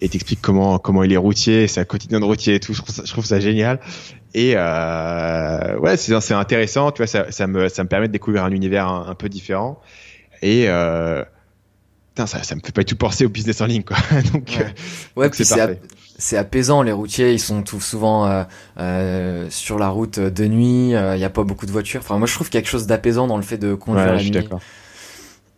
et 0.00 0.08
t'explique 0.08 0.40
comment 0.42 0.78
comment 0.78 1.02
il 1.04 1.12
est 1.12 1.16
routier, 1.16 1.66
un 1.76 1.84
quotidien 1.84 2.20
de 2.20 2.24
routier 2.24 2.56
et 2.56 2.60
tout. 2.60 2.74
Je 2.74 2.82
trouve 2.82 2.94
ça, 2.94 3.02
je 3.04 3.12
trouve 3.12 3.24
ça 3.24 3.40
génial. 3.40 3.80
Et 4.34 4.54
euh, 4.56 5.78
ouais, 5.78 5.96
c'est 5.96 6.18
c'est 6.20 6.34
intéressant. 6.34 6.90
Tu 6.90 6.98
vois, 6.98 7.06
ça, 7.06 7.30
ça 7.30 7.46
me 7.46 7.68
ça 7.68 7.84
me 7.84 7.88
permet 7.88 8.08
de 8.08 8.12
découvrir 8.12 8.44
un 8.44 8.50
univers 8.50 8.88
un, 8.88 9.14
peu 9.14 9.28
différent. 9.28 9.80
Et 10.42 10.64
euh, 10.68 11.24
putain, 12.08 12.26
ça 12.26 12.42
ça 12.42 12.56
me 12.56 12.60
fait 12.64 12.72
pas 12.72 12.84
tout 12.84 12.96
penser 12.96 13.24
au 13.24 13.28
business 13.28 13.60
en 13.60 13.66
ligne 13.66 13.84
quoi. 13.84 13.96
donc 14.32 14.48
ouais, 14.58 14.74
ouais 15.16 15.26
donc 15.26 15.34
c'est 15.36 15.48
parfait 15.48 15.78
c'est 16.18 16.36
apaisant. 16.36 16.82
Les 16.82 16.92
routiers, 16.92 17.32
ils 17.32 17.40
sont 17.40 17.62
tout 17.62 17.80
souvent 17.80 18.26
euh, 18.26 18.44
euh, 18.78 19.46
sur 19.50 19.78
la 19.78 19.88
route 19.88 20.18
de 20.18 20.46
nuit. 20.46 20.90
Il 20.90 20.94
euh, 20.94 21.16
n'y 21.16 21.24
a 21.24 21.30
pas 21.30 21.44
beaucoup 21.44 21.66
de 21.66 21.72
voitures. 21.72 22.00
Enfin, 22.00 22.18
moi, 22.18 22.26
je 22.26 22.34
trouve 22.34 22.50
quelque 22.50 22.68
chose 22.68 22.86
d'apaisant 22.86 23.26
dans 23.26 23.36
le 23.36 23.42
fait 23.42 23.58
de 23.58 23.74
conduire 23.74 24.06
la 24.06 24.18
je 24.18 24.30
nuit. 24.30 24.48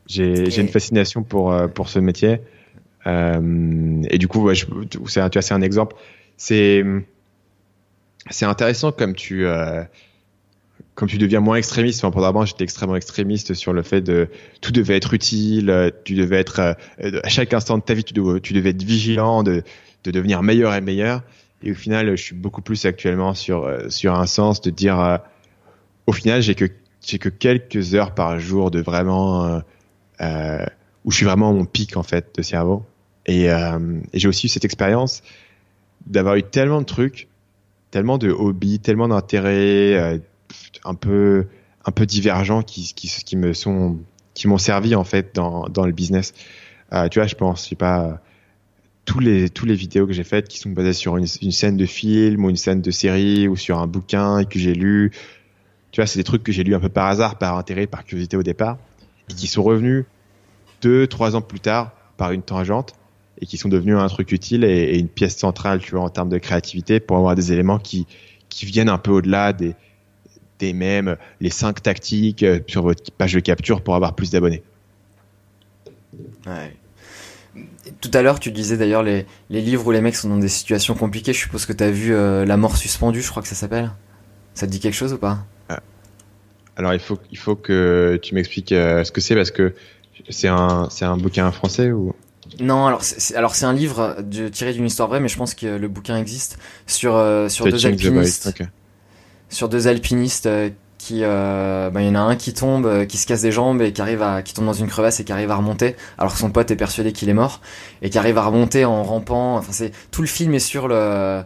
J'ai 0.07 0.51
j'ai 0.51 0.63
une 0.63 0.69
fascination 0.69 1.23
pour 1.23 1.53
euh, 1.53 1.69
pour 1.69 1.89
ce 1.89 1.99
métier. 1.99 2.41
Euh, 3.07 4.03
et 4.11 4.19
du 4.19 4.29
coup, 4.29 4.43
ouais, 4.43 4.55
je, 4.55 4.67
c'est 5.07 5.29
tu 5.31 5.39
vois, 5.39 5.43
c'est 5.43 5.55
un 5.55 5.63
exemple. 5.63 5.97
C'est 6.37 6.85
c'est 8.31 8.47
intéressant 8.47 8.93
comme 8.93 9.15
tu 9.15 9.47
comme 10.95 11.09
tu 11.09 11.19
deviens 11.19 11.41
moins 11.41 11.57
extrémiste. 11.57 12.05
Enfin, 12.05 12.13
pendant 12.21 12.45
j'étais 12.45 12.65
extrêmement 12.65 12.97
extrémiste 12.97 13.55
sur 13.55 13.73
le 13.73 13.83
fait 13.83 14.01
de 14.01 14.29
tout 14.61 14.73
devait 14.73 14.97
être 14.97 15.15
utile, 15.15 15.93
tu 16.05 16.15
devais 16.15 16.39
être 16.39 16.77
à 16.99 17.29
chaque 17.29 17.55
instant 17.55 17.79
de 17.79 17.83
ta 17.83 17.95
vie, 17.95 18.05
tu 18.05 18.15
devais, 18.15 18.41
tu 18.41 18.53
devais 18.53 18.71
être 18.71 18.83
vigilant, 18.83 19.43
de 19.43 19.63
de 20.05 20.11
devenir 20.11 20.43
meilleur 20.43 20.75
et 20.75 20.81
meilleur. 20.81 21.23
Et 21.63 21.73
au 21.73 21.75
final, 21.75 22.17
je 22.17 22.23
suis 22.23 22.35
beaucoup 22.35 22.63
plus 22.63 22.85
actuellement 22.87 23.35
sur 23.35 23.65
euh, 23.65 23.89
sur 23.89 24.15
un 24.15 24.27
sens 24.27 24.61
de 24.61 24.71
dire, 24.71 25.01
euh, 25.01 25.19
au 26.07 26.13
final, 26.13 26.43
j'ai 26.43 26.55
que 26.55 26.67
j'ai 27.05 27.19
que 27.19 27.29
quelques 27.29 27.95
heures 27.95 28.15
par 28.15 28.39
jour 28.39 28.71
de 28.71 28.81
vraiment 28.81 29.45
euh, 29.45 29.59
euh 29.59 29.61
où 30.21 31.11
je 31.11 31.17
suis 31.17 31.27
vraiment 31.27 31.51
à 31.51 31.53
mon 31.53 31.65
pic 31.65 31.97
en 31.97 32.03
fait 32.03 32.35
de 32.37 32.43
cerveau. 32.43 32.85
Et, 33.27 33.51
euh, 33.51 34.01
j'ai 34.15 34.29
aussi 34.29 34.47
eu 34.47 34.49
cette 34.49 34.65
expérience 34.65 35.23
d'avoir 36.07 36.37
eu 36.37 36.43
tellement 36.43 36.81
de 36.81 36.87
trucs, 36.87 37.29
tellement 37.91 38.19
de 38.19 38.31
hobbies, 38.31 38.79
tellement 38.81 39.09
d'intérêts 39.09 40.21
un 40.85 40.95
peu 40.95 41.47
un 41.85 41.93
peu 41.93 42.07
divergents 42.07 42.63
qui, 42.63 42.93
qui 42.95 43.09
qui 43.09 43.37
me 43.37 43.53
sont 43.53 43.99
qui 44.35 44.49
m'ont 44.49 44.59
servi 44.59 44.95
en 44.95 45.05
fait 45.05 45.35
dans 45.35 45.69
dans 45.69 45.87
le 45.87 45.93
business. 45.93 46.35
tu 47.11 47.19
vois, 47.19 47.27
je 47.27 47.35
pense, 47.35 47.65
je 47.65 47.71
sais 47.71 47.77
pas 47.77 48.21
tous 49.07 49.21
les 49.21 49.49
tous 49.49 49.65
les 49.65 49.75
vidéos 49.75 50.07
que 50.07 50.13
j'ai 50.13 50.25
faites 50.25 50.49
qui 50.49 50.59
sont 50.59 50.71
basées 50.71 50.93
sur 50.93 51.17
une, 51.17 51.27
une, 51.41 51.53
scène 51.53 51.77
de 51.77 51.87
film 51.87 52.45
ou 52.45 52.51
une 52.51 52.57
scène 52.57 52.83
de 52.83 52.91
série 52.91 53.49
ou 53.49 53.57
sur 53.57 53.79
un 53.79 53.87
bouquin 53.87 54.45
que 54.45 54.59
j'ai 54.59 54.75
lu. 54.75 55.13
Tu 55.93 56.01
vois, 56.01 56.07
c'est 56.07 56.19
des 56.19 56.25
trucs 56.25 56.43
que 56.43 56.53
j'ai 56.53 56.65
lu 56.65 56.75
un 56.75 56.81
peu 56.81 56.89
par 56.91 57.07
hasard, 57.07 57.39
par 57.39 57.57
intérêt, 57.57 57.87
par 57.87 58.05
curiosité 58.05 58.37
au 58.37 58.43
départ, 58.43 58.79
et 59.31 59.35
qui 59.35 59.47
sont 59.47 59.63
revenus 59.63 60.05
deux, 60.83 61.07
trois 61.07 61.37
ans 61.37 61.41
plus 61.41 61.61
tard 61.61 61.93
par 62.17 62.33
une 62.33 62.43
tangente 62.43 62.95
et 63.41 63.47
qui 63.47 63.57
sont 63.57 63.69
devenus 63.69 63.97
un 63.97 64.09
truc 64.09 64.33
utile 64.33 64.65
et, 64.65 64.99
une 64.99 65.09
pièce 65.09 65.37
centrale, 65.37 65.81
tu 65.81 65.93
vois, 65.93 66.03
en 66.03 66.09
termes 66.09 66.29
de 66.29 66.39
créativité 66.39 67.01
pour 67.01 67.17
avoir 67.17 67.35
des 67.35 67.53
éléments 67.53 67.79
qui 67.79 68.07
qui 68.49 68.65
viennent 68.65 68.89
un 68.89 68.99
peu 68.99 69.11
au-delà 69.11 69.53
des 69.53 69.75
des 70.59 70.73
mêmes 70.73 71.17
les 71.41 71.51
cinq 71.51 71.83
tactiques 71.83 72.43
euh, 72.43 72.61
sur 72.67 72.83
votre 72.83 73.11
page 73.13 73.35
de 73.35 73.41
capture 73.41 73.83
pour 73.83 73.95
avoir 73.95 74.15
plus 74.15 74.31
d'abonnés. 74.31 74.63
Ouais. 76.47 76.75
Tout 78.01 78.11
à 78.15 78.23
l'heure, 78.23 78.41
tu 78.41 78.51
disais 78.53 78.77
d'ailleurs 78.77 79.03
les, 79.03 79.27
les, 79.51 79.61
livres 79.61 79.87
où 79.87 79.91
les 79.91 80.01
mecs 80.01 80.17
sont 80.17 80.29
dans 80.29 80.39
des 80.39 80.49
situations 80.49 80.95
compliquées. 80.95 81.33
Je 81.33 81.41
suppose 81.41 81.67
que 81.67 81.73
tu 81.73 81.85
as 81.85 81.91
vu 81.91 82.15
euh, 82.15 82.45
La 82.45 82.57
mort 82.57 82.77
suspendue, 82.77 83.23
je 83.23 83.31
crois 83.31 83.43
que 83.43 83.49
ça 83.49 83.55
s'appelle. 83.55 83.91
Ça 84.55 84.67
te 84.67 84.73
dit 84.73 84.81
quelque 84.81 84.95
chose 84.95 85.13
ou 85.13 85.19
pas? 85.19 85.45
Alors, 86.77 86.93
il 86.93 87.01
faut, 87.01 87.19
il 87.33 87.39
faut 87.39 87.57
que 87.57 88.19
tu 88.23 88.35
m'expliques 88.35 88.73
euh, 88.73 89.03
ce 89.03 89.11
que 89.11 89.21
c'est 89.21 89.35
parce 89.35 89.51
que 89.51 89.75
c'est 90.29 90.49
un, 90.49 90.89
c'est 90.91 91.05
un 91.05 91.17
bouquin 91.17 91.51
français 91.51 91.91
ou? 91.91 92.15
Non, 92.61 92.87
alors 92.87 93.03
c'est, 93.03 93.35
alors 93.35 93.55
c'est 93.55 93.65
un 93.65 93.73
livre 93.73 94.17
de, 94.23 94.49
tiré 94.49 94.73
d'une 94.73 94.87
histoire 94.87 95.09
vraie, 95.09 95.21
mais 95.21 95.29
je 95.29 95.37
pense 95.37 95.55
que 95.55 95.67
le 95.67 95.89
bouquin 95.89 96.17
existe 96.17 96.59
sur 96.87 97.17
euh, 97.17 97.49
sur 97.49 97.67
deux 97.67 97.87
alpinistes, 97.87 98.47
okay. 98.47 98.67
sur 99.49 99.69
deux 99.69 99.89
alpinistes 99.89 100.49
qui 100.97 101.21
euh, 101.23 101.91
bah, 101.91 102.03
il 102.03 102.07
y 102.07 102.11
en 102.11 102.15
a 102.15 102.21
un 102.21 102.37
qui 102.37 102.55
tombe 102.55 103.07
qui 103.07 103.19
se 103.19 103.27
casse 103.27 103.43
des 103.43 103.53
jambes 103.53 103.83
et 103.83 103.93
qui 103.93 104.01
arrive 104.01 104.23
à 104.23 104.43
qui 104.43 104.55
tombe 104.55 104.65
dans 104.65 104.73
une 104.73 104.87
crevasse 104.87 105.19
et 105.21 105.25
qui 105.25 105.33
arrive 105.33 105.51
à 105.51 105.57
remonter 105.57 105.97
alors 106.19 106.33
que 106.33 106.39
son 106.39 106.51
pote 106.51 106.71
est 106.71 106.77
persuadé 106.77 107.13
qu'il 107.13 107.29
est 107.29 107.35
mort 107.35 107.61
et 108.01 108.11
qui 108.11 108.17
arrive 108.17 108.39
à 108.39 108.45
remonter 108.45 108.85
en 108.85 109.03
rampant. 109.03 109.57
Enfin 109.57 109.73
c'est 109.73 109.91
tout 110.11 110.23
le 110.23 110.29
film 110.29 110.55
est 110.55 110.61
sur 110.61 110.89
le 110.89 111.43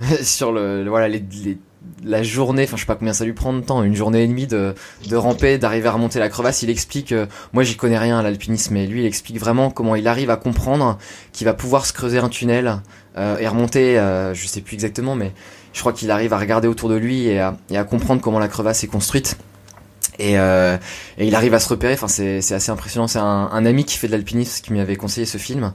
sur 0.22 0.50
le, 0.50 0.82
le 0.82 0.90
voilà 0.90 1.08
les, 1.08 1.22
les, 1.44 1.58
la 2.04 2.22
journée 2.22 2.64
enfin 2.64 2.76
je 2.76 2.82
sais 2.82 2.86
pas 2.86 2.96
combien 2.96 3.12
ça 3.12 3.24
lui 3.24 3.32
prend 3.32 3.52
de 3.52 3.60
temps 3.60 3.82
une 3.82 3.94
journée 3.94 4.22
et 4.22 4.26
demie 4.26 4.46
de 4.46 4.74
de 5.08 5.16
ramper 5.16 5.58
d'arriver 5.58 5.88
à 5.88 5.92
remonter 5.92 6.18
la 6.18 6.28
crevasse 6.28 6.62
il 6.62 6.70
explique 6.70 7.12
euh, 7.12 7.26
moi 7.52 7.62
j'y 7.62 7.76
connais 7.76 7.98
rien 7.98 8.18
à 8.18 8.22
l'alpinisme 8.22 8.74
mais 8.74 8.86
lui 8.86 9.02
il 9.02 9.06
explique 9.06 9.38
vraiment 9.38 9.70
comment 9.70 9.94
il 9.94 10.06
arrive 10.08 10.30
à 10.30 10.36
comprendre 10.36 10.98
qu'il 11.32 11.44
va 11.44 11.54
pouvoir 11.54 11.86
se 11.86 11.92
creuser 11.92 12.18
un 12.18 12.28
tunnel 12.28 12.80
euh, 13.16 13.38
et 13.38 13.46
remonter 13.46 13.98
euh, 13.98 14.34
je 14.34 14.46
sais 14.46 14.60
plus 14.60 14.74
exactement 14.74 15.14
mais 15.14 15.32
je 15.72 15.80
crois 15.80 15.92
qu'il 15.92 16.10
arrive 16.10 16.32
à 16.32 16.38
regarder 16.38 16.66
autour 16.68 16.88
de 16.88 16.96
lui 16.96 17.26
et 17.26 17.38
à, 17.38 17.56
et 17.70 17.78
à, 17.78 17.84
comprendre 17.84 18.20
comment 18.20 18.40
la 18.40 18.48
crevasse 18.48 18.82
est 18.82 18.88
construite. 18.88 19.38
Et, 20.18 20.36
euh, 20.38 20.76
et 21.18 21.28
il 21.28 21.34
arrive 21.36 21.54
à 21.54 21.60
se 21.60 21.68
repérer. 21.68 21.92
Enfin, 21.94 22.08
c'est, 22.08 22.40
c'est 22.40 22.54
assez 22.54 22.72
impressionnant. 22.72 23.06
C'est 23.06 23.20
un, 23.20 23.48
un, 23.52 23.64
ami 23.64 23.84
qui 23.84 23.96
fait 23.96 24.08
de 24.08 24.12
l'alpinisme 24.12 24.64
qui 24.64 24.72
m'avait 24.72 24.96
conseillé 24.96 25.24
ce 25.24 25.38
film. 25.38 25.72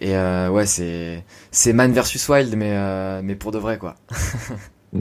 Et 0.00 0.16
euh, 0.16 0.48
ouais, 0.48 0.66
c'est 0.66 1.24
c'est 1.50 1.72
Man 1.72 1.92
versus 1.92 2.26
Wild, 2.28 2.54
mais 2.56 2.70
euh, 2.72 3.20
mais 3.22 3.34
pour 3.34 3.50
de 3.50 3.58
vrai 3.58 3.76
quoi. 3.76 3.96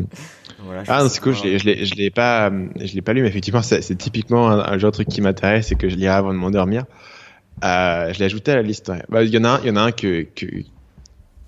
voilà, 0.64 0.84
ah 0.88 1.08
c'est 1.10 1.22
cool. 1.22 1.36
Je 1.36 1.44
l'ai, 1.44 1.86
je 1.86 1.96
l'ai 1.96 2.10
pas 2.10 2.52
je 2.52 2.94
l'ai 2.94 3.02
pas 3.02 3.14
lu, 3.14 3.22
mais 3.22 3.28
effectivement 3.28 3.62
c'est, 3.62 3.98
typiquement 3.98 4.50
un, 4.50 4.60
un, 4.60 4.78
genre 4.78 4.92
de 4.92 4.96
truc 4.96 5.08
qui 5.08 5.22
m'intéresse 5.22 5.72
et 5.72 5.76
que 5.76 5.90
je 5.90 5.96
lirai 5.96 6.14
avant 6.14 6.34
de 6.34 6.38
m'endormir. 6.38 6.86
Euh, 7.64 8.14
je 8.14 8.20
l'ai 8.20 8.26
ajouté 8.26 8.52
à 8.52 8.56
la 8.56 8.62
liste. 8.62 8.90
Ouais. 8.90 9.02
Bah, 9.10 9.24
il 9.24 9.30
y 9.30 9.38
en 9.38 9.44
a 9.44 9.50
un, 9.50 9.60
il 9.62 9.68
y 9.68 9.72
en 9.72 9.76
a 9.76 9.82
un 9.82 9.92
que, 9.92 10.24
que 10.24 10.46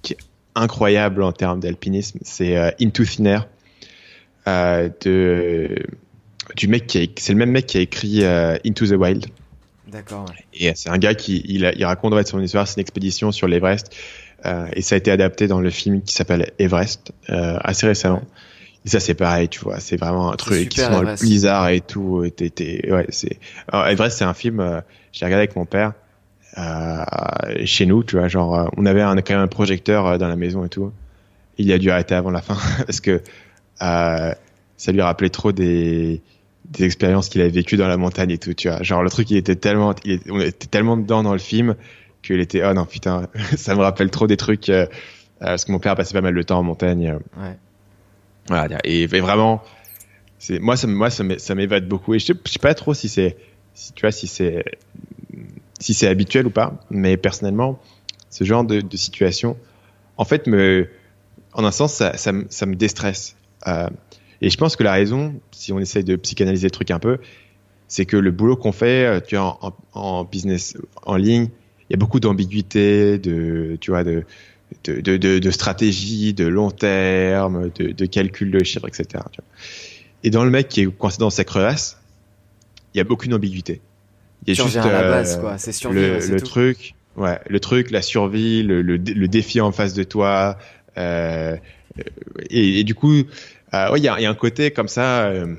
qui 0.02 0.14
est 0.14 0.18
incroyable 0.56 1.24
en 1.24 1.32
termes 1.32 1.60
d'alpinisme, 1.60 2.20
c'est 2.24 2.58
euh, 2.58 2.72
Into 2.82 3.06
Thin 3.06 3.26
Air 3.26 3.48
euh, 4.48 4.90
de 5.06 5.76
du 6.56 6.68
mec 6.68 6.88
qui 6.88 7.12
c'est 7.18 7.34
le 7.34 7.40
même 7.40 7.52
mec 7.52 7.66
qui 7.68 7.78
a 7.78 7.82
écrit 7.82 8.24
euh, 8.24 8.58
Into 8.66 8.88
the 8.88 8.92
Wild. 8.92 9.26
D'accord. 9.88 10.26
Et 10.54 10.72
c'est 10.76 10.90
un 10.90 10.98
gars 10.98 11.16
qui 11.16 11.44
il, 11.46 11.70
il 11.76 11.86
raconte 11.86 12.14
en 12.14 12.24
son 12.24 12.42
histoire, 12.42 12.68
c'est 12.68 12.76
une 12.78 12.82
expédition 12.82 13.32
sur 13.32 13.48
l'Everest 13.48 13.94
euh, 14.46 14.68
et 14.74 14.82
ça 14.82 14.96
a 14.96 14.98
été 14.98 15.12
adapté 15.12 15.48
dans 15.48 15.60
le 15.60 15.70
film 15.70 16.02
qui 16.02 16.14
s'appelle 16.14 16.52
Everest 16.60 17.12
euh, 17.30 17.58
assez 17.62 17.88
récemment. 17.88 18.24
Et 18.86 18.90
ça 18.90 19.00
c'est 19.00 19.14
pareil, 19.14 19.48
tu 19.48 19.60
vois, 19.60 19.80
c'est 19.80 19.98
vraiment 19.98 20.32
un 20.32 20.36
truc 20.36 20.70
qui 20.70 20.80
sont 20.80 21.02
le 21.02 21.16
blizzard 21.16 21.70
et 21.70 21.82
tout. 21.82 22.24
Et, 22.24 22.34
et, 22.40 22.88
et 22.88 22.92
ouais, 22.92 23.06
c'est 23.10 23.40
Everest, 23.72 24.18
c'est 24.18 24.24
un 24.26 24.34
film. 24.34 24.60
Euh, 24.60 24.82
j'ai 25.12 25.26
regardé 25.26 25.44
avec 25.44 25.56
mon 25.56 25.66
père 25.66 25.94
euh, 26.58 27.04
chez 27.66 27.86
nous, 27.86 28.04
tu 28.04 28.18
vois, 28.18 28.28
genre 28.28 28.56
euh, 28.56 28.66
on 28.78 28.86
avait 28.86 29.02
un, 29.02 29.16
quand 29.18 29.34
même 29.34 29.44
un 29.44 29.48
projecteur 29.48 30.06
euh, 30.06 30.18
dans 30.18 30.28
la 30.28 30.36
maison 30.36 30.66
et 30.66 30.70
tout. 30.70 30.92
Il 31.58 31.72
a 31.72 31.78
dû 31.78 31.92
arrêter 31.92 32.16
avant 32.16 32.32
la 32.32 32.42
fin 32.42 32.58
parce 32.86 33.00
que 33.00 33.22
euh, 33.82 34.34
ça 34.78 34.92
lui 34.92 35.02
rappelait 35.02 35.30
trop 35.30 35.52
des, 35.52 36.22
des 36.66 36.84
expériences 36.86 37.30
qu'il 37.30 37.42
avait 37.42 37.50
vécues 37.50 37.78
dans 37.78 37.88
la 37.88 37.98
montagne 37.98 38.32
et 38.32 38.38
tout, 38.38 38.54
tu 38.54 38.70
vois. 38.70 38.82
Genre 38.84 39.04
le 39.04 39.10
truc, 39.10 39.30
il 39.32 39.38
était 39.38 39.56
tellement, 39.56 39.96
il 40.04 40.14
était, 40.14 40.32
on 40.32 40.40
était 40.40 40.68
tellement 40.68 40.98
dedans 40.98 41.24
dans 41.24 41.34
le 41.34 41.40
film 41.40 41.76
qu'il 42.22 42.40
était, 42.40 42.64
oh 42.66 42.74
non 42.74 42.86
putain, 42.86 43.28
ça 43.58 43.76
me 43.76 43.82
rappelle 43.82 44.10
trop 44.10 44.28
des 44.28 44.38
trucs 44.38 44.70
euh, 44.70 44.86
parce 45.40 45.66
que 45.66 45.72
mon 45.72 45.80
père 45.80 45.96
passait 45.96 46.14
pas 46.14 46.22
mal 46.22 46.36
de 46.36 46.42
temps 46.42 46.60
en 46.60 46.64
montagne. 46.64 47.18
Ouais. 47.38 47.58
Voilà, 48.48 48.80
et, 48.84 49.06
vraiment, 49.08 49.64
c'est 50.40 50.60
moi 50.60 50.76
ça, 50.76 50.88
moi 50.88 51.10
ça 51.10 51.56
m'évade 51.56 51.88
beaucoup 51.88 52.14
et 52.14 52.20
je 52.20 52.26
sais, 52.26 52.34
sais 52.46 52.60
pas 52.60 52.74
trop 52.74 52.94
si 52.94 53.08
c'est, 53.08 53.38
si, 53.74 53.94
tu 53.94 54.02
vois, 54.02 54.12
si 54.12 54.28
c'est 54.28 54.64
si 55.80 55.94
c'est 55.94 56.08
habituel 56.08 56.46
ou 56.48 56.52
pas, 56.52 56.80
mais 56.90 57.18
personnellement, 57.18 57.80
ce 58.30 58.44
genre 58.44 58.64
de, 58.64 58.82
de, 58.82 58.98
situation, 58.98 59.58
en 60.18 60.26
fait, 60.26 60.48
me, 60.48 60.88
en 61.54 61.66
un 61.66 61.72
sens, 61.72 61.94
ça, 61.94 62.16
ça, 62.18 62.32
ça 62.50 62.66
me 62.68 62.76
déstresse. 62.76 63.36
Euh, 63.68 63.90
et 64.42 64.50
je 64.50 64.58
pense 64.58 64.76
que 64.76 64.84
la 64.84 64.94
raison, 64.94 65.34
si 65.52 65.74
on 65.74 65.80
essaie 65.80 66.04
de 66.04 66.16
psychanalyser 66.16 66.68
le 66.68 66.72
truc 66.72 66.92
un 66.92 67.00
peu, 67.00 67.18
c'est 67.88 68.06
que 68.06 68.16
le 68.16 68.32
boulot 68.32 68.56
qu'on 68.56 68.72
fait, 68.72 69.06
euh, 69.06 69.20
tu 69.26 69.36
vois, 69.36 69.58
en, 69.62 69.74
en, 69.94 70.24
business 70.24 70.78
en 71.04 71.16
ligne, 71.16 71.50
il 71.90 71.94
y 71.94 71.96
a 71.96 71.98
beaucoup 71.98 72.20
d'ambiguïté, 72.20 73.18
de, 73.18 73.78
tu 73.82 73.92
vois, 73.92 74.04
de, 74.04 74.24
de, 74.84 75.00
de, 75.00 75.40
de, 75.40 75.52
stratégie, 75.52 76.34
de 76.34 76.48
long 76.48 76.72
terme, 76.72 77.70
de, 77.76 77.92
de 77.92 78.06
calcul 78.06 78.52
de 78.52 78.64
chiffres, 78.64 78.88
etc. 78.88 79.06
Tu 79.32 79.42
vois. 79.42 79.46
Et 80.24 80.30
dans 80.30 80.44
le 80.44 80.52
mec 80.52 80.68
qui 80.68 80.82
est 80.82 80.86
coincé 80.86 81.18
dans 81.20 81.30
sa 81.30 81.44
crevasse, 81.44 82.00
il 82.94 83.00
y 83.00 83.02
a 83.02 83.06
aucune 83.10 83.34
ambiguïté. 83.34 83.82
Il 84.46 84.56
y 84.56 84.60
a 84.60 84.64
juste 84.64 84.78
à 84.78 84.92
la 84.92 85.04
base, 85.04 85.40
quoi. 85.40 85.58
Le, 85.92 86.20
le 86.20 86.40
tout. 86.40 86.46
truc, 86.46 86.96
ouais, 87.16 87.40
le 87.48 87.60
truc, 87.60 87.92
la 87.92 88.02
survie, 88.02 88.64
le, 88.64 88.82
le, 88.82 88.98
le 88.98 89.28
défi 89.28 89.62
en 89.62 89.72
face 89.72 89.94
de 89.94 90.04
toi, 90.04 90.58
euh, 90.98 91.56
et, 92.50 92.80
et, 92.80 92.84
du 92.84 92.96
coup, 92.96 93.14
euh, 93.74 93.92
ouais, 93.92 94.00
il 94.00 94.04
y 94.04 94.08
a, 94.08 94.20
y 94.20 94.26
a, 94.26 94.30
un 94.30 94.36
côté 94.36 94.72
comme 94.72 94.88
ça. 94.88 95.26
Euh, 95.26 95.56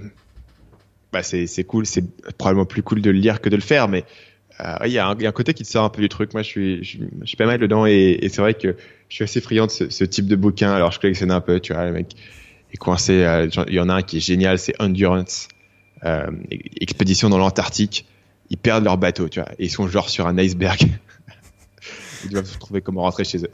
bah 1.12 1.22
c'est 1.22 1.46
c'est 1.46 1.64
cool, 1.64 1.84
c'est 1.84 2.04
probablement 2.38 2.64
plus 2.64 2.82
cool 2.82 3.02
de 3.02 3.10
le 3.10 3.18
lire 3.18 3.42
que 3.42 3.50
de 3.50 3.56
le 3.56 3.62
faire, 3.62 3.86
mais 3.86 4.04
euh, 4.60 4.76
il 4.86 4.92
y, 4.92 4.98
a 4.98 5.08
un, 5.08 5.18
y 5.18 5.26
a 5.26 5.28
un 5.28 5.32
côté 5.32 5.54
qui 5.54 5.62
te 5.62 5.68
sort 5.68 5.84
un 5.84 5.90
peu 5.90 6.00
du 6.00 6.08
truc. 6.08 6.32
Moi, 6.32 6.42
je 6.42 6.48
suis, 6.48 6.84
je, 6.84 6.98
je 7.20 7.26
suis 7.26 7.36
pas 7.36 7.46
mal 7.46 7.58
dedans 7.58 7.86
et, 7.86 8.18
et 8.20 8.28
c'est 8.28 8.40
vrai 8.40 8.54
que 8.54 8.76
je 9.12 9.16
suis 9.16 9.24
assez 9.24 9.42
friand 9.42 9.66
de 9.66 9.70
ce, 9.70 9.90
ce, 9.90 10.04
type 10.04 10.26
de 10.26 10.36
bouquin. 10.36 10.72
Alors, 10.72 10.90
je 10.90 10.98
collectionne 10.98 11.30
un 11.30 11.42
peu, 11.42 11.60
tu 11.60 11.74
vois, 11.74 11.84
le 11.84 11.92
mec 11.92 12.16
est 12.72 12.78
coincé. 12.78 13.26
Il 13.68 13.74
y 13.74 13.80
en 13.80 13.90
a 13.90 13.94
un 13.94 14.02
qui 14.02 14.16
est 14.16 14.20
génial, 14.20 14.58
c'est 14.58 14.74
Endurance, 14.80 15.48
euh, 16.04 16.30
expédition 16.80 17.28
dans 17.28 17.38
l'Antarctique 17.38 18.06
ils 18.52 18.58
perdent 18.58 18.84
leur 18.84 18.98
bateau, 18.98 19.28
tu 19.28 19.40
vois, 19.40 19.50
et 19.58 19.64
ils 19.64 19.70
sont 19.70 19.88
genre 19.88 20.10
sur 20.10 20.26
un 20.26 20.36
iceberg. 20.36 20.82
ils 22.24 22.30
doivent 22.30 22.58
trouver 22.58 22.82
comment 22.82 23.00
rentrer 23.00 23.24
chez 23.24 23.38
eux. 23.38 23.50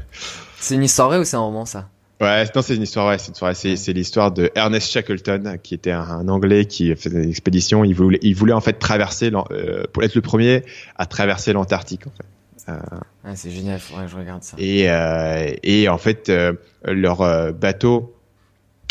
c'est 0.60 0.74
une 0.74 0.84
histoire 0.84 1.08
vraie 1.08 1.18
ou 1.18 1.24
c'est 1.24 1.36
un 1.36 1.40
roman, 1.40 1.64
ça? 1.64 1.88
Ouais, 2.20 2.44
non, 2.54 2.60
c'est 2.60 2.76
une 2.76 2.82
histoire 2.82 3.06
vraie. 3.06 3.18
C'est, 3.18 3.76
c'est, 3.76 3.92
l'histoire 3.94 4.32
de 4.32 4.50
Ernest 4.54 4.90
Shackleton, 4.90 5.58
qui 5.62 5.74
était 5.74 5.90
un, 5.90 6.02
un, 6.02 6.28
Anglais 6.28 6.66
qui 6.66 6.94
faisait 6.94 7.22
une 7.22 7.30
expédition. 7.30 7.84
Il 7.84 7.94
voulait, 7.94 8.18
il 8.20 8.34
voulait 8.34 8.52
en 8.52 8.60
fait 8.60 8.74
traverser, 8.74 9.32
euh, 9.50 9.84
pour 9.92 10.02
être 10.02 10.14
le 10.14 10.20
premier 10.20 10.62
à 10.96 11.06
traverser 11.06 11.54
l'Antarctique, 11.54 12.06
en 12.06 12.10
fait. 12.10 12.26
Ouais, 12.68 13.36
c'est 13.36 13.50
génial, 13.50 13.80
je 13.80 14.16
regarde 14.16 14.42
ça. 14.42 14.56
Et, 14.58 14.88
euh, 14.90 15.90
en 15.90 15.98
fait, 15.98 16.28
euh, 16.28 16.54
leur 16.84 17.52
bateau 17.52 18.14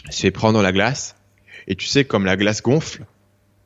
se 0.10 0.22
fait 0.22 0.32
prendre 0.32 0.54
dans 0.54 0.62
la 0.62 0.72
glace. 0.72 1.16
Et 1.68 1.76
tu 1.76 1.88
sais, 1.88 2.06
comme 2.06 2.26
la 2.26 2.36
glace 2.36 2.62
gonfle, 2.62 3.06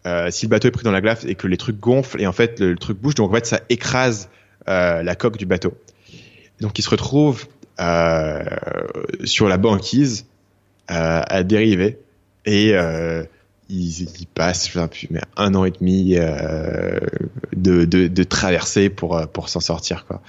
euh, 0.08 0.32
si 0.32 0.46
le 0.46 0.50
bateau 0.50 0.70
est 0.70 0.72
pris 0.72 0.84
dans 0.84 0.92
la 0.92 1.02
glace 1.02 1.26
et 1.26 1.36
que 1.36 1.48
les 1.48 1.58
trucs 1.58 1.80
gonflent 1.80 2.22
et 2.22 2.28
en 2.28 2.32
fait 2.32 2.62
le, 2.62 2.78
truc 2.78 2.98
bouge, 2.98 3.16
donc 3.16 3.32
en 3.32 3.34
fait 3.34 3.46
ça 3.46 3.62
écrase 3.70 4.30
euh, 4.70 5.04
la 5.04 5.16
coque 5.16 5.38
du 5.38 5.46
bateau. 5.46 5.74
Donc 6.62 6.80
il 6.80 6.82
se 6.82 6.90
retrouve 6.90 7.46
euh, 7.80 8.44
sur 9.26 9.50
la 9.50 9.58
banquise 9.58 10.26
à 10.88 11.44
dériver 11.44 12.00
et 12.46 12.72
euh, 13.70 13.74
il, 13.74 14.20
il 14.20 14.28
passe 14.28 14.74
mais 15.10 15.22
un 15.36 15.56
an 15.56 15.66
et 15.66 15.72
demi 15.72 16.16
euh, 16.16 17.00
de, 17.56 17.86
de, 17.86 18.08
de 18.08 18.24
traversée 18.24 18.90
pour 18.90 19.28
pour 19.32 19.50
s'en 19.50 19.60
sortir 19.60 20.06
quoi. 20.06 20.22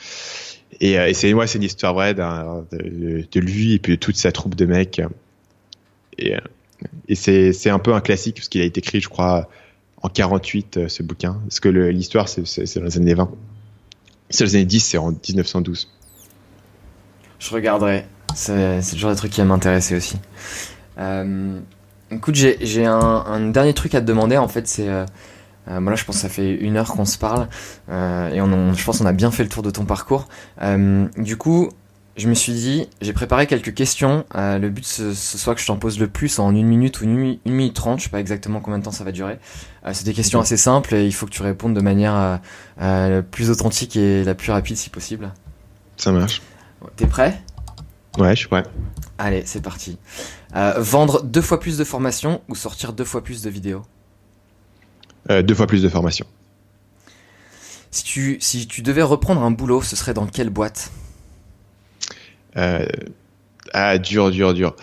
Et, 0.81 0.93
et 0.93 1.15
c'est 1.15 1.33
ouais, 1.33 1.47
c'est 1.47 1.59
une 1.59 1.65
histoire 1.65 1.95
vraie 1.95 2.15
de, 2.15 3.27
de, 3.31 3.41
lui 3.41 3.75
et 3.75 3.79
puis 3.79 3.93
de 3.93 3.99
toute 3.99 4.17
sa 4.17 4.31
troupe 4.33 4.55
de 4.55 4.67
mecs. 4.67 5.01
Et, 6.19 6.35
et 7.09 7.15
c'est 7.15 7.53
c'est 7.53 7.71
un 7.71 7.79
peu 7.79 7.95
un 7.95 8.01
classique 8.01 8.37
parce 8.37 8.49
qu'il 8.49 8.61
a 8.61 8.65
été 8.65 8.79
écrit, 8.79 9.01
je 9.01 9.09
crois, 9.09 9.49
en 10.03 10.09
48 10.09 10.89
ce 10.89 11.03
bouquin. 11.03 11.41
Parce 11.45 11.59
que 11.59 11.69
l'histoire 11.69 12.29
c'est 12.29 12.43
dans 12.79 12.85
les 12.85 12.97
années 12.97 13.15
20. 13.15 13.31
C'est 14.31 14.45
les 14.45 14.57
années 14.57 14.65
10, 14.67 14.81
c'est 14.81 14.99
en 14.99 15.11
1912. 15.11 15.89
Je 17.39 17.51
regarderai. 17.51 18.05
C'est 18.35 18.79
le 18.93 18.99
genre 18.99 19.11
de 19.11 19.17
truc 19.17 19.33
qui 19.33 19.41
va 19.41 19.47
m'intéresser 19.47 19.97
aussi. 19.97 20.17
Euh, 20.99 21.61
écoute, 22.11 22.35
j'ai 22.35 22.87
un, 22.87 22.99
un, 22.99 23.49
dernier 23.51 23.75
truc 23.75 23.95
à 23.95 24.01
te 24.01 24.07
demander. 24.07 24.37
En 24.37 24.49
fait, 24.49 24.67
c'est 24.67 24.89
euh, 24.89 25.05
Euh, 25.71 25.81
moi 25.81 25.91
là, 25.91 25.97
je 25.97 26.05
pense 26.05 26.17
que 26.17 26.23
ça 26.23 26.29
fait 26.29 26.55
une 26.55 26.77
heure 26.77 26.93
qu'on 26.93 27.05
se 27.05 27.19
parle 27.19 27.49
euh, 27.91 28.31
et 28.31 28.41
on, 28.41 28.75
je 28.75 28.85
pense 28.85 28.99
qu'on 28.99 29.07
a 29.07 29.13
bien 29.13 29.31
fait 29.31 29.43
le 29.43 29.49
tour 29.49 29.63
de 29.63 29.71
ton 29.71 29.85
parcours. 29.85 30.29
Euh, 30.63 31.07
du 31.17 31.37
coup, 31.37 31.71
je 32.17 32.29
me 32.29 32.35
suis 32.35 32.53
dit, 32.53 32.89
j'ai 33.01 33.13
préparé 33.13 33.47
quelques 33.47 33.75
questions. 33.75 34.25
Le 34.35 34.69
but 34.69 34.85
ce, 34.85 35.15
ce, 35.15 35.39
soit 35.39 35.55
que 35.55 35.61
je 35.61 35.67
t'en 35.67 35.77
pose 35.77 36.01
le 36.01 36.09
plus 36.09 36.39
en 36.39 36.55
une 36.55 36.67
minute 36.67 37.01
ou 37.01 37.05
une, 37.05 37.39
une, 37.45 37.53
minute 37.53 37.75
trente. 37.75 37.99
Je 37.99 38.05
sais 38.05 38.11
pas 38.11 38.21
exactement 38.21 38.61
combien 38.61 38.79
de 38.79 38.85
temps 38.85 38.93
ça 38.93 39.05
va 39.05 39.13
durer. 39.13 39.39
C'est 39.93 40.05
des 40.05 40.15
questions 40.15 40.41
assez 40.41 40.57
simples 40.57 40.95
et 40.95 41.07
il 41.07 41.13
faut 41.13 41.27
que 41.27 41.31
tu 41.31 41.43
répondes 41.43 41.75
de 41.75 41.81
manière 41.81 42.41
euh 42.81 43.23
plus 43.23 43.51
authentique 43.51 43.97
et 43.97 44.25
la 44.25 44.35
plus 44.35 44.51
rapide 44.51 44.77
si 44.77 44.91
possible. 44.91 45.33
Ça 45.97 46.11
marche. 46.11 46.43
T'es 46.97 47.07
prêt? 47.07 47.41
Ouais, 48.19 48.31
je 48.31 48.41
suis 48.41 48.49
prêt. 48.49 48.65
Allez, 49.19 49.43
c'est 49.47 49.63
parti. 49.63 49.97
Euh, 50.57 50.75
vendre 50.79 51.23
deux 51.23 51.43
fois 51.43 51.61
plus 51.61 51.77
de 51.77 51.85
formations 51.85 52.43
ou 52.49 52.55
sortir 52.55 52.93
deux 52.93 53.05
fois 53.05 53.23
plus 53.23 53.43
de 53.43 53.51
vidéos 53.51 53.83
euh, 55.31 55.43
Deux 55.43 55.55
fois 55.55 55.67
plus 55.67 55.83
de 55.83 55.89
formations. 55.89 56.27
Si 57.91 58.05
tu, 58.05 58.39
si 58.41 58.67
tu 58.67 58.83
devais 58.83 59.03
reprendre 59.03 59.43
un 59.43 59.51
boulot, 59.51 59.83
ce 59.83 59.97
serait 59.97 60.15
dans 60.15 60.27
quelle 60.27 60.51
boîte 60.51 60.91
euh, 62.57 62.87
Ah, 63.75 63.99
dur, 63.99 64.31
dur, 64.31 64.55
dur. 64.55 64.75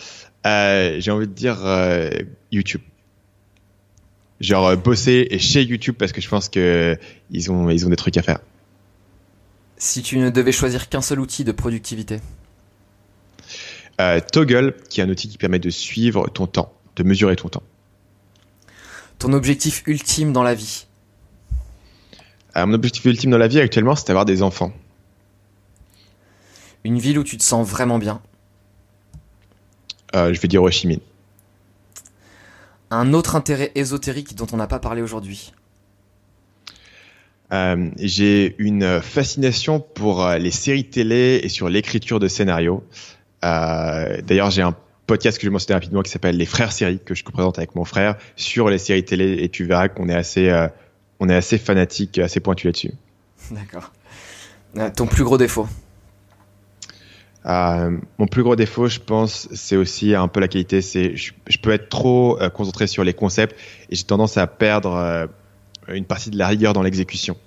J'ai 0.44 1.12
envie 1.12 1.28
de 1.28 1.34
dire 1.34 1.58
YouTube. 2.52 2.82
Genre 4.40 4.76
bosser 4.78 5.28
chez 5.40 5.64
YouTube 5.64 5.96
parce 5.98 6.12
que 6.12 6.22
je 6.22 6.30
pense 6.30 6.50
que 6.50 6.98
ils 7.32 7.52
ont, 7.52 7.70
ils 7.70 7.86
ont 7.86 7.90
des 7.90 7.96
trucs 7.96 8.18
à 8.18 8.22
faire. 8.22 8.40
Si 9.78 10.02
tu 10.02 10.18
ne 10.18 10.30
devais 10.30 10.52
choisir 10.52 10.90
qu'un 10.90 11.02
seul 11.02 11.20
outil 11.20 11.44
de 11.44 11.52
productivité 11.52 12.20
euh, 14.02 14.20
Toggle, 14.20 14.76
qui 14.90 15.02
est 15.02 15.04
un 15.04 15.10
outil 15.10 15.30
qui 15.30 15.38
permet 15.38 15.60
de 15.60 15.70
suivre 15.70 16.30
ton 16.30 16.48
temps, 16.48 16.74
de 16.96 17.04
mesurer 17.04 17.36
ton 17.36 17.50
temps. 17.50 17.64
Ton 19.20 19.34
objectif 19.34 19.84
ultime 19.86 20.34
dans 20.34 20.44
la 20.44 20.54
vie 20.54 20.86
euh, 22.58 22.66
Mon 22.66 22.74
objectif 22.74 23.06
ultime 23.06 23.32
dans 23.32 23.38
la 23.38 23.48
vie 23.48 23.60
actuellement, 23.60 23.96
c'est 23.96 24.08
d'avoir 24.08 24.26
des 24.26 24.42
enfants. 24.42 24.74
Une 26.84 27.00
ville 27.00 27.18
où 27.18 27.24
tu 27.24 27.38
te 27.38 27.44
sens 27.44 27.68
vraiment 27.68 27.98
bien 27.98 28.22
euh, 30.16 30.34
Je 30.34 30.40
vais 30.40 30.48
dire 30.48 30.62
Ho 30.62 30.70
Chi 30.70 30.88
Minh. 30.88 31.00
Un 32.92 33.14
autre 33.14 33.36
intérêt 33.36 33.72
ésotérique 33.76 34.36
dont 34.36 34.48
on 34.52 34.58
n'a 34.58 34.68
pas 34.68 34.80
parlé 34.80 35.02
aujourd'hui 35.02 35.54
euh, 37.52 37.90
J'ai 37.98 38.56
une 38.60 39.02
fascination 39.02 39.80
pour 39.80 40.28
les 40.28 40.52
séries 40.52 40.90
télé 40.90 41.40
et 41.42 41.50
sur 41.50 41.70
l'écriture 41.70 42.20
de 42.20 42.28
scénarios. 42.28 42.84
Euh, 43.46 44.22
D'ailleurs, 44.22 44.50
j'ai 44.50 44.64
un 44.64 44.76
podcast 45.06 45.38
que 45.38 45.44
je 45.44 45.50
vais 45.50 45.54
mentionner 45.54 45.76
rapidement 45.76 46.02
qui 46.02 46.12
s'appelle 46.12 46.38
Les 46.38 46.46
Frères 46.46 46.72
Séries 46.72 47.00
que 47.04 47.14
je 47.14 47.24
co-présente 47.24 47.58
avec 47.58 47.76
mon 47.76 47.86
frère 47.86 48.16
sur 48.36 48.70
les 48.70 48.78
séries 48.78 49.06
télé 49.06 49.38
et 49.44 49.50
tu 49.50 49.66
verras 49.66 49.88
qu'on 49.88 50.10
est 50.10 50.16
assez, 50.16 50.50
euh, 50.50 50.68
on 51.20 51.30
est 51.30 51.36
assez 51.36 51.58
fanatique, 51.58 52.18
assez 52.18 52.40
pointu 52.40 52.68
là-dessus. 52.68 52.94
D'accord. 53.52 53.92
Euh, 54.78 54.90
ton 54.96 55.06
plus 55.06 55.24
gros 55.24 55.38
défaut 55.38 55.68
euh, 57.46 57.98
Mon 58.18 58.28
plus 58.28 58.44
gros 58.44 58.56
défaut, 58.56 58.88
je 58.88 59.00
pense, 59.00 59.48
c'est 59.54 59.76
aussi 59.76 60.16
un 60.16 60.28
peu 60.28 60.40
la 60.40 60.48
qualité. 60.48 60.82
C'est 60.82 61.16
je, 61.16 61.34
je, 61.48 61.58
peux 61.60 61.72
être 61.72 61.90
trop 61.90 62.40
concentré 62.54 62.88
sur 62.88 63.04
les 63.04 63.14
concepts 63.14 63.56
et 63.90 63.96
j'ai 63.96 64.04
tendance 64.04 64.38
à 64.38 64.48
perdre 64.48 65.30
une 65.88 66.06
partie 66.06 66.32
de 66.32 66.38
la 66.38 66.48
rigueur 66.48 66.74
dans 66.74 66.82
l'exécution. 66.82 67.38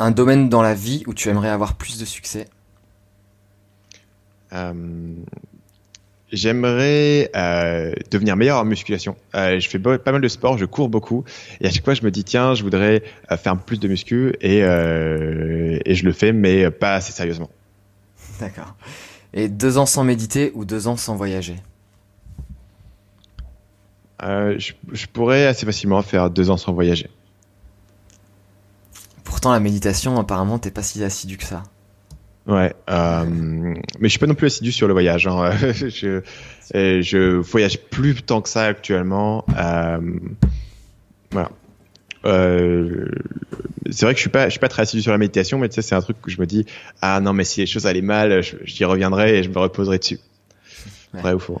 Un 0.00 0.10
domaine 0.10 0.48
dans 0.48 0.62
la 0.62 0.74
vie 0.74 1.04
où 1.06 1.14
tu 1.14 1.28
aimerais 1.28 1.50
avoir 1.50 1.74
plus 1.74 1.98
de 1.98 2.04
succès 2.04 2.48
J'aimerais 6.32 7.28
euh, 7.34 7.92
devenir 8.12 8.36
meilleur 8.36 8.58
en 8.58 8.64
musculation. 8.64 9.16
Euh, 9.34 9.58
je 9.58 9.68
fais 9.68 9.80
pas 9.80 10.12
mal 10.12 10.20
de 10.20 10.28
sport, 10.28 10.58
je 10.58 10.64
cours 10.64 10.88
beaucoup, 10.88 11.24
et 11.60 11.66
à 11.66 11.70
chaque 11.70 11.84
fois 11.84 11.94
je 11.94 12.04
me 12.04 12.12
dis 12.12 12.22
tiens, 12.22 12.54
je 12.54 12.62
voudrais 12.62 13.02
euh, 13.32 13.36
faire 13.36 13.56
plus 13.58 13.80
de 13.80 13.88
muscu, 13.88 14.34
et, 14.40 14.62
euh, 14.62 15.80
et 15.84 15.94
je 15.96 16.04
le 16.04 16.12
fais, 16.12 16.32
mais 16.32 16.70
pas 16.70 16.94
assez 16.94 17.12
sérieusement. 17.12 17.50
D'accord. 18.38 18.76
Et 19.32 19.48
deux 19.48 19.76
ans 19.78 19.86
sans 19.86 20.04
méditer 20.04 20.52
ou 20.54 20.64
deux 20.64 20.86
ans 20.86 20.96
sans 20.96 21.16
voyager? 21.16 21.56
Euh, 24.22 24.56
je, 24.58 24.72
je 24.92 25.06
pourrais 25.06 25.46
assez 25.46 25.66
facilement 25.66 26.02
faire 26.02 26.30
deux 26.30 26.50
ans 26.50 26.56
sans 26.56 26.72
voyager. 26.72 27.10
Pourtant, 29.24 29.52
la 29.52 29.60
méditation, 29.60 30.18
apparemment, 30.18 30.58
t'es 30.58 30.70
pas 30.70 30.82
si 30.82 31.02
assidu 31.02 31.38
que 31.38 31.44
ça. 31.44 31.64
Ouais, 32.50 32.74
euh, 32.90 33.24
mais 33.26 33.74
je 34.02 34.08
suis 34.08 34.18
pas 34.18 34.26
non 34.26 34.34
plus 34.34 34.48
assidu 34.48 34.72
sur 34.72 34.88
le 34.88 34.92
voyage. 34.92 35.28
Hein. 35.28 35.52
je, 35.72 36.20
je 36.74 37.36
voyage 37.36 37.78
plus 37.78 38.16
tant 38.16 38.42
que 38.42 38.48
ça 38.48 38.64
actuellement. 38.64 39.44
Euh, 39.56 40.00
voilà. 41.30 41.50
Euh, 42.26 43.08
c'est 43.90 44.04
vrai 44.04 44.14
que 44.14 44.18
je 44.18 44.22
suis 44.22 44.30
pas, 44.30 44.46
je 44.46 44.50
suis 44.50 44.58
pas 44.58 44.68
très 44.68 44.82
assidu 44.82 45.00
sur 45.00 45.12
la 45.12 45.18
méditation, 45.18 45.58
mais 45.58 45.68
tu 45.68 45.76
sais, 45.76 45.82
c'est 45.82 45.94
un 45.94 46.00
truc 46.00 46.20
que 46.20 46.30
je 46.30 46.40
me 46.40 46.46
dis, 46.46 46.66
ah 47.00 47.20
non, 47.20 47.32
mais 47.32 47.44
si 47.44 47.60
les 47.60 47.66
choses 47.66 47.86
allaient 47.86 48.02
mal, 48.02 48.42
j'y 48.64 48.84
reviendrai 48.84 49.38
et 49.38 49.42
je 49.44 49.48
me 49.48 49.58
reposerai 49.58 49.98
dessus. 49.98 50.18
Ouais. 51.14 51.20
Vrai 51.20 51.32
ou 51.34 51.38
faux? 51.38 51.60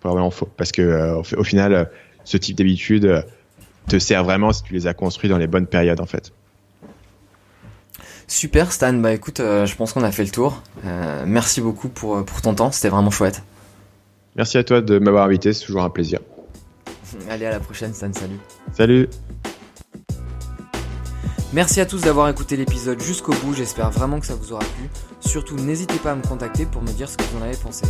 Probablement 0.00 0.30
faux, 0.30 0.48
parce 0.56 0.72
que 0.72 0.80
euh, 0.80 1.16
au, 1.16 1.40
au, 1.40 1.44
final, 1.44 1.90
ce 2.24 2.38
type 2.38 2.56
d'habitude 2.56 3.24
te 3.86 3.98
sert 3.98 4.24
vraiment 4.24 4.50
si 4.52 4.62
tu 4.62 4.72
les 4.72 4.86
as 4.86 4.94
construits 4.94 5.28
dans 5.28 5.38
les 5.38 5.46
bonnes 5.46 5.66
périodes, 5.66 6.00
en 6.00 6.06
fait. 6.06 6.32
Super 8.32 8.72
Stan, 8.72 8.94
bah 8.94 9.12
écoute, 9.12 9.40
euh, 9.40 9.66
je 9.66 9.76
pense 9.76 9.92
qu'on 9.92 10.02
a 10.02 10.10
fait 10.10 10.24
le 10.24 10.30
tour. 10.30 10.62
Euh, 10.86 11.24
merci 11.26 11.60
beaucoup 11.60 11.90
pour, 11.90 12.24
pour 12.24 12.40
ton 12.40 12.54
temps, 12.54 12.72
c'était 12.72 12.88
vraiment 12.88 13.10
chouette. 13.10 13.42
Merci 14.36 14.56
à 14.56 14.64
toi 14.64 14.80
de 14.80 14.98
m'avoir 14.98 15.26
invité, 15.26 15.52
c'est 15.52 15.66
toujours 15.66 15.82
un 15.82 15.90
plaisir. 15.90 16.18
Allez, 17.28 17.44
à 17.44 17.50
la 17.50 17.60
prochaine 17.60 17.92
Stan, 17.92 18.10
salut. 18.10 18.38
Salut. 18.72 19.10
Merci 21.52 21.82
à 21.82 21.84
tous 21.84 22.00
d'avoir 22.00 22.30
écouté 22.30 22.56
l'épisode 22.56 23.02
jusqu'au 23.02 23.34
bout, 23.34 23.52
j'espère 23.52 23.90
vraiment 23.90 24.18
que 24.18 24.24
ça 24.24 24.34
vous 24.34 24.54
aura 24.54 24.64
plu. 24.64 24.88
Surtout, 25.20 25.56
n'hésitez 25.56 25.98
pas 25.98 26.12
à 26.12 26.14
me 26.14 26.22
contacter 26.22 26.64
pour 26.64 26.80
me 26.80 26.90
dire 26.90 27.10
ce 27.10 27.18
que 27.18 27.24
vous 27.24 27.38
en 27.38 27.42
avez 27.42 27.58
pensé. 27.58 27.84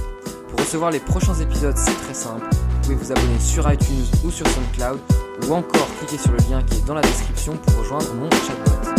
Pour 0.51 0.59
recevoir 0.59 0.91
les 0.91 0.99
prochains 0.99 1.37
épisodes, 1.37 1.77
c'est 1.77 1.95
très 2.03 2.15
simple. 2.15 2.47
Vous 2.51 2.81
pouvez 2.83 2.97
vous 2.97 3.13
abonner 3.13 3.39
sur 3.39 3.73
iTunes 3.73 4.07
ou 4.25 4.33
sur 4.33 4.49
SoundCloud 4.49 4.99
ou 5.47 5.53
encore 5.53 5.87
cliquer 5.99 6.19
sur 6.19 6.33
le 6.33 6.39
lien 6.51 6.65
qui 6.65 6.79
est 6.79 6.85
dans 6.85 6.95
la 6.95 7.03
description 7.03 7.57
pour 7.59 7.79
rejoindre 7.79 8.13
mon 8.15 8.29
chatbot. 8.29 8.91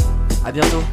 A 0.46 0.52
bientôt 0.54 0.84